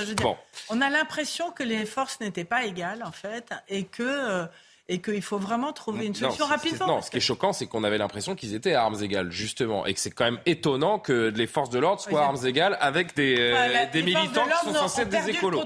On 0.69 0.81
a 0.81 0.89
l'impression 0.89 1.51
que 1.51 1.61
les 1.61 1.85
forces 1.85 2.19
n'étaient 2.19 2.45
pas 2.45 2.65
égales, 2.65 3.03
en 3.05 3.11
fait, 3.11 3.53
et 3.67 3.83
que. 3.83 4.47
Et 4.91 5.01
qu'il 5.01 5.21
faut 5.21 5.37
vraiment 5.37 5.71
trouver 5.71 6.07
une 6.07 6.15
solution 6.15 6.47
rapidement. 6.47 6.87
Non, 6.87 7.01
ce 7.03 7.11
qui 7.11 7.17
est 7.17 7.21
choquant, 7.21 7.53
c'est 7.53 7.67
qu'on 7.67 7.83
avait 7.83 7.99
l'impression 7.99 8.35
qu'ils 8.35 8.55
étaient 8.55 8.73
à 8.73 8.81
armes 8.81 9.01
égales, 9.03 9.31
justement, 9.31 9.85
et 9.85 9.93
que 9.93 9.99
c'est 9.99 10.09
quand 10.09 10.25
même 10.25 10.39
étonnant 10.47 10.97
que 10.97 11.31
les 11.33 11.45
forces 11.45 11.69
de 11.69 11.77
l'ordre 11.77 12.01
soient 12.01 12.23
à 12.23 12.25
armes 12.25 12.43
égales 12.45 12.75
avec 12.81 13.15
des, 13.15 13.37
euh, 13.39 13.85
des 13.93 14.01
militants 14.01 14.45
qui 14.45 14.67
sont 14.67 14.73
censés 14.73 15.01
être 15.03 15.09
des 15.09 15.29
écolos. 15.29 15.63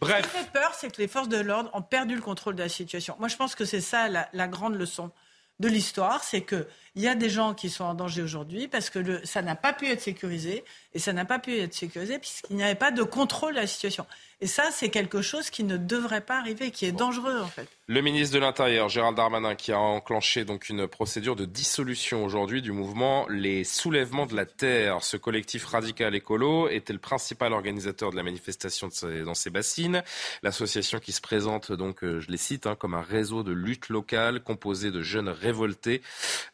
Bref. 0.00 0.26
Ce 0.26 0.38
qui 0.38 0.44
fait 0.44 0.50
peur, 0.52 0.72
c'est 0.74 0.94
que 0.94 1.00
les 1.00 1.06
forces 1.08 1.28
de 1.28 1.38
l'ordre 1.38 1.70
ont 1.74 1.82
perdu 1.82 2.16
le 2.16 2.22
contrôle 2.22 2.56
de 2.56 2.62
la 2.62 2.68
situation. 2.68 3.14
Moi, 3.20 3.28
je 3.28 3.36
pense 3.36 3.54
que 3.54 3.64
c'est 3.64 3.80
ça 3.80 4.08
la, 4.08 4.28
la 4.32 4.48
grande 4.48 4.74
leçon 4.74 5.12
de 5.60 5.68
l'histoire, 5.68 6.24
c'est 6.24 6.40
que 6.40 6.66
Il 6.94 7.02
y 7.02 7.08
a 7.08 7.14
des 7.14 7.30
gens 7.30 7.54
qui 7.54 7.70
sont 7.70 7.84
en 7.84 7.94
danger 7.94 8.22
aujourd'hui 8.22 8.68
parce 8.68 8.90
que 8.90 8.98
le, 8.98 9.24
ça 9.24 9.42
n'a 9.42 9.54
pas 9.54 9.72
pu 9.72 9.86
être 9.88 10.00
sécurisé 10.00 10.64
et 10.94 10.98
ça 10.98 11.12
n'a 11.12 11.24
pas 11.24 11.38
pu 11.38 11.58
être 11.58 11.74
sécurisé 11.74 12.18
puisqu'il 12.18 12.56
n'y 12.56 12.64
avait 12.64 12.74
pas 12.74 12.90
de 12.90 13.02
contrôle 13.02 13.54
de 13.54 13.60
la 13.60 13.66
situation. 13.66 14.06
Et 14.42 14.46
ça, 14.46 14.70
c'est 14.72 14.88
quelque 14.88 15.20
chose 15.20 15.50
qui 15.50 15.64
ne 15.64 15.76
devrait 15.76 16.22
pas 16.22 16.38
arriver, 16.38 16.70
qui 16.70 16.86
est 16.86 16.92
dangereux 16.92 17.40
en 17.40 17.46
fait. 17.46 17.68
Le 17.88 18.00
ministre 18.00 18.34
de 18.34 18.40
l'Intérieur, 18.40 18.88
Gérald 18.88 19.16
Darmanin, 19.16 19.54
qui 19.54 19.70
a 19.70 19.78
enclenché 19.78 20.44
donc 20.44 20.70
une 20.70 20.86
procédure 20.86 21.36
de 21.36 21.44
dissolution 21.44 22.24
aujourd'hui 22.24 22.62
du 22.62 22.72
mouvement 22.72 23.26
Les 23.28 23.64
Soulèvements 23.64 24.24
de 24.24 24.34
la 24.34 24.46
Terre. 24.46 25.02
Ce 25.02 25.18
collectif 25.18 25.66
radical 25.66 26.14
écolo 26.14 26.68
était 26.68 26.94
le 26.94 26.98
principal 26.98 27.52
organisateur 27.52 28.12
de 28.12 28.16
la 28.16 28.22
manifestation 28.22 28.88
dans 29.24 29.34
ces 29.34 29.50
bassines. 29.50 30.02
L'association 30.42 31.00
qui 31.00 31.12
se 31.12 31.20
présente 31.20 31.72
donc, 31.72 32.02
euh, 32.02 32.20
je 32.20 32.30
les 32.30 32.38
cite, 32.38 32.66
hein, 32.66 32.76
comme 32.76 32.94
un 32.94 33.02
réseau 33.02 33.42
de 33.42 33.52
lutte 33.52 33.90
locale 33.90 34.42
composé 34.42 34.90
de 34.90 35.02
jeunes 35.02 35.28
révoltés. 35.28 36.00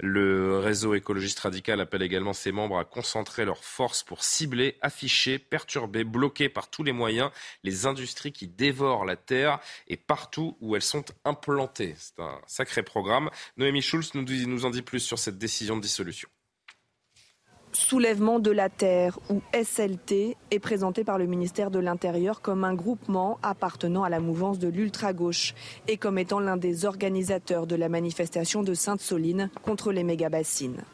Le 0.01 0.26
réseau 0.63 0.95
écologiste 0.95 1.41
radical 1.41 1.81
appelle 1.81 2.03
également 2.03 2.33
ses 2.33 2.53
membres 2.53 2.79
à 2.79 2.85
concentrer 2.85 3.45
leurs 3.45 3.65
forces 3.65 4.03
pour 4.03 4.25
cibler, 4.25 4.77
afficher, 4.81 5.39
perturber, 5.39 6.05
bloquer 6.05 6.49
par 6.49 6.69
tous 6.71 6.83
les 6.83 6.93
moyens 6.93 7.31
les 7.65 7.87
industries 7.87 8.33
qui 8.33 8.49
dévorent 8.49 9.05
la 9.05 9.17
terre 9.17 9.59
et 9.89 9.97
partout 9.97 10.57
où 10.61 10.77
elles 10.77 10.83
sont 10.83 11.05
implantées. 11.25 11.95
C'est 11.99 12.21
un 12.21 12.41
sacré 12.47 12.83
programme. 12.83 13.31
Noémie 13.57 13.83
Schulz 13.83 14.13
nous, 14.15 14.23
nous 14.23 14.65
en 14.65 14.71
dit 14.71 14.83
plus 14.83 15.01
sur 15.01 15.19
cette 15.19 15.39
décision 15.39 15.77
de 15.77 15.83
dissolution. 15.83 16.29
Soulèvement 17.79 18.39
de 18.39 18.51
la 18.51 18.71
Terre, 18.71 19.19
ou 19.29 19.43
SLT, 19.53 20.39
est 20.51 20.59
présenté 20.59 21.05
par 21.05 21.19
le 21.19 21.27
ministère 21.27 21.71
de 21.71 21.79
l'Intérieur 21.79 22.41
comme 22.41 22.65
un 22.65 22.73
groupement 22.73 23.39
appartenant 23.43 24.03
à 24.03 24.09
la 24.09 24.19
mouvance 24.19 24.59
de 24.59 24.69
l'ultra-gauche 24.69 25.55
et 25.87 25.99
comme 25.99 26.17
étant 26.17 26.41
l'un 26.41 26.57
des 26.57 26.87
organisateurs 26.87 27.67
de 27.67 27.77
la 27.77 27.91
manifestation 27.91 28.63
de 28.63 28.73
Sainte-Soline 28.73 29.51
contre 29.63 29.93
les 29.93 30.05
méga-bassines. 30.05 30.85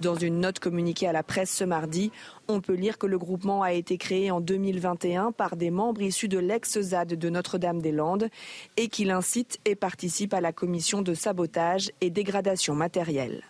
Dans 0.00 0.14
une 0.14 0.38
note 0.38 0.60
communiquée 0.60 1.08
à 1.08 1.12
la 1.12 1.24
presse 1.24 1.50
ce 1.50 1.64
mardi, 1.64 2.12
on 2.46 2.60
peut 2.60 2.74
lire 2.74 2.96
que 2.96 3.08
le 3.08 3.18
groupement 3.18 3.64
a 3.64 3.72
été 3.72 3.98
créé 3.98 4.30
en 4.30 4.40
2021 4.40 5.32
par 5.32 5.56
des 5.56 5.72
membres 5.72 6.00
issus 6.00 6.28
de 6.28 6.38
l'ex-ZAD 6.38 7.14
de 7.14 7.28
Notre-Dame-des-Landes 7.28 8.28
et 8.76 8.86
qu'il 8.86 9.10
incite 9.10 9.58
et 9.64 9.74
participe 9.74 10.32
à 10.32 10.40
la 10.40 10.52
commission 10.52 11.02
de 11.02 11.12
sabotage 11.12 11.90
et 12.00 12.08
dégradation 12.08 12.76
matérielle. 12.76 13.42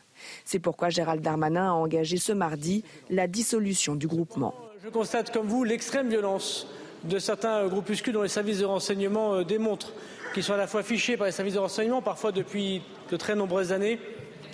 C'est 0.45 0.59
pourquoi 0.59 0.89
Gérald 0.91 1.23
Darmanin 1.23 1.71
a 1.71 1.73
engagé 1.73 2.16
ce 2.16 2.33
mardi 2.33 2.85
la 3.09 3.27
dissolution 3.27 3.95
du 3.95 4.07
groupement. 4.07 4.55
Je 4.83 4.89
constate 4.89 5.33
comme 5.33 5.47
vous 5.47 5.64
l'extrême 5.64 6.09
violence 6.09 6.66
de 7.05 7.18
certains 7.18 7.66
groupuscules 7.66 8.12
dont 8.12 8.23
les 8.23 8.29
services 8.29 8.59
de 8.59 8.64
renseignement 8.64 9.35
euh, 9.35 9.45
démontrent 9.45 9.93
qu'ils 10.35 10.43
sont 10.43 10.55
à 10.55 10.59
la 10.59 10.66
fois 10.66 10.83
fichés 10.83 11.16
par 11.16 11.27
les 11.27 11.33
services 11.33 11.55
de 11.55 11.59
renseignement, 11.59 12.03
parfois 12.03 12.33
depuis 12.33 12.83
de 13.11 13.16
très 13.16 13.35
nombreuses 13.35 13.73
années, 13.73 13.99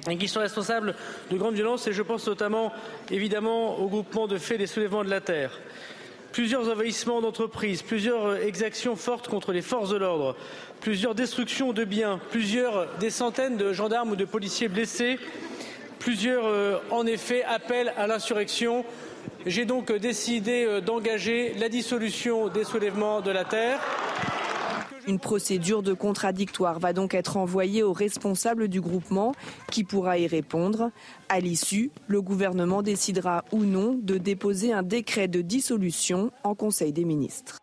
et 0.09 0.17
qui 0.17 0.29
sont 0.29 0.41
responsables 0.41 0.95
de 1.31 1.37
grandes 1.37 1.55
violences. 1.55 1.87
Et 1.87 1.93
je 1.93 2.03
pense 2.03 2.27
notamment, 2.27 2.73
évidemment, 3.11 3.79
au 3.79 3.89
groupement 3.89 4.27
de 4.27 4.39
faits 4.39 4.59
des 4.59 4.67
soulèvements 4.67 5.05
de 5.05 5.11
la 5.11 5.21
terre. 5.21 5.61
Plusieurs 6.33 6.69
envahissements 6.69 7.23
d'entreprises, 7.23 7.83
plusieurs 7.83 8.37
exactions 8.37 8.95
fortes 8.95 9.29
contre 9.29 9.53
les 9.53 9.63
forces 9.63 9.91
de 9.91 9.97
l'ordre, 9.97 10.37
plusieurs 10.81 11.15
destructions 11.15 11.73
de 11.73 11.85
biens, 11.85 12.21
plusieurs 12.31 12.89
des 12.99 13.11
centaines 13.11 13.57
de 13.57 13.73
gendarmes 13.73 14.11
ou 14.11 14.17
de 14.17 14.25
policiers 14.25 14.69
blessés, 14.69 15.19
plusieurs, 15.99 16.47
euh, 16.47 16.79
en 16.91 17.07
effet, 17.07 17.43
appels 17.45 17.93
à 17.97 18.07
l'insurrection. 18.07 18.85
J'ai 19.47 19.65
donc 19.65 19.93
décidé 19.93 20.65
euh, 20.65 20.81
d'engager 20.81 21.55
la 21.55 21.69
dissolution 21.69 22.49
des 22.49 22.65
soulèvements 22.65 23.21
de 23.21 23.31
la 23.31 23.45
terre. 23.45 23.81
Une 25.07 25.21
procédure 25.21 25.85
de 25.85 25.93
contradictoire 25.93 26.81
va 26.81 26.93
donc 26.93 27.15
être 27.15 27.37
envoyée 27.37 27.85
au 27.85 27.93
responsable 27.93 28.67
du 28.67 28.81
groupement 28.81 29.35
qui 29.71 29.85
pourra 29.85 30.19
y 30.19 30.27
répondre. 30.27 30.91
À 31.29 31.39
l'issue, 31.39 31.93
le 32.09 32.21
gouvernement 32.21 32.83
décidera 32.83 33.45
ou 33.53 33.65
non 33.65 33.97
de 34.03 34.19
déposer 34.19 34.73
un 34.73 34.83
décret 34.83 35.29
de 35.29 35.43
dissolution 35.43 36.33
en 36.43 36.57
Conseil 36.57 36.93
des 36.93 37.05
ministres. 37.05 37.59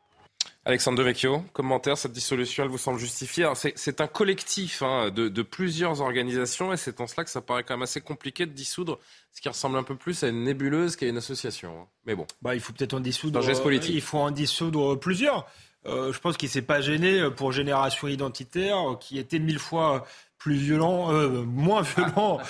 Alexandre 0.65 0.97
Devecchio, 0.97 1.43
commentaire, 1.51 1.97
cette 1.97 2.13
dissolution, 2.13 2.63
elle 2.63 2.69
vous 2.69 2.77
semble 2.77 2.97
justifiée 2.97 3.45
C'est 3.75 3.99
un 3.99 4.07
collectif 4.07 4.81
hein, 4.81 5.09
de, 5.11 5.41
plusieurs 5.41 5.99
organisations 5.99 6.71
et 6.71 6.77
c'est 6.77 7.01
en 7.01 7.07
cela 7.07 7.25
que 7.25 7.29
ça 7.29 7.41
paraît 7.41 7.63
quand 7.63 7.73
même 7.73 7.83
assez 7.83 7.99
compliqué 7.99 8.45
de 8.45 8.51
dissoudre 8.51 8.97
ce 9.33 9.41
qui 9.41 9.49
ressemble 9.49 9.77
un 9.77 9.83
peu 9.83 9.95
plus 9.95 10.23
à 10.23 10.29
une 10.29 10.43
nébuleuse 10.43 10.95
qu'à 10.95 11.07
une 11.07 11.17
association. 11.17 11.81
Hein. 11.81 11.87
Mais 12.05 12.15
bon. 12.15 12.25
Bah, 12.41 12.55
il 12.55 12.61
faut 12.61 12.71
peut-être 12.71 12.93
en 12.93 13.01
dissoudre. 13.01 13.41
il 13.89 14.01
faut 14.01 14.19
en 14.19 14.31
dissoudre 14.31 14.97
plusieurs. 14.97 15.45
Euh, 15.85 16.13
je 16.13 16.19
pense 16.19 16.37
qu'il 16.37 16.49
s'est 16.49 16.61
pas 16.61 16.81
gêné 16.81 17.19
euh, 17.19 17.29
pour 17.29 17.51
Génération 17.51 18.07
Identitaire, 18.07 18.91
euh, 18.91 18.95
qui 18.95 19.19
était 19.19 19.39
mille 19.39 19.59
fois 19.59 20.05
plus 20.43 20.55
violent, 20.55 21.13
euh, 21.13 21.43
moins 21.45 21.83
ah, 21.95 22.01
violent, 22.01 22.41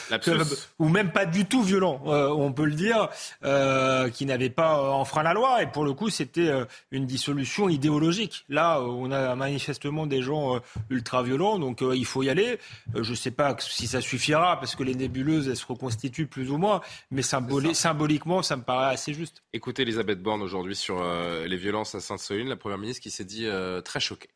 ou 0.80 0.90
même 0.90 1.12
pas 1.12 1.28
du 1.28 1.46
tout 1.46 1.62
violent, 1.62 2.02
euh, 2.08 2.28
on 2.30 2.52
peut 2.52 2.66
le 2.66 2.74
dire, 2.74 3.08
euh, 3.44 4.10
qui 4.10 4.26
n'avait 4.26 4.50
pas 4.50 4.82
enfreint 4.94 5.22
la 5.22 5.36
loi. 5.36 5.62
Et 5.62 5.68
pour 5.68 5.86
le 5.86 5.94
coup, 5.94 6.10
c'était 6.10 6.52
une 6.90 7.06
dissolution 7.06 7.70
idéologique. 7.70 8.46
Là, 8.50 8.82
on 8.82 9.12
a 9.12 9.36
manifestement 9.36 10.08
des 10.08 10.24
gens 10.24 10.60
ultra 10.90 11.22
violents, 11.22 11.60
donc 11.60 11.82
il 11.82 12.06
faut 12.06 12.24
y 12.24 12.32
aller. 12.32 12.58
je 12.96 13.12
ne 13.12 13.16
sais 13.16 13.30
pas 13.30 13.56
si 13.60 13.86
ça 13.86 14.02
suffira, 14.02 14.60
parce 14.60 14.76
que 14.76 14.82
les 14.82 14.96
nébuleuses, 14.96 15.48
elles 15.48 15.56
se 15.56 15.68
reconstituent 15.68 16.26
plus 16.26 16.50
ou 16.50 16.58
moins, 16.58 16.82
mais 17.12 17.22
symboliquement, 17.22 18.42
ça 18.42 18.58
me 18.58 18.64
paraît 18.64 18.92
assez 18.92 19.14
juste. 19.14 19.44
Écoutez 19.54 19.84
Elisabeth 19.84 20.20
Borne 20.20 20.42
aujourd'hui 20.42 20.76
sur 20.76 21.04
les 21.46 21.58
violences 21.58 21.94
à 21.94 22.00
Sainte-Soline, 22.00 22.50
la 22.50 22.56
Première 22.56 22.80
ministre 22.80 23.04
qui 23.04 23.12
s'est 23.12 23.24
dit 23.24 23.48
très 23.86 24.00
choquée. 24.00 24.30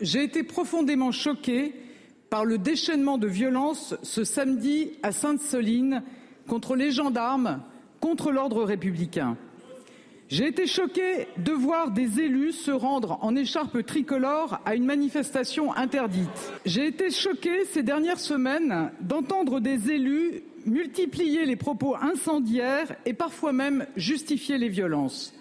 J'ai 0.00 0.24
été 0.24 0.42
profondément 0.42 1.12
choquée 1.12 1.72
par 2.34 2.44
le 2.44 2.58
déchaînement 2.58 3.16
de 3.16 3.28
violence 3.28 3.94
ce 4.02 4.24
samedi 4.24 4.90
à 5.04 5.12
Sainte-Soline 5.12 6.02
contre 6.48 6.74
les 6.74 6.90
gendarmes, 6.90 7.62
contre 8.00 8.32
l'ordre 8.32 8.64
républicain. 8.64 9.36
J'ai 10.26 10.48
été 10.48 10.66
choqué 10.66 11.28
de 11.36 11.52
voir 11.52 11.92
des 11.92 12.18
élus 12.18 12.50
se 12.50 12.72
rendre 12.72 13.20
en 13.22 13.36
écharpe 13.36 13.86
tricolore 13.86 14.58
à 14.66 14.74
une 14.74 14.84
manifestation 14.84 15.72
interdite. 15.76 16.52
J'ai 16.66 16.88
été 16.88 17.12
choqué 17.12 17.66
ces 17.66 17.84
dernières 17.84 18.18
semaines 18.18 18.90
d'entendre 19.00 19.60
des 19.60 19.92
élus 19.92 20.42
multiplier 20.66 21.44
les 21.44 21.54
propos 21.54 21.94
incendiaires 21.94 22.96
et 23.06 23.12
parfois 23.12 23.52
même 23.52 23.86
justifier 23.94 24.58
les 24.58 24.70
violences. 24.70 25.32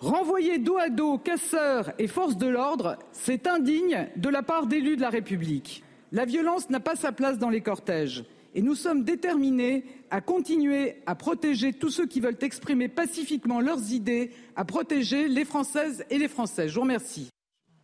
Renvoyer 0.00 0.58
dos 0.58 0.76
à 0.76 0.90
dos 0.90 1.16
casseurs 1.16 1.92
et 1.98 2.06
forces 2.06 2.36
de 2.36 2.46
l'ordre, 2.46 2.98
c'est 3.12 3.46
indigne 3.46 4.08
de 4.16 4.28
la 4.28 4.42
part 4.42 4.66
d'élus 4.66 4.96
de 4.96 5.00
la 5.00 5.08
République. 5.08 5.82
La 6.12 6.26
violence 6.26 6.68
n'a 6.68 6.80
pas 6.80 6.96
sa 6.96 7.12
place 7.12 7.38
dans 7.38 7.48
les 7.48 7.62
cortèges 7.62 8.24
et 8.54 8.60
nous 8.60 8.74
sommes 8.74 9.04
déterminés 9.04 9.84
à 10.10 10.20
continuer 10.20 10.96
à 11.06 11.14
protéger 11.14 11.72
tous 11.72 11.90
ceux 11.90 12.06
qui 12.06 12.20
veulent 12.20 12.36
exprimer 12.42 12.88
pacifiquement 12.88 13.60
leurs 13.60 13.92
idées, 13.92 14.32
à 14.54 14.66
protéger 14.66 15.28
les 15.28 15.46
Françaises 15.46 16.04
et 16.10 16.18
les 16.18 16.28
Français. 16.28 16.68
Je 16.68 16.74
vous 16.74 16.82
remercie. 16.82 17.28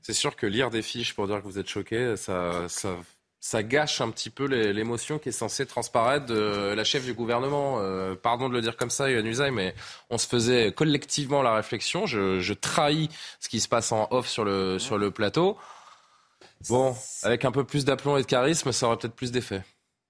C'est 0.02 0.12
sûr 0.12 0.36
que 0.36 0.46
lire 0.46 0.68
des 0.68 0.82
fiches 0.82 1.14
pour 1.14 1.26
dire 1.26 1.40
que 1.40 1.46
vous 1.46 1.58
êtes 1.58 1.68
choqué, 1.68 2.16
ça, 2.16 2.68
ça 2.68 2.96
ça 3.42 3.64
gâche 3.64 4.00
un 4.00 4.08
petit 4.10 4.30
peu 4.30 4.44
l'émotion 4.46 5.18
qui 5.18 5.30
est 5.30 5.32
censée 5.32 5.66
transparaître 5.66 6.26
de 6.26 6.72
la 6.76 6.84
chef 6.84 7.04
du 7.04 7.12
gouvernement. 7.12 7.78
Euh, 7.80 8.14
pardon 8.14 8.48
de 8.48 8.54
le 8.54 8.60
dire 8.60 8.76
comme 8.76 8.88
ça, 8.88 9.10
Yann 9.10 9.26
Usaï, 9.26 9.50
mais 9.50 9.74
on 10.10 10.16
se 10.16 10.28
faisait 10.28 10.70
collectivement 10.70 11.42
la 11.42 11.56
réflexion. 11.56 12.06
Je, 12.06 12.38
je, 12.38 12.54
trahis 12.54 13.08
ce 13.40 13.48
qui 13.48 13.58
se 13.58 13.66
passe 13.66 13.90
en 13.90 14.06
off 14.12 14.28
sur 14.28 14.44
le, 14.44 14.78
sur 14.78 14.96
le 14.96 15.10
plateau. 15.10 15.58
Bon, 16.68 16.94
avec 17.24 17.44
un 17.44 17.50
peu 17.50 17.64
plus 17.64 17.84
d'aplomb 17.84 18.16
et 18.16 18.22
de 18.22 18.26
charisme, 18.26 18.70
ça 18.70 18.86
aurait 18.86 18.96
peut-être 18.96 19.16
plus 19.16 19.32
d'effet. 19.32 19.62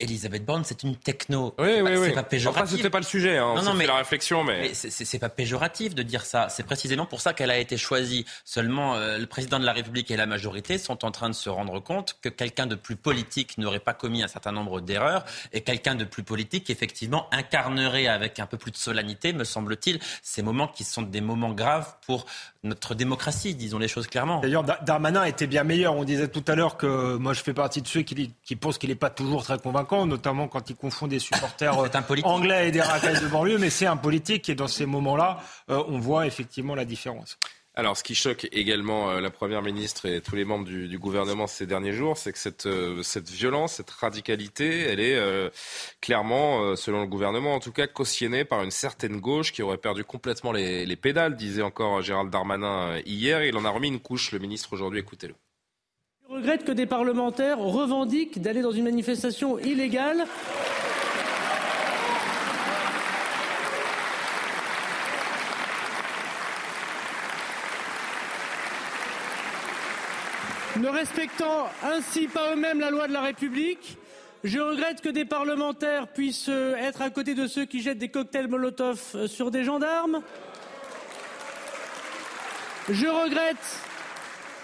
Elisabeth 0.02 0.44
Borne, 0.44 0.64
c'est 0.64 0.82
une 0.82 0.96
techno. 0.96 1.54
Oui, 1.58 1.80
oui, 1.80 1.96
oui. 1.96 2.12
Pas 2.12 2.22
péjoratif. 2.22 2.62
Enfin, 2.62 2.76
c'était 2.76 2.90
pas 2.90 2.98
le 2.98 3.04
sujet. 3.04 3.38
Hein. 3.38 3.54
Non, 3.56 3.62
non, 3.62 3.74
mais 3.74 3.86
la 3.86 3.96
réflexion, 3.96 4.42
mais, 4.44 4.62
mais 4.62 4.74
c'est 4.74 5.18
pas 5.18 5.28
péjoratif 5.28 5.94
de 5.94 6.02
dire 6.02 6.24
ça. 6.24 6.48
C'est 6.48 6.64
précisément 6.64 7.06
pour 7.06 7.20
ça 7.20 7.32
qu'elle 7.32 7.50
a 7.50 7.58
été 7.58 7.76
choisie. 7.76 8.26
Seulement, 8.44 8.96
euh, 8.96 9.18
le 9.18 9.26
président 9.26 9.58
de 9.58 9.64
la 9.64 9.72
République 9.72 10.10
et 10.10 10.16
la 10.16 10.26
majorité 10.26 10.78
sont 10.78 11.04
en 11.04 11.10
train 11.10 11.28
de 11.28 11.34
se 11.34 11.48
rendre 11.48 11.78
compte 11.80 12.16
que 12.20 12.28
quelqu'un 12.28 12.66
de 12.66 12.74
plus 12.74 12.96
politique 12.96 13.58
n'aurait 13.58 13.78
pas 13.78 13.94
commis 13.94 14.22
un 14.22 14.28
certain 14.28 14.52
nombre 14.52 14.80
d'erreurs 14.80 15.24
et 15.52 15.60
quelqu'un 15.60 15.94
de 15.94 16.04
plus 16.04 16.24
politique, 16.24 16.68
effectivement, 16.68 17.28
incarnerait 17.32 18.08
avec 18.08 18.40
un 18.40 18.46
peu 18.46 18.56
plus 18.56 18.72
de 18.72 18.76
solennité, 18.76 19.32
me 19.32 19.44
semble-t-il, 19.44 20.00
ces 20.22 20.42
moments 20.42 20.68
qui 20.68 20.84
sont 20.84 21.02
des 21.02 21.20
moments 21.20 21.52
graves 21.52 21.94
pour 22.06 22.26
notre 22.64 22.94
démocratie, 22.94 23.54
disons 23.54 23.78
les 23.78 23.88
choses 23.88 24.06
clairement. 24.06 24.40
D'ailleurs, 24.40 24.62
Darmanin 24.62 25.24
était 25.24 25.48
bien 25.48 25.64
meilleur. 25.64 25.96
On 25.96 26.04
disait 26.04 26.28
tout 26.28 26.44
à 26.46 26.54
l'heure 26.54 26.76
que 26.76 27.16
moi, 27.16 27.32
je 27.32 27.42
fais 27.42 27.54
partie 27.54 27.82
de 27.82 27.88
ceux 27.88 28.02
qui, 28.02 28.32
qui 28.44 28.56
pensent 28.56 28.78
qu'il 28.78 28.90
n'est 28.90 28.94
pas 28.94 29.10
toujours 29.10 29.42
très 29.42 29.58
convaincant, 29.58 30.06
notamment 30.06 30.46
quand 30.46 30.70
il 30.70 30.76
confond 30.76 31.08
des 31.08 31.18
supporters 31.18 31.76
euh, 31.80 32.20
anglais 32.22 32.68
et 32.68 32.70
des 32.70 32.80
racailles 32.80 33.20
de 33.20 33.26
banlieue. 33.26 33.58
Mais 33.58 33.70
c'est 33.70 33.86
un 33.86 33.96
politique 33.96 34.48
et 34.48 34.54
dans 34.54 34.68
ces 34.68 34.86
moments-là, 34.86 35.40
euh, 35.70 35.82
on 35.88 35.98
voit 35.98 36.26
effectivement 36.26 36.76
la 36.76 36.84
différence. 36.84 37.36
Alors, 37.74 37.96
ce 37.96 38.02
qui 38.02 38.14
choque 38.14 38.46
également 38.52 39.10
euh, 39.10 39.20
la 39.20 39.30
Première 39.30 39.62
ministre 39.62 40.04
et 40.04 40.20
tous 40.20 40.36
les 40.36 40.44
membres 40.44 40.66
du, 40.66 40.98
gouvernement 40.98 41.46
ces 41.46 41.66
derniers 41.66 41.94
jours, 41.94 42.18
c'est 42.18 42.30
que 42.30 42.38
cette, 42.38 42.66
euh, 42.66 43.02
cette, 43.02 43.30
violence, 43.30 43.74
cette 43.74 43.88
radicalité, 43.88 44.80
elle 44.80 45.00
est 45.00 45.16
euh, 45.16 45.48
clairement, 46.02 46.76
selon 46.76 47.00
le 47.00 47.06
gouvernement 47.06 47.54
en 47.54 47.60
tout 47.60 47.72
cas, 47.72 47.86
cautionnée 47.86 48.44
par 48.44 48.62
une 48.62 48.70
certaine 48.70 49.20
gauche 49.20 49.52
qui 49.52 49.62
aurait 49.62 49.78
perdu 49.78 50.04
complètement 50.04 50.52
les, 50.52 50.84
les 50.84 50.96
pédales, 50.96 51.34
disait 51.34 51.62
encore 51.62 52.02
Gérald 52.02 52.28
Darmanin 52.28 52.98
hier. 53.06 53.42
Il 53.42 53.56
en 53.56 53.64
a 53.64 53.70
remis 53.70 53.88
une 53.88 54.00
couche, 54.00 54.32
le 54.32 54.38
ministre, 54.38 54.74
aujourd'hui. 54.74 55.00
Écoutez-le. 55.00 55.34
Je 56.28 56.34
regrette 56.34 56.64
que 56.64 56.72
des 56.72 56.86
parlementaires 56.86 57.58
revendiquent 57.58 58.42
d'aller 58.42 58.60
dans 58.60 58.72
une 58.72 58.84
manifestation 58.84 59.58
illégale 59.58 60.26
ne 70.82 70.88
respectant 70.88 71.68
ainsi 71.84 72.26
pas 72.26 72.52
eux-mêmes 72.52 72.80
la 72.80 72.90
loi 72.90 73.06
de 73.06 73.12
la 73.12 73.20
République. 73.20 73.96
Je 74.42 74.58
regrette 74.58 75.00
que 75.00 75.08
des 75.08 75.24
parlementaires 75.24 76.08
puissent 76.08 76.48
euh, 76.48 76.74
être 76.74 77.02
à 77.02 77.10
côté 77.10 77.36
de 77.36 77.46
ceux 77.46 77.66
qui 77.66 77.80
jettent 77.80 77.98
des 77.98 78.08
cocktails 78.08 78.48
Molotov 78.48 79.00
euh, 79.14 79.28
sur 79.28 79.52
des 79.52 79.62
gendarmes. 79.62 80.22
Je 82.90 83.06
regrette 83.06 83.80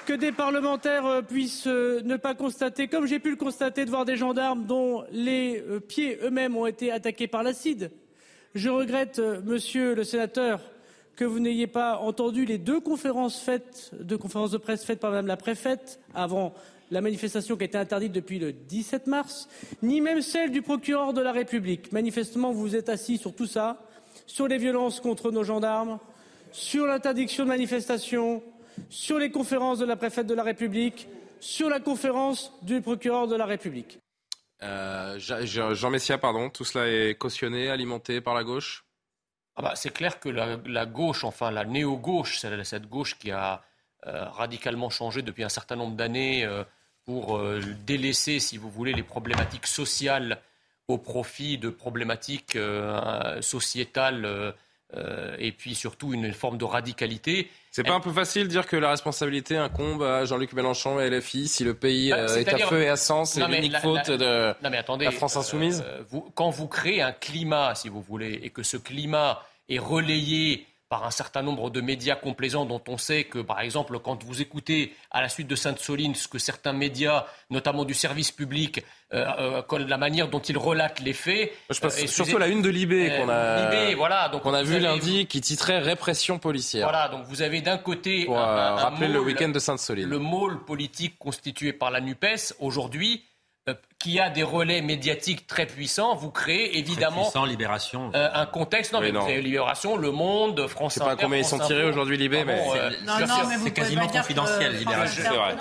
que 0.07 0.13
des 0.13 0.33
parlementaires 0.33 1.07
euh, 1.07 1.23
puissent 1.23 1.67
ne 1.67 2.17
pas 2.17 2.35
constater, 2.35 2.89
comme 2.89 3.07
j'ai 3.07 3.21
pu 3.21 3.31
le 3.31 3.37
constater, 3.37 3.85
de 3.85 3.91
voir 3.91 4.05
des 4.05 4.17
gendarmes 4.17 4.65
dont 4.67 5.05
les 5.13 5.63
pieds 5.87 6.19
eux-mêmes 6.25 6.57
ont 6.57 6.67
été 6.67 6.91
attaqués 6.91 7.29
par 7.29 7.45
l'acide. 7.45 7.93
Je 8.57 8.71
regrette, 8.71 9.21
monsieur 9.45 9.95
le 9.95 10.03
sénateur, 10.03 10.61
que 11.19 11.25
vous 11.25 11.41
n'ayez 11.41 11.67
pas 11.67 11.99
entendu 11.99 12.45
les 12.45 12.59
deux 12.59 12.79
conférences 12.79 13.41
faites, 13.41 13.91
deux 14.01 14.17
conférences 14.17 14.53
de 14.53 14.57
presse 14.57 14.85
faites 14.85 15.01
par 15.01 15.11
madame 15.11 15.27
la 15.27 15.37
préfète 15.37 15.99
avant 16.15 16.55
la 16.93 17.01
manifestation 17.01 17.57
qui 17.57 17.65
a 17.65 17.67
été 17.67 17.77
interdite 17.77 18.13
depuis 18.13 18.39
le 18.39 18.53
17 18.53 19.09
mars, 19.09 19.49
ni 19.83 20.01
même 20.01 20.23
celle 20.23 20.53
du 20.53 20.63
procureur 20.63 21.13
de 21.13 21.21
la 21.21 21.33
République. 21.33 21.91
Manifestement, 21.91 22.53
vous 22.53 22.61
vous 22.61 22.77
êtes 22.77 22.89
assis 22.89 23.19
sur 23.19 23.35
tout 23.35 23.49
ça, 23.49 23.83
sur 24.27 24.47
les 24.47 24.59
violences 24.59 25.01
contre 25.01 25.33
nos 25.33 25.43
gendarmes, 25.43 25.99
sur 26.53 26.87
l'interdiction 26.87 27.43
de 27.43 27.49
manifestation, 27.49 28.41
sur 28.89 29.19
les 29.19 29.33
conférences 29.33 29.81
de 29.81 29.87
la 29.87 29.97
préfète 29.97 30.29
de 30.29 30.35
la 30.35 30.45
République, 30.45 31.09
sur 31.41 31.69
la 31.69 31.81
conférence 31.81 32.53
du 32.63 32.81
procureur 32.81 33.27
de 33.27 33.35
la 33.35 33.45
République. 33.45 33.99
Euh, 34.63 35.19
Jean 35.19 35.91
Messia, 35.91 36.17
pardon, 36.17 36.49
tout 36.49 36.65
cela 36.65 36.89
est 36.89 37.19
cautionné, 37.19 37.71
alimenté 37.71 38.21
par 38.21 38.35
la 38.35 38.45
gauche? 38.45 38.85
Ah 39.59 39.63
bah, 39.63 39.73
C'est 39.75 39.93
clair 39.93 40.21
que 40.21 40.29
la, 40.29 40.87
gauche, 40.87 41.25
enfin 41.25 41.51
la 41.51 41.65
néo-gauche, 41.65 42.39
cette 42.39 42.89
gauche 42.89 43.19
qui 43.19 43.33
a 43.33 43.61
euh, 44.07 44.25
radicalement 44.29 44.89
changé 44.89 45.23
depuis 45.23 45.43
un 45.43 45.49
certain 45.49 45.75
nombre 45.75 45.97
d'années, 45.97 46.45
euh, 46.45 46.63
pour 47.05 47.39
euh, 47.39 47.61
délaisser, 47.85 48.39
si 48.39 48.57
vous 48.57 48.71
voulez, 48.71 48.93
les 48.93 49.03
problématiques 49.03 49.67
sociales 49.67 50.39
au 50.87 50.97
profit 50.97 51.59
de 51.59 51.69
problématiques 51.69 52.57
sociétales 53.43 54.55
euh, 54.97 55.37
et 55.39 55.53
puis 55.53 55.75
surtout 55.75 56.15
une 56.15 56.33
forme 56.33 56.57
de 56.57 56.65
radicalité. 56.65 57.51
C'est 57.71 57.83
pas 57.83 57.95
un 57.95 58.01
peu 58.01 58.13
facile 58.13 58.45
de 58.45 58.49
dire 58.49 58.67
que 58.67 58.77
la 58.77 58.91
responsabilité 58.91 59.57
incombe 59.57 60.03
à 60.03 60.25
Jean-Luc 60.25 60.55
Mélenchon 60.55 60.99
et 60.99 61.11
LFI 61.11 61.47
si 61.47 61.63
le 61.63 61.75
pays 61.75 62.11
bah, 62.11 62.39
est, 62.39 62.49
à 62.49 62.59
feu 62.59 62.83
et 62.83 62.89
à 62.89 62.97
sang, 62.97 63.25
c'est 63.25 63.47
l'unique 63.47 63.77
faute 63.77 64.11
de 64.11 64.55
la 64.63 65.11
France 65.11 65.37
insoumise 65.37 65.85
Quand 66.35 66.51
vous 66.51 66.69
créez 66.69 67.03
un 67.03 67.13
climat, 67.13 67.75
si 67.75 67.89
vous 67.89 68.01
voulez, 68.01 68.41
et 68.43 68.51
que 68.51 68.63
ce 68.63 68.79
climat 68.79 69.43
est 69.69 69.79
relayé 69.79 70.67
par 70.89 71.05
un 71.05 71.11
certain 71.11 71.43
nombre 71.43 71.71
de 71.71 71.81
médias 71.81 72.17
complaisants 72.17 72.65
dont 72.65 72.83
on 72.89 72.97
sait 72.97 73.25
que, 73.25 73.41
par 73.41 73.61
exemple, 73.61 73.99
quand 73.99 74.25
vous 74.25 74.41
écoutez 74.41 74.95
à 75.11 75.21
la 75.21 75.29
suite 75.29 75.47
de 75.47 75.55
Sainte-Soline 75.55 76.15
ce 76.15 76.29
que 76.29 76.39
certains 76.39 76.73
médias, 76.73 77.27
notamment 77.51 77.85
du 77.85 77.93
service 77.93 78.33
public, 78.33 78.85
euh, 79.13 79.63
euh, 79.71 79.79
la 79.87 79.99
manière 79.99 80.29
dont 80.29 80.39
ils 80.41 80.57
relatent 80.57 81.01
les 81.01 81.13
faits. 81.13 81.53
Je 81.69 81.81
pense 81.81 82.03
euh, 82.03 82.07
surtout 82.07 82.39
la 82.39 82.49
une 82.49 82.63
de 82.63 82.71
Libé 82.71 83.13
qu'on 83.19 83.29
a, 83.29 83.95
voilà, 83.97 84.29
donc 84.29 84.47
on 84.47 84.55
a 84.55 84.63
vu 84.63 84.79
lundi 84.79 85.27
qui 85.27 85.41
titrait 85.41 85.79
répression 85.79 86.39
policière. 86.39 86.89
Voilà, 86.89 87.09
donc 87.09 87.25
vous 87.27 87.43
avez 87.43 87.61
d'un 87.61 87.79
côté 87.79 88.25
Pour, 88.25 88.37
rappeler 88.37 89.09
le 89.09 89.21
week-end 89.21 89.51
de 89.51 89.59
Sainte-Soline. 89.59 90.09
Le 90.09 90.19
môle 90.19 90.65
politique 90.65 91.19
constitué 91.19 91.73
par 91.73 91.91
la 91.91 92.01
Nupes 92.01 92.55
aujourd'hui 92.61 93.25
euh, 93.69 93.75
qui 93.99 94.21
a 94.21 94.31
des 94.31 94.45
relais 94.45 94.81
médiatiques 94.81 95.49
très 95.49 95.67
puissants, 95.67 96.15
vous 96.15 96.31
créez 96.31 96.79
évidemment 96.79 97.23
puissant, 97.23 97.45
Libération. 97.45 98.13
Euh, 98.15 98.29
un 98.33 98.47
contexte. 98.47 98.93
Non, 98.93 99.01
mais, 99.01 99.11
vous 99.11 99.19
avez 99.19 99.43
Libération, 99.43 99.97
Le 99.97 100.13
Monde, 100.13 100.69
France 100.69 100.95
Je 100.95 101.01
sais 101.01 101.05
pas 101.05 101.17
combien 101.17 101.39
ils 101.39 101.45
sont 101.45 101.59
tirés 101.59 101.85
aujourd'hui, 101.85 102.17
Libé, 102.17 102.45
mais 102.45 102.61
euh, 102.77 102.91
non, 103.05 103.19
non, 103.19 103.49
mais 103.49 103.57
c'est 103.61 103.73
quasiment 103.73 104.07
confidentiel, 104.07 104.77
Libération. 104.77 105.23
C'est 105.25 105.37
vrai. 105.37 105.57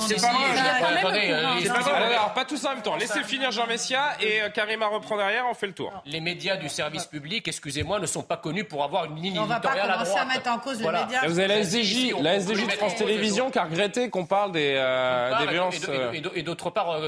C'est 0.00 0.20
pas 0.22 1.02
Attendez, 1.02 2.14
alors 2.14 2.32
pas 2.32 2.44
tous 2.44 2.64
en 2.64 2.70
même 2.70 2.82
temps. 2.82 2.96
Laissez 2.96 3.22
finir 3.24 3.50
Jean 3.50 3.66
Messia 3.66 4.16
et 4.20 4.40
Karima 4.54 4.86
reprend 4.86 5.16
derrière. 5.16 5.44
On 5.50 5.54
fait 5.54 5.66
le 5.66 5.74
tour. 5.74 5.92
Les 6.06 6.20
médias 6.20 6.56
du 6.56 6.68
service 6.68 7.04
public, 7.04 7.46
excusez-moi, 7.46 8.00
ne 8.00 8.06
sont 8.06 8.22
pas 8.22 8.36
connus 8.38 8.64
pour 8.64 8.84
avoir 8.84 9.04
une 9.04 9.16
ligne 9.16 9.36
éditoriale 9.36 9.50
à 9.50 9.58
droite. 9.58 9.68
On 9.72 9.74
va 9.74 9.90
pas 9.90 10.04
commencer 10.04 10.18
à 10.18 10.24
mettre 10.24 10.50
en 10.50 10.58
cause 10.58 10.80
les 10.80 10.86
médias. 10.86 11.26
Vous 11.26 11.38
avez 11.38 11.48
la 11.48 11.58
SDJ, 11.58 12.14
la 12.20 12.36
SDJ 12.36 12.66
de 12.66 12.70
France 12.72 12.94
Télévisions 12.94 13.50
qui 13.50 13.58
a 13.58 13.64
regretté 13.64 14.08
qu'on 14.08 14.24
parle 14.24 14.52
des 14.52 14.80
violences. 15.50 15.76
Et 16.34 16.42
d'autre 16.42 16.70
part, 16.70 16.98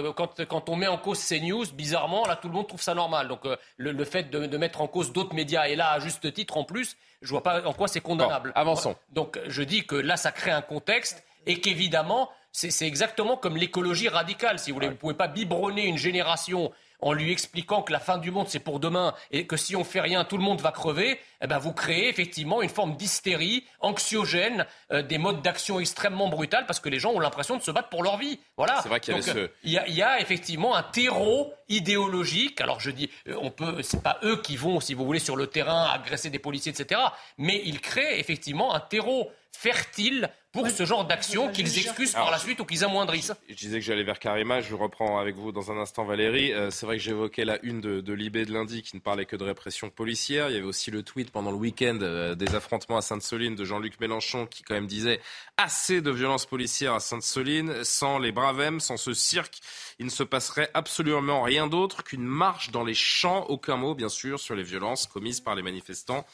quand 0.48 0.68
on 0.68 0.73
met 0.76 0.86
en 0.86 0.98
cause 0.98 1.18
ces 1.18 1.40
news, 1.40 1.64
bizarrement, 1.72 2.26
là, 2.26 2.36
tout 2.36 2.48
le 2.48 2.54
monde 2.54 2.68
trouve 2.68 2.82
ça 2.82 2.94
normal. 2.94 3.28
Donc, 3.28 3.44
euh, 3.44 3.56
le, 3.76 4.04
fait 4.04 4.30
de, 4.30 4.56
mettre 4.56 4.80
en 4.80 4.86
cause 4.86 5.12
d'autres 5.12 5.34
médias, 5.34 5.68
et 5.68 5.76
là, 5.76 5.92
à 5.92 6.00
juste 6.00 6.32
titre, 6.32 6.56
en 6.56 6.64
plus, 6.64 6.96
je 7.22 7.30
vois 7.30 7.42
pas 7.42 7.66
en 7.66 7.72
quoi 7.72 7.88
c'est 7.88 8.00
condamnable. 8.00 8.52
avançons. 8.54 8.96
Donc, 9.12 9.38
je 9.46 9.62
dis 9.62 9.86
que 9.86 9.96
là, 9.96 10.16
ça 10.16 10.32
crée 10.32 10.50
un 10.50 10.62
contexte, 10.62 11.24
et 11.46 11.60
qu'évidemment, 11.60 12.30
c'est 12.52 12.86
exactement 12.86 13.36
comme 13.36 13.56
l'écologie 13.56 14.08
radicale, 14.08 14.58
si 14.58 14.70
vous 14.70 14.76
voulez. 14.76 14.86
Vous 14.86 14.94
ne 14.94 14.98
pouvez 14.98 15.14
pas 15.14 15.28
biberonner 15.28 15.86
une 15.86 15.98
génération 15.98 16.72
en 17.04 17.12
lui 17.12 17.30
expliquant 17.30 17.82
que 17.82 17.92
la 17.92 18.00
fin 18.00 18.18
du 18.18 18.30
monde 18.30 18.48
c'est 18.48 18.58
pour 18.58 18.80
demain 18.80 19.14
et 19.30 19.46
que 19.46 19.56
si 19.56 19.76
on 19.76 19.84
fait 19.84 20.00
rien 20.00 20.24
tout 20.24 20.38
le 20.38 20.42
monde 20.42 20.60
va 20.62 20.72
crever, 20.72 21.20
eh 21.42 21.46
ben 21.46 21.58
vous 21.58 21.72
créez 21.72 22.08
effectivement 22.08 22.62
une 22.62 22.70
forme 22.70 22.96
d'hystérie 22.96 23.64
anxiogène, 23.80 24.66
euh, 24.90 25.02
des 25.02 25.18
modes 25.18 25.42
d'action 25.42 25.78
extrêmement 25.78 26.28
brutales 26.28 26.64
parce 26.66 26.80
que 26.80 26.88
les 26.88 26.98
gens 26.98 27.12
ont 27.12 27.20
l'impression 27.20 27.56
de 27.56 27.62
se 27.62 27.70
battre 27.70 27.90
pour 27.90 28.02
leur 28.02 28.16
vie. 28.16 28.40
Voilà. 28.56 28.80
C'est 28.82 28.88
vrai 28.88 29.00
qu'il 29.00 29.14
y, 29.14 29.20
Donc, 29.20 29.36
euh, 29.36 29.48
il, 29.62 29.72
y 29.72 30.02
a, 30.02 30.18
effectivement 30.18 30.74
un 30.74 30.82
terreau 30.82 31.52
idéologique. 31.68 32.62
Alors 32.62 32.80
je 32.80 32.90
dis, 32.90 33.10
euh, 33.28 33.36
on 33.40 33.50
peut, 33.50 33.82
c'est 33.82 34.02
pas 34.02 34.18
eux 34.22 34.40
qui 34.40 34.56
vont, 34.56 34.80
si 34.80 34.94
vous 34.94 35.04
voulez, 35.04 35.18
sur 35.18 35.36
le 35.36 35.46
terrain 35.46 35.90
agresser 35.92 36.30
des 36.30 36.38
policiers, 36.38 36.72
etc. 36.72 37.00
Mais 37.36 37.60
ils 37.66 37.82
créent 37.82 38.18
effectivement 38.18 38.74
un 38.74 38.80
terreau 38.80 39.30
fertile 39.56 40.30
pour 40.54 40.68
ce 40.68 40.84
genre 40.84 41.04
d'action 41.04 41.50
qu'ils 41.50 41.78
excusent 41.78 42.12
par 42.12 42.30
la 42.30 42.38
suite 42.38 42.60
ou 42.60 42.64
qu'ils 42.64 42.84
amoindrissent. 42.84 43.32
Je 43.48 43.54
disais 43.54 43.80
que 43.80 43.84
j'allais 43.84 44.04
vers 44.04 44.20
Karima, 44.20 44.60
je 44.60 44.74
reprends 44.76 45.18
avec 45.18 45.34
vous 45.34 45.50
dans 45.50 45.72
un 45.72 45.78
instant 45.78 46.04
Valérie. 46.04 46.52
Euh, 46.52 46.70
c'est 46.70 46.86
vrai 46.86 46.96
que 46.96 47.02
j'évoquais 47.02 47.44
la 47.44 47.58
une 47.64 47.80
de, 47.80 48.00
de 48.00 48.12
Libé 48.12 48.44
de 48.44 48.52
lundi 48.52 48.82
qui 48.82 48.94
ne 48.94 49.00
parlait 49.00 49.26
que 49.26 49.34
de 49.34 49.42
répression 49.42 49.90
policière. 49.90 50.50
Il 50.50 50.54
y 50.54 50.56
avait 50.56 50.66
aussi 50.66 50.92
le 50.92 51.02
tweet 51.02 51.32
pendant 51.32 51.50
le 51.50 51.56
week-end 51.56 51.98
euh, 52.02 52.36
des 52.36 52.54
affrontements 52.54 52.96
à 52.96 53.02
Sainte-Soline 53.02 53.56
de 53.56 53.64
Jean-Luc 53.64 53.98
Mélenchon 53.98 54.46
qui 54.46 54.62
quand 54.62 54.74
même 54.74 54.86
disait 54.86 55.20
assez 55.56 56.00
de 56.00 56.10
violences 56.12 56.46
policières 56.46 56.94
à 56.94 57.00
Sainte-Soline, 57.00 57.82
sans 57.82 58.20
les 58.20 58.30
Bravem, 58.30 58.78
sans 58.78 58.96
ce 58.96 59.12
cirque, 59.12 59.58
il 59.98 60.06
ne 60.06 60.10
se 60.10 60.22
passerait 60.22 60.70
absolument 60.72 61.42
rien 61.42 61.66
d'autre 61.66 62.04
qu'une 62.04 62.24
marche 62.24 62.70
dans 62.70 62.84
les 62.84 62.94
champs, 62.94 63.44
aucun 63.48 63.76
mot 63.76 63.96
bien 63.96 64.08
sûr 64.08 64.38
sur 64.38 64.54
les 64.54 64.62
violences 64.62 65.08
commises 65.08 65.40
par 65.40 65.56
les 65.56 65.62
manifestants. 65.62 66.24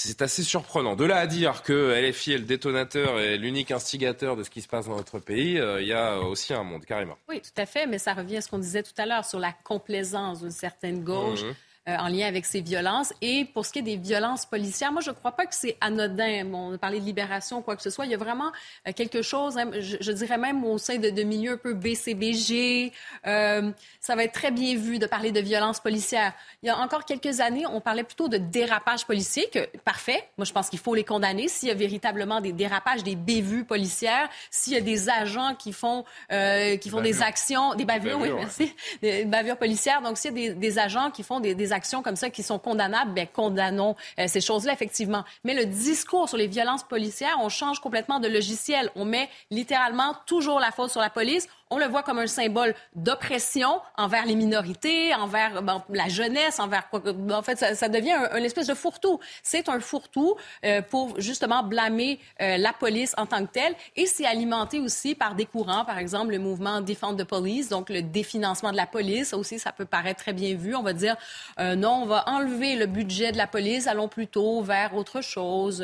C'est 0.00 0.22
assez 0.22 0.44
surprenant. 0.44 0.94
De 0.94 1.04
là 1.04 1.16
à 1.16 1.26
dire 1.26 1.64
que 1.64 1.92
LFI 2.00 2.34
est 2.34 2.38
le 2.38 2.44
détonateur 2.44 3.18
et 3.18 3.36
l'unique 3.36 3.72
instigateur 3.72 4.36
de 4.36 4.44
ce 4.44 4.50
qui 4.50 4.62
se 4.62 4.68
passe 4.68 4.86
dans 4.86 4.94
notre 4.94 5.18
pays, 5.18 5.58
euh, 5.58 5.82
il 5.82 5.88
y 5.88 5.92
a 5.92 6.20
aussi 6.20 6.54
un 6.54 6.62
monde, 6.62 6.84
carrément. 6.84 7.18
Oui, 7.28 7.40
tout 7.40 7.60
à 7.60 7.66
fait, 7.66 7.88
mais 7.88 7.98
ça 7.98 8.14
revient 8.14 8.36
à 8.36 8.40
ce 8.40 8.48
qu'on 8.48 8.60
disait 8.60 8.84
tout 8.84 8.92
à 8.96 9.06
l'heure 9.06 9.24
sur 9.24 9.40
la 9.40 9.52
complaisance 9.52 10.42
d'une 10.42 10.52
certaine 10.52 11.02
gauche. 11.02 11.42
Mmh. 11.42 11.54
Euh, 11.88 11.96
en 11.96 12.08
lien 12.08 12.26
avec 12.26 12.44
ces 12.44 12.60
violences. 12.60 13.14
Et 13.22 13.46
pour 13.46 13.64
ce 13.64 13.72
qui 13.72 13.78
est 13.78 13.82
des 13.82 13.96
violences 13.96 14.44
policières, 14.44 14.92
moi, 14.92 15.00
je 15.00 15.08
ne 15.08 15.14
crois 15.14 15.32
pas 15.32 15.46
que 15.46 15.54
c'est 15.54 15.78
anodin. 15.80 16.44
Bon, 16.44 16.70
on 16.70 16.74
a 16.74 16.78
parlé 16.78 17.00
de 17.00 17.04
libération, 17.06 17.62
quoi 17.62 17.76
que 17.76 17.82
ce 17.82 17.88
soit. 17.88 18.04
Il 18.04 18.10
y 18.10 18.14
a 18.14 18.18
vraiment 18.18 18.52
euh, 18.86 18.92
quelque 18.92 19.22
chose, 19.22 19.56
hein, 19.56 19.70
je, 19.72 20.12
dirais 20.12 20.36
même 20.36 20.64
au 20.64 20.76
sein 20.76 20.98
de, 20.98 21.08
de 21.08 21.22
milieux 21.22 21.52
un 21.52 21.56
peu 21.56 21.72
BCBG. 21.72 22.92
Euh, 23.26 23.70
ça 24.00 24.16
va 24.16 24.24
être 24.24 24.34
très 24.34 24.50
bien 24.50 24.76
vu 24.76 24.98
de 24.98 25.06
parler 25.06 25.32
de 25.32 25.40
violences 25.40 25.80
policières. 25.80 26.34
Il 26.62 26.66
y 26.66 26.68
a 26.68 26.76
encore 26.76 27.06
quelques 27.06 27.40
années, 27.40 27.64
on 27.66 27.80
parlait 27.80 28.04
plutôt 28.04 28.28
de 28.28 28.36
dérapage 28.36 29.06
policier, 29.06 29.48
que 29.50 29.64
parfait. 29.78 30.28
Moi, 30.36 30.44
je 30.44 30.52
pense 30.52 30.68
qu'il 30.68 30.80
faut 30.80 30.94
les 30.94 31.04
condamner 31.04 31.48
s'il 31.48 31.70
y 31.70 31.72
a 31.72 31.74
véritablement 31.74 32.42
des 32.42 32.52
dérapages, 32.52 33.02
des 33.02 33.16
bévues 33.16 33.64
policières, 33.64 34.28
s'il 34.50 34.74
y 34.74 34.76
a 34.76 34.82
des 34.82 35.08
agents 35.08 35.54
qui 35.54 35.72
font, 35.72 36.04
qui 36.28 36.90
font 36.90 37.00
des 37.00 37.22
actions, 37.22 37.74
des 37.76 37.86
bavures, 37.86 38.18
oui, 38.20 38.30
merci, 38.30 38.74
des 39.00 39.24
bavures 39.24 39.56
policières. 39.56 40.02
Donc, 40.02 40.18
s'il 40.18 40.36
y 40.38 40.48
a 40.48 40.52
des, 40.52 40.54
des 40.54 40.78
agents 40.78 41.10
qui 41.10 41.22
font 41.22 41.40
des, 41.40 41.54
des 41.54 41.72
actions 41.72 41.77
comme 42.02 42.16
ça 42.16 42.30
qui 42.30 42.42
sont 42.42 42.58
condamnables, 42.58 43.12
bien, 43.12 43.26
condamnons 43.26 43.96
euh, 44.18 44.26
ces 44.28 44.40
choses-là, 44.40 44.72
effectivement. 44.72 45.24
Mais 45.44 45.54
le 45.54 45.66
discours 45.66 46.28
sur 46.28 46.38
les 46.38 46.46
violences 46.46 46.82
policières, 46.82 47.36
on 47.40 47.48
change 47.48 47.80
complètement 47.80 48.20
de 48.20 48.28
logiciel. 48.28 48.90
On 48.96 49.04
met 49.04 49.28
littéralement 49.50 50.14
toujours 50.26 50.60
la 50.60 50.70
faute 50.70 50.90
sur 50.90 51.00
la 51.00 51.10
police 51.10 51.48
on 51.70 51.78
le 51.78 51.86
voit 51.86 52.02
comme 52.02 52.18
un 52.18 52.26
symbole 52.26 52.74
d'oppression 52.94 53.80
envers 53.96 54.26
les 54.26 54.34
minorités, 54.34 55.14
envers 55.14 55.62
la 55.90 56.08
jeunesse, 56.08 56.58
envers 56.58 56.88
quoi 56.88 57.02
En 57.32 57.42
fait, 57.42 57.56
ça, 57.74 57.88
devient 57.88 58.12
un, 58.12 58.42
espèce 58.42 58.66
de 58.66 58.74
fourre-tout. 58.74 59.20
C'est 59.42 59.68
un 59.68 59.80
fourre-tout 59.80 60.36
euh, 60.64 60.82
pour 60.82 61.20
justement 61.20 61.62
blâmer 61.62 62.18
euh, 62.40 62.56
la 62.56 62.72
police 62.72 63.14
en 63.18 63.26
tant 63.26 63.44
que 63.44 63.52
telle, 63.52 63.74
et 63.96 64.06
c'est 64.06 64.26
alimenté 64.26 64.80
aussi 64.80 65.14
par 65.14 65.34
des 65.34 65.46
courants, 65.46 65.84
par 65.84 65.98
exemple 65.98 66.32
le 66.32 66.38
mouvement 66.38 66.80
Defend 66.80 67.14
the 67.14 67.24
Police, 67.24 67.68
donc 67.68 67.90
le 67.90 68.02
définancement 68.02 68.72
de 68.72 68.76
la 68.76 68.86
police. 68.86 69.28
Ça 69.28 69.36
aussi, 69.36 69.58
ça 69.58 69.72
peut 69.72 69.84
paraître 69.84 70.22
très 70.22 70.32
bien 70.32 70.54
vu. 70.54 70.74
On 70.74 70.82
va 70.82 70.92
dire 70.92 71.16
euh, 71.58 71.74
non, 71.74 72.02
on 72.02 72.06
va 72.06 72.24
enlever 72.28 72.76
le 72.76 72.86
budget 72.86 73.32
de 73.32 73.38
la 73.38 73.46
police, 73.46 73.86
allons 73.86 74.08
plutôt 74.08 74.62
vers 74.62 74.94
autre 74.94 75.20
chose, 75.20 75.82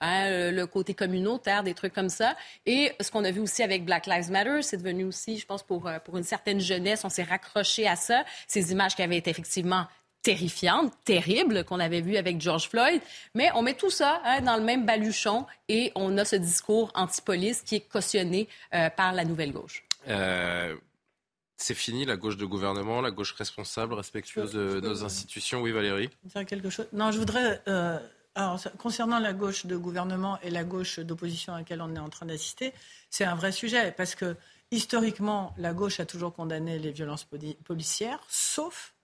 hein, 0.00 0.50
le 0.50 0.64
côté 0.64 0.94
communautaire, 0.94 1.62
des 1.62 1.74
trucs 1.74 1.92
comme 1.92 2.08
ça. 2.08 2.34
Et 2.64 2.92
ce 3.00 3.10
qu'on 3.10 3.24
a 3.24 3.30
vu 3.30 3.40
aussi 3.40 3.62
avec 3.62 3.84
Black 3.84 4.06
Lives 4.06 4.30
Matter, 4.30 4.62
c'est 4.62 4.76
devenu 4.76 5.04
aussi 5.04 5.25
je 5.26 5.46
pense, 5.46 5.62
pour, 5.62 5.88
euh, 5.88 5.98
pour 5.98 6.16
une 6.16 6.24
certaine 6.24 6.60
jeunesse. 6.60 7.04
On 7.04 7.08
s'est 7.08 7.24
raccroché 7.24 7.86
à 7.88 7.96
ça. 7.96 8.24
Ces 8.46 8.72
images 8.72 8.94
qui 8.94 9.02
avaient 9.02 9.16
été 9.16 9.30
effectivement 9.30 9.86
terrifiante, 10.22 10.92
terrible 11.04 11.64
qu'on 11.64 11.78
avait 11.78 12.00
vu 12.00 12.16
avec 12.16 12.40
George 12.40 12.68
Floyd, 12.68 13.00
mais 13.34 13.48
on 13.54 13.62
met 13.62 13.74
tout 13.74 13.90
ça 13.90 14.20
hein, 14.24 14.40
dans 14.40 14.56
le 14.56 14.62
même 14.64 14.84
baluchon 14.84 15.46
et 15.68 15.92
on 15.94 16.18
a 16.18 16.24
ce 16.24 16.34
discours 16.34 16.90
anti-police 16.96 17.62
qui 17.62 17.76
est 17.76 17.88
cautionné 17.88 18.48
euh, 18.74 18.90
par 18.90 19.12
la 19.12 19.24
nouvelle 19.24 19.52
gauche. 19.52 19.84
Euh, 20.08 20.74
c'est 21.56 21.74
fini 21.74 22.04
la 22.04 22.16
gauche 22.16 22.36
de 22.36 22.44
gouvernement, 22.44 23.00
la 23.00 23.12
gauche 23.12 23.32
responsable, 23.34 23.94
respectueuse 23.94 24.52
de 24.52 24.80
nos 24.80 25.04
institutions. 25.04 25.62
Oui, 25.62 25.70
Valérie. 25.70 26.10
Dire 26.24 26.44
quelque 26.44 26.70
chose. 26.70 26.88
Non, 26.92 27.12
je 27.12 27.18
voudrais. 27.18 27.62
Euh, 27.68 27.98
alors, 28.34 28.60
concernant 28.78 29.20
la 29.20 29.32
gauche 29.32 29.64
de 29.64 29.76
gouvernement 29.76 30.38
et 30.42 30.50
la 30.50 30.64
gauche 30.64 30.98
d'opposition 30.98 31.54
à 31.54 31.58
laquelle 31.58 31.80
on 31.80 31.94
est 31.94 32.00
en 32.00 32.10
train 32.10 32.26
d'assister, 32.26 32.74
c'est 33.10 33.24
un 33.24 33.36
vrai 33.36 33.52
sujet 33.52 33.94
parce 33.96 34.14
que 34.16 34.36
historiquement, 34.70 35.54
la 35.58 35.72
gauche 35.72 36.00
a 36.00 36.06
toujours 36.06 36.32
condamné 36.32 36.78
les 36.78 36.90
violences 36.90 37.26
policières, 37.64 38.20
sauf 38.28 38.94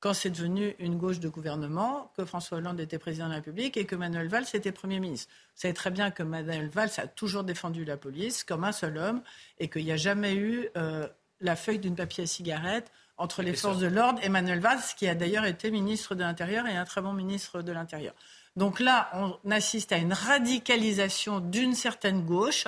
quand 0.00 0.14
c'est 0.14 0.30
devenu 0.30 0.74
une 0.80 0.98
gauche 0.98 1.20
de 1.20 1.28
gouvernement, 1.28 2.10
que 2.16 2.24
François 2.24 2.58
Hollande 2.58 2.80
était 2.80 2.98
président 2.98 3.26
de 3.26 3.30
la 3.30 3.36
République 3.36 3.76
et 3.76 3.86
que 3.86 3.94
Manuel 3.94 4.26
Valls 4.26 4.46
était 4.52 4.72
Premier 4.72 4.98
ministre. 4.98 5.32
Vous 5.54 5.60
savez 5.60 5.74
très 5.74 5.92
bien 5.92 6.10
que 6.10 6.24
Manuel 6.24 6.68
Valls 6.68 6.90
a 6.96 7.06
toujours 7.06 7.44
défendu 7.44 7.84
la 7.84 7.96
police 7.96 8.42
comme 8.42 8.64
un 8.64 8.72
seul 8.72 8.98
homme 8.98 9.22
et 9.60 9.68
qu'il 9.68 9.84
n'y 9.84 9.92
a 9.92 9.96
jamais 9.96 10.34
eu 10.34 10.68
euh, 10.76 11.06
la 11.40 11.54
feuille 11.54 11.78
d'une 11.78 11.94
papier 11.94 12.24
à 12.24 12.26
cigarette 12.26 12.90
entre 13.16 13.42
les 13.42 13.54
forces 13.54 13.78
de 13.78 13.86
l'ordre 13.86 14.18
et 14.24 14.28
Manuel 14.28 14.58
Valls, 14.58 14.82
qui 14.96 15.06
a 15.06 15.14
d'ailleurs 15.14 15.44
été 15.44 15.70
ministre 15.70 16.16
de 16.16 16.22
l'Intérieur 16.22 16.66
et 16.66 16.76
un 16.76 16.84
très 16.84 17.00
bon 17.00 17.12
ministre 17.12 17.62
de 17.62 17.70
l'Intérieur. 17.70 18.14
Donc 18.56 18.80
là, 18.80 19.08
on 19.14 19.50
assiste 19.52 19.92
à 19.92 19.98
une 19.98 20.12
radicalisation 20.12 21.38
d'une 21.38 21.74
certaine 21.74 22.24
gauche 22.24 22.66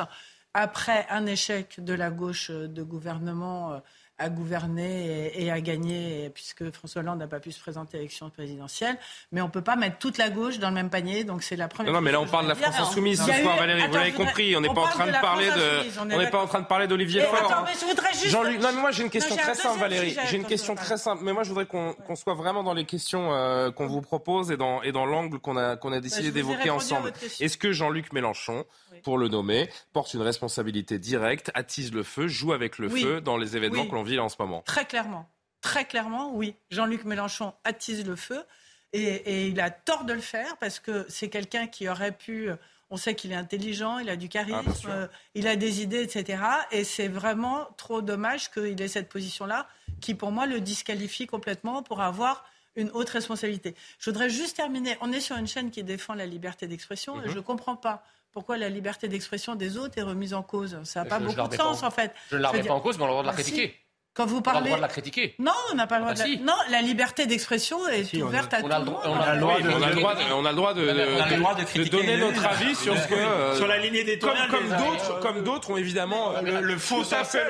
après 0.55 1.07
un 1.11 1.27
échec 1.27 1.83
de 1.85 1.93
la 1.95 2.11
gauche 2.11 2.51
de 2.51 2.83
gouvernement 2.83 3.75
euh, 3.75 3.81
à 4.19 4.29
gouverner 4.29 5.33
et, 5.35 5.51
à 5.51 5.61
gagner, 5.61 6.31
puisque 6.31 6.71
François 6.71 7.03
Hollande 7.03 7.19
n'a 7.19 7.27
pas 7.27 7.41
pu 7.41 7.51
se 7.51 7.59
présenter 7.59 7.97
à 7.97 8.01
l'élection 8.01 8.31
présidentielle. 8.31 8.97
Mais 9.33 9.41
on 9.41 9.47
ne 9.47 9.51
peut 9.51 9.63
pas 9.63 9.75
mettre 9.75 9.99
toute 9.99 10.19
la 10.19 10.31
gauche 10.31 10.59
dans 10.59 10.69
le 10.69 10.75
même 10.75 10.91
panier, 10.91 11.25
donc 11.25 11.43
c'est 11.43 11.57
la 11.57 11.67
première. 11.67 11.93
Non, 11.93 11.99
non 11.99 12.05
mais 12.05 12.13
là 12.13 12.21
on 12.21 12.27
parle 12.27 12.45
de 12.45 12.51
la 12.51 12.55
France 12.55 12.79
insoumise 12.79 13.21
ce 13.21 13.33
soir, 13.33 13.57
Valérie. 13.57 13.87
vous 13.89 13.95
l'avez 13.95 14.13
compris, 14.13 14.55
on 14.57 14.61
n'est 14.61 14.73
pas 14.73 14.83
en 14.83 14.87
train 14.87 15.07
de, 15.07 15.13
parler 15.13 15.49
de, 15.49 16.01
on 16.01 16.05
n'est 16.05 16.31
pas 16.31 16.43
en 16.43 16.47
train 16.47 16.61
de 16.61 16.67
parler 16.67 16.87
d'Olivier 16.87 17.23
Faure. 17.23 17.51
Attends, 17.51 17.65
mais 17.65 17.73
je 17.79 17.87
voudrais 17.87 18.13
juste. 18.13 18.29
Jean-Luc, 18.29 18.61
non, 18.61 18.69
mais 18.73 18.81
moi 18.81 18.91
j'ai 18.93 19.03
une 19.03 19.11
question 19.11 19.37
très 19.37 19.55
simple, 19.55 19.81
Valérie. 19.81 20.17
J'ai 20.31 20.37
une 20.37 20.47
question 20.47 20.77
très 20.77 20.97
simple, 20.97 21.23
mais 21.25 21.33
moi 21.33 21.43
je 21.43 21.49
voudrais 21.49 21.67
qu'on 21.67 22.17
soit 22.17 22.35
vraiment 22.35 22.63
dans 22.63 22.75
les 22.75 22.85
questions 22.85 23.33
euh, 23.33 23.73
qu'on 23.73 23.87
vous 23.87 24.01
propose 24.01 24.53
et 24.53 24.57
dans 24.57 24.83
et 24.83 24.93
dans 24.93 25.07
l'angle 25.07 25.41
qu'on 25.41 25.57
a 25.57 25.77
qu'on 25.77 25.93
a 25.93 26.01
décidé 26.01 26.29
bah, 26.29 26.35
d'évoquer 26.35 26.71
ensemble. 26.71 27.13
Est-ce 27.41 27.59
que 27.59 27.73
Jean-Luc 27.73 28.13
Mélenchon, 28.13 28.65
pour 29.03 29.19
le 29.19 29.29
nommer, 29.29 29.69
porte 29.93 30.15
une 30.15 30.23
responsabilité 30.23 30.99
directe, 30.99 31.51
attise 31.55 31.93
le 31.93 32.05
feu, 32.05 32.29
joue 32.29 32.53
avec 32.53 32.79
le 32.79 32.89
feu 32.89 33.21
dans 33.21 33.37
les 33.37 33.57
événements 33.57 33.87
que 33.87 33.95
l'on 33.95 34.04
vit 34.05 34.19
en 34.19 34.29
ce 34.29 34.37
moment 34.39 34.63
Très 34.63 34.85
clairement. 34.85 35.29
Très 35.61 35.87
clairement, 35.87 36.33
oui. 36.35 36.55
Jean-Luc 36.71 37.05
Mélenchon 37.05 37.55
attise 37.65 38.07
le 38.07 38.17
feu 38.17 38.45
et, 38.93 39.49
il 39.49 39.61
a 39.61 39.71
tort 39.71 40.05
de 40.05 40.13
le 40.13 40.21
faire 40.21 40.57
parce 40.59 40.79
que 40.79 41.05
c'est 41.09 41.29
quelqu'un 41.29 41.67
qui 41.67 41.89
aurait 41.89 42.13
pu. 42.13 42.49
On 42.91 42.97
sait 42.97 43.15
qu'il 43.15 43.33
est 43.33 43.37
intelligent, 43.37 43.99
il 43.99 44.09
a 44.09 44.15
du 44.15 44.29
charisme, 44.29 44.89
ah, 44.89 44.91
euh, 44.91 45.09
il 45.35 45.49
a 45.49 45.57
des 45.57 45.83
idées, 45.83 46.03
etc. 46.03 46.43
Et 46.71 46.85
c'est 46.85 47.09
vraiment 47.09 47.67
trop 47.77 48.03
dommage 48.03 48.51
qu'il 48.51 48.81
ait 48.81 48.89
cette 48.89 49.09
position-là 49.09 49.67
qui, 50.01 50.15
pour 50.15 50.31
moi, 50.31 50.47
le 50.47 50.61
disqualifie 50.61 51.27
complètement 51.27 51.83
pour 51.83 52.03
avoir 52.03 52.45
une 52.77 52.91
haute 52.91 53.09
responsabilité. 53.09 53.75
Je 53.99 54.11
voudrais 54.11 54.31
juste 54.31 54.57
terminer. 54.57 54.97
On 55.01 55.13
est 55.13 55.21
sur 55.21 55.37
une 55.37 55.47
chaîne 55.47 55.71
qui 55.71 55.83
défend 55.83 56.15
la 56.15 56.27
liberté 56.27 56.67
d'expression 56.67 57.21
et 57.21 57.27
mhm. 57.27 57.31
je 57.31 57.37
ne 57.37 57.41
comprends 57.41 57.77
pas 57.77 58.05
pourquoi 58.33 58.59
la 58.59 58.69
liberté 58.69 59.09
d'expression 59.09 59.55
des 59.55 59.77
autres 59.77 59.97
est 59.97 60.03
remise 60.03 60.35
en 60.35 60.43
cause. 60.43 60.79
Ça 60.83 61.05
n'a 61.05 61.09
pas 61.09 61.21
beaucoup 61.21 61.49
de 61.49 61.55
sens, 61.55 61.83
en 61.85 61.91
fait. 61.91 62.13
Je 62.31 62.37
ne 62.37 62.43
la 62.43 62.51
remets 62.51 62.65
pas 62.65 62.75
en 62.75 62.81
cause, 62.81 62.99
mais 62.99 63.05
on 63.05 63.07
a 63.07 63.09
le 63.09 63.13
droit 63.13 63.23
de 63.23 63.29
la 63.29 63.33
bah, 63.33 63.43
critiquer. 63.43 63.81
Quand 64.15 64.27
vous 64.27 64.41
parlez. 64.41 64.59
On 64.59 64.61
a 64.61 64.63
le 64.63 64.67
droit 64.69 64.77
de 64.79 64.83
la 64.83 64.89
critiquer. 64.89 65.35
Non, 65.41 65.53
on 65.73 65.75
n'a 65.75 65.89
pas 65.89 65.97
le 65.97 66.03
droit 66.03 66.15
bah, 66.15 66.25
de 66.25 66.31
la... 66.31 66.41
Non, 66.41 66.55
la 66.71 66.83
liberté 66.83 67.27
d'expression 67.27 67.87
est 67.89 68.15
ouverte 68.23 68.55
à 68.55 68.63
tout 68.63 68.69
le 68.69 68.85
monde. 68.85 68.97
On 69.05 69.19
a 69.19 69.35
le 69.35 69.41
droit 69.41 69.61
de, 69.61 69.69
on 69.69 69.83
a 69.83 69.89
le 69.89 69.97
droit 69.97 70.15
de, 70.15 70.23
on 70.33 70.45
a 70.45 70.51
le 70.51 70.57
droit 70.57 70.75
de, 70.75 70.83
de, 70.83 71.89
donner 71.89 72.17
notre 72.17 72.47
avis 72.47 72.77
sur 72.77 72.97
ce 72.97 73.09
que. 73.09 73.15
Euh, 73.15 73.57
sur 73.57 73.67
la 73.67 73.79
ligne 73.79 73.97
éditoriale. 73.97 74.49
Comme, 74.49 74.69
comme 74.69 74.79
d'autres, 74.79 75.21
comme 75.21 75.43
d'autres 75.43 75.71
ont 75.71 75.77
évidemment 75.77 76.41
le, 76.41 76.61
le 76.61 76.79
faux 76.79 77.03
à 77.13 77.25
fait 77.25 77.45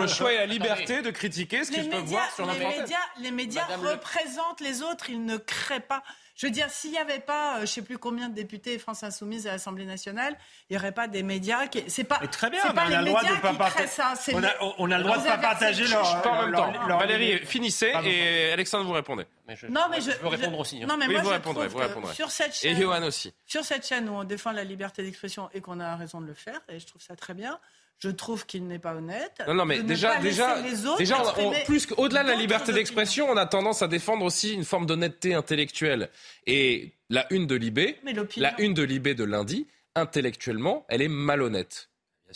le, 0.00 0.06
choix 0.08 0.32
et 0.32 0.38
la 0.38 0.46
liberté 0.54 1.00
de 1.00 1.10
critiquer 1.10 1.62
ce 1.62 1.70
qu'ils 1.70 1.88
peuvent 1.88 2.00
voir 2.00 2.28
sur 2.34 2.44
l'internet. 2.44 2.72
Les 2.74 2.80
médias, 2.80 2.98
les 3.20 3.30
médias 3.30 3.66
représentent 3.76 4.60
les 4.60 4.82
autres, 4.82 5.10
ils 5.10 5.24
ne 5.24 5.36
créent 5.36 5.78
pas. 5.78 6.02
Je 6.40 6.46
veux 6.46 6.52
dire, 6.52 6.70
s'il 6.70 6.92
n'y 6.92 6.96
avait 6.96 7.20
pas, 7.20 7.52
euh, 7.52 7.56
je 7.58 7.62
ne 7.62 7.66
sais 7.66 7.82
plus 7.82 7.98
combien 7.98 8.30
de 8.30 8.34
députés 8.34 8.78
France 8.78 9.02
Insoumise 9.02 9.46
à 9.46 9.52
l'Assemblée 9.52 9.84
nationale, 9.84 10.38
il 10.70 10.72
n'y 10.72 10.78
aurait 10.78 10.92
pas 10.92 11.06
des 11.06 11.22
médias 11.22 11.66
qui. 11.66 11.84
C'est 11.88 12.04
pas. 12.04 12.16
très 12.28 12.48
bien, 12.48 12.62
on 12.64 12.78
a, 12.78 13.02
le 13.02 13.04
droit 13.04 13.22
de 13.22 13.40
pas 13.42 13.52
partager. 13.52 13.88
Ça. 13.88 14.14
On, 14.32 14.42
a, 14.42 14.48
on 14.78 14.90
a 14.90 14.96
le 14.96 15.04
droit 15.04 15.18
de 15.18 15.24
pas 15.24 15.36
partager 15.36 15.86
leur. 15.86 16.22
Pas 16.22 16.30
en 16.30 16.46
même 16.46 16.54
temps. 16.54 16.72
Valérie, 16.98 17.40
finissez 17.44 17.92
et 18.04 18.52
Alexandre 18.52 18.86
vous 18.86 18.94
répondez. 18.94 19.26
non, 19.68 19.82
mais 19.90 20.00
je, 20.00 20.12
veux 20.12 20.28
répondre 20.28 20.60
aussi. 20.60 20.82
Hein. 20.82 20.86
Non, 20.88 20.96
mais 20.96 21.08
moi, 21.08 21.20
vous 21.20 21.28
je 21.28 21.34
répondrez, 21.34 21.68
vous 21.68 21.76
répondrez. 21.76 22.14
Sur 22.14 22.30
cette 22.30 22.54
chaîne, 22.54 22.74
et 22.74 22.80
Johan 22.80 23.02
aussi. 23.02 23.34
Sur 23.44 23.62
cette 23.62 23.86
chaîne 23.86 24.08
où 24.08 24.14
on 24.14 24.24
défend 24.24 24.52
la 24.52 24.64
liberté 24.64 25.02
d'expression 25.02 25.50
et 25.52 25.60
qu'on 25.60 25.78
a 25.78 25.94
raison 25.96 26.22
de 26.22 26.26
le 26.26 26.34
faire, 26.34 26.60
et 26.70 26.80
je 26.80 26.86
trouve 26.86 27.02
ça 27.02 27.16
très 27.16 27.34
bien 27.34 27.60
je 28.00 28.08
trouve 28.08 28.46
qu'il 28.46 28.66
n'est 28.66 28.78
pas 28.78 28.94
honnête. 28.94 29.42
Non, 29.46 29.54
non 29.54 29.64
mais 29.66 29.82
déjà, 29.82 30.16
déjà, 30.16 30.62
déjà, 30.96 31.22
plus 31.66 31.86
qu'au-delà 31.86 32.22
de 32.22 32.28
la 32.28 32.34
liberté 32.34 32.72
d'expression, 32.72 33.28
on 33.28 33.36
a 33.36 33.46
tendance 33.46 33.82
à 33.82 33.88
défendre 33.88 34.24
aussi 34.24 34.54
une 34.54 34.64
forme 34.64 34.86
d'honnêteté 34.86 35.34
intellectuelle. 35.34 36.08
Et 36.46 36.94
la 37.10 37.30
une 37.32 37.46
de 37.46 37.54
Libé, 37.54 37.98
la 38.36 38.58
une 38.60 38.72
de 38.72 38.82
Libé 38.82 39.14
de 39.14 39.24
lundi, 39.24 39.66
intellectuellement, 39.94 40.86
elle 40.88 41.02
est 41.02 41.08
malhonnête. 41.08 41.90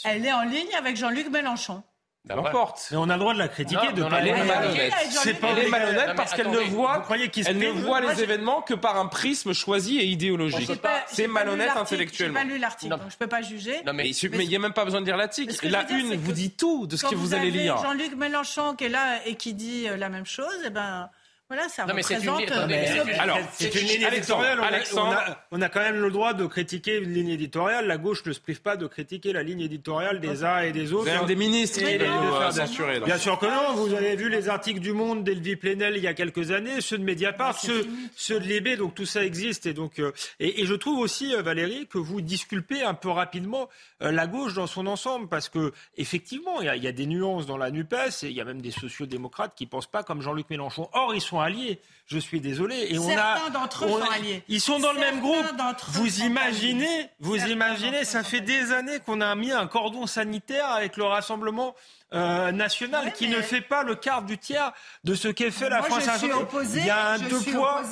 Elle 0.04 0.26
est 0.26 0.32
en 0.32 0.42
ligne 0.42 0.74
avec 0.76 0.96
Jean-Luc 0.96 1.30
Mélenchon. 1.30 1.82
N'importe. 2.26 2.88
Mais 2.90 2.96
on 2.96 3.08
a 3.10 3.14
le 3.14 3.18
droit 3.18 3.34
de 3.34 3.38
la 3.38 3.48
critiquer, 3.48 3.92
de 3.92 4.02
pas 4.02 4.20
Elle 4.20 4.28
est 4.28 4.44
malhonnête. 4.44 4.92
C'est 5.10 5.34
pas 5.34 5.48
elle 5.50 5.66
est 5.66 5.68
malhonnête 5.68 6.14
parce 6.16 6.32
qu'elle 6.32 6.50
ne 6.50 6.58
voit, 6.58 7.06
elle 7.46 7.58
ne 7.58 7.68
voit 7.68 8.00
les 8.00 8.22
événements 8.22 8.62
que 8.62 8.74
par 8.74 8.96
un 8.96 9.06
prisme 9.06 9.52
choisi 9.52 9.98
et 9.98 10.06
idéologique. 10.06 10.70
C'est 11.06 11.26
malhonnête 11.26 11.76
intellectuellement. 11.76 12.40
Je 12.40 12.44
n'ai 12.44 12.50
pas 12.50 12.54
lu 12.54 12.60
l'article, 12.60 12.90
donc 12.90 13.00
je 13.10 13.16
peux 13.16 13.26
pas 13.26 13.42
juger. 13.42 13.82
mais 13.92 14.10
il 14.10 14.48
n'y 14.48 14.56
a 14.56 14.58
même 14.58 14.72
pas 14.72 14.84
besoin 14.84 15.00
de 15.00 15.06
lire 15.06 15.16
l'article. 15.16 15.54
La 15.68 15.90
une 15.90 16.16
vous 16.16 16.32
dit 16.32 16.50
tout 16.50 16.86
de 16.86 16.96
ce 16.96 17.04
que 17.04 17.14
vous 17.14 17.34
allez 17.34 17.50
lire. 17.50 17.76
Jean-Luc 17.78 18.14
Mélenchon 18.16 18.74
qui 18.74 18.84
est 18.84 18.88
là 18.88 19.20
et 19.26 19.34
qui 19.34 19.54
dit 19.54 19.88
euh, 19.88 19.96
la 19.96 20.08
même 20.08 20.26
chose, 20.26 20.46
eh 20.64 20.70
ben. 20.70 21.10
Voilà, 21.48 21.68
ça 21.68 21.84
non, 21.84 21.94
représente... 21.94 22.40
Mais 22.68 22.86
c'est 22.86 23.02
une, 23.02 23.10
euh, 23.10 23.20
alors, 23.20 23.38
c'est 23.52 23.74
une 23.74 23.86
ligne 23.86 24.06
éditoriale. 24.10 24.58
On 24.94 25.10
a, 25.10 25.46
on, 25.50 25.60
a, 25.60 25.68
quand 25.68 25.80
même 25.80 26.00
le 26.00 26.10
droit 26.10 26.32
de 26.32 26.46
critiquer 26.46 26.96
une 26.96 27.12
ligne 27.12 27.28
éditoriale. 27.28 27.86
La 27.86 27.98
gauche 27.98 28.24
ne 28.24 28.32
se 28.32 28.40
prive 28.40 28.62
pas 28.62 28.78
de 28.78 28.86
critiquer 28.86 29.34
la 29.34 29.42
ligne 29.42 29.60
éditoriale 29.60 30.20
des 30.20 30.42
uns 30.42 30.60
et 30.60 30.72
des 30.72 30.94
autres. 30.94 31.04
Même 31.04 31.26
des 31.26 31.36
ministres 31.36 31.80
qui 31.80 31.98
de 31.98 33.04
Bien 33.04 33.18
sûr 33.18 33.38
que 33.38 33.44
non. 33.44 33.74
Vous 33.74 33.92
avez 33.92 34.16
vu 34.16 34.30
les 34.30 34.48
articles 34.48 34.80
du 34.80 34.92
Monde 34.92 35.22
d'Elvie 35.22 35.56
Plenel 35.56 35.98
il 35.98 36.02
y 36.02 36.06
a 36.06 36.14
quelques 36.14 36.50
années, 36.50 36.80
ceux 36.80 36.96
de 36.96 37.04
Mediapart, 37.04 37.58
ceux, 37.58 37.86
ceux 38.16 38.40
de 38.40 38.46
Libé. 38.46 38.78
Donc 38.78 38.94
tout 38.94 39.04
ça 39.04 39.22
existe. 39.22 39.66
Et, 39.66 39.74
donc, 39.74 39.98
euh, 39.98 40.12
et, 40.40 40.62
et, 40.62 40.66
je 40.66 40.74
trouve 40.74 40.98
aussi, 40.98 41.34
euh, 41.34 41.42
Valérie, 41.42 41.86
que 41.88 41.98
vous 41.98 42.22
disculpez 42.22 42.82
un 42.82 42.94
peu 42.94 43.10
rapidement 43.10 43.68
la 44.00 44.26
gauche 44.26 44.54
dans 44.54 44.66
son 44.66 44.86
ensemble. 44.86 45.28
Parce 45.28 45.50
que 45.50 45.74
effectivement, 45.98 46.62
il 46.62 46.74
y, 46.74 46.80
y 46.80 46.88
a 46.88 46.92
des 46.92 47.06
nuances 47.06 47.44
dans 47.44 47.58
la 47.58 47.70
NUPES. 47.70 48.22
Et 48.22 48.28
il 48.28 48.32
y 48.32 48.40
a 48.40 48.44
même 48.46 48.62
des 48.62 48.70
sociodémocrates 48.70 49.54
qui 49.54 49.64
ne 49.64 49.68
pensent 49.68 49.90
pas 49.90 50.02
comme 50.02 50.22
Jean-Luc 50.22 50.48
Mélenchon. 50.48 50.88
Or, 50.94 51.14
ils 51.14 51.20
sont 51.20 51.33
alliés. 51.40 51.80
Je 52.06 52.18
suis 52.18 52.40
désolé. 52.40 52.88
Et 52.90 52.98
on 52.98 53.08
a, 53.08 53.48
d'entre 53.50 53.86
eux 53.86 53.88
sont 53.88 54.10
alliés. 54.10 54.42
Ils 54.48 54.60
sont 54.60 54.78
dans 54.78 54.92
le 54.92 55.00
même 55.00 55.20
groupe. 55.20 55.46
Vous 55.88 56.20
imaginez, 56.20 57.08
vous 57.18 57.36
imaginez, 57.36 58.04
ça 58.04 58.22
fait 58.22 58.42
des 58.42 58.72
années 58.72 59.00
qu'on 59.06 59.22
a 59.22 59.34
mis 59.34 59.52
un 59.52 59.66
cordon 59.66 60.06
sanitaire 60.06 60.68
avec 60.68 60.98
le 60.98 61.04
rassemblement 61.04 61.74
euh, 62.12 62.52
national 62.52 63.12
qui 63.12 63.28
ne 63.28 63.40
fait 63.40 63.60
pas 63.60 63.82
le 63.82 63.96
quart 63.96 64.22
du 64.22 64.38
tiers 64.38 64.72
de 65.02 65.14
ce 65.14 65.26
qu'est 65.28 65.50
fait 65.50 65.68
la 65.68 65.82
France 65.82 66.06
insoumise. 66.06 66.76
Il 66.76 66.86
y 66.86 66.90
a 66.90 67.08
un 67.08 67.18
deux 67.18 67.40
poids. 67.40 67.82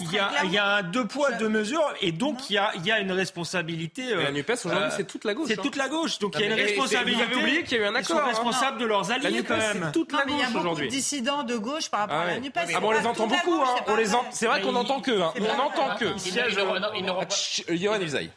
il, 0.00 0.52
y 0.52 0.58
a, 0.58 0.66
un 0.76 0.82
deux 0.82 1.06
poids 1.06 1.32
deux 1.32 1.48
mesures 1.48 1.92
et 2.00 2.12
donc 2.12 2.48
il 2.48 2.54
y, 2.54 2.58
a, 2.58 2.72
il 2.76 2.86
y 2.86 2.90
a 2.90 3.00
une 3.00 3.12
responsabilité. 3.12 4.12
Euh, 4.12 4.22
la 4.22 4.32
Nupes 4.32 4.50
aujourd'hui 4.64 4.90
c'est 4.96 5.06
toute 5.06 5.24
la 5.24 5.34
gauche. 5.34 5.48
C'est 5.48 5.58
hein. 5.58 5.62
toute 5.62 5.76
la 5.76 5.88
gauche 5.88 6.18
donc 6.18 6.34
il 6.36 6.40
y 6.40 6.44
a 6.44 6.46
une 6.46 6.52
responsabilité. 6.54 7.24
Vous 7.24 7.30
avez 7.30 7.42
oublié 7.42 7.62
qu'il 7.64 7.78
y 7.78 7.80
a 7.80 7.84
eu 7.84 7.86
un 7.86 7.94
accord. 7.94 8.22
Ils 8.26 8.34
sont 8.34 8.42
responsables 8.42 8.78
de 8.78 8.86
leurs 8.86 9.10
alliés 9.10 9.42
quand 9.42 9.56
même. 9.56 9.82
C'est 9.84 9.92
toute 9.92 10.12
la 10.12 10.24
gauche 10.24 10.34
aujourd'hui. 10.34 10.36
Il 10.36 10.40
y 10.40 10.58
a 10.58 10.62
beaucoup 10.62 10.80
de 10.80 10.86
dissidents 10.86 11.42
de 11.44 11.56
gauche 11.56 11.90
par 11.90 12.00
rapport 12.00 12.18
à 12.18 12.26
la 12.26 12.40
Nupes. 12.40 12.56
Ah 12.56 12.80
bon, 12.80 12.88
on 12.88 12.92
les 12.92 13.06
entend 13.06 13.26
beaucoup. 13.26 13.60
Hein. 13.60 13.74
On 13.86 13.96
les 13.96 14.06
C'est 14.30 14.46
vrai 14.46 14.62
qu'on 14.62 14.74
entend 14.74 15.00
que. 15.00 15.12
On 15.12 15.58
entend 15.60 15.96
que. 15.96 17.76
Johan 17.76 18.00
Ilzaï. 18.00 18.30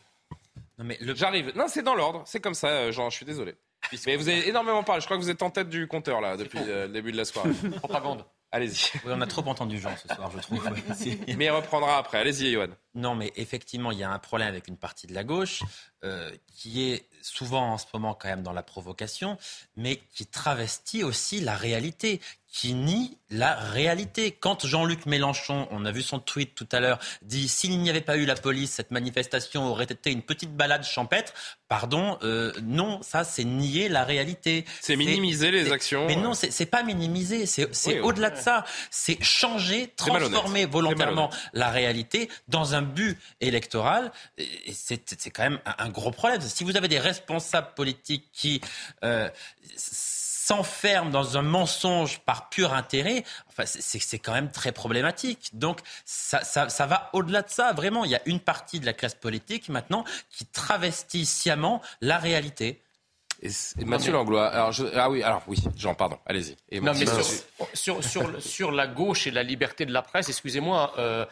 Non 0.78 0.84
mais 0.86 0.97
J'arrive. 1.01 1.53
Non, 1.56 1.66
c'est 1.68 1.84
dans 1.84 1.95
l'ordre. 1.95 2.24
C'est 2.26 2.41
comme 2.41 2.53
ça, 2.53 2.68
euh, 2.68 2.91
Jean. 2.91 3.10
Je 3.10 3.16
suis 3.16 3.26
désolé. 3.26 3.56
Mais 4.05 4.15
vous 4.15 4.29
avez 4.29 4.47
énormément 4.47 4.83
parlé. 4.83 5.01
Je 5.01 5.05
crois 5.05 5.17
que 5.17 5.21
vous 5.21 5.29
êtes 5.29 5.43
en 5.43 5.49
tête 5.49 5.69
du 5.69 5.88
compteur 5.88 6.21
là 6.21 6.38
depuis 6.38 6.59
euh, 6.59 6.88
le 6.88 6.93
début 6.93 7.11
de 7.11 7.17
la 7.17 7.25
soirée. 7.25 7.51
Propagande. 7.77 8.25
Allez-y. 8.51 8.91
Oui, 9.05 9.11
on 9.13 9.19
a 9.19 9.27
trop 9.27 9.45
entendu 9.49 9.79
Jean 9.79 9.95
ce 9.97 10.13
soir, 10.13 10.31
je 10.31 10.39
trouve. 10.39 10.63
Mais 11.38 11.45
il 11.45 11.49
reprendra 11.49 11.97
après. 11.97 12.19
Allez-y, 12.19 12.53
Johan. 12.53 12.69
Non, 12.93 13.13
mais 13.13 13.33
effectivement, 13.36 13.91
il 13.91 13.99
y 13.99 14.03
a 14.03 14.09
un 14.09 14.19
problème 14.19 14.47
avec 14.47 14.69
une 14.69 14.77
partie 14.77 15.07
de 15.07 15.13
la 15.13 15.25
gauche 15.25 15.61
euh, 16.05 16.31
qui 16.47 16.89
est 16.89 17.09
souvent 17.21 17.73
en 17.73 17.77
ce 17.77 17.86
moment 17.93 18.13
quand 18.13 18.29
même 18.29 18.43
dans 18.43 18.53
la 18.53 18.63
provocation, 18.63 19.38
mais 19.75 19.97
qui 20.13 20.25
travestit 20.25 21.03
aussi 21.03 21.41
la 21.41 21.55
réalité, 21.55 22.21
qui 22.56 22.74
nie 22.74 23.18
la 23.30 23.56
réalité. 23.56 24.32
Quand 24.32 24.66
Jean-Luc 24.66 25.08
Mélenchon, 25.08 25.68
on 25.72 25.84
a 25.84 25.91
vu 25.91 26.01
son 26.01 26.20
tweet 26.20 26.56
tout 26.56 26.68
à 26.72 26.80
l'heure, 26.80 26.99
dit 27.22 27.49
s'il 27.49 27.78
n'y 27.82 27.89
avait 27.89 27.99
pas 27.99 28.16
eu 28.16 28.24
la 28.24 28.36
police, 28.36 28.72
cette 28.72 28.91
manifestation 28.91 29.66
aurait 29.70 29.84
été 29.84 30.10
une 30.10 30.22
petite 30.22 30.56
balade 30.56 30.86
champêtre. 30.86 31.34
Pardon, 31.68 32.18
euh, 32.24 32.53
non, 32.64 33.01
ça 33.01 33.26
c'est 33.26 33.43
nier 33.43 33.89
la 33.89 34.06
réalité. 34.06 34.64
C'est 34.80 34.95
minimiser 34.95 35.51
les 35.51 35.70
actions. 35.74 36.08
Mais 36.08 36.16
non, 36.16 36.34
c'est 36.34 36.66
pas 36.66 36.82
minimiser, 36.84 37.45
c'est 37.45 37.68
oui. 37.88 37.99
au-delà 37.99 38.30
de 38.30 38.38
ça. 38.38 38.64
C'est 38.89 39.22
changer, 39.22 39.91
transformer 39.97 40.66
volontairement 40.66 41.30
la 41.51 41.70
réalité 41.70 42.30
dans 42.47 42.74
un 42.74 42.84
but 42.84 43.20
électoral. 43.41 44.14
Et 44.38 44.74
c'est 44.74 45.30
quand 45.32 45.43
même 45.43 45.60
un, 45.66 45.76
un 45.86 45.89
gros 45.89 46.12
problème. 46.12 46.39
Si 46.39 46.64
vous 46.64 46.78
avez 46.78 46.88
des 46.88 47.00
responsables 47.00 47.74
politiques 47.75 48.29
qui 48.32 48.62
euh, 49.04 49.29
s'enferment 50.46 51.09
dans 51.09 51.38
un 51.38 51.42
mensonge 51.42 52.20
par 52.20 52.50
pur 52.50 52.74
intérêt, 52.74 53.24
enfin, 53.50 53.66
c'est- 53.66 54.20
quand 54.20 54.34
même 54.34 54.51
très 54.51 54.72
problématique. 54.72 55.50
Donc 55.54 55.80
ça, 56.05 56.43
ça, 56.43 56.70
ça 56.70 56.86
va 56.86 57.09
au-delà 57.13 57.42
de 57.42 57.50
ça. 57.50 57.74
Vraiment, 57.74 58.05
il 58.05 58.12
y 58.12 58.16
a 58.16 58.22
une 58.26 58.39
partie 58.39 58.80
de 58.80 58.86
la 58.86 58.93
classe 58.93 59.16
politique 59.16 59.70
maintenant 59.70 60.04
qui 60.30 60.46
travestit 60.46 61.26
sciemment 61.26 61.82
la 62.01 62.17
réalité. 62.17 62.82
Et, 63.42 63.50
Mathieu 63.84 64.13
Langlois, 64.13 64.47
alors 64.47 64.72
je- 64.72 64.86
ah 64.96 65.09
oui, 65.09 65.22
alors 65.24 65.42
oui, 65.47 65.58
Jean, 65.76 65.93
pardon, 65.93 66.17
allez-y. 66.26 66.55
Non, 66.80 66.93
mais 66.93 67.05
sur, 67.74 68.04
sur, 68.04 68.42
sur 68.42 68.72
la 68.72 68.88
gauche 68.88 69.28
et 69.28 69.32
la 69.32 69.43
liberté 69.43 69.86
de 69.86 69.92
la 69.92 70.01
presse, 70.01 70.30
excusez-moi, 70.30 70.93
euh, 70.97 71.26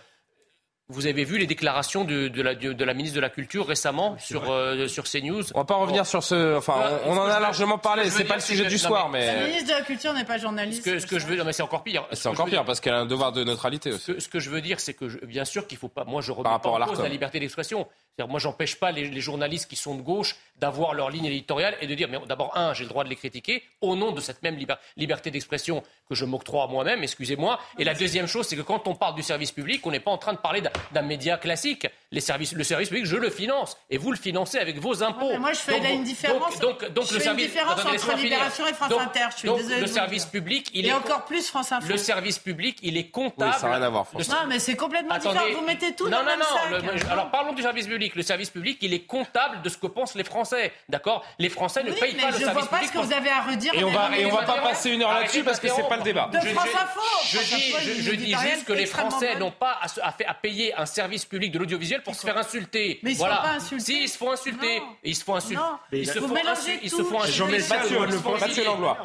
vous 0.89 1.07
avez 1.07 1.23
vu 1.23 1.37
les 1.37 1.47
déclarations 1.47 2.03
de, 2.03 2.27
de 2.27 2.41
la, 2.41 2.55
de 2.55 2.83
la 2.83 2.93
ministre 2.93 3.15
de 3.15 3.21
la 3.21 3.29
Culture 3.29 3.65
récemment 3.65 4.17
sur, 4.19 4.51
euh, 4.51 4.87
sur 4.87 5.05
CNews 5.05 5.43
On 5.55 5.59
va 5.59 5.65
pas 5.65 5.75
revenir 5.75 6.05
sur 6.05 6.21
ce. 6.23 6.55
Enfin, 6.57 6.75
on, 7.05 7.13
on 7.13 7.17
en 7.17 7.25
a 7.25 7.39
largement 7.39 7.77
parlé. 7.77 8.09
C'est 8.09 8.25
pas 8.25 8.35
le 8.35 8.41
sujet 8.41 8.65
du 8.65 8.77
soir, 8.77 9.05
La 9.05 9.09
mais 9.11 9.45
ministre 9.47 9.69
de 9.69 9.79
la 9.79 9.81
Culture 9.81 10.13
n'est 10.13 10.25
pas 10.25 10.37
journaliste. 10.37 10.83
Ce 10.83 10.89
que, 10.91 10.99
ce 10.99 11.07
que 11.07 11.19
je 11.19 11.25
veux 11.25 11.35
dire, 11.35 11.45
mais 11.45 11.53
c'est 11.53 11.63
encore 11.63 11.83
pire. 11.83 12.05
c'est 12.11 12.27
encore 12.27 12.45
pire 12.47 12.65
parce 12.65 12.79
qu'elle 12.81 12.93
a 12.93 12.99
un 12.99 13.05
devoir 13.05 13.31
de 13.31 13.43
neutralité 13.43 13.91
aussi. 13.93 14.03
Ce 14.05 14.11
que, 14.11 14.19
ce 14.19 14.27
que 14.27 14.39
je 14.39 14.49
veux 14.49 14.61
dire, 14.61 14.79
c'est 14.79 14.93
que 14.93 15.07
je- 15.09 15.19
bien 15.25 15.45
sûr 15.45 15.67
qu'il 15.67 15.77
faut 15.77 15.87
pas. 15.89 16.03
Moi, 16.03 16.21
je 16.21 16.31
remets 16.31 16.49
rapport 16.49 16.73
pas 16.73 16.77
à 16.79 16.81
en 16.81 16.85
cause 16.85 16.89
l'Arcom. 16.91 17.05
la 17.05 17.09
liberté 17.11 17.39
d'expression. 17.39 17.87
C'est-à-dire, 18.17 18.77
pas 18.79 18.91
les, 18.91 19.21
journalistes 19.21 19.67
qui 19.67 19.75
sont 19.75 19.95
de 19.95 20.01
gauche 20.01 20.35
d'avoir 20.57 20.93
leur 20.93 21.09
ligne 21.09 21.25
éditoriale 21.25 21.75
et 21.81 21.87
de 21.87 21.95
dire, 21.95 22.07
mais 22.09 22.19
d'abord, 22.27 22.55
un, 22.55 22.73
j'ai 22.73 22.83
le 22.83 22.89
droit 22.89 23.03
de 23.03 23.09
les 23.09 23.15
critiquer 23.15 23.63
au 23.81 23.95
nom 23.95 24.11
de 24.11 24.21
cette 24.21 24.43
même 24.43 24.55
liber- 24.55 24.77
liberté 24.97 25.31
d'expression 25.31 25.81
que 26.07 26.13
je 26.13 26.25
m'octroie 26.25 26.65
à 26.65 26.67
moi-même, 26.67 27.01
excusez-moi. 27.01 27.59
Et 27.79 27.83
la 27.83 27.95
deuxième 27.95 28.27
chose, 28.27 28.47
c'est 28.47 28.55
que 28.55 28.61
quand 28.61 28.87
on 28.87 28.93
parle 28.95 29.15
du 29.15 29.23
service 29.23 29.51
public, 29.51 29.85
on 29.87 29.91
n'est 29.91 29.99
pas 29.99 30.11
en 30.11 30.19
train 30.19 30.33
de 30.33 30.37
parler 30.37 30.61
d'un 30.91 31.01
média 31.01 31.37
classique. 31.37 31.87
Les 32.13 32.21
services, 32.21 32.53
le 32.53 32.63
service 32.63 32.89
public, 32.89 33.05
je 33.05 33.15
le 33.17 33.29
finance 33.31 33.75
et 33.89 33.97
vous 33.97 34.11
le 34.11 34.17
financez 34.17 34.59
avec 34.59 34.77
vos 34.79 35.01
impôts. 35.03 35.29
mais 35.31 35.39
moi, 35.39 35.51
je 35.53 35.57
fais 35.59 35.73
Donc, 35.73 35.83
là 35.83 35.89
une 35.89 36.03
différence- 36.03 36.59
Donc, 36.59 36.79
donc, 36.81 36.93
donc 36.93 37.07
je 37.07 37.13
le 37.15 37.19
fais 37.19 37.25
une 37.25 37.31
service. 37.31 37.45
différence 37.47 37.79
attendez, 37.79 37.97
entre. 37.97 38.17
Libération 38.17 38.67
et 38.67 38.73
France 38.73 38.89
Donc- 38.89 39.01
Inter. 39.01 39.19
Je 39.31 39.37
suis 39.37 39.47
de 39.49 39.81
le 39.81 39.87
service 39.87 40.25
public, 40.25 40.69
il 40.75 40.85
Et 40.85 40.89
est 40.89 40.93
encore 40.93 41.25
plus 41.25 41.47
France 41.47 41.71
Info. 41.71 41.87
Le 41.89 41.97
service 41.97 42.37
public, 42.37 42.77
il 42.83 42.97
est 42.97 43.07
comptable. 43.09 43.51
Oui, 43.53 43.59
ça 43.59 43.67
n'a 43.67 43.75
rien 43.77 43.83
à 43.85 43.89
voir, 43.89 44.07
France 44.07 44.29
Non, 44.29 44.35
mais 44.47 44.59
c'est 44.59 44.75
complètement 44.75 45.15
Attendez. 45.15 45.39
différent. 45.39 45.59
Vous 45.59 45.65
mettez 45.65 45.95
tout 45.95 46.03
non, 46.05 46.11
dans 46.11 46.17
non, 46.17 46.23
le 46.23 46.29
même 46.29 46.39
non, 46.39 46.45
sac. 46.85 46.93
le- 46.93 46.97
je- 46.99 47.05
alors 47.07 47.31
parlons 47.31 47.53
du 47.53 47.63
service 47.63 47.87
public. 47.87 48.13
Le 48.15 48.21
service 48.21 48.51
public, 48.51 48.77
il 48.81 48.93
est 48.93 49.01
comptable 49.05 49.63
de 49.63 49.69
ce 49.69 49.77
que 49.77 49.87
pensent 49.87 50.13
les 50.13 50.23
Français. 50.23 50.71
D'accord? 50.89 51.25
Les 51.39 51.49
Français 51.49 51.81
ne 51.83 51.89
Oui, 51.91 51.97
payent 51.99 52.13
pas 52.13 52.27
le 52.27 52.33
je 52.33 52.39
service 52.39 52.53
vois 52.53 52.67
pas 52.69 52.77
public. 52.77 52.91
ce 52.93 52.99
que 52.99 53.05
vous 53.05 53.13
avez 53.13 53.29
à 53.31 53.41
redire. 53.41 53.73
Et 53.73 53.83
on 53.83 53.89
va- 53.91 54.15
et 54.15 54.25
on 54.27 54.35
va 54.35 54.43
pas 54.43 54.59
passer 54.61 54.91
une 54.91 55.01
heure 55.01 55.13
là-dessus 55.13 55.43
parce 55.43 55.59
que 55.59 55.67
c'est 55.67 55.89
pas 55.89 55.97
le 55.97 56.03
débat. 56.03 56.29
De 56.31 56.39
Je- 56.39 56.53
France 56.53 56.67
je- 56.71 56.77
Info. 56.77 56.99
Je 57.25 57.37
dis, 57.39 57.73
je, 58.03 58.11
je 58.37 58.49
juste 58.51 58.65
que 58.65 58.73
les 58.73 58.85
Français 58.85 59.35
n'ont 59.39 59.49
pas 59.51 59.79
à 60.27 60.33
payer 60.35 60.75
un 60.75 60.85
service 60.85 61.25
public 61.25 61.51
de 61.51 61.57
l'audiovisuel 61.57 62.01
pour 62.03 62.15
se 62.15 62.21
faire 62.21 62.37
insulter. 62.37 62.99
Mais 63.03 63.11
ils 63.11 63.15
se 63.15 63.19
voilà. 63.19 63.37
font 63.37 63.41
pas 63.43 63.53
insulter. 63.55 63.83
Si, 63.83 64.03
ils 64.03 64.09
se 64.09 64.17
font 64.17 64.31
insulter. 64.31 64.81
Ils 65.03 65.15
se 65.15 65.23
font 65.23 65.35
insulter. 65.35 65.55
Non. 65.55 65.77
Ils 65.91 66.07
se 66.07 66.19
font 66.19 66.35
insulter. 66.35 66.79
Ils 66.83 66.89
se 66.89 67.03
font 67.03 67.21
insulter. 67.21 67.63
Mathieu, 67.69 67.95
Langlois, 67.95 68.07
ils 68.07 68.13
se 68.13 68.17
font 68.17 68.37
Mathieu. 68.39 68.63
Langlois. 68.63 68.97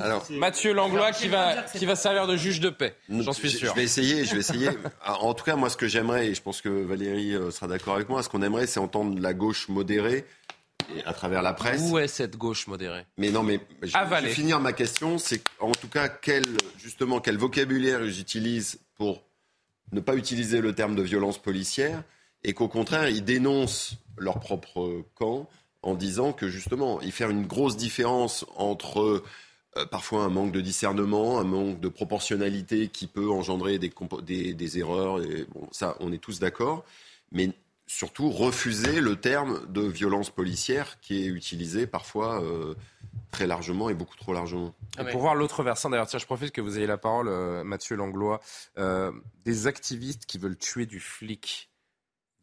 Alors, 0.00 0.26
Mathieu 0.30 0.72
Langlois 0.72 1.12
qui 1.12 1.28
va, 1.28 1.62
qui 1.62 1.86
va 1.86 1.96
servir 1.96 2.26
de 2.26 2.36
juge 2.36 2.60
de 2.60 2.70
paix. 2.70 2.96
J'en 3.08 3.32
suis 3.32 3.50
sûr. 3.50 3.70
Je 3.70 3.74
vais 3.74 3.84
essayer, 3.84 4.24
je 4.24 4.34
vais 4.34 4.40
essayer. 4.40 4.70
En 5.04 5.34
tout 5.34 5.44
cas, 5.44 5.56
moi, 5.56 5.70
ce 5.70 5.76
que 5.76 5.88
j'aimerais, 5.88 6.28
et 6.28 6.34
je 6.34 6.42
pense 6.42 6.60
que 6.60 6.68
Valérie 6.68 7.34
euh, 7.34 7.50
sera 7.50 7.66
d'accord 7.66 7.94
avec 7.94 8.08
moi, 8.08 8.22
ce 8.22 8.28
qu'on 8.28 8.42
aimerait, 8.42 8.66
c'est 8.66 8.80
entendre 8.80 9.20
la 9.20 9.34
gauche 9.34 9.68
modérée 9.68 10.24
et 10.96 11.04
à 11.04 11.12
travers 11.12 11.42
la 11.42 11.52
presse. 11.52 11.82
Où 11.82 11.98
est 11.98 12.08
cette 12.08 12.36
gauche 12.36 12.66
modérée? 12.66 13.06
Mais 13.16 13.30
non, 13.30 13.42
mais 13.42 13.60
je 13.82 13.96
Avalée. 13.96 14.26
je 14.26 14.28
vais 14.28 14.34
finir 14.34 14.60
ma 14.60 14.72
question. 14.72 15.18
C'est 15.18 15.42
en 15.60 15.72
tout 15.72 15.88
cas 15.88 16.08
quel 16.08 16.44
justement 16.78 17.20
quel 17.20 17.38
vocabulaire 17.38 18.02
ils 18.02 18.20
utilisent 18.20 18.80
pour 18.96 19.22
ne 19.92 20.00
pas 20.00 20.14
utiliser 20.14 20.60
le 20.60 20.74
terme 20.74 20.94
de 20.94 21.02
violence 21.02 21.38
policière 21.38 22.02
et 22.44 22.54
qu'au 22.54 22.68
contraire 22.68 23.08
ils 23.08 23.24
dénoncent 23.24 23.96
leur 24.16 24.40
propre 24.40 25.04
camp 25.14 25.48
en 25.82 25.94
disant 25.94 26.32
que 26.32 26.48
justement 26.48 27.00
il 27.00 27.12
fait 27.12 27.28
une 27.30 27.46
grosse 27.46 27.76
différence 27.76 28.44
entre 28.56 29.22
euh, 29.76 29.86
parfois 29.86 30.24
un 30.24 30.28
manque 30.28 30.52
de 30.52 30.60
discernement, 30.60 31.38
un 31.40 31.44
manque 31.44 31.80
de 31.80 31.88
proportionnalité 31.88 32.88
qui 32.88 33.06
peut 33.06 33.30
engendrer 33.30 33.78
des, 33.78 33.92
des, 34.22 34.54
des 34.54 34.78
erreurs. 34.78 35.22
Et 35.22 35.46
bon, 35.54 35.66
ça, 35.70 35.96
on 36.00 36.12
est 36.12 36.18
tous 36.18 36.40
d'accord. 36.40 36.84
Mais 37.30 37.50
surtout 37.86 38.30
refuser 38.30 39.00
le 39.00 39.16
terme 39.16 39.66
de 39.70 39.82
violence 39.82 40.30
policière 40.30 41.00
qui 41.00 41.24
est 41.24 41.26
utilisé 41.26 41.86
parfois 41.86 42.42
euh, 42.42 42.74
très 43.30 43.46
largement 43.46 43.88
et 43.90 43.94
beaucoup 43.94 44.16
trop 44.16 44.32
largement. 44.32 44.74
Et 44.98 45.10
pour 45.10 45.20
voir 45.20 45.34
l'autre 45.34 45.62
versant, 45.62 45.90
d'ailleurs, 45.90 46.06
tiens, 46.06 46.18
je 46.18 46.26
profite 46.26 46.52
que 46.52 46.60
vous 46.60 46.78
ayez 46.78 46.86
la 46.86 46.98
parole, 46.98 47.28
euh, 47.28 47.64
Mathieu 47.64 47.96
Langlois, 47.96 48.40
euh, 48.78 49.10
des 49.44 49.66
activistes 49.66 50.26
qui 50.26 50.38
veulent 50.38 50.56
tuer 50.56 50.86
du 50.86 51.00
flic. 51.00 51.70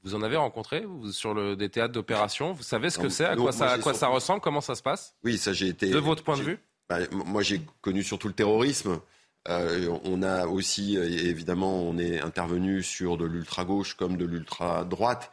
Vous 0.04 0.16
en 0.16 0.22
avez 0.22 0.38
rencontré 0.38 0.82
vous, 0.86 1.12
sur 1.12 1.34
le, 1.34 1.56
des 1.56 1.70
théâtres 1.70 1.94
d'opération? 1.94 2.54
Vous 2.54 2.64
savez 2.64 2.90
ce 2.90 2.98
que 2.98 3.04
Non, 3.04 3.10
c'est? 3.10 3.26
À 3.26 3.36
quoi, 3.36 3.52
ça, 3.94 4.08
à 4.08 4.10
ressemble? 4.10 4.42
Comment 4.42 4.62
ça 4.62 4.76
se 4.76 4.82
passe? 4.82 5.16
Oui, 5.24 5.38
ça 5.38 5.54
j'ai 5.54 5.68
été. 5.68 5.90
De 5.90 5.98
votre 5.98 6.24
point 6.24 6.38
de 6.38 6.44
vue? 6.44 6.60
Bah, 6.90 7.00
Moi 7.12 7.42
j'ai 7.44 7.62
connu 7.82 8.04
surtout 8.04 8.28
le 8.28 8.34
terrorisme. 8.34 9.00
Euh, 9.48 9.90
on 10.04 10.22
a 10.22 10.48
aussi, 10.48 10.98
évidemment, 10.98 11.82
on 11.82 11.98
est 11.98 12.20
intervenu 12.20 12.84
sur 12.84 13.18
de 13.18 13.26
l'ultra-gauche 13.26 13.96
comme 13.96 14.18
de 14.18 14.26
l'ultra-droite. 14.26 15.32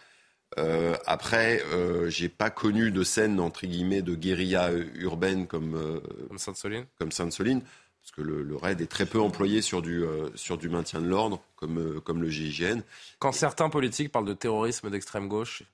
Euh, 0.58 0.94
après, 1.06 1.60
euh, 1.72 2.08
j'ai 2.08 2.28
pas 2.28 2.50
connu 2.50 2.92
de 2.92 3.02
scène 3.02 3.40
entre 3.40 3.66
guillemets 3.66 4.02
de 4.02 4.14
guérilla 4.14 4.70
euh, 4.70 4.84
urbaine 4.94 5.46
comme 5.46 6.00
Comme 6.28 6.38
Sainte-Soline? 6.38 6.84
comme 6.98 7.10
Sainte-Soline, 7.10 7.62
parce 8.06 8.14
que 8.14 8.22
le, 8.22 8.42
le 8.44 8.54
raid 8.56 8.80
est 8.80 8.86
très 8.86 9.04
peu 9.04 9.20
employé 9.20 9.60
sur 9.62 9.82
du 9.82 10.04
euh, 10.04 10.28
sur 10.36 10.58
du 10.58 10.68
maintien 10.68 11.00
de 11.00 11.08
l'ordre, 11.08 11.40
comme 11.56 11.78
euh, 11.78 12.00
comme 12.00 12.22
le 12.22 12.30
GIGN. 12.30 12.82
Quand 13.18 13.32
certains 13.32 13.68
politiques 13.68 14.12
parlent 14.12 14.26
de 14.26 14.32
terrorisme 14.32 14.90
d'extrême 14.90 15.26
gauche, 15.28 15.64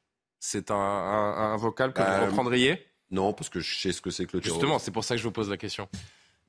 c'est 0.41 0.71
un, 0.71 0.75
un- 0.77 1.53
un 1.53 1.57
vocal 1.59 1.93
que 1.93 1.99
Bah, 2.01 2.19
vous 2.21 2.27
reprendriez? 2.27 2.87
Non, 3.11 3.35
parce 3.35 3.51
que 3.51 3.61
je 3.61 3.79
sais 3.79 3.93
ce 3.93 4.01
que 4.01 4.09
c'est 4.11 4.25
que 4.25 4.39
le 4.39 4.41
terrorisme. 4.43 4.61
Justement, 4.63 4.79
c'est 4.79 4.91
pour 4.93 5.05
ça 5.05 5.15
que 5.15 5.19
je 5.19 5.25
vous 5.25 5.31
pose 5.33 5.51
la 5.51 5.59
question. 5.59 5.89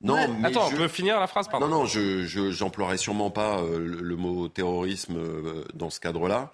Non, 0.00 0.26
mais 0.38 0.48
Attends, 0.48 0.70
je- 0.70 0.74
on 0.74 0.78
peut 0.78 0.88
finir 0.88 1.20
la 1.20 1.26
phrase, 1.26 1.48
pardon 1.48 1.68
Non, 1.68 1.80
non, 1.80 1.86
je, 1.86 2.24
je 2.24 2.50
j'emploierai 2.50 2.96
sûrement 2.96 3.30
pas 3.30 3.60
euh, 3.60 3.78
le, 3.78 4.00
le 4.00 4.16
mot 4.16 4.48
terrorisme 4.48 5.16
euh, 5.18 5.64
dans 5.74 5.90
ce 5.90 6.00
cadre-là, 6.00 6.50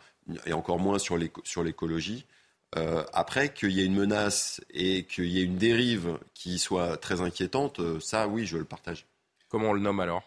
et 0.47 0.53
encore 0.53 0.81
moins 0.81 0.99
sur 0.99 1.17
l'éco- 1.17 1.41
sur 1.45 1.63
l'écologie. 1.63 2.27
Euh, 2.77 3.05
après, 3.13 3.53
qu'il 3.55 3.71
y 3.71 3.81
ait 3.81 3.87
une 3.87 3.95
menace 3.97 4.61
et 4.71 5.05
qu'il 5.05 5.27
y 5.27 5.41
ait 5.41 5.45
une 5.45 5.57
dérive 5.57 6.19
qui 6.35 6.59
soit 6.59 6.97
très 6.97 7.21
inquiétante, 7.21 7.79
euh, 7.81 7.99
ça, 8.01 8.27
oui, 8.29 8.45
je 8.47 8.59
le 8.59 8.65
partage. 8.65 9.07
Comment 9.51 9.71
on 9.71 9.73
le 9.75 9.81
nomme 9.81 10.01
alors? 10.01 10.23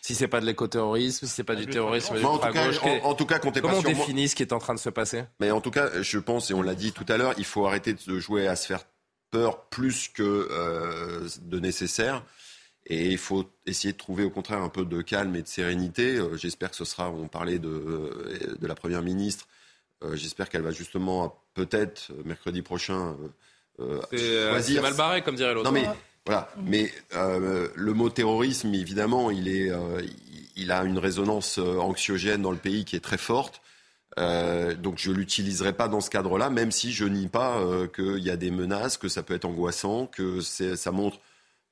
Si 0.00 0.14
c'est 0.14 0.28
pas 0.28 0.40
de 0.40 0.46
l'écoterrorisme, 0.46 1.26
si 1.26 1.32
c'est 1.32 1.44
pas 1.44 1.54
du 1.54 1.66
terrorisme 1.66 2.18
Moi, 2.18 2.30
en, 2.30 2.38
tout 2.38 2.52
cas, 2.52 2.70
en, 2.82 3.08
en 3.10 3.14
tout 3.14 3.26
cas, 3.26 3.38
comptez 3.38 3.60
pas 3.60 3.68
comment 3.68 3.80
on 3.80 3.82
moi. 3.82 3.92
définit 3.92 4.28
ce 4.28 4.34
qui 4.34 4.42
est 4.42 4.52
en 4.52 4.58
train 4.58 4.74
de 4.74 4.78
se 4.80 4.88
passer? 4.90 5.24
Mais 5.40 5.50
en 5.50 5.60
tout 5.60 5.70
cas, 5.70 5.90
je 6.02 6.18
pense, 6.18 6.50
et 6.50 6.54
on 6.54 6.62
l'a 6.62 6.74
dit 6.74 6.92
tout 6.92 7.04
à 7.08 7.16
l'heure, 7.16 7.34
il 7.38 7.44
faut 7.44 7.66
arrêter 7.66 7.92
de 7.94 8.18
jouer 8.18 8.48
à 8.48 8.56
se 8.56 8.66
faire 8.66 8.80
peur 9.30 9.64
plus 9.68 10.08
que 10.08 10.48
euh, 10.50 11.28
de 11.42 11.60
nécessaire. 11.60 12.22
Et 12.86 13.10
il 13.10 13.18
faut 13.18 13.44
essayer 13.66 13.92
de 13.92 13.98
trouver 13.98 14.24
au 14.24 14.30
contraire 14.30 14.62
un 14.62 14.68
peu 14.68 14.84
de 14.84 15.02
calme 15.02 15.34
et 15.36 15.42
de 15.42 15.48
sérénité. 15.48 16.16
Euh, 16.16 16.36
J'espère 16.36 16.70
que 16.70 16.76
ce 16.76 16.84
sera, 16.84 17.10
on 17.10 17.28
parlait 17.28 17.58
de, 17.58 17.68
euh, 17.68 18.56
de 18.58 18.66
la 18.66 18.74
Première 18.76 19.02
ministre, 19.02 19.46
j'espère 20.14 20.48
qu'elle 20.48 20.62
va 20.62 20.70
justement 20.70 21.42
peut-être 21.54 22.12
mercredi 22.24 22.62
prochain 22.62 23.16
euh, 23.80 24.00
C'est 24.10 24.16
euh, 24.20 24.50
choisir- 24.52 24.76
c'est 24.76 24.82
mal 24.82 24.94
barré, 24.94 25.22
comme 25.22 25.34
dirait 25.36 25.52
l'autre. 25.52 25.70
non 25.70 25.72
mais 25.72 25.86
voilà, 26.26 26.50
mais 26.62 26.90
euh, 27.14 27.68
le 27.74 27.92
mot 27.94 28.10
terrorisme, 28.10 28.74
évidemment, 28.74 29.30
il 29.30 29.48
est, 29.48 29.70
euh, 29.70 30.02
il- 30.56 30.70
a 30.72 30.82
une 30.84 30.98
résonance 30.98 31.58
euh, 31.58 31.78
anxiogène 31.78 32.42
dans 32.42 32.50
le 32.50 32.56
pays 32.58 32.84
qui 32.84 32.96
est 32.96 33.00
très 33.00 33.18
forte. 33.18 33.62
Euh, 34.18 34.74
donc 34.74 34.94
je 34.98 35.12
l'utiliserai 35.12 35.74
pas 35.74 35.88
dans 35.88 36.00
ce 36.00 36.08
cadre-là, 36.10 36.48
même 36.50 36.70
si 36.72 36.92
je 36.92 37.04
nie 37.04 37.28
pas 37.28 37.58
euh, 37.60 37.86
qu'il 37.86 38.24
y 38.24 38.30
a 38.30 38.36
des 38.36 38.50
menaces, 38.50 38.96
que 38.96 39.08
ça 39.08 39.22
peut 39.22 39.34
être 39.34 39.44
angoissant, 39.44 40.06
que 40.06 40.40
c'est- 40.40 40.76
ça 40.76 40.90
montre 40.90 41.18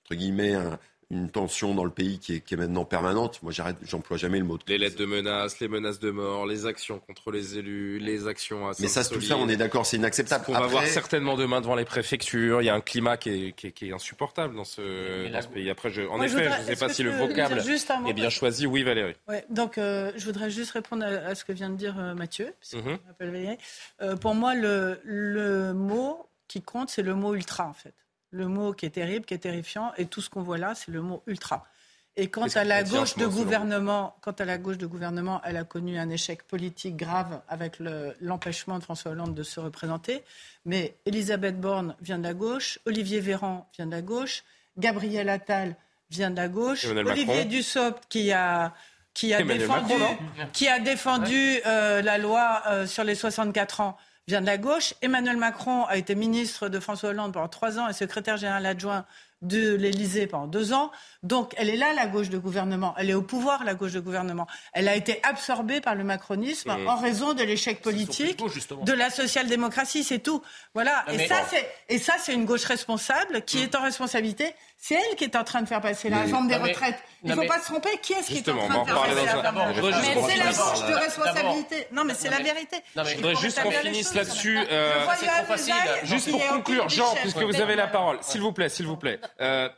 entre 0.04 0.14
guillemets 0.16 0.54
un- 0.54 0.78
une 1.14 1.30
tension 1.30 1.74
dans 1.74 1.84
le 1.84 1.90
pays 1.90 2.18
qui 2.18 2.34
est, 2.36 2.40
qui 2.40 2.54
est 2.54 2.56
maintenant 2.56 2.84
permanente. 2.84 3.40
Moi, 3.42 3.52
j'arrête, 3.52 3.76
j'emploie 3.82 4.16
jamais 4.16 4.38
le 4.38 4.44
mot. 4.44 4.58
De 4.58 4.62
les 4.66 4.78
lettres 4.78 4.98
de 4.98 5.06
menaces, 5.06 5.60
les 5.60 5.68
menaces 5.68 6.00
de 6.00 6.10
mort, 6.10 6.44
les 6.46 6.66
actions 6.66 6.98
contre 6.98 7.30
les 7.30 7.56
élus, 7.56 7.98
les 8.00 8.26
actions 8.26 8.68
à 8.68 8.72
Mais 8.80 8.88
ça, 8.88 9.04
tout 9.04 9.20
ça, 9.20 9.36
on 9.36 9.48
est 9.48 9.56
d'accord, 9.56 9.86
c'est 9.86 9.96
inacceptable. 9.96 10.44
On 10.48 10.52
va 10.52 10.66
voir 10.66 10.86
certainement 10.86 11.36
demain 11.36 11.60
devant 11.60 11.76
les 11.76 11.84
préfectures. 11.84 12.60
Il 12.62 12.64
y 12.64 12.68
a 12.68 12.74
un 12.74 12.80
climat 12.80 13.16
qui 13.16 13.30
est, 13.30 13.52
qui 13.52 13.68
est, 13.68 13.72
qui 13.72 13.88
est 13.88 13.92
insupportable 13.92 14.56
dans 14.56 14.64
ce, 14.64 15.30
dans 15.32 15.40
ce 15.42 15.48
pays. 15.48 15.70
Après, 15.70 15.90
je, 15.90 16.02
en 16.02 16.16
Moi, 16.16 16.26
je 16.26 16.34
effet, 16.36 16.42
voudrais- 16.44 16.56
je 16.64 16.70
ne 16.70 16.74
sais 16.74 16.86
pas 16.86 16.92
si 16.92 17.02
le 17.02 17.10
vocable 17.12 17.62
est 18.08 18.12
bien 18.12 18.30
choisi. 18.30 18.66
Oui, 18.66 18.82
Valérie. 18.82 19.14
Ouais, 19.28 19.44
donc, 19.50 19.78
euh, 19.78 20.10
je 20.16 20.24
voudrais 20.24 20.50
juste 20.50 20.72
répondre 20.72 21.04
à, 21.04 21.08
à 21.08 21.34
ce 21.34 21.44
que 21.44 21.52
vient 21.52 21.70
de 21.70 21.76
dire 21.76 21.94
euh, 21.98 22.14
Mathieu. 22.14 22.52
Mhm. 22.74 22.98
Valérie. 23.20 23.56
Euh, 24.02 24.16
pour 24.16 24.34
moi, 24.34 24.54
le, 24.54 25.00
le 25.04 25.72
mot 25.72 26.26
qui 26.48 26.60
compte, 26.60 26.90
c'est 26.90 27.02
le 27.02 27.14
mot 27.14 27.34
ultra, 27.34 27.66
en 27.66 27.72
fait. 27.72 27.94
Le 28.34 28.48
mot 28.48 28.72
qui 28.72 28.84
est 28.86 28.90
terrible, 28.90 29.24
qui 29.24 29.34
est 29.34 29.38
terrifiant, 29.38 29.92
et 29.96 30.06
tout 30.06 30.20
ce 30.20 30.28
qu'on 30.28 30.42
voit 30.42 30.58
là, 30.58 30.74
c'est 30.74 30.90
le 30.90 31.00
mot 31.02 31.22
ultra. 31.26 31.66
Et 32.16 32.28
quant 32.28 32.46
à 32.54 32.64
la 32.64 32.82
gauche 33.00 33.16
de 33.16 33.26
gouvernement, 33.26 34.16
quant 34.20 34.32
à 34.38 34.44
la 34.44 34.58
gauche 34.58 34.78
de 34.78 34.86
gouvernement, 34.86 35.40
elle 35.44 35.56
a 35.56 35.64
connu 35.64 35.98
un 35.98 36.08
échec 36.10 36.42
politique 36.44 36.96
grave 36.96 37.40
avec 37.48 37.78
le- 37.80 38.14
l'empêchement 38.20 38.78
de 38.78 38.84
François 38.84 39.12
Hollande 39.12 39.34
de 39.34 39.42
se 39.42 39.58
représenter. 39.60 40.22
Mais 40.64 40.96
Elisabeth 41.06 41.60
Borne 41.60 41.94
vient 42.00 42.18
de 42.18 42.24
la 42.24 42.34
gauche, 42.34 42.78
Olivier 42.86 43.20
Véran 43.20 43.68
vient 43.76 43.86
de 43.86 43.90
la 43.92 44.02
gauche, 44.02 44.44
Gabriel 44.78 45.28
Attal 45.28 45.76
vient 46.10 46.30
de 46.30 46.36
la 46.36 46.48
gauche, 46.48 46.84
Emmanuel 46.84 47.08
Olivier 47.08 47.34
Macron. 47.36 47.48
Dussopt 47.48 48.02
qui 48.08 48.32
a 48.32 48.74
qui 49.12 49.32
a 49.32 49.40
Emmanuel 49.40 49.60
défendu, 49.68 49.92
Macron, 49.94 50.16
qui 50.52 50.66
a 50.68 50.78
défendu 50.80 51.60
euh, 51.66 52.02
la 52.02 52.18
loi 52.18 52.62
euh, 52.66 52.86
sur 52.86 53.04
les 53.04 53.14
64 53.14 53.80
ans 53.80 53.96
vient 54.26 54.40
de 54.40 54.46
la 54.46 54.58
gauche. 54.58 54.94
Emmanuel 55.02 55.36
Macron 55.36 55.84
a 55.84 55.96
été 55.96 56.14
ministre 56.14 56.68
de 56.68 56.80
François 56.80 57.10
Hollande 57.10 57.32
pendant 57.32 57.48
trois 57.48 57.78
ans 57.78 57.88
et 57.88 57.92
secrétaire 57.92 58.36
général 58.36 58.64
adjoint 58.66 59.04
de 59.44 59.74
l'Élysée 59.74 60.26
pendant 60.26 60.46
deux 60.46 60.72
ans. 60.72 60.90
Donc 61.22 61.52
elle 61.56 61.70
est 61.70 61.76
là, 61.76 61.92
la 61.94 62.06
gauche 62.06 62.28
de 62.28 62.38
gouvernement. 62.38 62.94
Elle 62.98 63.10
est 63.10 63.14
au 63.14 63.22
pouvoir, 63.22 63.64
la 63.64 63.74
gauche 63.74 63.92
de 63.92 64.00
gouvernement. 64.00 64.46
Elle 64.72 64.88
a 64.88 64.96
été 64.96 65.20
absorbée 65.22 65.80
par 65.80 65.94
le 65.94 66.04
macronisme 66.04 66.74
Et- 66.78 66.86
en 66.88 66.96
raison 66.96 67.32
de 67.34 67.42
l'échec 67.42 67.80
politique 67.80 68.38
de 68.82 68.92
la 68.92 69.10
social-démocratie, 69.10 70.04
c'est 70.04 70.18
tout. 70.18 70.42
Voilà. 70.74 71.04
Non, 71.08 71.14
et, 71.14 71.26
ça, 71.28 71.36
Bon. 71.40 71.46
c'est, 71.50 71.68
et 71.88 71.98
ça, 71.98 72.14
c'est 72.18 72.34
une 72.34 72.44
gauche 72.44 72.64
responsable 72.64 73.42
qui 73.42 73.62
est 73.62 73.74
en 73.74 73.82
responsabilité. 73.82 74.54
C'est 74.76 74.96
elle 74.96 75.16
qui 75.16 75.24
est 75.24 75.36
en 75.36 75.44
train 75.44 75.62
de 75.62 75.66
faire 75.68 75.80
passer 75.80 76.10
la 76.10 76.18
réforme 76.20 76.46
des 76.48 76.58
mais- 76.58 76.68
retraites. 76.72 76.98
Il 77.22 77.30
ne 77.30 77.34
faut 77.36 77.40
mais- 77.40 77.46
pas 77.46 77.58
se 77.60 77.66
tromper. 77.66 77.88
Qui 78.02 78.12
est-ce 78.12 78.26
qui 78.26 78.38
est 78.38 78.48
en 78.50 78.56
train 78.68 78.80
de 78.82 78.84
faire 78.86 79.00
passer 79.02 79.14
la 79.24 79.32
réforme 79.32 79.72
des 79.74 79.80
retraites 79.80 80.02
Mais 80.14 80.22
c'est 80.32 80.36
la 80.38 80.52
gauche 80.52 80.86
de 80.88 80.94
responsabilité. 80.94 81.86
Non, 81.92 82.04
mais 82.04 82.14
c'est 82.14 82.28
la 82.28 82.40
vérité. 82.40 82.76
Non, 82.96 83.02
mais 83.04 83.10
je 83.10 83.16
voudrais 83.16 83.34
juste 83.36 83.62
qu'on 83.62 83.70
finisse 83.70 84.14
là-dessus. 84.14 84.58
euh, 84.70 85.06
Juste 86.04 86.30
pour 86.30 86.46
conclure, 86.48 86.88
Jean, 86.88 87.14
puisque 87.20 87.38
vous 87.42 87.60
avez 87.60 87.76
la 87.76 87.86
parole, 87.86 88.18
s'il 88.20 88.40
vous 88.40 88.52
plaît, 88.52 88.68
s'il 88.68 88.86
vous 88.86 88.96
plaît. 88.96 89.20
Euh, 89.40 89.68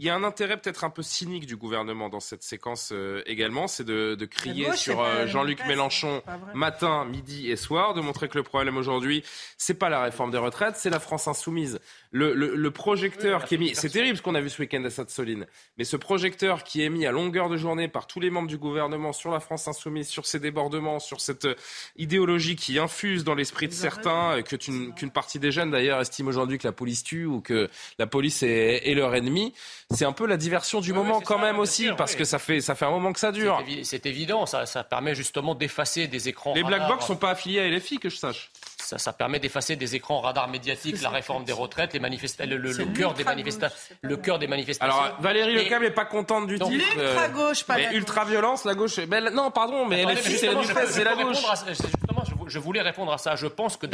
il 0.00 0.06
y 0.06 0.08
a 0.10 0.14
un 0.14 0.24
intérêt 0.24 0.56
peut-être 0.56 0.82
un 0.82 0.90
peu 0.90 1.02
cynique 1.02 1.44
du 1.46 1.56
gouvernement 1.56 2.08
dans 2.08 2.20
cette 2.20 2.42
séquence 2.42 2.88
euh, 2.92 3.22
également, 3.26 3.68
c'est 3.68 3.84
de, 3.84 4.14
de 4.14 4.24
crier 4.24 4.64
gauche, 4.64 4.76
sur 4.78 5.02
euh, 5.02 5.26
Jean-Luc 5.26 5.60
Mélenchon 5.68 6.22
matin, 6.54 7.04
midi 7.04 7.50
et 7.50 7.56
soir, 7.56 7.92
de 7.94 8.00
montrer 8.00 8.28
que 8.28 8.38
le 8.38 8.42
problème 8.42 8.78
aujourd'hui, 8.78 9.22
c'est 9.58 9.74
pas 9.74 9.90
la 9.90 10.02
réforme 10.02 10.30
des 10.30 10.38
retraites, 10.38 10.76
c'est 10.76 10.88
la 10.90 11.00
France 11.00 11.28
insoumise. 11.28 11.80
Le, 12.12 12.32
le- 12.34 12.56
le 12.56 12.70
projecteur 12.70 13.44
qui 13.44 13.54
est 13.54 13.58
mis, 13.58 13.74
c'est 13.74 13.90
terrible 13.90 14.16
ce 14.16 14.22
qu'on 14.22 14.34
a 14.34 14.40
vu 14.40 14.48
ce 14.50 14.60
week-end 14.62 14.82
à 14.84 14.90
Sainte-Soline, 14.90 15.46
mais 15.78 15.84
ce 15.84 15.96
projecteur 15.96 16.64
qui 16.64 16.82
est 16.82 16.88
mis 16.88 17.06
à 17.06 17.12
longueur 17.12 17.48
de 17.50 17.56
journée 17.58 17.86
par 17.86 18.06
tous 18.06 18.20
les 18.20 18.30
membres 18.30 18.48
du 18.48 18.56
gouvernement 18.58 19.12
sur 19.12 19.30
la 19.30 19.38
France 19.38 19.68
insoumise, 19.68 20.08
sur 20.08 20.24
ses 20.26 20.40
débordements, 20.40 20.98
sur 20.98 21.20
cette 21.20 21.44
euh, 21.44 21.54
idéologie 21.96 22.56
qui 22.56 22.78
infuse 22.78 23.22
dans 23.22 23.34
l'esprit 23.34 23.68
de 23.68 23.72
certains, 23.74 24.40
que 24.42 24.56
tu- 24.56 24.92
qu'une 24.94 25.10
partie 25.10 25.38
des 25.38 25.52
jeunes 25.52 25.70
d'ailleurs 25.70 26.00
estime 26.00 26.26
aujourd'hui 26.28 26.56
que 26.58 26.66
la 26.66 26.72
police 26.72 27.02
tue 27.04 27.26
ou 27.26 27.40
que 27.42 27.68
la 27.98 28.06
police 28.06 28.42
est, 28.42 28.88
est 28.90 28.94
leur 28.94 29.14
ennemi, 29.14 29.52
c'est 29.92 30.04
un 30.04 30.12
peu 30.12 30.26
la 30.26 30.36
diversion 30.36 30.80
du 30.80 30.92
moment 30.92 31.20
quand 31.20 31.38
même 31.38 31.58
aussi, 31.58 31.88
parce 31.96 32.14
que 32.14 32.24
ça 32.24 32.38
fait, 32.38 32.60
ça 32.60 32.74
fait 32.74 32.84
un 32.84 32.90
moment 32.90 33.12
que 33.12 33.18
ça 33.20 33.32
dure. 33.32 33.60
C'est 33.66 33.72
évi- 33.72 33.84
C'est 33.84 34.06
évident, 34.06 34.46
ça, 34.46 34.66
ça 34.66 34.84
permet 34.84 35.14
justement 35.14 35.54
d'effacer 35.54 36.06
des 36.06 36.28
écrans. 36.28 36.54
Les 36.54 36.62
Black 36.62 36.82
radars. 36.82 36.96
Box 36.96 37.06
sont 37.06 37.16
pas 37.16 37.30
affiliés 37.30 37.60
à 37.60 37.66
LFI, 37.68 37.98
que 37.98 38.08
je 38.08 38.16
sache. 38.16 38.50
Ça, 38.90 38.98
ça 38.98 39.12
permet 39.12 39.38
d'effacer 39.38 39.76
des 39.76 39.94
écrans 39.94 40.20
radars 40.20 40.48
médiatiques, 40.48 41.00
la 41.00 41.10
réforme 41.10 41.44
des 41.44 41.52
retraites, 41.52 41.92
les 41.92 42.00
manifesta- 42.00 42.44
le, 42.44 42.56
le- 42.56 42.72
C'est 42.72 42.84
le 42.84 42.90
cœur 42.92 43.14
des 43.14 43.22
c'est 43.22 43.96
Le 44.02 44.16
cœur 44.16 44.40
des 44.40 44.48
manifestations. 44.48 44.92
Alors 45.00 45.16
Valérie 45.20 45.52
Et- 45.56 45.62
Lecam 45.64 45.80
n'est 45.84 45.92
pas 45.92 46.06
contente 46.06 46.48
du 46.48 46.58
Donc, 46.58 46.72
titre. 46.72 46.84
euh, 46.98 47.12
L'ultra-gauche, 47.12 47.62
pas 47.62 47.76
mais 47.76 47.82
la 47.82 47.88
gauche. 47.90 47.98
ultra-violence, 47.98 48.64
la 48.64 48.74
gauche. 48.74 48.98
Mais, 49.08 49.20
non, 49.30 49.52
pardon, 49.52 49.86
mais 49.86 50.02
LFI, 50.04 50.38
c'est 50.38 50.52
la 50.52 50.60
je- 50.60 50.90
c'est 50.90 51.04
la 51.04 51.14
gauche. 51.14 51.36
à. 51.48 51.54
Justement, 51.72 52.24
je, 52.28 52.34
vou- 52.34 52.48
je 52.48 52.58
voulais 52.58 52.82
répondre 52.82 53.12
à 53.12 53.18
ça. 53.18 53.36
Je 53.36 53.46
pense 53.46 53.76
que 53.76 53.86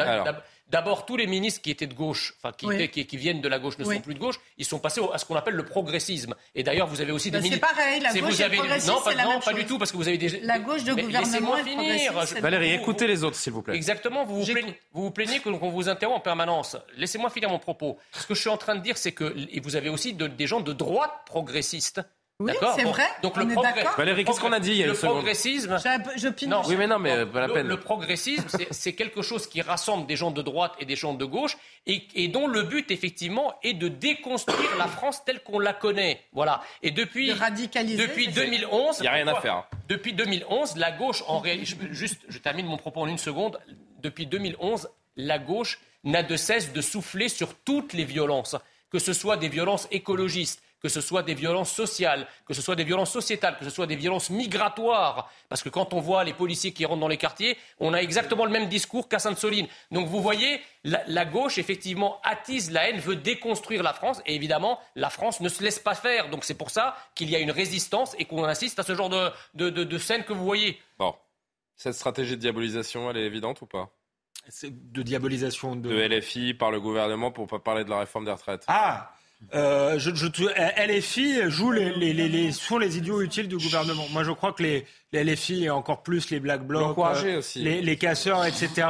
d'abord, 0.69 1.05
tous 1.07 1.17
les 1.17 1.27
ministres 1.27 1.61
qui 1.63 1.71
étaient 1.71 1.87
de 1.87 1.95
gauche, 1.95 2.35
enfin 2.39 2.53
qui, 2.57 2.67
Oui. 2.67 2.75
étaient- 2.77 2.89
qui, 2.89 3.07
qui 3.07 3.17
viennent 3.19 3.41
de 3.41 3.49
la 3.49 3.59
gauche 3.59 3.79
ne 3.79 3.85
Oui. 3.85 3.97
sont 3.97 4.01
plus 4.01 4.15
de 4.15 4.19
gauche, 4.19 4.37
ils 4.59 4.65
sont 4.65 4.79
passés 4.79 5.01
au- 5.01 5.13
à 5.13 5.19
ce 5.19 5.25
qu'on 5.25 5.37
appelle 5.37 5.55
le 5.55 5.65
progressisme. 5.65 6.35
Et 6.55 6.63
d'ailleurs, 6.63 6.87
vous 6.89 7.01
avez 7.01 7.13
aussi 7.13 7.31
des 7.31 7.39
c'est 7.39 7.43
ministres. 7.45 7.69
pareil, 7.69 8.01
la 8.01 8.11
C'est- 8.11 8.21
gauche 8.21 8.31
vous 8.31 8.37
et 8.37 8.39
le 8.39 8.45
avez- 8.47 8.57
progressisme, 8.57 8.93
Non, 8.93 9.01
pas, 9.01 9.11
c'est 9.11 9.17
la 9.17 9.25
non, 9.25 9.31
même 9.31 9.39
pas 9.41 9.51
chose. 9.53 9.61
du 9.61 9.67
tout, 9.67 9.79
parce 9.79 9.93
que 9.93 9.97
vous 9.97 10.09
avez 10.09 10.19
des. 10.19 10.41
La 10.41 10.59
gauche 10.59 10.83
de 10.85 10.93
Mais 10.95 11.03
gouvernement 11.03 11.33
laissez-moi 11.33 11.59
le 11.59 11.65
finir. 11.65 12.13
c'est- 12.27 12.41
Valérie, 12.41 12.73
écoutez 12.73 13.07
les 13.07 13.23
autres, 13.25 13.37
s'il 13.37 13.53
vous 13.53 13.63
plaît. 13.63 13.77
Exactement, 13.77 14.25
vous 14.25 14.43
vous 14.43 14.53
plaignez, 14.53 14.79
vous 14.97 15.05
vous 15.05 15.11
plaignez 15.11 15.41
que- 15.41 15.49
qu'on 15.51 15.71
vous 15.71 15.89
interrompt 15.89 16.19
en 16.19 16.21
permanence. 16.21 16.77
Laissez-moi 16.97 17.31
finir 17.31 17.51
mon 17.51 17.59
propos. 17.59 17.99
Ce 18.13 18.27
que 18.27 18.35
je 18.35 18.41
suis 18.41 18.51
en 18.51 18.57
train 18.57 18.75
de 18.75 18.81
dire, 18.81 18.97
c'est 18.99 19.13
que 19.13 19.35
et 19.51 19.61
vous 19.61 19.77
avez 19.77 19.89
aussi 19.91 20.15
de- 20.15 20.27
des 20.27 20.47
gens 20.47 20.61
de 20.61 20.73
droite 20.73 21.13
progressistes. 21.27 22.01
Oui, 22.39 22.53
D'accord 22.53 22.75
c'est 22.77 22.85
Bon, 22.85 22.91
vrai, 22.91 23.07
Donc 23.23 23.33
on 23.37 23.41
le 23.41 23.51
est 23.51 23.55
progrès- 23.55 23.75
d'accord. 23.77 23.97
Valérie, 23.97 24.25
qu'est-ce 24.27 24.41
qu'on 24.41 24.53
a 24.53 24.61
dit 24.61 24.73
il 24.73 24.77
y 24.77 24.83
a 24.83 24.87
Le 24.87 24.93
une 24.93 24.99
seconde 24.99 25.15
progressisme. 25.17 25.79
Je. 25.79 26.47
Non, 26.47 26.61
Oui, 26.67 26.77
mais 26.77 26.87
non, 26.87 26.99
mais 26.99 27.25
pas 27.25 27.41
la 27.41 27.47
le, 27.47 27.53
peine. 27.55 27.67
le 27.67 27.81
progressisme, 27.81 28.47
c'est- 28.71 28.93
quelque 28.93 29.23
chose 29.23 29.47
qui 29.47 29.63
rassemble 29.63 30.07
des 30.07 30.17
gens 30.17 30.31
de 30.31 30.43
droite 30.43 30.75
et 30.79 30.85
des 30.85 30.97
gens 30.97 31.15
de 31.15 31.25
gauche 31.25 31.57
et, 31.87 32.07
et 32.15 32.29
dont 32.29 32.47
le 32.47 32.63
but, 32.65 32.91
effectivement, 32.91 33.55
est 33.63 33.73
de 33.73 33.89
déconstruire 33.89 34.77
la 34.77 34.87
France 34.87 35.25
telle 35.25 35.43
qu'on 35.43 35.59
la 35.59 35.73
connaît. 35.73 36.25
Voilà. 36.33 36.63
Et 36.83 36.91
depuis, 36.91 37.29
De 37.29 37.33
radicaliser, 37.39 38.07
depuis 38.07 38.27
c'est- 38.27 38.33
2011, 38.33 38.99
Il 39.01 39.05
y 39.05 39.09
a 39.09 39.13
rien 39.13 39.29
à 39.29 39.41
faire. 39.41 39.65
Depuis 39.89 40.13
2011, 40.13 40.77
la 40.77 40.93
gauche, 40.93 41.23
en 41.29 41.39
réalité, 41.39 41.75
juste, 41.93 42.21
je 42.29 42.37
termine 42.39 42.67
mon 42.67 42.77
propos 42.77 43.01
en 43.01 43.07
une 43.07 43.17
seconde. 43.19 43.59
Depuis 44.07 44.27
2011, 44.27 44.89
la 45.17 45.41
gauche 45.41 45.81
n'a 46.05 46.23
de 46.23 46.37
cesse 46.37 46.73
de 46.73 46.81
souffler 46.81 47.29
sur 47.29 47.57
toutes 47.65 47.93
les 47.93 48.05
violences, 48.05 48.55
que 48.89 49.01
ce 49.01 49.13
soit 49.13 49.37
des 49.37 49.49
violences 49.49 49.89
écologistes, 49.91 50.63
que 50.81 50.89
ce 50.89 51.01
soit 51.01 51.25
des 51.25 51.35
violences 51.35 51.73
sociales, 51.73 52.29
que 52.47 52.55
ce 52.55 52.63
soit 52.63 52.77
des 52.77 52.85
violences 52.85 53.11
sociétales, 53.11 53.57
que 53.59 53.65
ce 53.65 53.71
soit 53.71 53.89
des 53.89 53.97
violences 53.97 54.31
migratoires. 54.31 55.29
Parce 55.49 55.65
que 55.65 55.71
quand 55.71 55.93
on 55.93 55.99
voit 55.99 56.23
les 56.23 56.35
policiers 56.35 56.71
qui 56.71 56.85
rentrent 56.85 57.01
dans 57.01 57.09
les 57.09 57.17
quartiers, 57.17 57.59
on 57.81 57.95
a 57.95 57.99
exactement 57.99 58.45
le 58.45 58.53
même 58.53 58.69
discours 58.69 59.09
qu'à 59.09 59.19
Sainte-Soline. 59.19 59.67
Donc 59.91 60.07
vous 60.07 60.23
voyez, 60.23 60.61
la, 60.85 61.25
gauche, 61.25 61.59
effectivement, 61.59 62.21
attise 62.23 62.71
la 62.71 62.89
haine, 62.89 63.01
veut 63.01 63.17
déconstruire 63.17 63.83
la 63.83 63.93
France. 63.93 64.23
Et 64.27 64.37
évidemment, 64.37 64.79
la 64.95 65.11
France 65.11 65.41
ne 65.41 65.49
se 65.49 65.65
laisse 65.65 65.81
pas 65.81 65.97
faire. 65.97 66.31
Donc 66.31 66.45
c'est 66.45 66.55
pour 66.55 66.71
ça 66.71 66.97
qu'il 67.17 67.29
y 67.29 67.35
a 67.35 67.41
une 67.41 67.51
résistance 67.51 68.15
et 68.21 68.25
qu'on 68.25 68.45
insiste 68.45 68.79
à 68.79 68.85
ce 68.85 68.95
genre 68.95 69.09
de, 69.09 69.33
de, 69.55 69.69
de, 69.69 69.83
de 69.83 69.99
scène 69.99 70.23
que 70.23 70.33
vous 70.33 70.45
voyez. 70.45 70.81
Bon. 70.97 71.13
Cette 71.77 71.95
stratégie 71.95 72.33
de 72.33 72.41
diabolisation, 72.41 73.11
elle 73.11 73.19
est 73.19 73.27
évidente 73.27 73.61
ou 73.63 73.67
pas? 73.67 73.91
De 74.65 75.03
diabolisation 75.03 75.77
de. 75.77 75.89
De 75.89 75.97
LFI 76.17 76.55
par 76.55 76.71
le 76.71 76.81
gouvernement 76.81 77.31
pour 77.33 77.47
pas 77.47 77.59
parler 77.59 77.85
de 77.85 77.91
la 77.91 78.01
réforme 78.01 78.25
des 78.25 78.31
retraites. 78.33 78.65
Ah 78.69 79.13
euh, 79.55 79.99
je, 79.99 80.15
je, 80.15 80.27
LFI 80.87 81.51
joue 81.51 81.71
les, 81.71 81.93
les, 81.95 82.13
les, 82.15 82.29
les- 82.29 82.53
sont 82.53 82.79
les 82.79 82.97
idiots 82.97 83.21
utiles 83.21 83.49
du 83.49 83.57
gouvernement. 83.59 84.07
Moi, 84.11 84.25
je 84.25 84.31
crois 84.31 84.53
que 84.55 84.63
les, 84.63 84.87
les 85.13 85.25
LFI 85.25 85.65
et 85.65 85.71
encore 85.71 86.03
plus 86.03 86.31
les 86.31 86.41
Black 86.41 86.67
Blocs, 86.67 86.97
euh, 86.99 87.39
aussi. 87.39 87.61
les, 87.63 87.81
les 87.83 87.97
casseurs, 87.97 88.45
etc., 88.45 88.89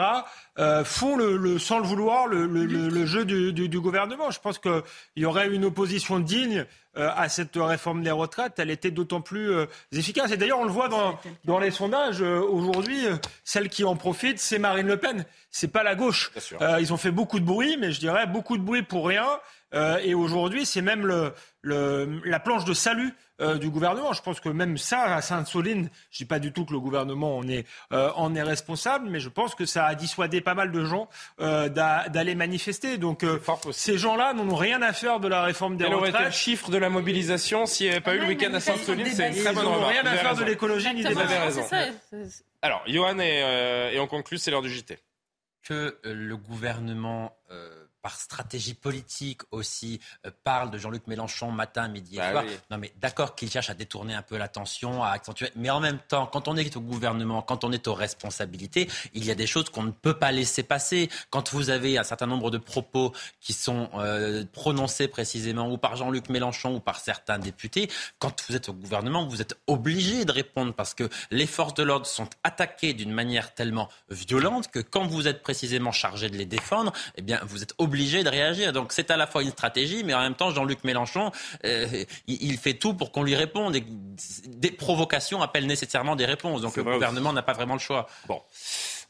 euh, 0.59 0.85
font 0.85 1.17
le, 1.17 1.37
le, 1.37 1.59
sans 1.59 1.79
le 1.79 1.85
vouloir 1.85 2.27
le, 2.27 2.47
le, 2.47 2.65
le, 2.65 2.89
le 2.89 3.07
jeu 3.07 3.25
du, 3.27 3.53
du, 3.53 3.69
du 3.69 3.81
gouvernement. 3.81 4.31
Je 4.31 4.41
pense 4.41 4.59
qu'il 4.59 4.83
y 5.17 5.27
aurait 5.27 5.49
une 5.49 5.67
opposition 5.67 6.19
digne 6.19 6.65
euh, 6.97 7.11
à 7.15 7.29
cette 7.29 7.57
réforme 7.57 8.03
des 8.03 8.11
retraites. 8.11 8.55
Elle 8.59 8.71
était 8.71 8.91
d'autant 8.91 9.21
plus 9.21 9.51
euh, 9.51 9.67
efficace. 9.93 10.33
Et 10.33 10.39
d'ailleurs, 10.39 10.61
on 10.61 10.65
le 10.65 10.71
voit 10.71 10.89
dans, 10.89 11.19
dans 11.45 11.59
les 11.59 11.71
sondages 11.71 12.23
euh, 12.23 12.41
aujourd'hui. 12.41 13.07
euh, 13.07 13.17
celle 13.45 13.69
qui 13.69 13.85
en 13.85 13.97
profite, 13.97 14.39
c'est 14.39 14.59
Marine 14.59 14.87
Le 14.87 14.97
Pen. 14.97 15.27
C'est 15.51 15.69
pas 15.69 15.83
la 15.83 15.95
gauche. 15.95 16.31
Bien 16.33 16.41
sûr. 16.41 16.63
Euh, 16.63 16.81
ils 16.81 16.91
ont 16.95 16.97
fait 16.97 17.11
beaucoup 17.11 17.39
de 17.39 17.45
bruit, 17.45 17.77
mais 17.79 17.93
je 17.93 18.01
dirais 18.01 18.27
beaucoup 18.27 18.57
de 18.57 18.63
bruit 18.63 18.83
pour 18.83 19.07
rien. 19.07 19.27
Euh, 19.75 19.99
et 20.03 20.15
aujourd'hui, 20.15 20.65
c'est 20.65 20.81
même 20.81 21.05
le, 21.07 21.35
le, 21.67 22.21
la 22.25 22.39
planche 22.41 22.65
de 22.65 22.73
salut 22.75 23.13
euh, 23.41 23.59
du 23.59 23.69
gouvernement. 23.69 24.13
Je 24.13 24.23
pense 24.23 24.41
que 24.41 24.49
même 24.49 24.79
ça, 24.79 25.03
à 25.15 25.21
Sainte-Soline, 25.21 25.91
je 26.11 26.19
dis 26.19 26.25
pas 26.25 26.39
du 26.39 26.53
tout 26.53 26.65
que 26.65 26.73
le 26.73 26.81
gouvernement 26.81 27.37
en 27.37 27.47
est, 27.49 27.67
euh, 27.93 28.11
en 28.15 28.35
est 28.35 28.43
responsable, 28.43 29.09
mais 29.11 29.21
je 29.21 29.29
pense 29.29 29.55
que 29.55 29.67
ça 29.67 29.85
a 29.85 29.95
dissuadé 29.95 30.41
pas 30.41 30.55
mal 30.55 30.71
de 30.73 30.85
gens 30.85 31.09
euh, 31.41 31.69
d'a- 31.69 32.09
d'aller 32.09 32.35
manifester. 32.35 32.97
Donc 32.99 33.25
euh, 33.25 33.39
ces 33.73 33.99
gens-là 33.99 34.33
n'ont 34.33 34.55
rien 34.55 34.81
à 34.81 34.93
faire 34.93 35.21
de 35.21 35.29
la 35.29 35.43
réforme 35.43 35.77
des 35.77 35.85
aurait 35.85 36.09
été 36.09 36.13
le 36.13 36.25
retraites. 36.25 36.33
chiffre 36.33 36.71
de 36.71 36.79
la 36.79 36.89
mobilisation 36.89 37.67
s'il 37.67 37.87
n'y 37.87 37.93
avait 37.93 38.01
pas 38.01 38.15
eu 38.15 38.21
le 38.21 38.27
week-end 38.27 38.55
à 38.55 38.61
Sainte-Soline 38.61 39.07
C'est 39.07 39.29
une 39.29 39.35
Ils 39.37 39.43
très 39.45 39.53
bonne 39.53 39.65
n'ont 39.65 39.75
remarque. 39.75 39.93
rien 39.93 40.07
à 40.07 40.17
faire 40.17 40.35
de 40.37 40.45
l'écologie 40.45 40.95
ni 40.95 41.03
des 41.03 41.13
Vous 41.13 41.19
avez 41.21 41.37
raison. 41.39 41.63
C'est 41.69 41.87
ça. 41.93 41.93
c'est- 42.11 42.45
Alors, 42.63 42.83
Johan 42.87 43.19
et, 43.19 43.43
euh, 43.43 43.91
et 43.91 44.01
on 44.01 44.07
conclut, 44.07 44.39
c'est 44.39 44.51
l'heure 44.51 44.63
du 44.63 44.71
JT. 44.71 44.99
que 45.63 45.99
le 46.05 46.37
gouvernement, 46.37 47.37
euh, 47.51 47.86
par 48.07 48.15
stratégie 48.20 48.74
politique 48.74 49.41
aussi, 49.51 49.99
euh, 50.27 50.31
parle 50.45 50.70
de 50.70 50.78
Jean-Luc 50.78 51.09
Mélenchon 51.09 51.51
matin, 51.51 51.89
midi 51.89 52.15
et 52.15 52.19
Bah 52.19 52.31
soir. 52.31 52.45
oui. 52.47 52.57
Non, 52.70 52.78
mais 52.78 52.93
d'accord 53.01 53.35
qu'il 53.35 53.51
cherche 53.51 53.69
à 53.69 53.74
détourner 53.74 54.15
un 54.15 54.23
peu 54.23 54.37
l'attention, 54.37 55.03
à 55.03 55.09
accentuer. 55.09 55.51
Mais 55.57 55.70
en 55.70 55.81
même 55.81 55.99
temps, 55.99 56.27
quand 56.27 56.47
on 56.47 56.57
est 56.57 56.77
au 56.77 56.81
gouvernement, 56.81 57.43
quand 57.43 57.65
on 57.65 57.73
est 57.73 57.89
aux 57.89 57.95
responsabilités, 57.95 58.89
il 59.12 59.24
y 59.24 59.33
a 59.33 59.35
des 59.35 59.49
choses 59.49 59.70
qu'on 59.70 59.83
ne 59.83 59.91
peut 59.91 60.16
pas 60.16 60.31
laisser 60.31 60.62
passer. 60.62 61.11
Quand 61.31 61.53
vous 61.53 61.69
avez 61.69 61.99
un 61.99 62.05
certain 62.05 62.28
nombre 62.28 62.53
de 62.53 62.59
propos 62.59 63.12
qui 63.41 63.53
sont 63.53 63.91
euh, 63.95 64.45
prononcés 64.53 65.09
précisément 65.09 65.69
ou 65.69 65.77
par 65.77 65.97
Jean-Luc 65.97 66.28
Mélenchon 66.28 66.77
ou 66.77 66.81
par 66.81 67.01
certains 67.01 67.41
députés, 67.41 67.91
quand 68.20 68.45
vous 68.49 68.55
êtes 68.55 68.69
au 68.69 68.73
gouvernement, 68.73 69.27
vous 69.27 69.43
êtes 69.43 69.59
obligé 69.66 70.24
de 70.24 70.31
répondre 70.31 70.73
parce 70.74 70.95
que 70.95 71.09
les 71.33 71.49
forces 71.49 71.74
de 71.74 71.83
l'ordre 71.83 72.07
sont 72.07 72.31
attaquées 72.45 72.95
d'une 72.95 73.11
manière 73.12 73.53
tellement 73.53 73.89
violente 74.11 74.70
que 74.70 74.78
quand 74.78 75.09
vous 75.09 75.27
êtes 75.27 75.43
précisément 75.43 75.91
chargé 75.91 76.31
de 76.31 76.37
les 76.37 76.47
défendre, 76.47 76.93
eh 77.16 77.23
bien, 77.23 77.41
vous 77.43 77.65
êtes 77.65 77.74
obligé 77.78 77.95
de 77.97 78.28
réagir. 78.28 78.73
Donc 78.73 78.93
c'est 78.93 79.10
à 79.10 79.16
la 79.16 79.27
fois 79.27 79.43
une 79.43 79.51
stratégie, 79.51 80.05
mais 80.05 80.14
en 80.14 80.20
même 80.20 80.35
temps, 80.35 80.51
Jean-Luc 80.51 80.85
Mélenchon, 80.85 81.31
euh, 81.64 82.05
il, 82.27 82.59
fait 82.59 82.74
tout 82.74 82.94
pour 82.94 83.12
qu'on 83.12 83.23
lui 83.23 83.35
réponde. 83.35 83.77
Et 83.77 83.85
des 84.47 84.70
provocations 84.70 85.43
appellent 85.43 85.66
nécessairement 85.66 86.16
des 86.16 86.27
réponses. 86.27 86.60
Donc 86.62 86.77
le 86.77 86.85
gouvernement 86.85 87.32
n'a 87.32 87.43
pas 87.43 87.52
vraiment 87.52 87.74
le 87.74 87.81
choix. 87.81 88.06
Bon. 88.28 88.40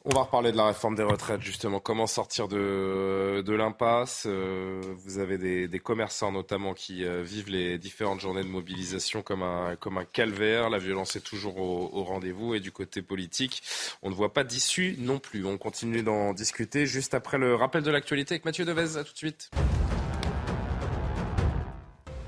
On 0.09 0.15
va 0.15 0.21
reparler 0.23 0.53
de 0.53 0.57
la 0.57 0.67
réforme 0.67 0.95
des 0.95 1.03
retraites, 1.03 1.43
justement. 1.43 1.81
Comment 1.81 2.07
sortir 2.07 2.47
de, 2.47 3.43
de 3.45 3.53
l'impasse 3.55 4.23
Euh, 4.27 4.81
Vous 5.05 5.19
avez 5.19 5.37
des, 5.37 5.67
des 5.67 5.79
commerçants, 5.81 6.31
notamment, 6.31 6.75
qui 6.75 7.05
euh, 7.05 7.23
vivent 7.25 7.51
les 7.51 7.77
différentes 7.77 8.21
journées 8.21 8.45
de 8.45 8.49
mobilisation 8.49 9.23
comme 9.23 9.43
un, 9.43 9.75
comme 9.75 9.99
un 9.99 10.05
calvaire. 10.05 10.71
La 10.71 10.79
violence 10.79 11.17
est 11.17 11.25
toujours 11.25 11.59
au, 11.59 11.91
au 11.93 12.05
rendez-vous. 12.05 12.55
Et 12.55 12.61
du 12.61 12.71
côté 12.71 13.03
politique, 13.03 13.65
on 14.01 14.11
ne 14.11 14.15
voit 14.15 14.33
pas 14.33 14.45
d'issue 14.45 14.95
non 15.01 15.19
plus. 15.19 15.45
On 15.45 15.59
continue 15.59 16.05
d'en 16.05 16.35
discuter 16.35 16.87
juste 16.87 17.13
après 17.13 17.37
le 17.37 17.57
rappel 17.57 17.83
de 17.83 17.91
l'actualité 17.91 18.35
avec 18.35 18.45
Mathieu 18.45 18.65
Devez. 18.65 18.99
À 18.99 19.03
tout 19.03 19.13
de 19.13 19.19
suite. 19.19 19.51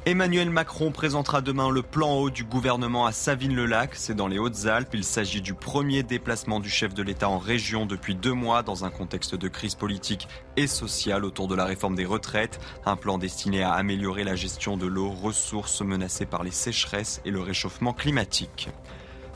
Emmanuel 0.09 0.49
Macron 0.49 0.91
présentera 0.91 1.43
demain 1.43 1.69
le 1.69 1.83
plan 1.83 2.15
haut 2.15 2.31
du 2.31 2.43
gouvernement 2.43 3.05
à 3.05 3.13
Savines-le-Lac. 3.13 3.95
C'est 3.95 4.15
dans 4.15 4.27
les 4.27 4.39
Hautes-Alpes. 4.39 4.95
Il 4.95 5.05
s'agit 5.05 5.43
du 5.43 5.53
premier 5.53 6.03
déplacement 6.03 6.61
du 6.61 6.71
chef 6.71 6.95
de 6.95 7.03
l'État 7.03 7.29
en 7.29 7.37
région 7.37 7.85
depuis 7.85 8.15
deux 8.15 8.33
mois 8.33 8.63
dans 8.63 8.87
un 8.87 8.91
contexte 8.91 9.35
de 9.35 9.49
crise 9.49 9.75
politique 9.75 10.27
et 10.57 10.67
sociale 10.67 11.27
autour 11.27 11.47
de 11.47 11.55
la 11.55 11.67
réforme 11.67 11.95
des 11.95 12.07
retraites. 12.07 12.59
Un 12.87 12.97
plan 12.97 13.19
destiné 13.19 13.63
à 13.63 13.73
améliorer 13.73 14.25
la 14.25 14.35
gestion 14.35 14.79
de 14.79 14.87
l'eau, 14.87 15.11
ressources 15.11 15.83
menacées 15.83 16.25
par 16.25 16.43
les 16.43 16.53
sécheresses 16.53 17.21
et 17.27 17.31
le 17.31 17.43
réchauffement 17.43 17.93
climatique. 17.93 18.71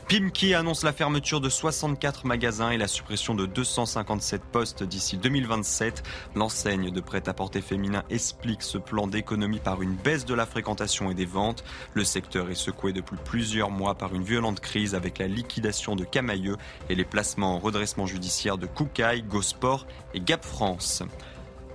Pimki 0.07 0.53
annonce 0.53 0.83
la 0.83 0.91
fermeture 0.91 1.39
de 1.39 1.49
64 1.49 2.25
magasins 2.25 2.71
et 2.71 2.77
la 2.77 2.87
suppression 2.87 3.35
de 3.35 3.45
257 3.45 4.43
postes 4.43 4.83
d'ici 4.83 5.17
2027. 5.17 6.03
L'enseigne 6.35 6.91
de 6.91 7.01
prêt-à-porter 7.01 7.61
féminin 7.61 8.03
explique 8.09 8.63
ce 8.63 8.77
plan 8.77 9.07
d'économie 9.07 9.59
par 9.59 9.81
une 9.81 9.95
baisse 9.95 10.25
de 10.25 10.33
la 10.33 10.45
fréquentation 10.45 11.09
et 11.09 11.13
des 11.13 11.25
ventes. 11.25 11.63
Le 11.93 12.03
secteur 12.03 12.49
est 12.51 12.55
secoué 12.55 12.91
depuis 12.91 13.17
plusieurs 13.23 13.71
mois 13.71 13.95
par 13.95 14.13
une 14.13 14.23
violente 14.23 14.59
crise 14.59 14.93
avec 14.93 15.19
la 15.19 15.27
liquidation 15.27 15.95
de 15.95 16.03
Camailleux 16.03 16.57
et 16.89 16.95
les 16.95 17.05
placements 17.05 17.55
en 17.55 17.59
redressement 17.59 18.05
judiciaire 18.05 18.57
de 18.57 18.67
Koukaï, 18.67 19.23
Gosport 19.23 19.87
et 20.13 20.19
Gap 20.19 20.43
France. 20.43 21.03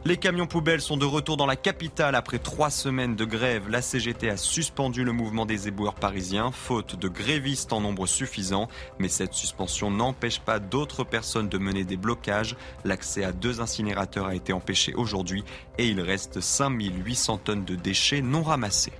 Les 0.08 0.16
camions 0.16 0.46
poubelles 0.46 0.80
sont 0.80 0.96
de 0.96 1.04
retour 1.04 1.36
dans 1.36 1.44
la 1.44 1.54
capitale 1.54 2.14
après 2.14 2.38
trois 2.38 2.70
semaines 2.70 3.14
de 3.14 3.26
grève. 3.26 3.68
La 3.68 3.82
CGT 3.82 4.30
a 4.30 4.38
suspendu 4.38 5.04
le 5.04 5.12
mouvement 5.12 5.44
des 5.44 5.68
éboueurs 5.68 5.96
parisiens, 5.96 6.50
faute 6.50 6.96
de 6.96 7.08
grévistes 7.08 7.74
en 7.74 7.82
nombre 7.82 8.06
suffisant. 8.06 8.68
Mais 8.98 9.08
cette 9.08 9.34
suspension 9.34 9.90
n'empêche 9.90 10.40
pas 10.40 10.60
d'autres 10.60 11.04
personnes 11.04 11.50
de 11.50 11.58
mener 11.58 11.84
des 11.84 11.98
blocages. 11.98 12.56
L'accès 12.86 13.22
à 13.22 13.32
deux 13.32 13.60
incinérateurs 13.60 14.28
a 14.28 14.34
été 14.34 14.54
empêché 14.54 14.94
aujourd'hui 14.94 15.44
et 15.76 15.88
il 15.88 16.00
reste 16.00 16.40
5800 16.40 17.36
tonnes 17.44 17.66
de 17.66 17.74
déchets 17.74 18.22
non 18.22 18.42
ramassés. 18.42 18.94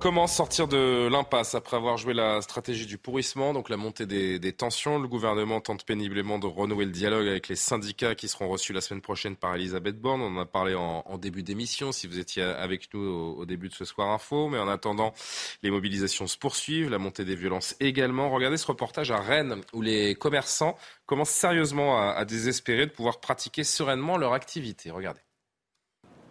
Comment 0.00 0.26
sortir 0.26 0.66
de 0.66 1.08
l'impasse 1.08 1.54
après 1.54 1.76
avoir 1.76 1.98
joué 1.98 2.14
la 2.14 2.40
stratégie 2.40 2.86
du 2.86 2.96
pourrissement, 2.96 3.52
donc 3.52 3.68
la 3.68 3.76
montée 3.76 4.06
des, 4.06 4.52
tensions? 4.54 4.98
Le 4.98 5.06
gouvernement 5.06 5.60
tente 5.60 5.84
péniblement 5.84 6.38
de 6.38 6.46
renouer 6.46 6.86
le 6.86 6.90
dialogue 6.90 7.28
avec 7.28 7.48
les 7.48 7.56
syndicats 7.56 8.14
qui 8.14 8.26
seront 8.26 8.48
reçus 8.48 8.72
la 8.72 8.80
semaine 8.80 9.02
prochaine 9.02 9.36
par 9.36 9.54
Elisabeth 9.56 10.00
Borne. 10.00 10.22
On 10.22 10.38
en 10.38 10.40
a 10.40 10.46
parlé 10.46 10.74
en, 10.74 11.18
début 11.18 11.42
d'émission, 11.42 11.92
si 11.92 12.06
vous 12.06 12.18
étiez 12.18 12.42
avec 12.42 12.94
nous 12.94 13.00
au, 13.00 13.44
début 13.44 13.68
de 13.68 13.74
ce 13.74 13.84
soir 13.84 14.08
info. 14.08 14.48
Mais 14.48 14.58
en 14.58 14.68
attendant, 14.68 15.12
les 15.62 15.70
mobilisations 15.70 16.26
se 16.26 16.38
poursuivent, 16.38 16.88
la 16.88 16.98
montée 16.98 17.26
des 17.26 17.36
violences 17.36 17.76
également. 17.78 18.30
Regardez 18.30 18.56
ce 18.56 18.66
reportage 18.66 19.10
à 19.10 19.20
Rennes 19.20 19.60
où 19.74 19.82
les 19.82 20.14
commerçants 20.14 20.78
commencent 21.04 21.28
sérieusement 21.28 22.00
à 22.00 22.24
désespérer 22.24 22.86
de 22.86 22.92
pouvoir 22.92 23.20
pratiquer 23.20 23.64
sereinement 23.64 24.16
leur 24.16 24.32
activité. 24.32 24.90
Regardez. 24.90 25.20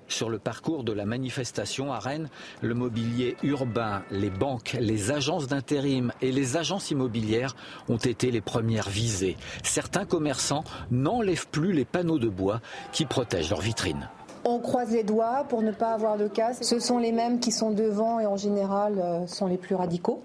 Sur 0.09 0.29
le 0.29 0.39
parcours 0.39 0.83
de 0.83 0.91
la 0.91 1.05
manifestation 1.05 1.93
à 1.93 1.99
Rennes, 1.99 2.29
le 2.61 2.73
mobilier 2.73 3.37
urbain, 3.43 4.03
les 4.09 4.31
banques, 4.31 4.75
les 4.79 5.11
agences 5.11 5.47
d'intérim 5.47 6.11
et 6.21 6.31
les 6.31 6.57
agences 6.57 6.89
immobilières 6.89 7.55
ont 7.87 7.97
été 7.97 8.31
les 8.31 8.41
premières 8.41 8.89
visées. 8.89 9.37
Certains 9.63 10.05
commerçants 10.05 10.63
n'enlèvent 10.89 11.47
plus 11.47 11.73
les 11.73 11.85
panneaux 11.85 12.19
de 12.19 12.27
bois 12.27 12.59
qui 12.91 13.05
protègent 13.05 13.51
leurs 13.51 13.61
vitrines. 13.61 14.09
On 14.51 14.57
croise 14.57 14.89
les 14.89 15.03
doigts 15.03 15.45
pour 15.47 15.61
ne 15.61 15.71
pas 15.71 15.93
avoir 15.93 16.17
de 16.17 16.27
casse. 16.27 16.63
Ce 16.63 16.79
sont 16.79 16.97
les 16.97 17.11
mêmes 17.11 17.39
qui 17.39 17.51
sont 17.51 17.69
devant 17.69 18.19
et 18.19 18.25
en 18.25 18.35
général 18.35 18.95
euh, 18.97 19.27
sont 19.27 19.45
les 19.45 19.57
plus 19.57 19.75
radicaux 19.75 20.23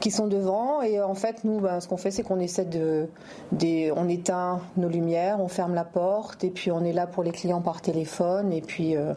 qui 0.00 0.10
sont 0.10 0.28
devant. 0.28 0.80
Et 0.80 0.98
en 0.98 1.14
fait, 1.14 1.44
nous, 1.44 1.60
ben, 1.60 1.78
ce 1.80 1.86
qu'on 1.86 1.98
fait, 1.98 2.10
c'est 2.10 2.22
qu'on 2.22 2.40
essaie 2.40 2.64
de, 2.64 3.06
de, 3.52 3.92
on 3.92 4.08
éteint 4.08 4.60
nos 4.78 4.88
lumières, 4.88 5.40
on 5.40 5.48
ferme 5.48 5.74
la 5.74 5.84
porte 5.84 6.42
et 6.42 6.48
puis 6.48 6.70
on 6.70 6.82
est 6.84 6.94
là 6.94 7.06
pour 7.06 7.22
les 7.22 7.32
clients 7.32 7.60
par 7.60 7.82
téléphone 7.82 8.50
et 8.50 8.62
puis 8.62 8.96
euh, 8.96 9.12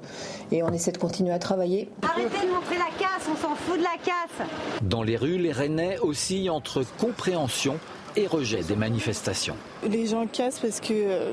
et 0.52 0.62
on 0.62 0.74
essaie 0.74 0.92
de 0.92 0.98
continuer 0.98 1.32
à 1.32 1.40
travailler. 1.40 1.90
Arrêtez 2.02 2.46
de 2.46 2.54
montrer 2.54 2.76
la 2.76 2.92
casse, 3.00 3.30
on 3.32 3.38
s'en 3.38 3.56
fout 3.56 3.78
de 3.78 3.84
la 3.84 3.98
casse. 4.04 4.48
Dans 4.82 5.04
les 5.04 5.16
rues, 5.16 5.38
les 5.38 5.54
Rennais 5.54 6.00
oscillent 6.00 6.50
entre 6.50 6.84
compréhension 7.00 7.78
et 8.16 8.28
rejet 8.28 8.62
des 8.62 8.76
manifestations. 8.76 9.56
Les 9.88 10.08
gens 10.08 10.26
cassent 10.28 10.60
parce 10.60 10.80
qu'ils 10.80 11.06
euh, 11.08 11.32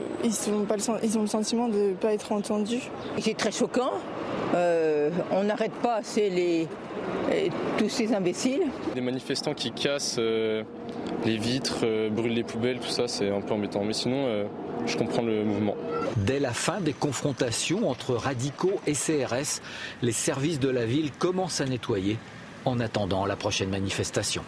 ont, 0.52 0.64
pas 0.64 0.76
le, 0.76 0.82
ils 1.02 1.18
ont 1.18 1.22
le 1.22 1.26
sentiment 1.26 1.68
de 1.68 1.90
ne 1.90 1.94
pas 1.94 2.12
être 2.12 2.32
entendus. 2.32 2.90
C'est 3.18 3.36
très 3.36 3.52
choquant. 3.52 3.92
Euh, 4.54 5.10
on 5.30 5.44
n'arrête 5.44 5.72
pas 5.82 5.96
assez 5.96 6.30
les, 6.30 6.68
les, 7.30 7.50
tous 7.78 7.88
ces 7.88 8.12
imbéciles. 8.14 8.62
Des 8.94 9.00
manifestants 9.00 9.54
qui 9.54 9.72
cassent 9.72 10.16
euh, 10.18 10.62
les 11.24 11.36
vitres, 11.36 11.80
euh, 11.84 12.10
brûlent 12.10 12.34
les 12.34 12.44
poubelles, 12.44 12.78
tout 12.78 12.88
ça, 12.88 13.08
c'est 13.08 13.30
un 13.30 13.40
peu 13.40 13.54
embêtant. 13.54 13.84
Mais 13.84 13.92
sinon, 13.92 14.26
euh, 14.26 14.44
je 14.86 14.96
comprends 14.96 15.22
le 15.22 15.44
mouvement. 15.44 15.76
Dès 16.16 16.40
la 16.40 16.52
fin 16.52 16.80
des 16.80 16.92
confrontations 16.92 17.88
entre 17.88 18.14
radicaux 18.14 18.80
et 18.86 18.92
CRS, 18.92 19.60
les 20.02 20.12
services 20.12 20.60
de 20.60 20.68
la 20.68 20.86
ville 20.86 21.10
commencent 21.12 21.60
à 21.60 21.66
nettoyer 21.66 22.18
en 22.64 22.80
attendant 22.80 23.26
la 23.26 23.36
prochaine 23.36 23.70
manifestation. 23.70 24.42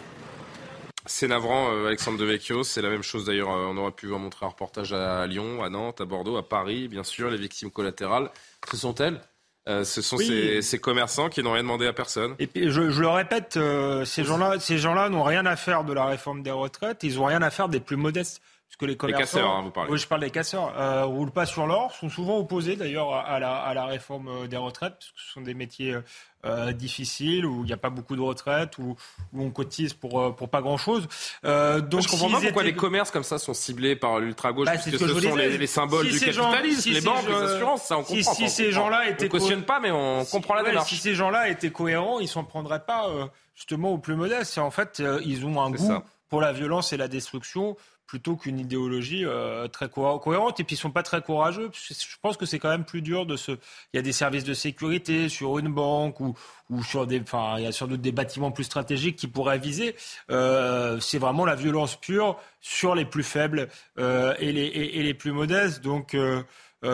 C'est 1.05 1.27
navrant, 1.27 1.71
euh, 1.71 1.87
Alexandre 1.87 2.17
Devecchio. 2.17 2.63
C'est 2.63 2.81
la 2.81 2.89
même 2.89 3.03
chose 3.03 3.25
d'ailleurs. 3.25 3.51
Euh, 3.51 3.67
on 3.69 3.77
aurait 3.77 3.91
pu 3.91 4.07
vous 4.07 4.17
montrer 4.17 4.45
un 4.45 4.49
reportage 4.49 4.93
à 4.93 5.25
Lyon, 5.27 5.63
à 5.63 5.69
Nantes, 5.69 6.01
à 6.01 6.05
Bordeaux, 6.05 6.37
à 6.37 6.47
Paris, 6.47 6.87
bien 6.87 7.03
sûr. 7.03 7.29
Les 7.29 7.37
victimes 7.37 7.71
collatérales, 7.71 8.29
ce 8.69 8.77
sont 8.77 8.95
elles 8.95 9.21
euh, 9.69 9.85
ce 9.85 10.01
sont 10.01 10.17
oui. 10.17 10.27
ces, 10.27 10.61
ces, 10.61 10.77
commerçants 10.77 11.29
qui 11.29 11.41
n'ont 11.41 11.53
rien 11.53 11.63
demandé 11.63 11.87
à 11.87 11.93
personne. 11.93 12.35
Et 12.37 12.47
puis, 12.47 12.69
je, 12.69 12.89
je 12.89 12.99
le 12.99 13.07
répète, 13.07 13.57
ces 14.03 14.25
gens-là, 14.25 14.59
ces 14.59 14.77
gens-là 14.77 15.07
n'ont 15.07 15.23
rien 15.23 15.45
à 15.45 15.55
faire 15.55 15.85
de 15.85 15.93
la 15.93 16.03
réforme 16.03 16.43
des 16.43 16.51
retraites. 16.51 17.01
Ils 17.03 17.15
n'ont 17.15 17.27
rien 17.27 17.41
à 17.41 17.49
faire 17.49 17.69
des 17.69 17.79
plus 17.79 17.95
modestes. 17.95 18.41
Parce 18.73 18.79
que 18.79 18.85
les 18.85 18.97
commerçants, 18.97 19.19
les 19.19 19.23
casseurs, 19.23 19.51
hein, 19.51 19.61
vous 19.61 19.71
parlez. 19.71 19.91
Oui, 19.91 19.99
je 19.99 20.07
parle 20.07 20.21
des 20.21 20.31
casseurs. 20.31 20.73
Euh, 20.79 21.05
roulent 21.05 21.31
pas 21.31 21.45
sur 21.45 21.67
l'or, 21.67 21.93
sont 21.93 22.09
souvent 22.09 22.39
opposés 22.39 22.75
d'ailleurs 22.75 23.13
à 23.13 23.39
la, 23.39 23.55
à 23.55 23.73
la 23.75 23.85
réforme 23.85 24.29
euh, 24.29 24.47
des 24.47 24.57
retraites, 24.57 24.93
parce 24.93 25.11
que 25.11 25.21
ce 25.21 25.31
sont 25.33 25.41
des 25.41 25.53
métiers 25.53 25.95
euh, 26.45 26.73
difficiles 26.73 27.45
où 27.45 27.63
il 27.63 27.67
n'y 27.67 27.73
a 27.73 27.77
pas 27.77 27.89
beaucoup 27.89 28.15
de 28.15 28.21
retraites, 28.21 28.77
où, 28.77 28.95
où 29.31 29.43
on 29.43 29.49
cotise 29.49 29.93
pour 29.93 30.19
euh, 30.19 30.31
pour 30.31 30.49
pas 30.49 30.61
grand 30.61 30.77
chose. 30.77 31.07
Euh, 31.45 31.79
donc 31.79 32.01
je 32.01 32.09
comprends 32.09 32.29
pas 32.29 32.41
pourquoi 32.41 32.63
les 32.63 32.75
commerces 32.75 33.11
comme 33.11 33.23
ça 33.23 33.37
sont 33.37 33.53
ciblés 33.53 33.95
par 33.95 34.19
l'ultra 34.19 34.51
gauche, 34.51 34.65
bah, 34.65 34.73
puisque 34.73 34.99
ce, 34.99 35.07
ce 35.07 35.21
sont 35.21 35.35
les, 35.35 35.57
les, 35.57 35.67
symboles 35.67 36.07
si 36.07 36.13
du 36.13 36.19
capitalisme, 36.19 36.75
gens, 36.75 36.81
si 36.81 36.91
les 36.91 37.01
banques, 37.01 37.27
les 37.29 37.35
assurances, 37.35 37.83
ça 37.83 37.97
on 37.97 38.03
comprend. 38.03 38.33
Si, 38.33 38.49
si 38.49 38.49
ces 38.49 38.71
gens-là 38.71 39.09
étaient, 39.09 39.27
on 39.27 39.29
cautionne 39.29 39.63
pas, 39.63 39.79
mais 39.79 39.91
on 39.91 40.25
comprend 40.25 40.55
la 40.55 40.63
ouais, 40.63 40.69
démarche. 40.71 40.89
Si 40.89 40.97
ces 40.97 41.15
gens-là 41.15 41.47
étaient 41.49 41.71
cohérents, 41.71 42.19
ils 42.19 42.27
s'en 42.27 42.43
prendraient 42.43 42.83
pas 42.83 43.07
euh, 43.07 43.25
justement 43.55 43.91
aux 43.91 43.97
plus 43.97 44.15
modestes. 44.15 44.57
En 44.57 44.71
fait, 44.71 44.99
euh, 44.99 45.21
ils 45.23 45.45
ont 45.45 45.61
un 45.61 45.71
goût 45.71 45.87
ça. 45.87 46.03
pour 46.27 46.41
la 46.41 46.51
violence 46.51 46.91
et 46.91 46.97
la 46.97 47.07
destruction 47.07 47.77
plutôt 48.07 48.35
qu'une 48.35 48.59
idéologie 48.59 49.25
euh, 49.25 49.67
très 49.67 49.89
co 49.89 50.19
cohérente. 50.19 50.59
Et 50.59 50.63
puis, 50.63 50.75
ils 50.75 50.79
sont 50.79 50.91
pas 50.91 51.03
très 51.03 51.21
courageux. 51.21 51.71
Je 51.73 52.17
pense 52.21 52.37
que 52.37 52.45
c'est 52.45 52.59
quand 52.59 52.69
même 52.69 52.85
plus 52.85 53.01
dur 53.01 53.25
de 53.25 53.35
se... 53.35 53.51
Il 53.51 53.95
y 53.95 53.99
a 53.99 54.01
des 54.01 54.11
services 54.11 54.43
de 54.43 54.53
sécurité 54.53 55.29
sur 55.29 55.57
une 55.59 55.73
banque 55.73 56.19
ou, 56.19 56.35
ou 56.69 56.83
sur 56.83 57.07
des... 57.07 57.21
Enfin, 57.21 57.55
il 57.57 57.63
y 57.63 57.67
a 57.67 57.71
sans 57.71 57.87
doute 57.87 58.01
des 58.01 58.11
bâtiments 58.11 58.51
plus 58.51 58.65
stratégiques 58.65 59.15
qui 59.15 59.27
pourraient 59.27 59.59
viser. 59.59 59.95
Euh, 60.29 60.99
c'est 60.99 61.19
vraiment 61.19 61.45
la 61.45 61.55
violence 61.55 61.95
pure 61.95 62.37
sur 62.61 62.95
les 62.95 63.05
plus 63.05 63.23
faibles 63.23 63.69
euh, 63.97 64.35
et, 64.39 64.51
les, 64.51 64.65
et, 64.65 65.03
les 65.03 65.13
plus 65.13 65.31
modestes. 65.31 65.81
Donc, 65.81 66.13
euh, 66.13 66.43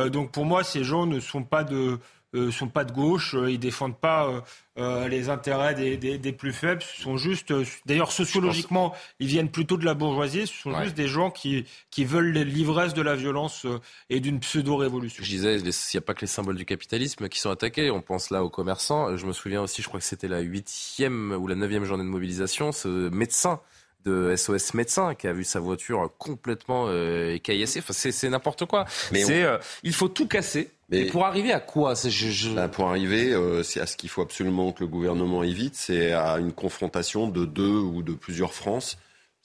donc, 0.10 0.32
pour 0.32 0.46
moi, 0.46 0.64
ces 0.64 0.84
gens 0.84 1.06
ne 1.06 1.20
sont 1.20 1.44
pas 1.44 1.64
de 1.64 2.00
euh, 2.36 2.52
sont 2.52 2.68
pas 2.68 2.84
de 2.84 2.92
gauche, 2.92 3.34
euh, 3.34 3.50
ils 3.50 3.60
défendent 3.60 3.98
pas 3.98 4.44
euh, 4.78 5.08
les 5.08 5.30
intérêts 5.30 5.74
des, 5.74 5.98
des, 5.98 6.32
plus 6.32 6.54
faibles. 6.54 6.82
Ce 6.82 7.02
sont 7.02 7.18
juste, 7.18 7.54
d'ailleurs 7.86 8.12
sociologiquement, 8.12 8.96
ils 9.20 9.28
viennent 9.28 9.50
plutôt 9.50 9.78
de 9.78 9.86
la 9.86 9.94
bourgeoisie. 9.94 10.46
Ce 10.46 10.54
sont 10.54 10.82
juste 10.84 10.96
des 10.96 11.08
gens 11.08 11.32
qui, 11.32 11.66
qui 11.90 12.06
veulent 12.06 12.32
l'ivresse 12.32 12.94
de 12.94 13.02
la 13.02 13.16
violence 13.16 13.66
et 14.10 14.20
d'une 14.20 14.40
pseudo-révolution. 14.40 15.24
Je 15.24 15.30
disais, 15.30 15.58
il 15.58 15.64
n'y 15.64 15.98
a 15.98 16.02
pas 16.02 16.14
que 16.14 16.22
les 16.22 16.28
symboles 16.28 16.56
du 16.56 16.66
capitalisme 16.66 17.28
qui 17.30 17.40
sont 17.40 17.50
attaqués. 17.50 17.92
On 17.92 18.02
pense 18.02 18.30
là 18.30 18.44
aux 18.44 18.50
commerçants. 18.50 19.18
Je 19.18 19.26
me 19.26 19.34
souviens 19.34 19.62
aussi, 19.62 19.82
je 19.82 19.88
crois 19.88 20.00
que 20.00 20.06
c'était 20.06 20.28
la 20.28 20.40
huitième 20.40 21.32
ou 21.32 21.48
la 21.48 21.56
neuvième 21.56 21.84
journée 21.84 22.04
de 22.04 22.10
mobilisation, 22.10 22.72
ce 22.72 23.10
médecin 23.10 23.60
de 24.06 24.36
SOS 24.36 24.74
médecin 24.74 25.16
qui 25.16 25.28
a 25.28 25.34
vu 25.34 25.44
sa 25.44 25.60
voiture 25.60 26.10
complètement 26.18 26.86
euh, 26.88 27.34
écaillassée. 27.34 27.80
Enfin, 27.80 27.94
c'est 27.94 28.30
n'importe 28.30 28.66
quoi. 28.66 28.86
Mais 29.12 29.24
c'est 29.24 29.44
euh, 29.44 29.58
il 29.84 29.94
faut 29.94 30.08
tout 30.08 30.28
casser. 30.28 30.72
Mais 30.90 31.06
pour 31.06 31.26
arriver 31.26 31.52
à 31.52 31.60
quoi? 31.60 31.94
Je, 31.94 32.50
bah, 32.54 32.68
Pour 32.68 32.88
arriver, 32.90 33.32
euh, 33.32 33.64
c'est 33.64 33.80
à 33.80 33.86
ce 33.86 33.96
qu'il 33.96 34.10
faut 34.10 34.22
absolument 34.22 34.72
que 34.72 34.82
le 34.82 34.88
gouvernement 34.88 35.44
évite, 35.44 35.76
c'est 35.76 36.14
à 36.14 36.38
une 36.40 36.52
confrontation 36.52 37.28
de 37.28 37.46
deux 37.46 37.78
ou 37.78 38.02
de 38.02 38.14
plusieurs 38.14 38.54
France 38.54 38.98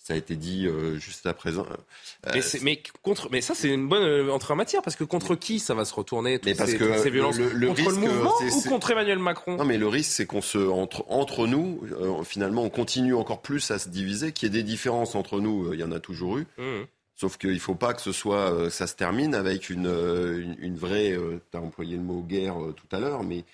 ça 0.05 0.13
a 0.13 0.19
été 0.19 0.37
dit 0.37 0.67
euh, 0.67 0.99
juste 0.99 1.25
à 1.25 1.33
présent. 1.33 1.65
Euh, 2.27 2.43
mais, 2.61 2.83
contre, 3.01 3.31
mais 3.33 3.41
ça, 3.41 3.55
c'est 3.55 3.71
une 3.71 3.89
bonne 3.89 4.29
entrée 4.29 4.53
en 4.53 4.57
matière 4.57 4.83
parce 4.83 4.97
que 4.97 5.05
contre 5.05 5.35
qui 5.35 5.59
ça 5.59 5.73
va 5.73 5.87
se 5.87 5.95
retourner 5.95 6.39
toutes 6.39 6.59
parce 6.59 6.73
ces, 6.73 6.77
que 6.77 6.99
ces 6.99 7.09
violences 7.09 7.39
le, 7.39 7.69
Contre 7.69 7.89
le 7.89 7.97
mouvement 7.97 8.35
ou 8.39 8.69
contre 8.69 8.91
Emmanuel 8.91 9.19
Macron? 9.19 9.57
Non, 9.57 9.65
mais 9.65 9.79
le 9.79 9.89
risque, 9.89 10.13
c'est 10.13 10.27
qu'on 10.27 10.43
se 10.43 10.59
entre 10.59 11.07
entre 11.09 11.47
nous, 11.47 11.81
finalement, 12.23 12.65
on 12.65 12.69
continue 12.69 13.15
encore 13.15 13.41
plus 13.41 13.71
à 13.71 13.79
se 13.79 13.89
diviser. 13.89 14.33
Qu'il 14.33 14.47
y 14.47 14.51
ait 14.51 14.63
des 14.63 14.63
différences 14.63 15.15
entre 15.15 15.41
nous, 15.41 15.73
il 15.73 15.81
y 15.81 15.85
en 15.85 15.93
a 15.93 16.01
toujours 16.01 16.37
eu. 16.37 16.47
Mmh. 16.59 16.83
Sauf 17.17 17.39
qu'il 17.39 17.55
ne 17.55 17.59
faut 17.59 17.77
pas 17.77 17.95
que 17.95 18.01
ce 18.01 18.13
soit, 18.13 18.71
ça 18.71 18.87
se 18.87 18.97
termine 18.97 19.35
avec 19.35 19.71
une, 19.71 19.87
une, 19.87 20.57
une 20.59 20.77
vraie. 20.77 21.17
tu 21.51 21.57
as 21.57 21.61
employé 21.61 21.97
le 21.97 22.03
mot 22.03 22.23
guerre 22.23 22.57
tout 22.75 22.97
à 22.97 22.99
l'heure, 22.99 23.23
mais 23.23 23.45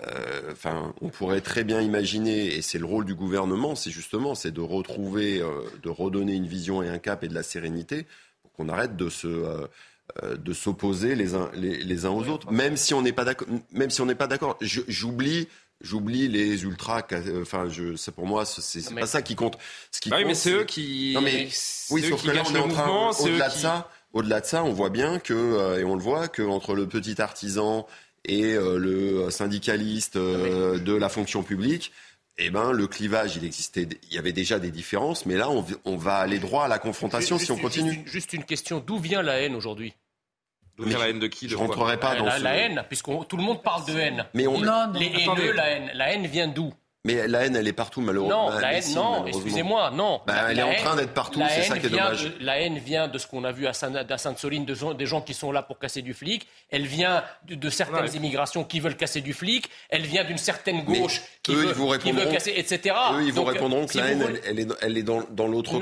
euh, 0.00 0.52
enfin, 0.52 0.94
on 1.00 1.08
pourrait 1.08 1.40
très 1.40 1.62
bien 1.62 1.80
imaginer, 1.80 2.54
et 2.54 2.62
c'est 2.62 2.78
le 2.78 2.86
rôle 2.86 3.04
du 3.04 3.14
gouvernement, 3.14 3.74
c'est 3.74 3.90
justement, 3.90 4.34
c'est 4.34 4.50
de 4.50 4.60
retrouver, 4.60 5.40
euh, 5.40 5.60
de 5.82 5.88
redonner 5.90 6.34
une 6.34 6.46
vision 6.46 6.82
et 6.82 6.88
un 6.88 6.98
cap 6.98 7.22
et 7.22 7.28
de 7.28 7.34
la 7.34 7.42
sérénité 7.42 8.06
pour 8.42 8.52
qu'on 8.52 8.68
arrête 8.68 8.96
de 8.96 9.08
se 9.08 9.28
euh, 9.28 10.36
de 10.36 10.52
s'opposer 10.52 11.14
les 11.14 11.34
uns 11.34 11.50
les, 11.54 12.06
uns 12.06 12.10
aux 12.10 12.28
autres, 12.28 12.50
même 12.50 12.76
si 12.76 12.92
on 12.92 13.02
n'est 13.02 13.12
pas 13.12 13.24
d'accord. 13.24 13.48
Même 13.72 13.90
si 13.90 14.00
on 14.00 14.06
n'est 14.06 14.14
pas 14.14 14.26
d'accord, 14.26 14.58
j'oublie. 14.60 15.48
J'oublie 15.80 16.28
les 16.28 16.62
ultras. 16.62 17.02
Enfin, 17.40 17.68
je, 17.68 17.96
c'est 17.96 18.14
pour 18.14 18.26
moi, 18.26 18.44
c'est 18.44 18.94
pas 18.94 19.06
ça 19.06 19.22
qui 19.22 19.34
compte. 19.34 19.58
Ce 19.90 20.00
qui 20.00 20.08
bah 20.08 20.16
oui, 20.18 20.24
mais 20.24 20.34
c'est 20.34 20.52
eux 20.52 20.64
qui. 20.64 21.12
Non 21.14 21.20
mais 21.20 21.48
oui, 21.90 22.02
sauf 22.08 22.24
que 22.24 22.30
là, 22.30 22.42
on 22.46 22.54
est 22.54 22.58
en 22.58 22.68
train. 22.68 23.10
Au-delà 23.20 23.48
de 23.48 23.54
ça, 23.54 23.90
au-delà 24.12 24.40
de 24.40 24.46
ça, 24.46 24.64
on 24.64 24.72
voit 24.72 24.90
bien 24.90 25.18
que 25.18 25.78
et 25.78 25.84
on 25.84 25.94
le 25.94 26.02
voit 26.02 26.28
que 26.28 26.42
entre 26.42 26.74
le 26.74 26.86
petit 26.86 27.20
artisan 27.20 27.86
et 28.24 28.54
euh, 28.54 28.78
le 28.78 29.30
syndicaliste 29.30 30.16
euh, 30.16 30.78
de 30.78 30.94
la 30.94 31.08
fonction 31.08 31.42
publique, 31.42 31.92
eh 32.38 32.50
ben, 32.50 32.72
le 32.72 32.86
clivage, 32.86 33.36
il 33.36 33.44
existait, 33.44 33.86
il 34.10 34.14
y 34.14 34.18
avait 34.18 34.32
déjà 34.32 34.58
des 34.58 34.70
différences, 34.70 35.26
mais 35.26 35.36
là, 35.36 35.50
on, 35.50 35.64
on 35.84 35.96
va 35.96 36.16
aller 36.16 36.38
droit 36.38 36.64
à 36.64 36.68
la 36.68 36.78
confrontation 36.78 37.38
si 37.38 37.52
on 37.52 37.58
continue. 37.58 38.02
Juste 38.06 38.32
une, 38.32 38.44
question, 38.44 38.80
d'où 38.80 38.98
vient 38.98 39.22
la 39.22 39.40
haine 39.40 39.54
aujourd'hui? 39.54 39.94
La 40.78 41.08
haine 41.08 41.20
de 41.20 41.26
qui 41.26 41.48
Je 41.48 41.54
ne 41.54 41.60
rentrerai 41.60 41.98
pas 41.98 42.16
dans 42.16 42.24
la, 42.24 42.38
ce... 42.38 42.42
la 42.42 42.56
haine, 42.56 42.82
puisque 42.88 43.06
tout 43.28 43.36
le 43.36 43.42
monde 43.42 43.62
parle 43.62 43.86
de 43.86 43.98
haine. 43.98 44.24
Mais 44.34 44.46
on... 44.46 44.58
non, 44.58 44.92
les 44.94 45.06
haineux, 45.06 45.52
la 45.52 45.70
haine. 45.70 45.90
La 45.94 46.12
haine 46.12 46.26
vient 46.26 46.48
d'où? 46.48 46.72
Mais 47.06 47.28
la 47.28 47.44
haine, 47.44 47.54
elle 47.54 47.68
est 47.68 47.74
partout, 47.74 48.00
malheureusement. 48.00 48.50
Non, 48.50 48.58
la 48.58 48.72
haine, 48.72 48.94
non, 48.94 49.26
excusez-moi, 49.26 49.90
non. 49.90 50.22
Bah, 50.26 50.46
elle 50.48 50.58
est 50.58 50.62
en 50.62 50.74
train 50.74 50.96
d'être 50.96 51.12
partout, 51.12 51.42
c'est 51.50 51.62
ça 51.62 51.78
qui 51.78 51.86
est 51.86 51.90
dommage. 51.90 52.32
la 52.40 52.58
haine 52.60 52.78
vient 52.78 53.08
de 53.08 53.18
ce 53.18 53.26
qu'on 53.26 53.44
a 53.44 53.52
vu 53.52 53.66
à 53.66 53.72
Sainte-Soline, 53.74 54.64
des 54.64 55.06
gens 55.06 55.20
qui 55.20 55.34
sont 55.34 55.52
là 55.52 55.62
pour 55.62 55.78
casser 55.78 56.00
du 56.00 56.14
flic. 56.14 56.46
Elle 56.70 56.86
vient 56.86 57.22
de, 57.46 57.70
certaines 57.70 58.14
immigrations 58.14 58.64
qui 58.64 58.80
veulent 58.80 58.96
casser 58.96 59.20
du 59.20 59.34
flic. 59.34 59.68
Elle 59.90 60.06
vient 60.06 60.24
d'une 60.24 60.38
certaine 60.38 60.82
gauche 60.82 61.20
qui, 61.42 61.54
veut, 61.54 61.72
qui, 61.98 62.12
veut, 62.12 62.24
casser, 62.26 62.54
etc. 62.56 62.94
Eux, 63.14 63.22
ils 63.22 63.32
vous 63.32 63.44
répondront 63.44 63.86
que 63.86 63.98
la 63.98 64.10
haine, 64.10 64.40
elle, 64.46 64.60
est, 64.60 64.68
elle 64.80 64.96
est 64.96 65.02
dans, 65.02 65.22
dans 65.30 65.46
l'autre 65.46 65.78
camp. 65.78 65.80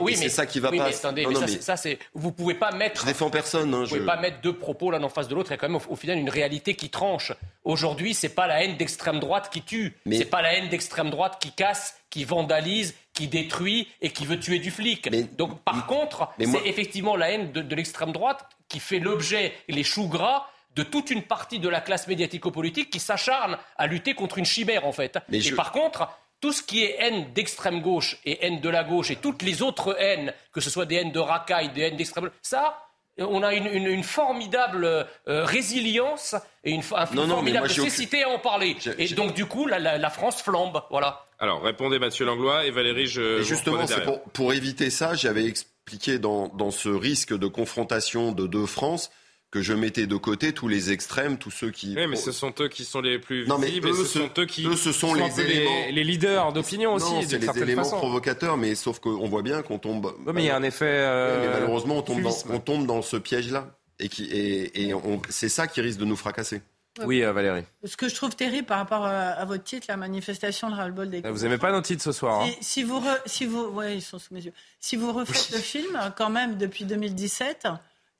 oui, 0.00 0.16
c'est 0.16 0.28
ça 0.28 0.46
qui 0.46 0.60
va 0.60 0.70
pas. 0.70 0.76
Mais 0.76 0.94
attendez, 0.94 1.26
ça, 1.60 1.76
c'est, 1.76 1.98
vous 2.14 2.30
pouvez 2.30 2.54
pas 2.54 2.70
mettre. 2.70 3.02
Je 3.02 3.06
défends 3.06 3.30
personne. 3.30 3.74
Hein, 3.74 3.82
vous 3.82 3.88
pouvez 3.88 4.06
pas 4.06 4.20
mettre 4.20 4.40
deux 4.40 4.56
propos 4.56 4.92
l'un 4.92 5.02
en 5.02 5.08
face 5.08 5.26
de 5.26 5.34
l'autre. 5.34 5.50
Il 5.50 5.54
y 5.54 5.54
a 5.54 5.58
quand 5.58 5.68
même 5.68 5.80
au, 5.88 5.96
final 5.96 6.18
une 6.18 6.30
réalité 6.30 6.74
qui 6.74 6.90
tranche. 6.90 7.32
Aujourd'hui, 7.64 8.14
c'est 8.14 8.30
pas 8.34 8.46
la 8.46 8.64
haine 8.64 8.76
d'extrême 8.76 9.20
droite 9.20 9.50
qui 9.52 9.62
tue. 9.62 9.94
C'est 10.10 10.24
pas 10.24 10.42
la 10.42 10.54
haine 10.54 10.68
d'extrême 10.68 11.10
droite 11.10 11.38
qui 11.40 11.52
casse, 11.52 12.00
qui 12.08 12.24
vandalise, 12.24 12.94
qui 13.12 13.28
détruit 13.28 13.88
et 14.00 14.10
qui 14.10 14.24
veut 14.24 14.40
tuer 14.40 14.58
du 14.58 14.70
flic. 14.70 15.10
Donc 15.36 15.60
par 15.62 15.86
contre, 15.86 16.28
c'est 16.38 16.66
effectivement 16.66 17.16
la 17.16 17.30
haine 17.30 17.52
de, 17.52 17.74
l'extrême 17.74 18.12
droite 18.12 18.46
qui 18.68 18.80
fait 18.80 18.98
l'objet, 18.98 19.52
les 19.68 19.84
choux 19.84 20.08
gras 20.08 20.46
de 20.76 20.82
toute 20.82 21.10
une 21.10 21.22
partie 21.22 21.58
de 21.58 21.68
la 21.68 21.80
classe 21.80 22.06
médiatico-politique 22.06 22.90
qui 22.90 23.00
s'acharne 23.00 23.58
à 23.76 23.86
lutter 23.86 24.14
contre 24.14 24.38
une 24.38 24.44
chimère 24.44 24.86
en 24.86 24.92
fait. 24.92 25.18
et 25.32 25.52
par 25.52 25.72
contre, 25.72 26.08
tout 26.40 26.52
ce 26.52 26.62
qui 26.62 26.82
est 26.82 26.96
haine 26.98 27.32
d'extrême 27.34 27.82
gauche 27.82 28.18
et 28.24 28.46
haine 28.46 28.60
de 28.60 28.68
la 28.68 28.84
gauche 28.84 29.10
et 29.10 29.16
toutes 29.16 29.42
les 29.42 29.62
autres 29.62 29.96
haines, 30.00 30.32
que 30.52 30.60
ce 30.60 30.70
soit 30.70 30.86
des 30.86 30.96
haines 30.96 31.12
de 31.12 31.18
racaille, 31.18 31.70
des 31.70 31.82
haines 31.82 31.96
d'extrême 31.96 32.30
ça, 32.40 32.78
on 33.20 33.42
a 33.42 33.54
une, 33.54 34.02
formidable 34.02 34.84
euh, 34.84 35.44
résilience 35.44 36.34
et 36.64 36.70
une, 36.70 36.82
formidable 36.82 37.68
nécessité 37.68 38.22
à 38.22 38.30
en 38.30 38.38
parler. 38.38 38.76
et 38.98 39.08
donc, 39.08 39.34
du 39.34 39.46
coup, 39.46 39.66
la, 39.66 40.10
France 40.10 40.42
flambe. 40.42 40.82
Voilà. 40.90 41.26
Alors, 41.38 41.62
répondez 41.62 41.98
Mathieu 41.98 42.26
Langlois 42.26 42.66
et 42.66 42.70
Valérie, 42.70 43.06
je. 43.06 43.42
justement, 43.42 43.86
c'est 43.86 44.04
pour, 44.32 44.52
éviter 44.52 44.90
ça, 44.90 45.14
j'avais 45.14 45.44
expliqué 45.44 46.18
dans, 46.18 46.48
dans, 46.48 46.70
ce 46.70 46.88
risque 46.88 47.36
de 47.36 47.46
confrontation 47.46 48.32
de 48.32 48.46
deux 48.46 48.66
France 48.66 49.10
que 49.50 49.62
je 49.62 49.72
mettais 49.72 50.06
de 50.06 50.16
côté 50.16 50.52
tous 50.52 50.68
les 50.68 50.92
extrêmes, 50.92 51.36
tous 51.36 51.50
ceux 51.50 51.70
qui. 51.70 51.94
Oui, 51.96 52.06
mais 52.06 52.16
ce 52.16 52.32
sont 52.32 52.52
eux 52.60 52.68
qui 52.68 52.84
sont 52.84 53.00
les 53.00 53.18
plus 53.18 53.44
visibles. 53.44 53.88
et 53.88 53.92
ce 53.92 54.04
sont 54.04 54.30
eux 54.38 54.46
qui. 54.46 54.62
ce 54.76 54.92
sont, 54.92 55.14
les, 55.14 55.40
éléments... 55.40 55.70
les, 55.90 56.04
leaders 56.04 56.52
d'opinion 56.52 56.94
aussi. 56.94 57.26
C'est 57.26 57.38
les 57.38 57.62
éléments 57.62 57.82
provocateurs, 57.82 58.56
mais 58.56 58.74
sauf 58.74 59.00
qu'on 59.00 59.28
voit 59.28 59.42
bien 59.42 59.62
qu'on 59.62 59.78
tombe. 59.78 60.14
Non, 60.24 60.32
mais 60.32 60.44
il 60.44 60.46
y 60.46 60.50
a 60.50 60.56
un 60.56 60.62
effet. 60.62 60.86
Euh, 60.86 61.40
mais 61.40 61.60
malheureusement, 61.60 61.98
on 61.98 62.02
tombe, 62.02 62.22
dans, 62.22 62.36
on 62.48 62.60
tombe 62.60 62.86
dans 62.86 63.02
ce 63.02 63.16
piège-là, 63.16 63.76
et 63.98 64.08
qui 64.08 64.24
et, 64.24 64.88
et 64.88 64.94
c'est 65.28 65.48
ça 65.48 65.66
qui 65.66 65.80
risque 65.80 65.98
de 65.98 66.04
nous 66.04 66.16
fracasser. 66.16 66.62
Oui, 67.04 67.22
euh, 67.22 67.32
Valérie. 67.32 67.64
Ce 67.84 67.96
que 67.96 68.08
je 68.08 68.14
trouve 68.14 68.34
terrible 68.34 68.66
par 68.66 68.78
rapport 68.78 69.04
à, 69.06 69.44
votre 69.44 69.62
titre, 69.62 69.86
la 69.88 69.96
manifestation, 69.96 70.68
le 70.68 70.74
ras-le-bol 70.74 71.08
des. 71.08 71.20
Vous 71.22 71.42
n'aimez 71.42 71.58
pas 71.58 71.72
nos 71.72 71.80
titres 71.80 72.02
ce 72.02 72.12
soir. 72.12 72.42
Hein 72.42 72.50
si, 72.60 72.82
vous, 72.82 73.02
si 73.26 73.46
vous, 73.46 73.66
ouais, 73.68 73.96
ils 73.96 74.02
sont 74.02 74.18
sous 74.18 74.34
mes 74.34 74.42
yeux. 74.42 74.52
Si 74.80 74.96
vous 74.96 75.12
refaites 75.12 75.50
le 75.52 75.58
film, 75.58 75.98
quand 76.16 76.30
même, 76.30 76.56
depuis 76.56 76.84
2017, 76.84 77.68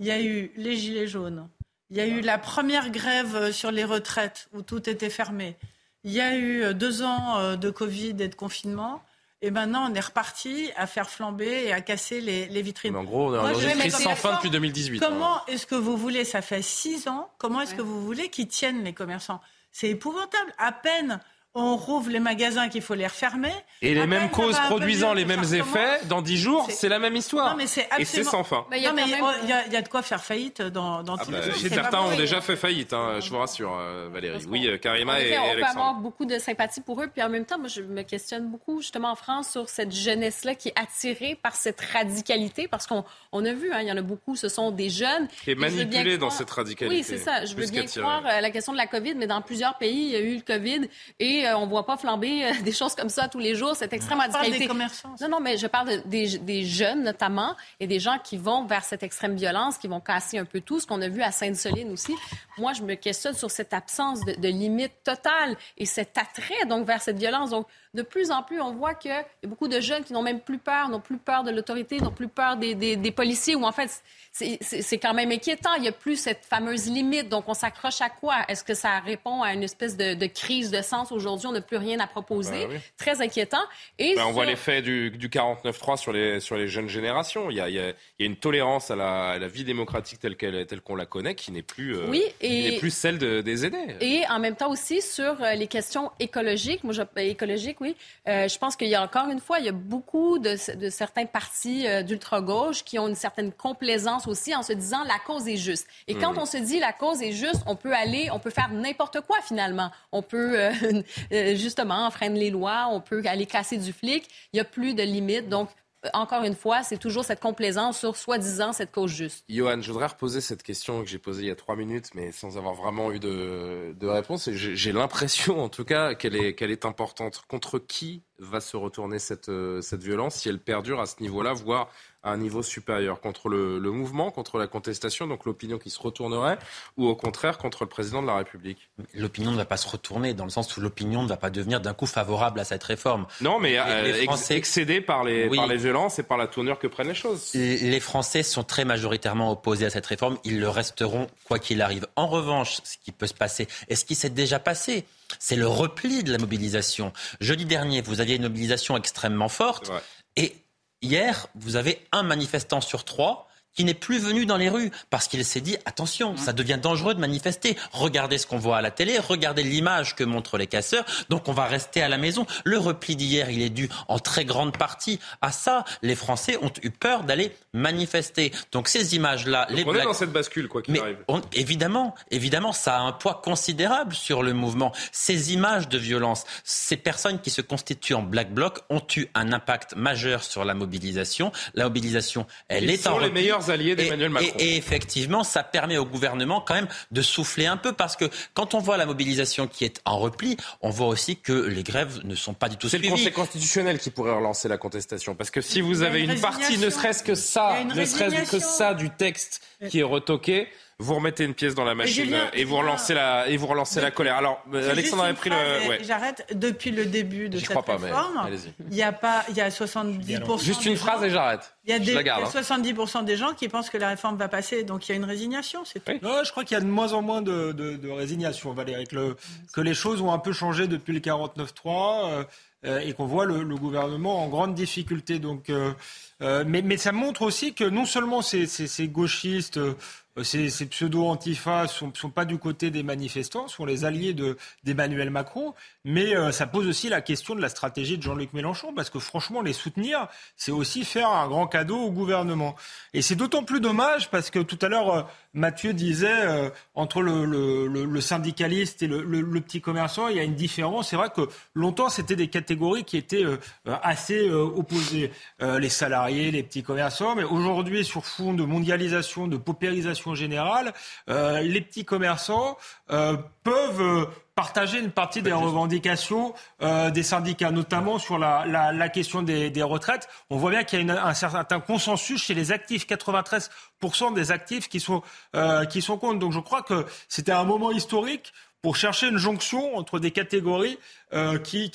il 0.00 0.06
y 0.06 0.10
a 0.10 0.20
eu 0.20 0.50
les 0.56 0.76
gilets 0.76 1.06
jaunes, 1.06 1.48
il 1.90 1.96
y 1.96 2.00
a 2.00 2.06
eu 2.06 2.20
la 2.20 2.38
première 2.38 2.90
grève 2.90 3.36
euh, 3.36 3.52
sur 3.52 3.70
les 3.70 3.84
retraites 3.84 4.48
où 4.52 4.62
tout 4.62 4.88
était 4.88 5.10
fermé. 5.10 5.56
Il 6.04 6.12
y 6.12 6.20
a 6.20 6.34
eu 6.36 6.62
euh, 6.62 6.72
deux 6.72 7.02
ans 7.02 7.38
euh, 7.38 7.56
de 7.56 7.70
Covid 7.70 8.16
et 8.20 8.28
de 8.28 8.34
confinement. 8.34 9.02
Et 9.42 9.50
maintenant, 9.50 9.90
on 9.90 9.94
est 9.94 10.00
reparti 10.00 10.70
à 10.76 10.86
faire 10.86 11.08
flamber 11.10 11.64
et 11.64 11.72
à 11.72 11.80
casser 11.80 12.20
les, 12.20 12.62
vitrines. 12.62 12.94
en 12.94 13.04
gros, 13.04 13.34
on 13.34 13.48
est 13.48 13.52
dans 13.52 13.58
une 13.58 13.78
crise 13.78 13.96
sans 13.96 14.14
fin 14.14 14.34
depuis 14.34 14.50
2018. 14.50 15.00
Comment 15.00 15.38
hein. 15.38 15.42
est-ce 15.48 15.66
que 15.66 15.74
vous 15.74 15.96
voulez, 15.96 16.24
ça 16.24 16.42
fait 16.42 16.60
six 16.60 17.08
ans, 17.08 17.30
comment 17.38 17.62
est-ce 17.62 17.74
que 17.74 17.80
vous 17.80 18.04
voulez 18.04 18.28
qu'ils 18.28 18.48
tiennent 18.48 18.84
les 18.84 18.92
commerçants? 18.92 19.40
C'est 19.72 19.88
épouvantable. 19.88 20.52
À 20.58 20.72
peine 20.72 21.20
on 21.54 21.76
rouvre 21.76 22.10
les 22.10 22.20
magasins 22.20 22.68
qu'il 22.68 22.82
faut 22.82 22.94
les 22.94 23.06
refermer. 23.06 23.52
Et 23.82 23.94
les 23.94 24.06
mêmes 24.06 24.30
causes 24.30 24.58
produisant 24.60 25.14
les 25.14 25.24
mêmes 25.24 25.42
effets, 25.42 26.04
dans 26.08 26.22
dix 26.22 26.36
jours, 26.36 26.68
c'est 26.70 26.88
la 26.88 27.00
même 27.00 27.16
histoire. 27.16 27.50
Non, 27.50 27.56
mais 27.56 27.66
c'est 27.66 27.86
absolument... 27.90 28.02
Et 28.02 28.04
c'est 28.04 28.24
sans 28.24 28.44
fin. 28.44 28.66
Bah, 28.70 28.76
il 28.76 28.84
y, 28.84 29.76
a 29.76 29.82
de 29.82 29.88
quoi 29.88 30.02
faire 30.02 30.22
faillite 30.22 30.62
dans, 30.62 31.02
dans 31.02 31.16
ah 31.16 31.24
bah, 31.28 31.38
Certains 31.52 32.00
ont 32.02 32.16
déjà 32.16 32.40
fait 32.40 32.54
faillite, 32.54 32.92
hein, 32.92 33.18
je 33.20 33.30
vous 33.30 33.38
rassure, 33.38 33.76
euh, 33.76 34.08
Valérie. 34.12 34.44
Oui, 34.48 34.68
euh, 34.68 34.78
Karima 34.78 35.20
et, 35.20 35.36
On 35.38 35.54
peut 35.54 35.64
avoir 35.64 35.94
beaucoup 35.94 36.24
de 36.24 36.38
sympathie 36.38 36.82
pour 36.82 37.02
eux, 37.02 37.08
puis 37.08 37.22
en 37.22 37.28
même 37.28 37.44
temps, 37.44 37.58
moi, 37.58 37.68
je 37.68 37.82
me 37.82 38.02
questionne 38.02 38.48
beaucoup, 38.48 38.80
justement, 38.80 39.10
en 39.10 39.16
France, 39.16 39.50
sur 39.50 39.68
cette 39.68 39.92
jeunesse-là 39.92 40.54
qui 40.54 40.68
est 40.68 40.78
attirée 40.78 41.36
par 41.42 41.56
cette 41.56 41.80
radicalité, 41.80 42.68
parce 42.68 42.86
qu'on 42.86 43.04
on 43.32 43.44
a 43.44 43.52
vu, 43.52 43.72
hein, 43.72 43.80
il 43.82 43.88
y 43.88 43.92
en 43.92 43.96
a 43.96 44.02
beaucoup, 44.02 44.36
ce 44.36 44.48
sont 44.48 44.70
des 44.70 44.88
jeunes. 44.90 45.26
Qui 45.42 45.50
est 45.50 45.54
manipulé 45.56 46.16
dans 46.16 46.30
cette 46.30 46.50
radicalité. 46.50 46.96
Oui, 46.96 47.02
c'est 47.02 47.18
ça. 47.18 47.44
Je 47.44 47.56
veux 47.56 47.66
bien 47.66 47.86
croire 47.86 48.24
à 48.24 48.40
la 48.40 48.50
question 48.50 48.72
de 48.72 48.78
la 48.78 48.86
COVID, 48.86 49.14
mais 49.16 49.26
dans 49.26 49.42
plusieurs 49.42 49.78
pays, 49.78 50.04
il 50.04 50.10
y 50.10 50.16
a 50.16 50.20
eu 50.20 50.36
le 50.36 50.42
COVID 50.42 50.88
et 51.18 51.39
on 51.46 51.50
euh, 51.50 51.56
on 51.56 51.66
voit 51.66 51.86
pas 51.86 51.96
flamber 51.96 52.44
euh, 52.44 52.52
des 52.64 52.72
choses 52.72 52.94
comme 52.94 53.08
ça 53.08 53.28
tous 53.28 53.38
les 53.38 53.54
jours, 53.54 53.76
cette 53.76 53.92
extrême 53.92 54.18
radicalité. 54.18 54.60
des 54.60 54.66
commerçants. 54.66 55.14
Non, 55.20 55.28
non, 55.28 55.40
mais 55.40 55.56
je 55.56 55.66
parle 55.66 56.02
des, 56.06 56.64
jeunes 56.64 57.02
notamment 57.02 57.56
et 57.78 57.86
des 57.86 58.00
gens 58.00 58.18
qui 58.22 58.36
vont 58.36 58.64
vers 58.64 58.84
cette 58.84 59.02
extrême 59.02 59.34
violence, 59.34 59.78
qui 59.78 59.88
vont 59.88 60.00
casser 60.00 60.38
un 60.38 60.44
peu 60.44 60.60
tout, 60.60 60.80
ce 60.80 60.86
qu'on 60.86 61.00
a 61.02 61.08
vu 61.08 61.22
à 61.22 61.30
Sainte-Soline 61.30 61.90
aussi. 61.92 62.14
Moi, 62.58 62.72
je 62.72 62.82
me 62.82 62.94
questionne 62.94 63.34
sur 63.34 63.50
cette 63.50 63.72
absence 63.72 64.24
de, 64.24 64.34
de 64.34 64.48
limite 64.48 65.02
totale 65.04 65.56
et 65.78 65.86
cet 65.86 66.16
attrait 66.18 66.66
donc 66.66 66.86
vers 66.86 67.02
cette 67.02 67.18
violence. 67.18 67.50
Donc, 67.50 67.66
de 67.94 68.02
plus 68.02 68.30
en 68.30 68.42
plus, 68.42 68.60
on 68.60 68.72
voit 68.72 68.94
qu'il 68.94 69.10
y 69.10 69.14
a 69.14 69.24
beaucoup 69.48 69.66
de 69.66 69.80
jeunes 69.80 70.04
qui 70.04 70.12
n'ont 70.12 70.22
même 70.22 70.40
plus 70.40 70.58
peur, 70.58 70.88
n'ont 70.88 71.00
plus 71.00 71.18
peur 71.18 71.42
de 71.42 71.50
l'autorité, 71.50 71.98
n'ont 72.00 72.12
plus 72.12 72.28
peur 72.28 72.56
des, 72.56 72.74
des, 72.74 73.10
policiers, 73.10 73.56
ou 73.56 73.64
en 73.64 73.72
fait, 73.72 73.90
c'est 74.32 74.98
quand 74.98 75.12
même 75.14 75.32
inquiétant. 75.32 75.74
Il 75.74 75.82
n'y 75.82 75.88
a 75.88 75.92
plus 75.92 76.16
cette 76.16 76.44
fameuse 76.44 76.86
limite. 76.86 77.28
Donc, 77.28 77.44
on 77.48 77.54
s'accroche 77.54 78.00
à 78.00 78.08
quoi? 78.08 78.36
Est-ce 78.48 78.62
que 78.62 78.74
ça 78.74 79.00
répond 79.00 79.42
à 79.42 79.52
une 79.54 79.62
espèce 79.62 79.96
de, 79.96 80.14
de 80.14 80.26
crise 80.26 80.70
de 80.70 80.82
sens? 80.82 81.10
Aujourd'hui? 81.12 81.48
on 81.48 81.52
n'a 81.52 81.60
plus 81.60 81.78
rien 81.78 81.98
à 82.00 82.06
proposer. 82.06 82.66
Oui. 82.68 82.76
Très 82.96 83.20
inquiétant. 83.22 83.62
Et 83.98 84.14
Ben, 84.14 84.24
on 84.26 84.32
voit 84.32 84.44
l'effet 84.46 84.82
du, 84.82 85.10
du 85.10 85.28
49-3 85.28 85.96
sur 85.96 86.12
les, 86.12 86.38
sur 86.40 86.56
les 86.56 86.68
jeunes 86.68 86.88
générations. 86.88 87.50
Il 87.50 87.56
y 87.56 87.60
a, 87.60 87.68
il 87.68 87.74
y 87.74 87.78
a- 87.80 87.90
il 88.18 88.20
y 88.20 88.22
a 88.24 88.26
une 88.26 88.36
tolérance 88.36 88.90
à 88.90 88.96
la, 88.96 89.30
à 89.30 89.38
la 89.38 89.48
vie 89.48 89.64
démocratique 89.64 90.20
telle 90.20 90.36
qu'on 90.82 90.94
la 90.94 91.06
connaît 91.06 91.34
qui 91.34 91.50
n'est 91.52 91.62
plus, 91.62 91.96
euh, 91.96 92.06
Oui, 92.08 92.22
et- 92.40 92.76
plus 92.78 92.90
celle 92.94 93.18
de- 93.18 93.40
des 93.40 93.64
aînés. 93.66 93.96
Et 94.00 94.24
en 94.28 94.38
même 94.38 94.54
temps 94.56 94.70
aussi 94.70 95.00
sur 95.00 95.42
euh, 95.42 95.54
les 95.54 95.66
questions 95.66 96.10
écologiques. 96.20 96.84
Moi, 96.84 96.92
je, 96.92 97.02
écologiques, 97.22 97.79
oui. 97.80 97.96
Euh, 98.28 98.46
je 98.48 98.58
pense 98.58 98.76
qu'il 98.76 98.88
y 98.88 98.94
a 98.94 99.02
encore 99.02 99.28
une 99.28 99.40
fois, 99.40 99.58
il 99.58 99.64
y 99.64 99.68
a 99.68 99.72
beaucoup 99.72 100.38
de, 100.38 100.56
de 100.76 100.90
certains 100.90 101.26
partis 101.26 101.86
euh, 101.86 102.02
d'ultra-gauche 102.02 102.84
qui 102.84 102.98
ont 102.98 103.08
une 103.08 103.14
certaine 103.14 103.52
complaisance 103.52 104.28
aussi 104.28 104.54
en 104.54 104.62
se 104.62 104.72
disant 104.72 105.02
la 105.04 105.18
cause 105.26 105.48
est 105.48 105.56
juste. 105.56 105.86
Et 106.06 106.14
quand 106.14 106.32
Mhm. 106.32 106.38
on 106.38 106.46
se 106.46 106.56
dit 106.58 106.78
la 106.78 106.92
cause 106.92 107.22
est 107.22 107.32
juste, 107.32 107.62
on 107.66 107.76
peut 107.76 107.92
aller, 107.94 108.28
on 108.32 108.38
peut 108.38 108.50
faire 108.50 108.68
n'importe 108.70 109.20
quoi 109.22 109.38
finalement. 109.42 109.90
On 110.12 110.22
peut 110.22 110.58
euh, 110.60 111.02
justement 111.56 112.06
enfreindre 112.06 112.36
les 112.36 112.50
lois, 112.50 112.86
on 112.90 113.00
peut 113.00 113.22
aller 113.26 113.46
casser 113.46 113.76
du 113.78 113.92
flic. 113.92 114.24
Il 114.52 114.56
n'y 114.56 114.60
a 114.60 114.64
plus 114.64 114.94
de 114.94 115.02
limites. 115.02 115.48
Donc, 115.48 115.68
encore 116.14 116.44
une 116.44 116.54
fois, 116.54 116.82
c'est 116.82 116.96
toujours 116.96 117.24
cette 117.24 117.40
complaisance 117.40 117.98
sur 117.98 118.16
soi-disant 118.16 118.72
cette 118.72 118.90
cause 118.90 119.10
juste. 119.10 119.44
Johan, 119.48 119.80
je 119.82 119.92
voudrais 119.92 120.06
reposer 120.06 120.40
cette 120.40 120.62
question 120.62 121.02
que 121.02 121.08
j'ai 121.08 121.18
posée 121.18 121.42
il 121.42 121.48
y 121.48 121.50
a 121.50 121.56
trois 121.56 121.76
minutes, 121.76 122.10
mais 122.14 122.32
sans 122.32 122.56
avoir 122.56 122.74
vraiment 122.74 123.12
eu 123.12 123.18
de, 123.18 124.06
réponse. 124.06 124.50
J'ai 124.50 124.92
l'impression, 124.92 125.62
en 125.62 125.68
tout 125.68 125.84
cas, 125.84 126.14
qu'elle 126.14 126.34
est, 126.36 126.84
importante. 126.84 127.42
Contre 127.48 127.78
qui 127.78 128.22
va 128.38 128.60
se 128.60 128.76
retourner 128.76 129.18
cette, 129.18 129.50
euh, 129.50 129.82
cette 129.82 130.02
violence 130.02 130.36
si 130.36 130.48
elle 130.48 130.58
perdure 130.58 131.00
à 131.00 131.06
ce 131.06 131.16
niveau-là, 131.20 131.52
voire 131.52 131.90
à 132.22 132.32
un 132.32 132.36
niveau 132.36 132.62
supérieur 132.62 133.20
Contre 133.20 133.48
le, 133.48 133.78
le 133.78 133.90
mouvement, 133.90 134.30
contre 134.30 134.58
la 134.58 134.66
contestation, 134.66 135.26
donc 135.26 135.44
l'opinion 135.46 135.78
qui 135.78 135.90
se 135.90 135.98
retournerait, 136.00 136.58
ou 136.96 137.06
au 137.06 137.16
contraire 137.16 137.56
contre 137.58 137.84
le 137.84 137.88
président 137.88 138.20
de 138.22 138.26
la 138.26 138.36
République 138.36 138.90
L'opinion 139.14 139.50
ne 139.52 139.56
va 139.56 139.64
pas 139.64 139.76
se 139.76 139.88
retourner 139.88 140.34
dans 140.34 140.44
le 140.44 140.50
sens 140.50 140.76
où 140.76 140.80
l'opinion 140.80 141.22
ne 141.22 141.28
va 141.28 141.36
pas 141.36 141.50
devenir 141.50 141.80
d'un 141.80 141.94
coup 141.94 142.06
favorable 142.06 142.60
à 142.60 142.64
cette 142.64 142.84
réforme. 142.84 143.26
Non, 143.40 143.58
mais 143.58 143.70
Les- 143.72 143.78
euh, 143.78 144.02
les 144.02 144.14
ex- 144.18 144.24
Français- 144.24 144.56
excédé 144.56 145.00
par 145.00 145.24
les, 145.24 145.48
Oui. 145.48 145.56
par 145.56 145.66
les 145.66 145.76
violences 145.76 146.18
et 146.18 146.22
par 146.22 146.36
la 146.38 146.46
tournure 146.46 146.78
que 146.78 146.86
prennent 146.86 147.08
les 147.08 147.14
choses. 147.14 147.52
Les 147.54 148.00
Français 148.00 148.42
sont 148.42 148.64
très 148.64 148.84
majoritairement 148.84 149.50
opposés 149.50 149.86
à 149.86 149.90
cette 149.90 150.06
réforme. 150.06 150.38
Ils 150.44 150.60
le 150.60 150.68
resteront 150.68 151.26
quoi 151.44 151.58
qu'il 151.58 151.80
arrive. 151.82 152.06
En 152.16 152.26
revanche, 152.26 152.78
ce 152.84 152.96
qui 153.02 153.12
peut 153.12 153.26
se 153.26 153.34
passer, 153.34 153.66
et 153.88 153.96
ce 153.96 154.04
qui 154.04 154.14
s'est 154.14 154.30
déjà 154.30 154.58
passé, 154.58 155.04
c'est 155.38 155.56
le 155.56 155.66
repli 155.66 156.22
de 156.22 156.32
la 156.32 156.38
mobilisation. 156.38 157.12
Jeudi 157.40 157.64
dernier, 157.64 158.02
vous 158.02 158.20
aviez 158.20 158.36
une 158.36 158.42
mobilisation 158.42 158.96
extrêmement 158.96 159.48
forte. 159.48 159.90
Et 160.36 160.54
hier, 161.02 161.46
vous 161.54 161.76
avez 161.76 162.06
un 162.12 162.22
manifestant 162.22 162.80
sur 162.80 163.04
trois 163.04 163.49
qui 163.74 163.84
n'est 163.84 163.94
plus 163.94 164.18
venu 164.18 164.46
dans 164.46 164.56
les 164.56 164.68
rues 164.68 164.90
parce 165.10 165.28
qu'il 165.28 165.44
s'est 165.44 165.60
dit 165.60 165.76
attention, 165.84 166.36
ça 166.36 166.52
devient 166.52 166.78
dangereux 166.80 167.14
de 167.14 167.20
manifester. 167.20 167.76
Regardez 167.92 168.38
ce 168.38 168.46
qu'on 168.46 168.58
voit 168.58 168.78
à 168.78 168.82
la 168.82 168.90
télé, 168.90 169.18
regardez 169.18 169.62
l'image 169.62 170.14
que 170.16 170.24
montrent 170.24 170.58
les 170.58 170.66
casseurs. 170.66 171.04
Donc 171.28 171.48
on 171.48 171.52
va 171.52 171.64
rester 171.66 172.02
à 172.02 172.08
la 172.08 172.18
maison. 172.18 172.46
Le 172.64 172.78
repli 172.78 173.16
d'hier, 173.16 173.50
il 173.50 173.62
est 173.62 173.70
dû 173.70 173.88
en 174.08 174.18
très 174.18 174.44
grande 174.44 174.76
partie 174.76 175.18
à 175.40 175.52
ça. 175.52 175.84
Les 176.02 176.14
Français 176.16 176.58
ont 176.62 176.72
eu 176.82 176.90
peur 176.90 177.24
d'aller 177.24 177.52
manifester. 177.72 178.52
Donc 178.72 178.88
ces 178.88 179.14
images-là, 179.16 179.66
les 179.70 179.84
on 179.84 179.94
est 179.94 180.02
dans 180.02 180.12
cette 180.14 180.32
bascule, 180.32 180.68
quoi 180.68 180.82
qu'il 180.82 180.98
arrive. 180.98 181.18
on- 181.28 181.40
évidemment, 181.52 182.14
évidemment, 182.30 182.72
ça 182.72 182.96
a 182.96 183.00
un 183.00 183.12
poids 183.12 183.40
considérable 183.42 184.14
sur 184.14 184.42
le 184.42 184.52
mouvement. 184.52 184.92
Ces 185.12 185.52
images 185.52 185.88
de 185.88 185.98
violence, 185.98 186.44
ces 186.64 186.96
personnes 186.96 187.40
qui 187.40 187.50
se 187.50 187.60
constituent 187.60 188.14
en 188.14 188.22
black 188.22 188.52
bloc 188.52 188.80
ont 188.90 189.02
eu 189.16 189.26
un 189.34 189.52
impact 189.52 189.94
majeur 189.96 190.42
sur 190.44 190.64
la 190.64 190.74
mobilisation. 190.74 191.52
La 191.74 191.84
mobilisation, 191.84 192.46
elle 192.68 192.84
Ils 192.84 192.90
est 192.90 192.96
sont 192.98 193.10
en 193.10 193.18
les. 193.18 193.30
Meilleurs 193.60 193.70
alliés 193.70 193.92
Et- 193.92 193.96
d'Emmanuel 193.96 194.30
Macron. 194.30 194.48
Et, 194.58 194.74
et 194.74 194.76
effectivement, 194.76 195.44
ça 195.44 195.62
permet 195.62 195.98
au 195.98 196.04
gouvernement 196.04 196.60
quand 196.60 196.74
même 196.74 196.88
de 197.10 197.22
souffler 197.22 197.66
un 197.66 197.76
peu 197.76 197.92
parce 197.92 198.16
que 198.16 198.24
quand 198.54 198.74
on 198.74 198.78
voit 198.78 198.96
la 198.96 199.06
mobilisation 199.06 199.66
qui 199.66 199.84
est 199.84 200.00
en 200.04 200.18
repli, 200.18 200.56
on 200.80 200.90
voit 200.90 201.08
aussi 201.08 201.36
que 201.36 201.52
les 201.52 201.82
grèves 201.82 202.20
ne 202.24 202.34
sont 202.34 202.54
pas 202.54 202.68
du 202.68 202.76
tout 202.76 202.88
C'est 202.88 202.98
le. 202.98 203.08
Conseil 203.08 203.32
constitutionnel 203.32 203.98
qui 203.98 204.10
pourrait 204.10 204.32
relancer 204.34 204.68
la 204.68 204.78
contestation. 204.78 205.34
Parce 205.34 205.50
que 205.50 205.60
si 205.60 205.80
vous 205.80 206.02
avez 206.02 206.20
une 206.20 206.30
une, 206.30 206.40
partie, 206.40 206.78
ne 206.78 206.90
serait-ce 206.90 207.22
que 207.22 207.34
ça, 207.34 207.84
ne 207.84 208.04
serait-ce 208.04 208.50
que 208.50 208.58
ça 208.58 208.94
du 208.94 209.10
texte 209.10 209.62
qui 209.88 210.00
est 210.00 210.04
retoqué, 210.04 210.68
vous 211.00 211.14
remettez 211.14 211.44
une 211.44 211.54
pièce 211.54 211.74
dans 211.74 211.84
la 211.84 211.94
machine 211.94 212.24
Julien, 212.26 212.48
et 212.52 212.64
vous 212.64 212.76
relancez 212.76 213.14
la, 213.14 213.48
et 213.48 213.56
vous 213.56 213.66
relancez 213.66 214.00
la 214.00 214.10
colère. 214.10 214.36
Alors, 214.36 214.62
euh, 214.72 214.90
Alexandre 214.90 215.24
avait 215.24 215.34
pris 215.34 215.50
le. 215.50 215.56
ouais. 215.88 215.98
J'arrête. 216.04 216.46
Depuis 216.54 216.90
le 216.92 217.06
début 217.06 217.48
de 217.48 217.58
cette 217.58 217.70
crois 217.70 217.82
pas, 217.82 217.98
mais 217.98 218.04
réforme, 218.10 218.36
allez-y. 218.44 218.72
il 218.90 218.96
y 218.96 219.02
a 219.02 219.10
pas, 219.12 219.44
il 219.48 219.56
y 219.56 219.60
a 219.60 219.68
70%. 219.70 220.62
Juste 220.62 220.84
une 220.84 220.92
des 220.92 220.96
phrase 220.98 221.20
gens- 221.20 221.26
et 221.26 221.30
j'arrête. 221.30 221.74
Il 221.84 221.90
y 221.90 221.94
a, 221.94 221.98
des, 221.98 222.12
la 222.12 222.22
garde, 222.22 222.42
il 222.42 222.54
y 222.54 222.56
a 222.56 222.60
hein. 222.60 222.62
70% 222.62 223.24
des 223.24 223.36
gens 223.36 223.54
qui 223.54 223.68
pensent 223.68 223.90
que 223.90 223.98
la 223.98 224.08
réforme 224.10 224.36
va 224.36 224.48
passer, 224.48 224.84
donc 224.84 225.08
il 225.08 225.12
y 225.12 225.14
a 225.14 225.16
une 225.16 225.24
résignation, 225.24 225.84
c'est 225.84 226.04
tout. 226.04 226.12
Non, 226.22 226.44
je 226.44 226.50
crois 226.52 226.64
qu'il 226.64 226.76
y 226.76 226.78
a 226.78 226.82
de 226.82 226.86
moins 226.86 227.12
en 227.14 227.22
moins 227.22 227.42
de, 227.42 227.72
de- 227.72 227.96
de 227.96 228.10
résignation, 228.10 228.72
Valérie, 228.72 229.06
que, 229.06 229.16
le- 229.16 229.36
que 229.72 229.80
les 229.80 229.94
choses 229.94 230.20
ont 230.20 230.32
un 230.32 230.38
peu 230.38 230.52
changé 230.52 230.86
depuis 230.86 231.12
le 231.14 231.20
49-3 231.20 232.28
euh, 232.30 232.44
euh, 232.84 232.98
et 233.00 233.12
qu'on 233.14 233.26
voit 233.26 233.46
le, 233.46 233.62
le 233.62 233.76
gouvernement 233.76 234.44
en 234.44 234.48
grande 234.48 234.74
difficulté. 234.74 235.38
Donc, 235.38 235.70
euh, 235.70 235.92
euh, 236.42 236.64
mais, 236.66 236.96
ça 236.96 237.12
montre 237.12 237.42
aussi 237.42 237.74
que 237.74 237.84
non 237.84 238.06
seulement 238.06 238.40
ces, 238.40 238.66
gauchistes, 239.08 239.76
euh, 239.76 239.94
ces, 240.42 240.86
pseudo-antifas 240.86 241.86
sont, 241.88 242.12
sont 242.14 242.30
pas 242.30 242.46
du 242.46 242.56
côté 242.56 242.90
des 242.90 243.02
manifestants, 243.02 243.68
sont 243.68 243.84
les 243.84 244.04
alliés 244.06 244.32
de- 244.32 244.56
d'Emmanuel 244.84 245.28
Macron, 245.28 245.74
mais 246.04 246.34
euh, 246.34 246.50
ça 246.50 246.66
pose 246.66 246.86
aussi 246.86 247.10
la 247.10 247.20
question 247.20 247.54
de 247.54 247.60
la 247.60 247.68
stratégie 247.68 248.16
de 248.16 248.22
Jean-Luc 248.22 248.54
Mélenchon, 248.54 248.94
parce 248.94 249.10
que 249.10 249.18
franchement, 249.18 249.60
les 249.60 249.74
soutenir, 249.74 250.28
c'est 250.56 250.72
aussi 250.72 251.04
faire 251.04 251.28
un 251.28 251.46
grand 251.48 251.66
cadeau 251.66 251.98
au 251.98 252.10
gouvernement. 252.10 252.74
Et 253.12 253.20
c'est 253.20 253.34
d'autant 253.34 253.64
plus 253.64 253.80
dommage 253.80 254.30
parce 254.30 254.50
que 254.50 254.60
tout 254.60 254.78
à 254.80 254.88
l'heure, 254.88 255.28
Mathieu 255.52 255.92
disait, 255.92 256.72
entre 256.94 257.20
le, 257.22 258.20
syndicaliste 258.20 259.02
et 259.02 259.08
le, 259.08 259.60
petit 259.60 259.80
commerçant, 259.80 260.28
il 260.28 260.36
y 260.36 260.40
a 260.40 260.44
une 260.44 260.54
différence. 260.54 261.10
C'est 261.10 261.16
vrai 261.16 261.30
que 261.34 261.48
longtemps, 261.74 262.08
c'était 262.08 262.36
des 262.36 262.48
catégories 262.48 263.04
qui 263.04 263.16
étaient 263.16 263.44
assez 263.84 264.48
opposées. 264.48 265.32
Les 265.60 265.88
salariés, 265.88 266.29
les 266.30 266.62
petits 266.62 266.82
commerçants, 266.82 267.34
mais 267.34 267.44
aujourd'hui, 267.44 268.04
sur 268.04 268.24
fond 268.24 268.54
de 268.54 268.64
mondialisation, 268.64 269.46
de 269.48 269.56
paupérisation 269.56 270.34
générale, 270.34 270.92
euh, 271.28 271.60
les 271.60 271.80
petits 271.80 272.04
commerçants 272.04 272.76
euh, 273.10 273.36
peuvent... 273.64 274.00
euh, 274.00 274.24
partager 274.56 274.98
une 274.98 275.10
partie 275.10 275.40
des 275.40 275.54
revendications 275.54 276.52
euh, 276.82 277.08
des 277.10 277.22
syndicats, 277.22 277.70
notamment 277.70 278.18
sur 278.18 278.36
la, 278.38 278.66
la, 278.66 278.92
la 278.92 279.08
question 279.08 279.40
des, 279.42 279.70
des 279.70 279.82
retraites. 279.82 280.28
On 280.50 280.58
voit 280.58 280.70
bien 280.70 280.84
qu'il 280.84 280.98
y 280.98 281.00
a 281.00 281.02
une- 281.02 281.10
un 281.12 281.32
certain 281.32 281.80
consensus 281.80 282.42
chez 282.42 282.52
les 282.52 282.70
actifs, 282.70 283.06
93% 283.06 284.34
des 284.34 284.50
actifs 284.50 284.90
qui 284.90 285.00
sont, 285.00 285.22
euh, 285.56 285.86
qui 285.86 286.02
sont 286.02 286.18
contre. 286.18 286.38
Donc 286.40 286.52
je 286.52 286.60
crois 286.60 286.82
que 286.82 287.06
c'était 287.28 287.52
un 287.52 287.64
moment 287.64 287.90
historique 287.90 288.52
pour 288.82 288.96
chercher 288.96 289.28
une 289.28 289.36
jonction 289.36 289.96
entre 289.96 290.18
des 290.18 290.30
catégories 290.30 290.98
euh, 291.32 291.58
qui, 291.58 291.90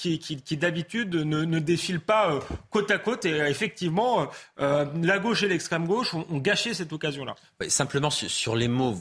d'habitude 0.51 1.15
ne, 1.15 1.59
défilent 1.59 1.99
pas 1.99 2.31
euh, 2.31 2.39
côte 2.69 2.91
à 2.91 2.97
côte. 2.97 3.25
Et 3.25 3.33
euh, 3.33 3.49
effectivement, 3.49 4.27
la 4.57 5.19
gauche 5.19 5.43
et 5.43 5.47
l'extrême 5.47 5.87
gauche 5.87 6.13
ont, 6.13 6.37
gâché 6.37 6.73
cette 6.73 6.93
occasion-là. 6.93 7.35
Simplement 7.67 8.09
sur, 8.09 8.55
les 8.55 8.67
mots, 8.67 8.97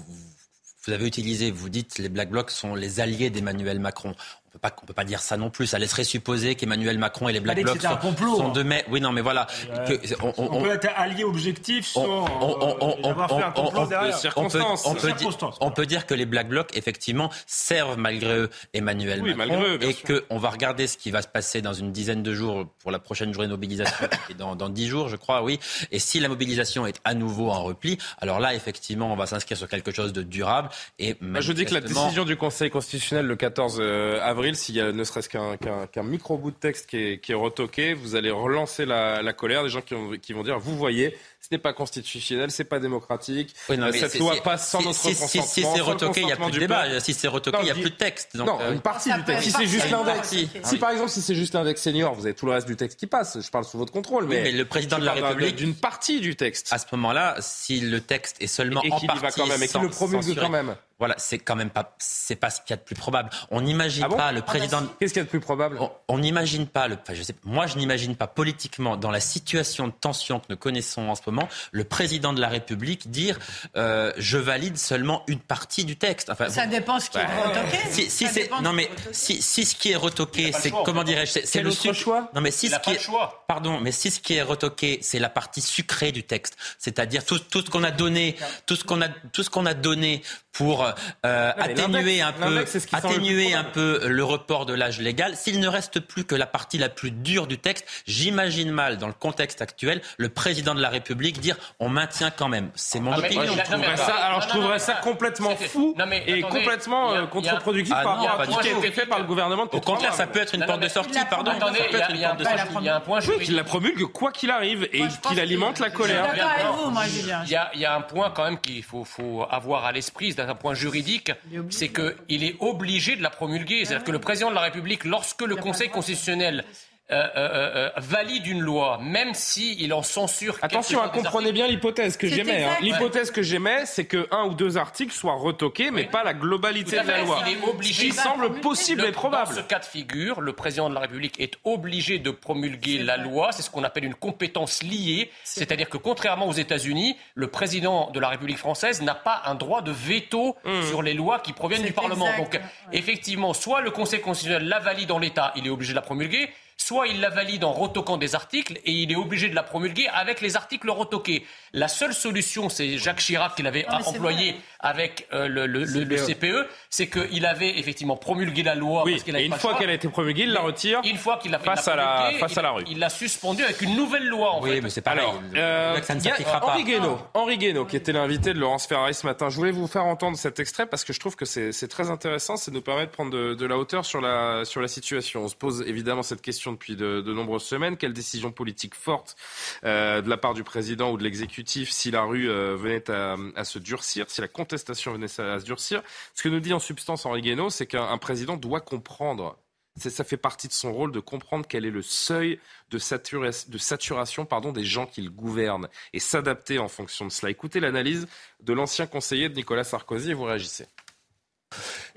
vous 0.86 0.92
avez 0.92 1.06
utilisé, 1.06 1.50
vous 1.50 1.68
dites 1.68 1.98
les 1.98 2.08
Black 2.08 2.30
Blocs 2.30 2.50
sont 2.50 2.74
les 2.74 3.00
alliés 3.00 3.30
d'Emmanuel 3.30 3.80
Macron. 3.80 4.14
On 4.54 4.58
peut 4.58 4.70
pas, 4.70 4.76
on 4.82 4.86
peut 4.86 4.94
pas 4.94 5.02
dire 5.04 5.20
ça 5.20 5.36
non 5.36 5.50
plus. 5.50 5.66
Ça 5.66 5.80
laisserait 5.80 6.04
supposer 6.04 6.54
qu'Emmanuel 6.54 6.96
Macron 6.96 7.28
et 7.28 7.32
les 7.32 7.40
Black 7.40 7.60
Blocs 7.60 7.80
sont, 7.82 7.96
complot, 7.96 8.36
sont 8.36 8.46
hein. 8.50 8.52
de 8.52 8.62
mai. 8.62 8.84
Oui, 8.88 9.00
non, 9.00 9.10
mais 9.10 9.20
voilà. 9.20 9.48
Euh, 9.70 9.84
Que- 9.98 10.14
on, 10.22 10.32
on- 10.38 10.58
on, 10.58 10.62
peut 10.62 10.70
être 10.70 10.88
allié 10.96 11.24
objectif 11.24 11.86
sans 11.88 12.04
on- 12.04 13.04
euh, 13.04 13.10
avoir 13.10 13.28
fait 13.30 13.42
un 13.42 13.50
complot 13.50 13.86
derrière. 13.86 14.16
on 14.36 14.48
peut, 14.48 14.60
on 14.84 14.94
peut 14.94 15.08
dire, 15.08 15.18
Circonstances. 15.18 15.58
on 15.60 15.70
peut 15.72 15.86
dire 15.86 16.06
que 16.06 16.14
les 16.14 16.24
Black 16.24 16.48
Blocs, 16.48 16.70
effectivement, 16.76 17.30
servent 17.48 17.98
malgré 17.98 18.38
eux 18.38 18.50
Emmanuel 18.74 19.22
Oui, 19.22 19.34
Macron. 19.34 19.58
malgré 19.58 19.88
eux, 19.88 19.90
et 19.90 19.94
qu'on 20.28 20.38
va 20.38 20.50
regarder 20.50 20.86
ce 20.86 20.98
qui 20.98 21.10
va 21.10 21.20
se 21.20 21.26
passer 21.28 21.60
dans 21.60 21.72
une 21.74 21.90
dizaine 21.90 22.22
de 22.22 22.32
jours 22.32 22.66
pour 22.78 22.92
la 22.92 23.00
prochaine 23.00 23.32
journée 23.34 23.48
de 23.48 23.52
mobilisation, 23.54 24.06
qui 24.26 24.32
est 24.32 24.36
dans, 24.36 24.54
dans 24.54 24.68
10 24.68 24.86
jours, 24.86 25.08
je 25.08 25.16
crois, 25.16 25.42
oui. 25.42 25.58
Et 25.90 25.98
si 25.98 26.20
la 26.20 26.28
mobilisation 26.28 26.86
est 26.86 27.00
à 27.04 27.14
nouveau 27.14 27.50
en 27.50 27.64
repli, 27.64 27.98
alors 28.20 28.38
là, 28.38 28.54
effectivement, 28.54 29.12
on 29.12 29.16
va 29.16 29.26
s'inscrire 29.26 29.58
sur 29.58 29.68
quelque 29.68 29.90
chose 29.90 30.12
de 30.12 30.22
durable. 30.22 30.68
Et 31.00 31.16
Moi, 31.20 31.40
je 31.40 31.52
dis 31.52 31.64
que 31.64 31.74
la 31.74 31.80
décision 31.80 32.24
du 32.24 32.36
Conseil 32.36 32.70
constitutionnel 32.70 33.26
le 33.26 33.34
14 33.34 33.78
euh, 33.80 34.20
s'il 34.52 34.74
y 34.74 34.80
a 34.82 34.92
ne 34.92 35.04
serait-ce 35.04 35.30
qu'un 35.30 36.02
micro 36.02 36.36
bout 36.36 36.50
de 36.50 36.56
texte 36.56 36.90
qui 36.90 36.98
est, 36.98 37.34
retoqué, 37.34 37.94
vous 37.94 38.16
allez 38.16 38.30
relancer 38.30 38.84
la, 38.84 39.32
colère 39.32 39.62
des 39.62 39.70
gens 39.70 39.80
qui 39.80 40.32
vont 40.34 40.42
dire 40.42 40.58
vous 40.58 40.76
voyez, 40.76 41.16
ce 41.44 41.48
n'est 41.54 41.58
pas 41.58 41.72
constitutionnel, 41.74 42.50
c'est 42.50 42.64
pas 42.64 42.78
démocratique. 42.78 43.54
Oui, 43.68 43.76
non, 43.76 43.86
Euh, 43.86 43.90
mais 43.92 43.98
cette 43.98 44.18
loi 44.18 44.34
passe 44.42 44.70
sans 44.70 44.80
si- 44.80 44.86
notre 44.86 45.02
consentement. 45.02 45.42
Si 45.44 45.62
c'est 45.62 45.80
retoqué, 45.80 46.20
il 46.22 46.26
n'y 46.26 46.32
a 46.32 46.36
plus 46.36 46.50
de 46.52 46.58
débat. 46.58 47.00
Si 47.00 47.12
c'est 47.12 47.28
retoqué, 47.28 47.58
il 47.60 47.64
n'y 47.64 47.70
a 47.70 47.74
plus 47.74 47.82
de 47.84 47.88
texte. 47.96 48.36
Donc, 48.36 48.46
non, 48.46 48.58
euh, 48.60 48.72
une 48.72 48.80
partie 48.80 49.12
du 49.12 49.22
texte. 49.24 49.44
Si 49.44 49.50
c'est 49.50 49.66
juste 49.66 49.90
l'index, 49.90 50.34
si 50.64 50.78
par 50.78 50.90
exemple 50.90 51.10
si 51.10 51.20
c'est 51.20 51.34
juste 51.34 51.54
l'index 51.54 51.82
senior, 51.82 52.14
vous 52.14 52.24
avez 52.24 52.34
tout 52.34 52.46
le 52.46 52.52
reste 52.52 52.66
du 52.66 52.76
texte 52.76 52.98
qui 52.98 53.06
passe. 53.06 53.38
Je 53.40 53.50
parle 53.50 53.64
sous 53.64 53.76
votre 53.78 53.92
contrôle, 53.92 54.24
Oui, 54.24 54.36
mais, 54.42 54.52
le 54.52 54.64
président 54.64 54.98
de 54.98 55.04
la 55.04 55.12
République- 55.12 55.56
d'une 55.56 55.74
partie 55.74 56.20
du 56.20 56.34
texte. 56.36 56.68
À 56.72 56.78
ce 56.78 56.86
moment-là, 56.92 57.36
si 57.40 57.80
le 57.80 58.00
texte 58.00 58.36
est 58.40 58.46
seulement 58.46 58.82
Et 58.82 58.90
en 58.90 59.00
partie 59.00 59.40
quand 59.40 59.46
même, 59.46 59.62
et 59.62 59.68
qu'il 59.68 59.80
le 59.80 59.88
promulgue 59.90 60.34
quand 60.38 60.48
même. 60.48 60.74
Voilà, 61.00 61.16
c'est 61.18 61.38
quand 61.38 61.56
même 61.56 61.70
pas, 61.70 61.96
c'est 61.98 62.36
pas 62.36 62.50
ce 62.50 62.60
qu'il 62.60 62.70
y 62.70 62.72
a 62.72 62.76
de 62.76 62.82
plus 62.82 62.94
probable. 62.94 63.28
On 63.50 63.60
n'imagine 63.62 64.04
Ah 64.04 64.08
bon 64.08 64.16
pas 64.16 64.30
le 64.30 64.38
Ah 64.38 64.40
bah 64.42 64.46
président. 64.46 64.82
Qu'est-ce 65.00 65.12
qu'il 65.12 65.20
y 65.20 65.22
a 65.22 65.24
de 65.24 65.28
plus 65.28 65.40
probable 65.40 65.76
On- 65.80 65.90
On 66.08 66.18
n'imagine 66.18 66.68
pas 66.68 66.86
le. 66.86 66.94
enfin, 67.02 67.14
je 67.14 67.22
sais, 67.24 67.34
moi, 67.44 67.66
je 67.66 67.76
n'imagine 67.78 68.14
pas 68.14 68.28
politiquement 68.28 68.96
dans 68.96 69.10
la 69.10 69.18
situation 69.18 69.88
de 69.88 69.92
tension 69.92 70.38
que 70.38 70.44
nous 70.50 70.56
connaissons 70.56 71.08
en 71.08 71.16
ce 71.16 71.22
moment 71.26 71.33
comment 71.34 71.48
le 71.72 71.84
président 71.84 72.32
de 72.32 72.40
la 72.40 72.48
République 72.48 73.10
dire 73.10 73.38
euh, 73.76 74.12
je 74.16 74.38
valide 74.38 74.76
seulement 74.78 75.24
une 75.26 75.40
partie 75.40 75.84
du 75.84 75.96
texte. 75.96 76.30
Enfin, 76.30 76.48
Ça 76.48 76.66
dépend 76.66 77.00
ce 77.00 77.10
qui 77.10 77.18
est 77.18 77.24
retoqué. 77.24 77.78
Si, 77.90 78.10
si 78.10 78.24
Ça 78.26 78.30
c'est 78.32 78.42
dépend 78.44 78.60
non 78.62 78.72
mais 78.72 78.88
si, 79.12 79.42
si 79.42 79.64
ce 79.64 79.74
qui 79.74 79.90
est 79.92 79.96
retoqué, 79.96 80.52
c'est 80.52 80.70
comment 80.70 81.02
dirais-je, 81.04 81.32
c'est- 81.44 81.62
le 81.62 81.70
autre 81.70 81.92
choix? 81.92 82.30
Non 82.34 82.40
mais 82.40 82.50
si 82.50 82.66
Il 82.66 82.70
ce 82.70 82.76
a 82.76 82.78
qui 82.78 82.90
pas 82.90 82.94
est 82.94 82.98
le 82.98 83.02
choix. 83.02 83.44
pardon, 83.48 83.80
mais 83.80 83.90
si 83.92 84.10
ce 84.10 84.20
qui 84.20 84.34
est 84.34 84.42
retoqué, 84.42 84.98
c'est 85.02 85.18
la 85.18 85.28
partie 85.28 85.60
sucrée 85.60 86.12
du 86.12 86.22
texte, 86.22 86.56
c'est-à-dire 86.78 87.24
tout, 87.24 87.38
tout 87.38 87.62
ce 87.62 87.70
qu'on 87.70 87.82
a 87.84 87.90
donné, 87.90 88.36
tout 88.66 88.76
ce 88.76 88.84
qu'on 88.84 89.00
a 89.02 89.08
tout 89.32 89.42
ce 89.42 89.50
qu'on 89.50 89.66
a 89.66 89.74
donné 89.74 90.22
pour 90.54 90.84
euh, 90.84 91.52
atténuer 91.58 92.22
un 92.22 92.32
peu 92.32 92.64
atténuer 92.92 93.54
un 93.54 93.64
peu 93.64 94.00
le 94.06 94.24
report 94.24 94.66
de 94.66 94.72
l'âge 94.72 95.00
légal. 95.00 95.36
S'il 95.36 95.60
ne 95.60 95.68
reste 95.68 96.00
plus 96.00 96.24
que 96.24 96.34
la 96.34 96.46
partie 96.46 96.78
la 96.78 96.88
plus 96.88 97.10
dure 97.10 97.46
du 97.46 97.58
texte, 97.58 97.84
j'imagine 98.06 98.70
mal 98.70 98.96
dans 98.96 99.08
le 99.08 99.12
contexte 99.12 99.60
actuel 99.60 100.00
le 100.16 100.28
président 100.28 100.74
de 100.74 100.80
la 100.80 100.88
République 100.88 101.40
dire 101.40 101.56
on 101.80 101.88
maintient 101.88 102.30
quand 102.30 102.48
même. 102.48 102.70
C'est 102.76 103.00
mon 103.00 103.12
Ah, 103.12 103.18
opinion. 103.18 103.42
moi, 103.44 103.46
je 103.46 103.58
Je 103.58 103.62
trouverais 103.64 103.96
ça, 103.96 104.14
alors 104.14 104.40
je 104.40 104.48
trouverais 104.48 104.78
ça 104.78 104.94
complètement 105.02 105.56
fou 105.56 105.94
Non, 105.98 106.06
mais 106.06 106.22
et 106.26 106.38
attendez, 106.38 106.42
complètement 106.60 107.10
a- 107.10 107.16
euh, 107.16 107.26
contre-productif 107.26 107.92
par 107.94 108.18
rapport 108.20 108.36
pas 108.36 108.42
à 108.44 108.46
tout 108.46 108.52
ce 108.54 108.58
qui 108.60 108.68
a 108.68 108.78
été 108.78 108.92
fait 108.92 109.06
par 109.06 109.18
le 109.18 109.24
gouvernement. 109.24 109.64
Au 109.72 109.80
contraire, 109.80 110.14
ça 110.14 110.26
peut 110.28 110.40
être 110.40 110.54
une 110.54 110.64
porte 110.64 110.80
de 110.80 110.88
sortie, 110.88 111.18
pardon. 111.28 111.50
Attendez, 111.50 111.78
Ça 111.80 111.84
il 111.86 111.90
peut 111.90 111.98
y, 111.98 112.00
être 112.00 112.10
a- 112.10 112.14
une 112.14 112.24
un 112.24 112.28
porte 112.28 112.38
de 112.38 112.44
point- 112.44 112.56
sortie. 112.58 112.74
il 112.80 112.84
y 112.84 112.88
a 112.88 112.96
un 112.96 113.00
point 113.00 113.18
Oui, 113.18 113.24
juridique. 113.24 113.46
qu'il 113.46 113.56
la 113.56 113.64
promulgue 113.64 114.04
quoi 114.04 114.30
qu'il 114.32 114.50
arrive 114.50 114.88
et 114.92 115.02
qu'il 115.26 115.40
alimente 115.40 115.80
la 115.80 115.90
colère. 115.90 116.26
d'accord 116.28 116.50
avec 116.50 116.66
vous, 116.66 116.90
moi, 116.90 117.02
Julien. 117.06 117.42
Il 117.44 117.80
y, 117.80 117.84
a, 117.86 117.94
un 117.94 118.00
point 118.00 118.30
quand 118.30 118.44
même 118.44 118.60
qu'il 118.60 118.82
faut 118.84 119.04
avoir 119.50 119.84
à 119.84 119.92
l'esprit 119.92 120.32
d'un 120.46 120.54
point 120.54 120.74
juridique, 120.74 121.32
c'est 121.70 121.88
qu'il 121.88 122.44
est 122.44 122.56
obligé 122.60 123.16
de 123.16 123.22
la 123.22 123.30
promulguer. 123.30 123.84
C'est-à-dire 123.84 124.04
que 124.04 124.12
le 124.12 124.18
président 124.18 124.50
de 124.50 124.54
la 124.54 124.62
République, 124.62 125.04
lorsque 125.04 125.42
le 125.42 125.56
Conseil 125.56 125.88
constitutionnel 125.88 126.64
euh, 127.10 127.22
euh, 127.36 127.70
euh, 127.76 127.90
valide 127.98 128.46
une 128.46 128.60
loi, 128.60 128.98
même 129.02 129.34
s'il 129.34 129.92
en 129.92 130.02
censure. 130.02 130.56
Attention, 130.62 131.00
hein, 131.00 131.02
quelques-uns 131.04 131.18
des 131.18 131.24
comprenez 131.24 131.52
bien 131.52 131.66
l'hypothèse 131.66 132.16
que 132.16 132.26
j'émets. 132.26 132.64
hein. 132.64 132.76
L'hypothèse 132.80 133.30
que 133.30 133.42
j'émets, 133.42 133.84
c'est 133.84 134.06
que 134.06 134.26
un 134.30 134.44
ou 134.44 134.54
deux 134.54 134.78
articles 134.78 135.12
soient 135.12 135.34
retoqués, 135.34 135.90
mais 135.90 136.04
pas 136.04 136.24
la 136.24 136.32
globalité 136.32 136.98
à 136.98 137.02
de 137.02 137.08
la 137.08 137.22
loi. 137.22 137.42
Il 137.46 137.52
est 137.58 137.68
obligé. 137.68 137.94
Ce 137.94 138.00
qui 138.06 138.12
semble 138.12 138.60
possible 138.60 139.02
Le- 139.02 139.08
et 139.08 139.12
probable. 139.12 139.50
Dans 139.50 139.56
ce 139.56 139.66
cas 139.66 139.80
de 139.80 139.84
figure, 139.84 140.40
le 140.40 140.54
président 140.54 140.88
de 140.88 140.94
la 140.94 141.00
République 141.00 141.38
est 141.40 141.54
obligé 141.64 142.18
de 142.18 142.30
promulguer 142.30 142.98
la 142.98 143.18
loi. 143.18 143.52
C'est 143.52 143.62
ce 143.62 143.70
qu'on 143.70 143.84
appelle 143.84 144.04
une 144.04 144.14
compétence 144.14 144.82
liée. 144.82 145.30
C'est-à-dire 145.44 145.90
que 145.90 145.98
contrairement 145.98 146.46
aux 146.48 146.52
États-Unis, 146.52 147.16
le 147.34 147.48
président 147.48 148.10
de 148.12 148.20
la 148.20 148.28
République 148.28 148.58
française 148.58 149.02
n'a 149.02 149.14
pas 149.14 149.42
un 149.44 149.54
droit 149.54 149.82
de 149.82 149.92
veto 149.92 150.56
sur 150.88 151.02
les 151.02 151.12
lois 151.14 151.38
qui 151.40 151.52
proviennent 151.52 151.82
du 151.82 151.92
Parlement. 151.92 152.28
exact, 152.28 152.38
Donc, 152.54 152.60
effectivement, 152.92 153.52
soit 153.52 153.80
le 153.82 153.90
Conseil 153.90 154.20
constitutionnel 154.20 154.68
la 154.68 154.78
valide 154.78 155.10
en 155.10 155.18
l'état, 155.18 155.52
il 155.56 155.66
est 155.66 155.70
obligé 155.70 155.92
de 155.92 155.96
la 155.96 156.02
promulguer. 156.02 156.48
Soit 156.86 157.06
il 157.08 157.20
la 157.20 157.30
valide 157.30 157.64
en 157.64 157.72
retoquant 157.72 158.18
des 158.18 158.34
articles 158.34 158.74
et 158.84 158.92
il 158.92 159.10
est 159.10 159.16
obligé 159.16 159.48
de 159.48 159.54
la 159.54 159.62
promulguer 159.62 160.06
avec 160.12 160.42
les 160.42 160.54
articles 160.54 160.90
retoqués. 160.90 161.46
La 161.72 161.88
seule 161.88 162.12
solution, 162.12 162.68
c'est 162.68 162.98
Jacques 162.98 163.20
Chirac 163.20 163.54
qui 163.56 163.62
l'avait 163.62 163.86
employé 163.88 164.52
vrai. 164.52 164.60
avec 164.80 165.26
euh, 165.32 165.48
le, 165.48 165.66
le- 165.66 165.84
le- 165.84 166.04
le 166.04 166.16
CPE, 166.16 166.68
c'est 166.90 167.06
qu'il 167.08 167.46
avait 167.46 167.78
effectivement 167.78 168.16
promulgué 168.18 168.62
la 168.62 168.74
loi. 168.74 169.02
Oui, 169.06 169.12
parce 169.12 169.22
qu'il 169.24 169.34
et 169.36 169.44
une 169.44 169.50
pas 169.50 169.56
le 169.56 169.60
fois 169.62 169.74
qu'elle 169.78 169.88
a 169.88 169.94
été 169.94 170.08
promulguée, 170.08 170.42
il 170.42 170.52
la 170.52 170.60
retire 170.60 171.00
Une 171.04 171.16
fois 171.16 171.38
qu'il 171.38 171.52
l'a 171.52 171.58
face 171.58 171.88
à 171.88 171.96
la- 171.96 172.32
face 172.38 172.52
il- 172.52 172.58
à 172.58 172.62
la 172.62 172.70
rue. 172.72 172.84
Il 172.90 172.98
l'a 172.98 173.08
suspendu 173.08 173.64
avec 173.64 173.80
une 173.80 173.96
nouvelle 173.96 174.26
loi, 174.28 174.50
en 174.52 174.60
Oui, 174.62 174.72
fait. 174.72 174.80
mais 174.82 174.90
c'est 174.90 175.00
pareil. 175.00 175.20
Alors, 175.20 175.40
euh, 175.56 176.02
ça 176.02 176.14
ne 176.14 176.20
s'appliquera 176.20 176.60
pas. 176.60 176.66
Henri 176.74 176.84
Guénaud, 176.84 177.18
Henri 177.32 177.56
Guénaud, 177.56 177.86
qui 177.86 177.96
était 177.96 178.12
l'invité 178.12 178.52
de 178.52 178.58
Laurence 178.58 178.86
Ferrari 178.86 179.14
ce 179.14 179.26
matin. 179.26 179.48
Je 179.48 179.56
voulais 179.56 179.70
vous 179.72 179.86
faire 179.86 180.04
entendre 180.04 180.36
cet 180.36 180.60
extrait 180.60 180.84
parce 180.86 181.02
que 181.04 181.14
je 181.14 181.20
trouve 181.20 181.34
que 181.34 181.46
c'est 181.46 181.72
c'est 181.72 181.88
très 181.88 182.10
intéressant. 182.10 182.56
Ça 182.58 182.70
nous 182.70 182.82
permet 182.82 183.06
de 183.06 183.10
prendre 183.10 183.30
de, 183.30 183.54
de 183.54 183.66
la 183.66 183.78
hauteur 183.78 184.04
sur 184.04 184.20
la, 184.20 184.64
sur 184.66 184.82
la 184.82 184.88
situation. 184.88 185.44
On 185.44 185.48
se 185.48 185.56
pose 185.56 185.82
évidemment 185.86 186.22
cette 186.22 186.42
question 186.42 186.73
depuis 186.74 186.96
de, 186.96 187.20
nombreuses 187.32 187.64
semaines. 187.64 187.96
Quelle 187.96 188.12
décision 188.12 188.52
politique 188.52 188.94
forte 188.94 189.36
euh, 189.84 190.20
de 190.20 190.28
la 190.28 190.36
part 190.36 190.54
du 190.54 190.62
président 190.62 191.10
ou 191.10 191.16
de 191.18 191.24
l'exécutif 191.24 191.90
si 191.90 192.10
la 192.10 192.22
rue 192.22 192.48
euh, 192.48 192.76
venait 192.76 193.10
à, 193.10 193.64
se 193.64 193.78
durcir, 193.78 194.30
si 194.30 194.40
la 194.40 194.48
contestation 194.48 195.12
venait 195.12 195.40
à, 195.40 195.58
se 195.58 195.64
durcir? 195.64 196.02
Ce 196.34 196.42
que 196.42 196.48
nous 196.48 196.60
dit 196.60 196.72
en 196.72 196.78
substance 196.78 197.26
Henri 197.26 197.42
Guénaud, 197.42 197.70
c'est 197.70 197.86
qu'un 197.86 198.06
un 198.06 198.18
président 198.18 198.56
doit 198.56 198.80
comprendre 198.80 199.56
ça 199.96 200.24
fait 200.24 200.36
partie 200.36 200.66
de 200.66 200.72
son 200.72 200.92
rôle 200.92 201.12
de 201.12 201.20
comprendre 201.20 201.66
quel 201.68 201.84
est 201.84 201.90
le 201.90 202.02
seuil 202.02 202.58
de, 202.90 202.98
satura- 202.98 203.68
de 203.68 203.78
saturation 203.78 204.44
des 204.72 204.84
gens 204.84 205.06
qu'il 205.06 205.30
gouverne 205.30 205.88
et 206.12 206.18
s'adapter 206.18 206.78
en 206.80 206.88
fonction 206.88 207.26
de 207.26 207.30
cela. 207.30 207.50
Écoutez 207.50 207.78
l'analyse 207.78 208.26
de 208.60 208.72
l'ancien 208.72 209.06
conseiller 209.06 209.48
de 209.48 209.54
Nicolas 209.54 209.84
Sarkozy 209.84 210.32
et 210.32 210.34
vous 210.34 210.44
réagissez. 210.44 210.86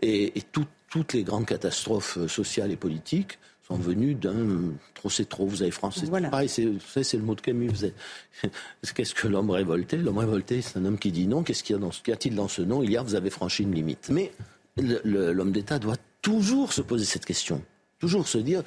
Et, 0.02 0.38
et 0.38 0.42
tout- 0.42 0.66
toutes 0.90 1.14
les 1.14 1.24
grandes 1.24 1.46
catastrophes 1.46 2.18
euh, 2.18 2.28
sociales 2.28 2.72
et 2.72 2.78
politiques 2.78 3.40
sont 3.68 3.76
venues 3.76 4.16
d'un 4.16 4.72
trop 4.94 5.10
c'est 5.10 5.28
trop. 5.28 5.46
Vous 5.46 5.62
avez 5.62 5.72
France, 5.72 5.98
c'est 6.00 6.10
pareil, 6.30 6.48
c'est, 6.50 6.70
c'est 7.04 7.18
le 7.18 7.24
mot 7.24 7.36
de 7.36 7.42
Camus. 7.42 7.68
Vous 7.68 7.84
avez- 7.84 7.94
Qu'est-ce 8.96 9.14
que 9.14 9.28
l'homme 9.28 9.50
révolté 9.50 9.98
L'homme 9.98 10.18
révolté, 10.20 10.62
c'est 10.62 10.78
un 10.80 10.86
homme 10.86 10.98
qui 10.98 11.12
dit 11.12 11.28
non. 11.28 11.44
Qu'est-ce 11.44 11.64
qu'il 11.64 11.76
y 11.76 11.78
a 11.78 11.82
dans 11.82 11.92
ce, 11.92 12.02
qu'y 12.02 12.12
a-t-il 12.12 12.34
dans 12.36 12.48
ce 12.48 12.62
nom? 12.62 12.82
Il 12.84 12.92
y 12.92 12.98
a, 12.98 13.02
vous 13.04 13.16
avez 13.16 13.30
franchi 13.30 13.64
une 13.64 13.74
limite. 13.76 14.10
Mais 14.10 14.32
le- 14.78 15.02
le- 15.04 15.34
l'homme 15.34 15.52
d'État 15.52 15.80
doit 15.80 15.98
toujours 16.22 16.72
se 16.74 16.82
poser 16.82 17.06
cette 17.06 17.26
question, 17.26 17.62
toujours 18.00 18.28
se 18.28 18.38
dire 18.38 18.64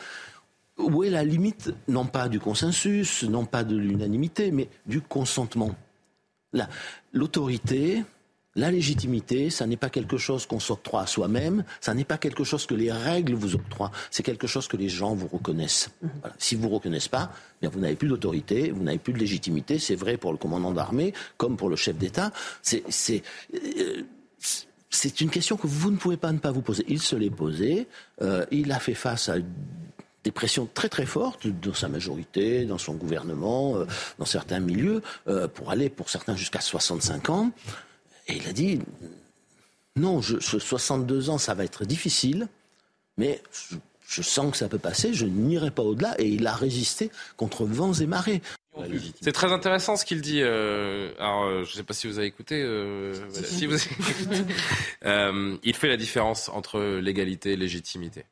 où 0.78 1.04
est 1.04 1.10
la 1.10 1.24
limite, 1.24 1.72
non 1.88 2.06
pas 2.06 2.28
du 2.28 2.40
consensus, 2.40 3.22
non 3.24 3.44
pas 3.44 3.64
de 3.64 3.76
l'unanimité, 3.76 4.50
mais 4.50 4.68
du 4.86 5.00
consentement. 5.00 5.74
La- 6.52 6.68
L'autorité, 7.12 8.02
la 8.56 8.70
légitimité, 8.70 9.50
ça 9.50 9.66
n'est 9.66 9.76
pas 9.76 9.90
quelque 9.90 10.16
chose 10.16 10.46
qu'on 10.46 10.60
s'octroie 10.60 11.02
à 11.02 11.06
soi-même, 11.06 11.64
ça 11.80 11.94
n'est 11.94 12.04
pas 12.04 12.18
quelque 12.18 12.44
chose 12.44 12.66
que 12.66 12.74
les 12.74 12.90
règles 12.90 13.34
vous 13.34 13.54
octroient, 13.54 13.92
c'est 14.10 14.22
quelque 14.22 14.46
chose 14.46 14.66
que 14.66 14.76
les 14.76 14.88
gens 14.88 15.14
vous 15.14 15.28
reconnaissent. 15.28 15.90
Voilà. 16.20 16.34
Si 16.38 16.56
vous 16.56 16.68
ne 16.68 16.74
reconnaissez 16.74 17.08
pas, 17.08 17.32
bien 17.60 17.70
vous 17.70 17.80
n'avez 17.80 17.96
plus 17.96 18.08
d'autorité, 18.08 18.70
vous 18.70 18.82
n'avez 18.82 18.98
plus 18.98 19.12
de 19.12 19.18
légitimité, 19.18 19.78
c'est 19.78 19.94
vrai 19.94 20.16
pour 20.16 20.32
le 20.32 20.38
commandant 20.38 20.72
d'armée 20.72 21.14
comme 21.36 21.56
pour 21.56 21.68
le 21.68 21.76
chef 21.76 21.96
d'État. 21.96 22.32
C'est, 22.62 22.82
c'est, 22.88 23.22
euh, 23.54 24.02
c'est 24.90 25.20
une 25.20 25.30
question 25.30 25.56
que 25.56 25.68
vous 25.68 25.90
ne 25.92 25.96
pouvez 25.96 26.16
pas 26.16 26.32
ne 26.32 26.38
pas 26.38 26.50
vous 26.50 26.62
poser. 26.62 26.84
Il 26.88 27.00
se 27.00 27.14
l'est 27.14 27.30
posée, 27.30 27.86
euh, 28.22 28.44
il 28.50 28.72
a 28.72 28.80
fait 28.80 28.94
face 28.94 29.28
à 29.28 29.36
des 30.24 30.32
pressions 30.32 30.68
très 30.72 30.88
très 30.88 31.06
fortes 31.06 31.46
dans 31.46 31.72
sa 31.72 31.88
majorité, 31.88 32.64
dans 32.64 32.78
son 32.78 32.94
gouvernement, 32.94 33.76
euh, 33.76 33.86
dans 34.18 34.24
certains 34.24 34.60
milieux, 34.60 35.02
euh, 35.28 35.48
pour 35.48 35.70
aller 35.70 35.88
pour 35.88 36.10
certains 36.10 36.36
jusqu'à 36.36 36.60
65 36.60 37.30
ans. 37.30 37.50
Et 38.30 38.36
il 38.36 38.48
a 38.48 38.52
dit, 38.52 38.80
non, 39.96 40.20
je, 40.20 40.38
ce 40.40 40.58
62 40.58 41.30
ans, 41.30 41.38
ça 41.38 41.54
va 41.54 41.64
être 41.64 41.84
difficile, 41.84 42.48
mais 43.16 43.42
je, 43.70 43.76
je 44.08 44.22
sens 44.22 44.50
que 44.52 44.56
ça 44.56 44.68
peut 44.68 44.78
passer, 44.78 45.12
je 45.14 45.26
n'irai 45.26 45.70
pas 45.70 45.82
au-delà. 45.82 46.14
Et 46.20 46.28
il 46.28 46.46
a 46.46 46.54
résisté 46.54 47.10
contre 47.36 47.64
vents 47.64 47.92
et 47.92 48.06
marées. 48.06 48.42
C'est 49.20 49.32
très 49.32 49.52
intéressant 49.52 49.96
ce 49.96 50.04
qu'il 50.04 50.20
dit. 50.20 50.40
euh, 50.42 51.12
alors, 51.18 51.44
euh, 51.44 51.64
je 51.64 51.72
ne 51.72 51.76
sais 51.76 51.82
pas 51.82 51.92
si 51.92 52.06
vous 52.06 52.18
avez 52.18 52.28
écouté. 52.28 52.62
euh, 52.62 53.12
voilà, 53.30 53.46
si 53.46 53.66
vous 53.66 53.74
avez 53.74 53.84
écouté. 53.84 54.54
Euh, 55.06 55.56
il 55.64 55.74
fait 55.74 55.88
la 55.88 55.96
différence 55.96 56.50
entre 56.50 56.78
légalité 57.00 57.52
et 57.52 57.56
légitimité. 57.56 58.24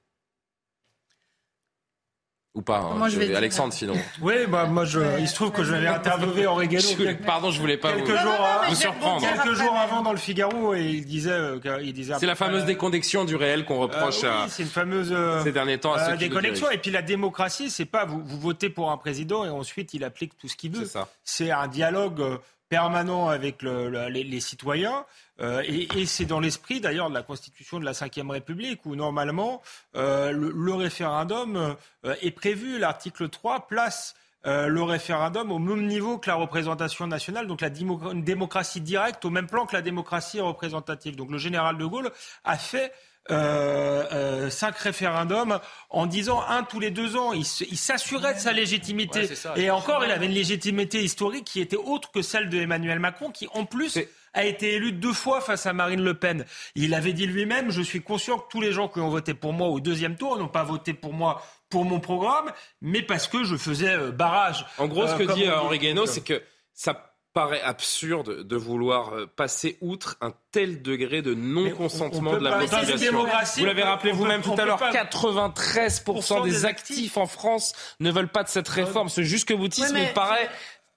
Ou 2.59 2.61
pas, 2.61 2.79
hein, 2.79 2.95
Moi, 2.97 3.09
je 3.09 3.15
vais 3.21 3.23
je- 3.23 3.29
dire- 3.29 3.37
Alexandre, 3.39 3.73
sinon. 3.73 3.95
Oui, 4.21 4.35
bah, 4.49 4.67
moi, 4.67 4.85
je, 4.85 4.99
il 5.21 5.29
se 5.29 5.35
trouve 5.37 5.53
que 5.53 5.63
j'avais 5.63 5.87
interviewé 5.87 6.45
Henri 6.49 6.67
Guénaud. 6.67 6.83
Je- 6.99 7.13
Pardon, 7.25 7.53
je 7.53 7.61
voulais 7.61 7.77
pas 7.77 7.93
quelques 7.93 8.09
vous- 8.09 8.17
jours, 8.17 8.25
Non, 8.25 8.31
non, 8.33 8.33
non, 8.33 8.39
mais 8.43 8.59
vous 8.59 8.65
je 8.65 8.71
vais 8.71 8.75
surprendre. 8.83 9.21
Quelques 9.21 9.55
jours 9.57 9.77
avant 9.77 10.03
dans 10.03 10.11
le 10.11 10.19
Figaro, 10.19 10.75
et 10.75 10.83
il 10.85 11.07
disait, 11.07 11.31
euh, 11.31 11.81
disait. 11.93 12.15
C'est 12.19 12.27
la 12.27 12.35
fameuse 12.35 12.65
euh, 12.65 12.67
déconnexion 12.67 13.25
du 13.25 13.37
réel 13.37 13.65
qu'on 13.65 13.79
reproche 13.79 14.25
euh, 14.25 14.31
oui, 14.39 14.43
à 14.47 14.49
c'est 14.49 14.65
une 14.65 14.69
fameuse 14.69 15.11
euh, 15.13 15.41
ces 15.45 15.53
derniers 15.53 15.79
temps 15.79 15.93
à 15.93 16.05
ceux 16.05 16.13
euh, 16.15 16.17
déconnexion. 16.17 16.69
Et 16.73 16.79
puis 16.79 16.91
la 16.91 17.03
démocratie, 17.03 17.71
c'est 17.71 17.85
pas 17.85 18.05
vous, 18.05 18.21
vous 18.25 18.41
votez 18.41 18.71
pour 18.71 18.91
un 18.91 18.97
président 18.97 19.45
et 19.45 19.51
ensuite 19.51 19.95
il 19.95 20.03
applique 20.03 20.37
tout 20.37 20.49
ce 20.49 20.57
qu'il 20.57 20.73
veut. 20.73 20.91
C'est 21.23 21.53
un 21.53 21.69
dialogue 21.69 22.21
euh, 22.21 22.39
permanent 22.69 23.29
avec 23.29 23.63
le- 23.63 23.89
le- 23.89 24.09
les, 24.09 24.25
les 24.25 24.41
citoyens. 24.41 25.05
euh, 25.41 25.63
et 25.67 25.89
et 25.99 26.07
c'est 26.07 26.25
dans 26.27 26.41
l'esprit 26.41 26.81
d'ailleurs 26.81 27.09
de 27.11 27.15
la 27.15 27.23
Constitution 27.23 27.79
de 27.81 27.85
la 27.85 27.93
Ve 27.93 28.31
République 28.31 28.85
où 28.87 28.97
normalement 28.97 29.63
euh, 29.97 30.33
le, 30.33 30.51
le 30.51 30.75
référendum 30.75 31.77
euh, 32.05 32.15
est 32.23 32.31
prévu. 32.33 32.79
L'article 32.79 33.29
3 33.29 33.67
place 33.69 34.15
euh, 34.47 34.67
le 34.69 34.83
référendum 34.83 35.51
au 35.51 35.59
même 35.59 35.87
niveau 35.87 36.19
que 36.19 36.29
la 36.31 36.37
représentation 36.37 37.07
nationale, 37.07 37.47
donc 37.47 37.61
la 37.61 37.71
démocratie 37.71 38.81
directe 38.81 39.25
au 39.25 39.31
même 39.31 39.47
plan 39.49 39.67
que 39.67 39.75
la 39.75 39.83
démocratie 39.83 40.41
représentative. 40.41 41.17
Donc 41.17 41.31
le 41.31 41.39
général 41.39 41.77
de 41.79 41.85
Gaulle 41.85 42.11
a 42.45 42.57
fait 42.57 42.93
euh, 43.31 44.05
euh, 44.13 44.51
cinq 44.51 44.77
référendums 44.79 45.61
en 45.91 46.07
disant 46.07 46.43
un 46.49 46.63
tous 46.63 46.81
les 46.81 46.91
deux 46.91 47.17
ans. 47.17 47.33
Il 47.33 47.45
s'assurait 47.45 48.35
de 48.35 48.39
sa 48.39 48.53
légitimité. 48.53 49.21
Ouais, 49.21 49.27
c'est 49.27 49.35
ça. 49.35 49.55
Et 49.57 49.71
encore, 49.71 50.05
il 50.05 50.11
avait 50.11 50.27
une 50.27 50.33
légitimité 50.33 51.03
historique 51.03 51.45
qui 51.45 51.61
était 51.61 51.77
autre 51.77 52.11
que 52.11 52.23
celle 52.23 52.49
de 52.49 52.59
Emmanuel 52.59 52.99
Macron, 52.99 53.31
qui 53.31 53.49
en 53.55 53.65
plus 53.65 53.99
a 54.35 54.45
été 54.45 54.75
élu 54.75 54.93
deux 54.93 55.13
fois 55.13 55.41
face 55.41 55.67
à 55.67 55.73
Marine 55.73 56.03
Le 56.03 56.15
Pen. 56.15 56.45
Il 56.75 56.95
avait 56.95 57.13
dit 57.13 57.27
lui-même, 57.27 57.71
je 57.71 57.83
suis 57.83 58.03
conscient 58.03 58.39
que 58.39 58.49
tous 58.51 58.61
les 58.61 58.73
gens 58.73 58.89
qui 58.89 59.01
ont 59.01 59.09
voté 59.09 59.35
pour 59.35 59.53
moi 59.53 59.69
au 59.69 59.81
deuxième 59.81 60.17
tour 60.17 60.39
n'ont 60.39 60.49
pas 60.49 60.65
voté 60.65 60.93
pour 60.95 61.13
moi 61.13 61.43
pour 61.71 61.85
mon 61.85 62.01
programme, 62.01 62.53
mais 62.81 63.03
parce 63.03 63.29
que 63.29 63.45
je 63.45 63.57
faisais 63.57 63.91
euh, 63.91 64.11
barrage. 64.11 64.65
En 64.79 64.87
gros, 64.87 65.07
ce 65.07 65.13
Euh, 65.13 65.19
que 65.19 65.25
comme 65.25 65.35
dit 65.35 65.47
euh, 65.47 65.59
Henri 65.59 65.79
Guénaud, 65.79 66.07
c'est 66.07 66.23
que 66.23 66.43
ça 66.73 67.08
paraît 67.39 67.63
absurde 67.63 68.43
de 68.43 68.57
vouloir 68.57 69.15
euh, 69.15 69.27
passer 69.27 69.79
outre 69.81 70.17
un 70.21 70.33
tel 70.51 70.83
degré 70.83 71.23
de 71.23 71.35
non-consentement 71.35 72.37
de 72.37 72.43
la 72.45 72.59
population. 72.59 73.27
Vous 73.59 73.65
l'avez 73.65 73.85
rappelé 73.85 74.11
vous-même 74.11 74.43
tout 74.43 74.57
à 74.59 74.65
l'heure, 74.65 74.77
pas- 74.77 74.91
93% 74.93 76.43
des 76.43 76.51
des 76.51 76.65
actifs 76.65 77.17
en 77.17 77.27
France 77.27 77.75
ne 78.01 78.11
veulent 78.11 78.29
pas 78.29 78.43
de 78.43 78.49
cette 78.49 78.69
réforme. 78.69 79.09
Ce 79.09 79.23
jusque-boutisme 79.23 79.95
Ouais, 79.95 80.13
paraît 80.13 80.51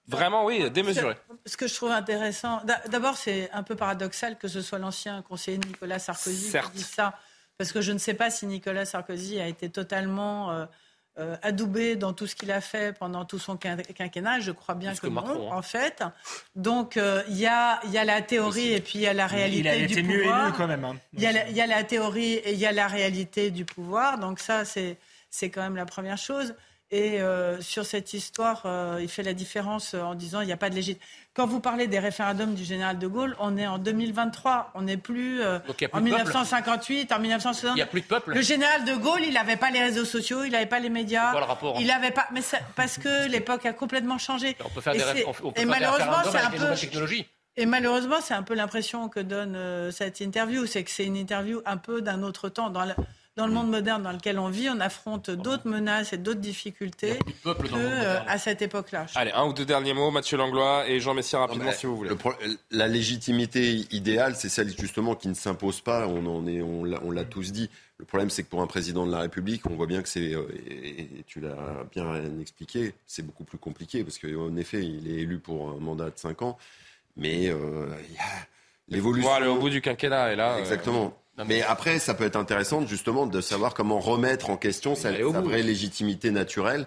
Vraiment, 0.08 0.44
oui, 0.44 0.68
démesuré. 0.70 1.14
Ce 1.46 1.56
que 1.56 1.68
je 1.68 1.74
trouve 1.76 1.92
intéressant, 1.92 2.60
d'abord, 2.88 3.16
c'est 3.16 3.48
un 3.52 3.62
peu 3.62 3.76
paradoxal 3.76 4.36
que 4.36 4.48
ce 4.48 4.60
soit 4.60 4.80
l'ancien 4.80 5.22
conseiller 5.22 5.58
Nicolas 5.58 6.00
Sarkozy 6.00 6.50
qui 6.50 6.70
dise 6.74 6.88
ça, 6.88 7.16
parce 7.56 7.70
que 7.70 7.80
je 7.80 7.92
ne 7.92 7.98
sais 7.98 8.14
pas 8.14 8.30
si 8.30 8.46
Nicolas 8.46 8.84
Sarkozy 8.84 9.40
a 9.40 9.46
été 9.46 9.70
totalement 9.70 10.50
euh, 10.50 10.66
euh, 11.18 11.36
adoubé 11.42 11.94
dans 11.94 12.14
tout 12.14 12.26
ce 12.26 12.34
qu'il 12.34 12.50
a 12.50 12.62
fait 12.62 12.96
pendant 12.96 13.26
tout 13.26 13.38
son 13.38 13.58
quinquennat. 13.58 14.40
Je 14.40 14.50
crois 14.50 14.74
bien 14.74 14.94
que, 14.94 15.06
non, 15.08 15.22
hein. 15.22 15.56
en 15.56 15.60
fait. 15.60 16.02
Donc, 16.56 16.96
euh, 16.96 17.22
il 17.28 17.36
y, 17.36 17.46
a, 17.46 17.84
y, 17.86 17.98
a, 17.98 18.04
la 18.04 18.22
théorie 18.22 18.72
et 18.72 18.80
puis 18.80 19.00
il 19.00 19.02
y 19.02 19.06
a 19.06 19.12
la 19.12 19.26
réalité 19.26 19.60
il 19.60 19.68
a 19.68 19.76
été 19.76 20.02
mieux 20.02 20.22
élu 20.22 20.52
quand 20.56 20.66
même. 20.66 20.86
Hein. 20.86 20.96
Il 21.12 21.20
y, 21.20 21.24
y, 21.24 21.60
a 21.60 21.66
la 21.66 21.84
théorie 21.84 22.34
et 22.34 22.52
il 22.54 22.58
y 22.58 22.64
a 22.64 22.72
la 22.72 22.86
réalité 22.86 23.50
du 23.50 23.66
pouvoir. 23.66 24.18
Donc 24.18 24.38
ça, 24.38 24.64
c'est 24.64 24.96
quand 25.50 25.60
même 25.60 25.76
la 25.76 25.84
première 25.84 26.16
chose. 26.16 26.54
Et 26.94 27.22
euh, 27.22 27.58
sur 27.62 27.86
cette 27.86 28.12
histoire, 28.12 28.64
euh, 28.66 28.98
il 29.00 29.08
fait 29.08 29.22
la 29.22 29.32
différence 29.32 29.94
en 29.94 30.14
disant 30.14 30.42
il 30.42 30.46
n'y 30.46 30.52
a 30.52 30.58
pas 30.58 30.68
de 30.68 30.74
légitimité. 30.74 31.02
Quand 31.32 31.46
vous 31.46 31.58
parlez 31.58 31.86
des 31.86 31.98
référendums 31.98 32.54
du 32.54 32.64
général 32.64 32.98
de 32.98 33.06
Gaulle, 33.06 33.34
on 33.40 33.56
est 33.56 33.66
en 33.66 33.78
2023. 33.78 34.72
On 34.74 34.82
n'est 34.82 34.98
plus, 34.98 35.40
euh, 35.40 35.58
en 35.94 36.02
1958, 36.02 37.10
en 37.12 37.18
1960. 37.18 37.70
Il 37.70 37.74
n'y 37.76 37.80
a 37.80 37.86
plus 37.86 38.02
de 38.02 38.06
peuple. 38.06 38.34
Le 38.34 38.42
général 38.42 38.84
de 38.84 38.94
Gaulle, 38.94 39.22
il 39.26 39.32
n'avait 39.32 39.56
pas 39.56 39.70
les 39.70 39.82
réseaux 39.82 40.04
sociaux, 40.04 40.44
il 40.44 40.52
n'avait 40.52 40.66
pas 40.66 40.80
les 40.80 40.90
médias. 40.90 41.30
Quoi, 41.30 41.40
le 41.40 41.46
rapport, 41.46 41.76
Il 41.80 41.86
n'avait 41.86 42.10
pas. 42.10 42.26
Mais 42.30 42.42
parce 42.76 42.98
que 42.98 43.26
l'époque 43.26 43.64
a 43.64 43.72
complètement 43.72 44.18
changé. 44.18 44.54
On 44.62 44.68
peut 44.68 44.82
faire 44.82 44.92
des, 44.92 45.24
on 45.26 45.32
peut 45.32 45.60
et 45.62 45.64
malheureusement, 45.64 46.18
c'est 46.30 46.36
un 46.36 46.50
peu. 46.50 46.74
Et 47.56 47.64
malheureusement, 47.64 48.16
c'est 48.20 48.34
un 48.34 48.42
peu 48.42 48.52
l'impression 48.52 49.08
que 49.08 49.20
donne 49.20 49.90
cette 49.92 50.20
interview, 50.20 50.66
c'est 50.66 50.84
que 50.84 50.90
c'est 50.90 51.04
une 51.06 51.16
interview 51.16 51.62
un 51.64 51.78
peu 51.78 52.02
d'un 52.02 52.22
autre 52.22 52.50
temps. 52.50 52.68
Dans 52.68 52.84
la 52.84 52.96
dans 53.36 53.46
le 53.46 53.52
monde 53.52 53.70
moderne 53.70 54.02
dans 54.02 54.12
lequel 54.12 54.38
on 54.38 54.48
vit, 54.48 54.68
on 54.68 54.78
affronte 54.80 55.30
d'autres 55.30 55.66
menaces 55.66 56.12
et 56.12 56.18
d'autres 56.18 56.40
difficultés 56.40 57.18
que 57.44 57.48
euh, 57.74 58.20
à 58.26 58.38
cette 58.38 58.60
époque-là. 58.60 59.06
Allez, 59.14 59.32
un 59.32 59.46
ou 59.46 59.54
deux 59.54 59.64
derniers 59.64 59.94
mots, 59.94 60.10
Mathieu 60.10 60.36
Langlois 60.36 60.86
et 60.86 61.00
Jean 61.00 61.14
Messia 61.14 61.38
rapidement 61.38 61.72
si 61.72 61.86
vous 61.86 61.96
voulez. 61.96 62.10
la 62.70 62.88
légitimité 62.88 63.86
idéale, 63.90 64.36
c'est 64.36 64.50
celle 64.50 64.68
justement 64.78 65.14
qui 65.14 65.28
ne 65.28 65.34
s'impose 65.34 65.80
pas. 65.80 66.06
On 66.06 66.26
en 66.26 66.46
est, 66.46 66.60
on 66.60 67.10
l'a 67.10 67.24
tous 67.24 67.52
dit. 67.52 67.70
Le 67.96 68.04
problème, 68.04 68.30
c'est 68.30 68.42
que 68.42 68.48
pour 68.48 68.60
un 68.62 68.66
président 68.66 69.06
de 69.06 69.12
la 69.12 69.20
République, 69.20 69.62
on 69.70 69.76
voit 69.76 69.86
bien 69.86 70.02
que 70.02 70.08
c'est, 70.08 70.34
euh, 70.34 70.48
et 70.66 71.22
tu 71.26 71.40
l'as 71.40 71.84
bien 71.92 72.20
expliqué, 72.40 72.94
c'est 73.06 73.24
beaucoup 73.24 73.44
plus 73.44 73.58
compliqué 73.58 74.02
parce 74.02 74.18
qu'en 74.18 74.56
effet, 74.56 74.84
il 74.84 75.08
est 75.08 75.20
élu 75.20 75.38
pour 75.38 75.70
un 75.70 75.76
mandat 75.76 76.06
de 76.06 76.18
5 76.18 76.42
ans, 76.42 76.58
mais 77.16 77.48
euh, 77.48 77.86
il 78.08 78.14
y 78.14 78.18
a 78.18 78.22
l'évolution. 78.88 79.30
Voilà, 79.30 79.50
au 79.52 79.58
bout 79.58 79.70
du 79.70 79.80
quinquennat, 79.80 80.32
et 80.32 80.36
là. 80.36 80.58
Exactement 80.58 81.16
mais 81.46 81.62
après, 81.62 81.98
ça 81.98 82.14
peut 82.14 82.24
être 82.24 82.36
intéressant 82.36 82.86
justement 82.86 83.26
de 83.26 83.40
savoir 83.40 83.74
comment 83.74 84.00
remettre 84.00 84.50
en 84.50 84.56
question 84.56 84.94
sa, 84.94 85.12
vraie 85.12 85.62
légitimité 85.62 86.30
naturelle 86.30 86.86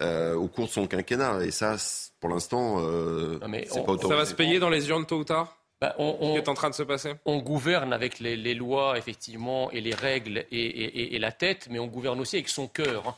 euh, 0.00 0.34
au 0.34 0.48
cours 0.48 0.66
de 0.66 0.72
son 0.72 0.86
quinquennat. 0.86 1.44
Et 1.44 1.50
ça, 1.50 1.76
pour 2.20 2.30
l'instant, 2.30 2.76
euh, 2.80 3.38
c'est 3.70 3.84
pas 3.84 3.98
Ça 3.98 4.16
va 4.16 4.24
se 4.24 4.34
payer 4.34 4.58
dans 4.58 4.70
les 4.70 4.88
urnes 4.88 5.06
tôt 5.06 5.18
ou 5.18 5.24
tard 5.24 5.58
bah, 5.82 5.96
on, 5.98 6.36
est 6.36 6.48
en 6.48 6.54
train 6.54 6.70
de 6.70 6.76
se 6.76 6.84
passer 6.84 7.14
On 7.24 7.38
gouverne 7.38 7.92
avec 7.92 8.20
les, 8.20 8.54
lois, 8.54 8.96
effectivement, 8.96 9.68
et 9.72 9.80
les 9.80 9.94
règles 9.94 10.44
et, 10.52 11.18
la 11.18 11.32
tête, 11.32 11.66
mais 11.68 11.80
on 11.80 11.88
gouverne 11.88 12.20
aussi 12.20 12.36
avec 12.36 12.48
son 12.48 12.68
cœur. 12.68 13.16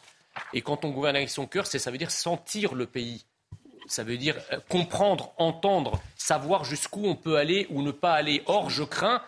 Et 0.55 0.62
quand 0.62 0.86
on 0.86 0.88
gouverne 0.88 1.14
avec 1.14 1.28
son 1.28 1.46
cœur, 1.46 1.66
ça 1.66 1.90
veut 1.90 1.98
dire 1.98 2.10
sentir 2.10 2.74
le 2.74 2.86
pays. 2.86 3.26
Ça 3.86 4.02
veut 4.02 4.16
dire 4.16 4.36
euh, 4.51 4.60
comprendre, 4.70 5.34
entendre, 5.36 6.01
savoir 6.16 6.64
jusqu'où 6.64 7.05
on 7.05 7.16
peut 7.16 7.36
aller 7.36 7.66
ou 7.68 7.82
ne 7.82 7.90
pas 7.90 8.14
aller. 8.14 8.42
Or, 8.46 8.70
je 8.70 8.82
crains 8.82 9.20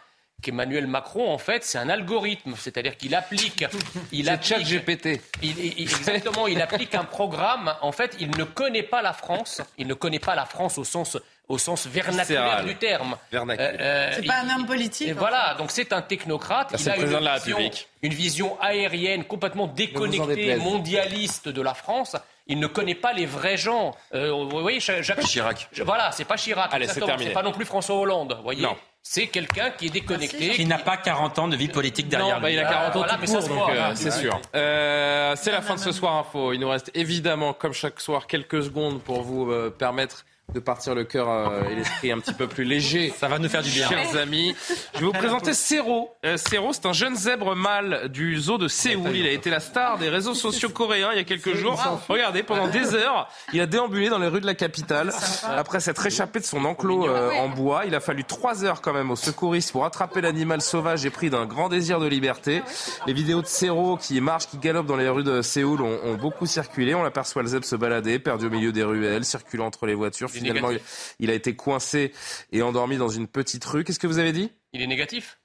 qu'Emmanuel 0.47 0.87
Macron, 0.87 1.29
en 1.31 1.39
fait, 1.39 1.65
c'est 1.65 1.79
un 1.79 1.89
algorithme, 1.89 2.55
c'est-à-dire 2.57 2.97
qu'il 2.97 3.15
applique, 3.15 3.65
il 4.13 4.31
applique, 4.31 4.65
GPT. 4.65 5.21
exactement, 5.43 6.47
il 6.47 6.63
applique 6.63 6.95
un 6.95 7.05
programme. 7.05 7.75
En 7.83 7.93
fait, 7.93 8.17
il 8.21 8.31
ne 8.31 8.45
connaît 8.45 8.85
pas 8.85 9.03
la 9.03 9.13
France. 9.13 9.61
Il 9.77 9.89
ne 9.89 9.95
connaît 9.95 10.21
pas 10.21 10.37
la 10.37 10.47
France 10.47 10.79
au 10.79 10.85
sens 10.85 11.19
au 11.49 11.59
sens 11.59 11.87
vernaculaire 11.87 12.65
du 12.65 12.75
terme. 12.75 13.17
Euh, 13.33 13.45
euh, 13.59 14.13
c'est 14.15 14.27
pas 14.27 14.41
un 14.41 14.57
homme 14.57 14.67
politique. 14.67 15.13
voilà, 15.13 15.55
donc 15.55 15.71
c'est 15.71 15.93
un 15.93 16.03
technocrate. 16.03 16.75
il 16.77 16.91
a 16.91 16.97
une, 16.97 17.05
vision, 17.05 17.59
une 18.03 18.13
vision 18.13 18.61
aérienne 18.61 19.25
complètement 19.25 19.69
déconnectée, 19.69 20.57
mondialiste 20.57 21.49
de 21.49 21.63
la 21.63 21.75
France. 21.75 22.17
Il 22.49 22.61
ne 22.61 22.67
connaît 22.67 22.95
pas 22.97 23.13
les 23.13 23.27
vrais 23.27 23.57
gens. 23.57 23.95
Euh, 24.15 24.33
vous 24.33 24.61
voyez, 24.61 24.81
Jacques 24.81 25.21
Chirac. 25.21 25.69
Voilà, 25.85 26.11
c'est 26.13 26.25
pas 26.25 26.37
Chirac. 26.37 26.73
Allez, 26.73 26.89
c'est 26.89 27.01
terminé. 27.01 27.29
C'est 27.29 27.35
pas 27.35 27.43
non 27.43 27.53
plus 27.53 27.65
François 27.65 27.97
Hollande. 27.97 28.39
Voyez. 28.43 28.63
Non. 28.63 28.77
C'est 29.09 29.29
quelqu'un 29.29 29.71
qui 29.71 29.87
est 29.87 29.91
déconnecté. 29.91 30.51
Qui 30.51 30.67
n'a 30.67 30.79
pas 30.79 30.97
40 30.97 31.39
ans 31.39 31.47
de 31.47 31.55
vie 31.55 31.69
politique 31.69 32.09
derrière 32.09 32.41
non, 32.41 32.47
lui. 32.49 32.57
Bah, 32.57 32.63
il 32.63 32.67
a 32.67 32.69
40 32.69 32.97
ans 32.97 32.99
voilà, 32.99 33.15
tout 33.15 33.33
court, 33.33 33.49
donc 33.49 33.71
euh, 33.71 33.93
c'est 33.95 34.11
sûr. 34.11 34.41
Euh, 34.57 35.35
c'est 35.37 35.53
la 35.53 35.63
fin 35.63 35.77
de 35.77 35.81
ce 35.81 35.93
soir 35.93 36.17
info. 36.17 36.53
Il 36.53 36.59
nous 36.59 36.69
reste 36.69 36.91
évidemment, 36.93 37.53
comme 37.53 37.73
chaque 37.73 38.01
soir, 38.01 38.27
quelques 38.27 38.65
secondes 38.65 39.01
pour 39.01 39.23
vous 39.23 39.49
euh, 39.53 39.71
permettre 39.71 40.27
de 40.55 40.61
partir 40.61 40.95
le 40.95 41.05
cœur 41.05 41.29
euh, 41.29 41.69
et 41.71 41.75
l'esprit 41.75 42.13
un 42.13 42.19
petit 42.19 42.33
peu 42.33 42.47
plus 42.47 42.65
léger. 42.65 43.13
Ça 43.19 43.29
va 43.29 43.39
nous 43.39 43.49
faire 43.49 43.63
du 43.63 43.71
bien. 43.71 43.89
Chers 43.89 44.17
amis, 44.17 44.55
je 44.95 45.01
vais 45.01 45.07
vous 45.07 45.13
présenter 45.13 45.53
Sero. 45.53 46.15
Euh, 46.25 46.37
Sero, 46.37 46.73
c'est 46.73 46.87
un 46.87 46.93
jeune 46.93 47.17
zèbre 47.17 47.57
mâle 47.57 48.09
du 48.09 48.39
zoo 48.39 48.57
de 48.57 48.69
Séoul. 48.69 49.15
Il 49.15 49.27
a 49.27 49.33
été 49.33 49.51
la 49.51 49.61
star 49.61 49.99
des 49.99 50.09
réseaux 50.09 50.35
sociaux 50.35 50.69
coréens 50.69 51.11
il 51.13 51.17
y 51.17 51.21
a 51.21 51.25
quelques 51.25 51.55
jours. 51.55 51.83
Regardez, 52.09 52.43
pendant 52.43 52.69
des 52.69 52.95
heures, 52.95 53.29
il 53.53 53.61
a 53.61 53.67
déambulé 53.67 54.09
dans 54.09 54.19
les 54.19 54.29
rues 54.29 54.41
de 54.41 54.47
la 54.47 54.55
capitale. 54.55 55.13
Après 55.45 55.81
s'être 55.81 56.07
échappé 56.07 56.39
de 56.39 56.45
son 56.45 56.65
enclos 56.65 57.09
euh, 57.09 57.31
en 57.33 57.49
bois, 57.49 57.85
il 57.87 57.95
a 57.95 58.01
fallu 58.01 58.25
trois 58.25 58.65
heures 58.65 58.81
quand 58.81 58.93
même 58.93 59.11
aux 59.11 59.17
secouristes 59.17 59.73
pour 59.73 59.85
attraper 59.85 60.21
l'animal 60.21 60.61
sauvage 60.63 61.05
et 61.05 61.11
pris 61.11 61.29
d'un 61.29 61.47
grand 61.47 61.69
désir 61.69 61.99
de 61.99 62.07
liberté. 62.07 62.63
Les 63.07 63.13
vidéos 63.13 63.43
de 63.43 63.47
Sero 63.47 63.97
qui 63.97 64.21
marche, 64.21 64.47
qui 64.47 64.59
galope 64.59 64.87
dans 64.87 64.97
les 64.97 65.09
rues 65.09 65.25
de 65.25 65.43
Séoul 65.43 65.83
ont, 65.83 65.99
ont 66.05 66.15
beaucoup 66.15 66.47
circulé. 66.47 66.95
On 66.95 67.03
l'aperçoit 67.03 67.43
le 67.43 67.49
zèbre 67.49 67.65
se 67.65 67.77
balader, 67.77 68.19
perdu 68.19 68.47
au 68.47 68.51
milieu 68.51 68.73
des 68.73 68.85
ruelles, 68.85 69.25
circulant 69.25 69.67
entre 69.67 69.87
les 69.87 69.95
voitures 69.95 70.31
finalement, 70.39 70.71
il, 71.19 71.31
a 71.31 71.35
été 71.35 71.57
coincé 71.57 72.13
et 72.53 72.63
endormi 72.63 72.97
dans 72.97 73.09
une 73.09 73.27
petite 73.27 73.65
rue. 73.65 73.85
Qu'est-ce 73.85 73.99
que 73.99 74.07
vous 74.07 74.19
avez 74.19 74.33
dit? 74.33 74.51
Il 74.73 74.83
est 74.83 74.87
négatif? 74.87 75.39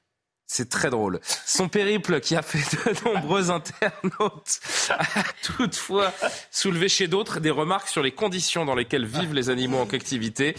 C'est 0.51 0.67
très 0.67 0.89
drôle. 0.89 1.21
Son 1.45 1.69
périple, 1.69 2.19
qui 2.19 2.35
a 2.35 2.41
fait 2.41 2.59
de 2.75 3.05
nombreux 3.09 3.51
internautes, 3.51 4.59
a 4.89 5.23
toutefois 5.43 6.11
soulevé 6.51 6.89
chez 6.89 7.07
d'autres 7.07 7.39
des 7.39 7.51
remarques 7.51 7.87
sur 7.87 8.03
les 8.03 8.11
conditions 8.11 8.65
dans 8.65 8.75
lesquelles 8.75 9.05
vivent 9.05 9.33
les 9.33 9.49
animaux 9.49 9.77
en 9.77 9.85
captivité. 9.85 10.53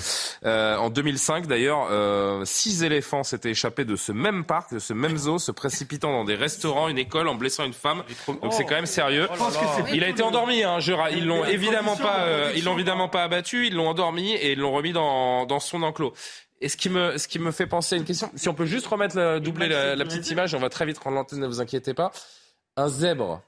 Euh, 0.47 0.79
en 0.79 0.89
2005, 0.89 1.47
d'ailleurs, 1.47 1.89
euh, 1.91 2.43
six 2.47 2.83
éléphants 2.85 3.23
s'étaient 3.23 3.51
échappés 3.51 3.85
de 3.85 3.97
ce 3.97 4.13
même 4.13 4.45
parc, 4.45 4.73
de 4.73 4.79
ce 4.79 4.95
même 4.95 5.19
zoo, 5.19 5.39
se 5.39 5.53
précipitant 5.53 6.11
dans 6.11 6.25
des 6.25 6.37
restaurants, 6.37 6.89
une 6.89 6.99
école, 6.99 7.29
en 7.29 7.35
blessant 7.35 7.65
une 7.65 7.75
femme. 7.75 8.03
Donc 8.27 8.55
c'est 8.55 8.65
quand 8.65 8.77
même 8.77 8.87
sérieux. 8.87 9.29
Oh 9.39 9.45
il 9.93 10.03
a 10.05 10.09
été 10.09 10.23
endormi. 10.23 10.63
Hein, 10.63 10.81
je... 10.81 10.95
Ils 11.15 11.27
l'ont 11.27 11.45
évidemment 11.45 11.97
pas, 11.97 12.21
euh, 12.21 12.53
ils 12.57 12.65
l'ont 12.65 12.75
évidemment 12.75 13.11
pas 13.11 13.25
abattu. 13.25 13.67
Ils 13.67 13.75
l'ont 13.75 13.91
endormi 13.91 14.33
et 14.33 14.53
ils 14.53 14.59
l'ont 14.59 14.73
remis 14.73 14.95
dans, 14.95 15.45
dans 15.45 15.61
son 15.61 15.83
enclos. 15.83 16.15
Et 16.63 16.69
ce 16.69 16.77
qui 16.77 16.89
me, 16.89 17.19
ce 17.19 17.27
qui 17.27 17.41
me 17.41 17.51
fait 17.51 17.67
penser 17.67 17.97
à 17.97 17.99
une 17.99 18.05
question, 18.05 18.31
si 18.37 18.49
on 18.49 18.55
peut 18.55 18.67
juste 18.67 18.87
remettre, 18.87 19.17
la, 19.17 19.41
doubler 19.41 19.69
la, 19.69 20.05
petite 20.05 20.31
image, 20.31 20.55
on 20.55 20.61
va 20.61 20.69
très 20.69 20.87
vite 20.87 20.97
rendre 20.99 21.17
l'antenne, 21.17 21.41
ne 21.41 21.47
vous 21.47 21.61
inquiétez 21.61 21.93
pas. 21.93 22.13
Un 22.77 22.89
zèbre, 22.89 23.43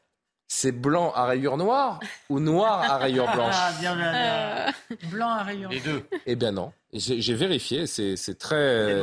c'est 0.48 0.72
blanc 0.72 1.12
à 1.14 1.24
rayures 1.24 1.56
noires 1.56 2.00
ou 2.28 2.40
noir 2.40 2.82
à 2.82 2.98
rayures 2.98 3.32
blanches? 3.32 3.54
ah, 3.56 3.72
bien, 3.78 3.94
bien, 3.94 4.10
bien. 4.10 4.24
Euh, 4.24 4.96
blanc 5.12 5.28
à 5.28 5.42
rayures. 5.44 5.70
Les 5.70 5.78
deux. 5.78 6.04
Eh 6.26 6.34
bien 6.34 6.50
non. 6.50 6.72
J'ai 6.92 7.34
vérifié, 7.34 7.86
c'est 7.86 8.38
très, 8.38 9.00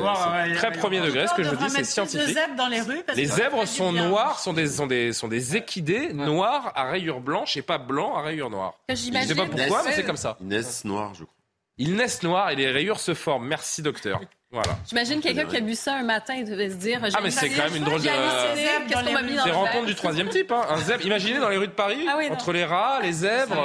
très 0.56 0.72
premier 0.74 1.00
degré 1.00 1.28
ce 1.28 1.34
que 1.34 1.44
je 1.44 1.56
dis, 1.56 1.70
c'est 1.70 1.86
scientifique. 1.86 2.36
Zèbres 2.36 2.56
dans 2.58 2.68
les, 2.68 2.82
rues 2.82 3.04
les 3.16 3.26
zèbres 3.26 3.66
sont 3.66 3.94
noirs, 3.94 4.40
sont 4.40 4.52
des, 4.52 4.68
sont 4.68 4.88
des, 4.88 5.14
sont 5.14 5.30
des 5.30 5.56
équidés 5.56 6.12
noirs 6.12 6.74
à 6.76 6.84
rayures 6.84 7.22
blanches 7.22 7.56
et 7.56 7.62
pas 7.62 7.78
blancs 7.78 8.14
à 8.18 8.22
rayures 8.22 8.50
noires. 8.50 8.74
Je 8.90 8.94
ne 9.10 9.22
sais 9.22 9.36
pas 9.36 9.46
pourquoi, 9.46 9.84
mais 9.86 9.94
c'est 9.94 10.04
comme 10.04 10.18
ça. 10.18 10.38
Inès 10.42 10.84
noir, 10.84 11.14
je 11.14 11.24
crois. 11.24 11.41
Ils 11.78 11.96
naissent 11.96 12.24
noirs 12.24 12.50
et 12.52 12.56
les 12.56 12.70
rayures 12.70 13.00
se 13.00 13.14
forment. 13.14 13.48
Merci, 13.48 13.82
docteur. 13.82 14.22
Voilà. 14.54 14.78
J'imagine 14.86 15.22
quelqu'un 15.22 15.46
qui 15.46 15.56
a 15.56 15.62
bu 15.62 15.76
ça 15.76 15.96
un 15.96 16.04
matin 16.04 16.34
et 16.34 16.44
devait 16.44 16.70
se 16.70 16.76
dire. 16.76 17.00
Ah, 17.02 17.20
mais 17.24 17.32
c'est 17.32 17.50
quand 17.50 17.64
même 17.64 17.78
une 17.78 17.86
drôle 17.86 18.02
de. 18.02 18.10
C'est 18.10 19.52
rencontre 19.52 19.86
du 19.86 19.96
troisième 19.96 20.28
type. 20.28 20.52
Hein. 20.52 20.66
Un 20.70 20.78
zèbre. 20.78 21.06
Imaginez 21.06 21.40
dans 21.40 21.48
les 21.48 21.56
rues 21.56 21.70
de 21.70 21.72
Paris, 21.72 22.06
ah 22.06 22.18
entre 22.30 22.52
les 22.52 22.66
rats, 22.66 23.00
les 23.02 23.14
zèbres. 23.14 23.56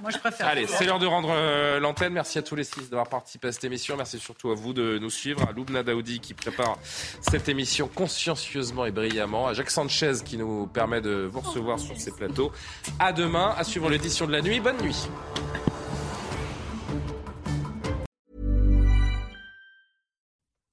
Moi, 0.00 0.10
je 0.10 0.18
préfère. 0.18 0.46
Allez, 0.46 0.68
c'est 0.68 0.84
l'heure 0.84 1.00
de 1.00 1.06
rendre 1.06 1.30
euh, 1.32 1.80
l'antenne. 1.80 2.12
Merci 2.12 2.38
à 2.38 2.42
tous 2.42 2.54
les 2.54 2.62
six 2.62 2.88
d'avoir 2.88 3.08
participé 3.08 3.48
à 3.48 3.52
cette 3.52 3.64
émission. 3.64 3.96
Merci 3.96 4.20
surtout 4.20 4.52
à 4.52 4.54
vous 4.54 4.72
de 4.72 4.98
nous 4.98 5.10
suivre. 5.10 5.42
À 5.48 5.50
Loubna 5.50 5.82
Daoudi 5.82 6.20
qui 6.20 6.34
prépare 6.34 6.78
cette 7.20 7.48
émission 7.48 7.88
consciencieusement 7.88 8.86
et 8.86 8.92
brillamment. 8.92 9.48
À 9.48 9.54
Jacques 9.54 9.70
Sanchez 9.70 10.12
qui 10.24 10.38
nous 10.38 10.68
permet 10.68 11.00
de 11.00 11.28
vous 11.28 11.40
recevoir 11.40 11.80
sur 11.80 11.98
ces 11.98 12.12
plateaux. 12.12 12.52
À 13.00 13.12
demain. 13.12 13.56
À 13.58 13.64
suivre 13.64 13.90
l'édition 13.90 14.24
de 14.28 14.32
la 14.32 14.40
nuit. 14.40 14.60
Bonne 14.60 14.80
nuit. 14.80 15.08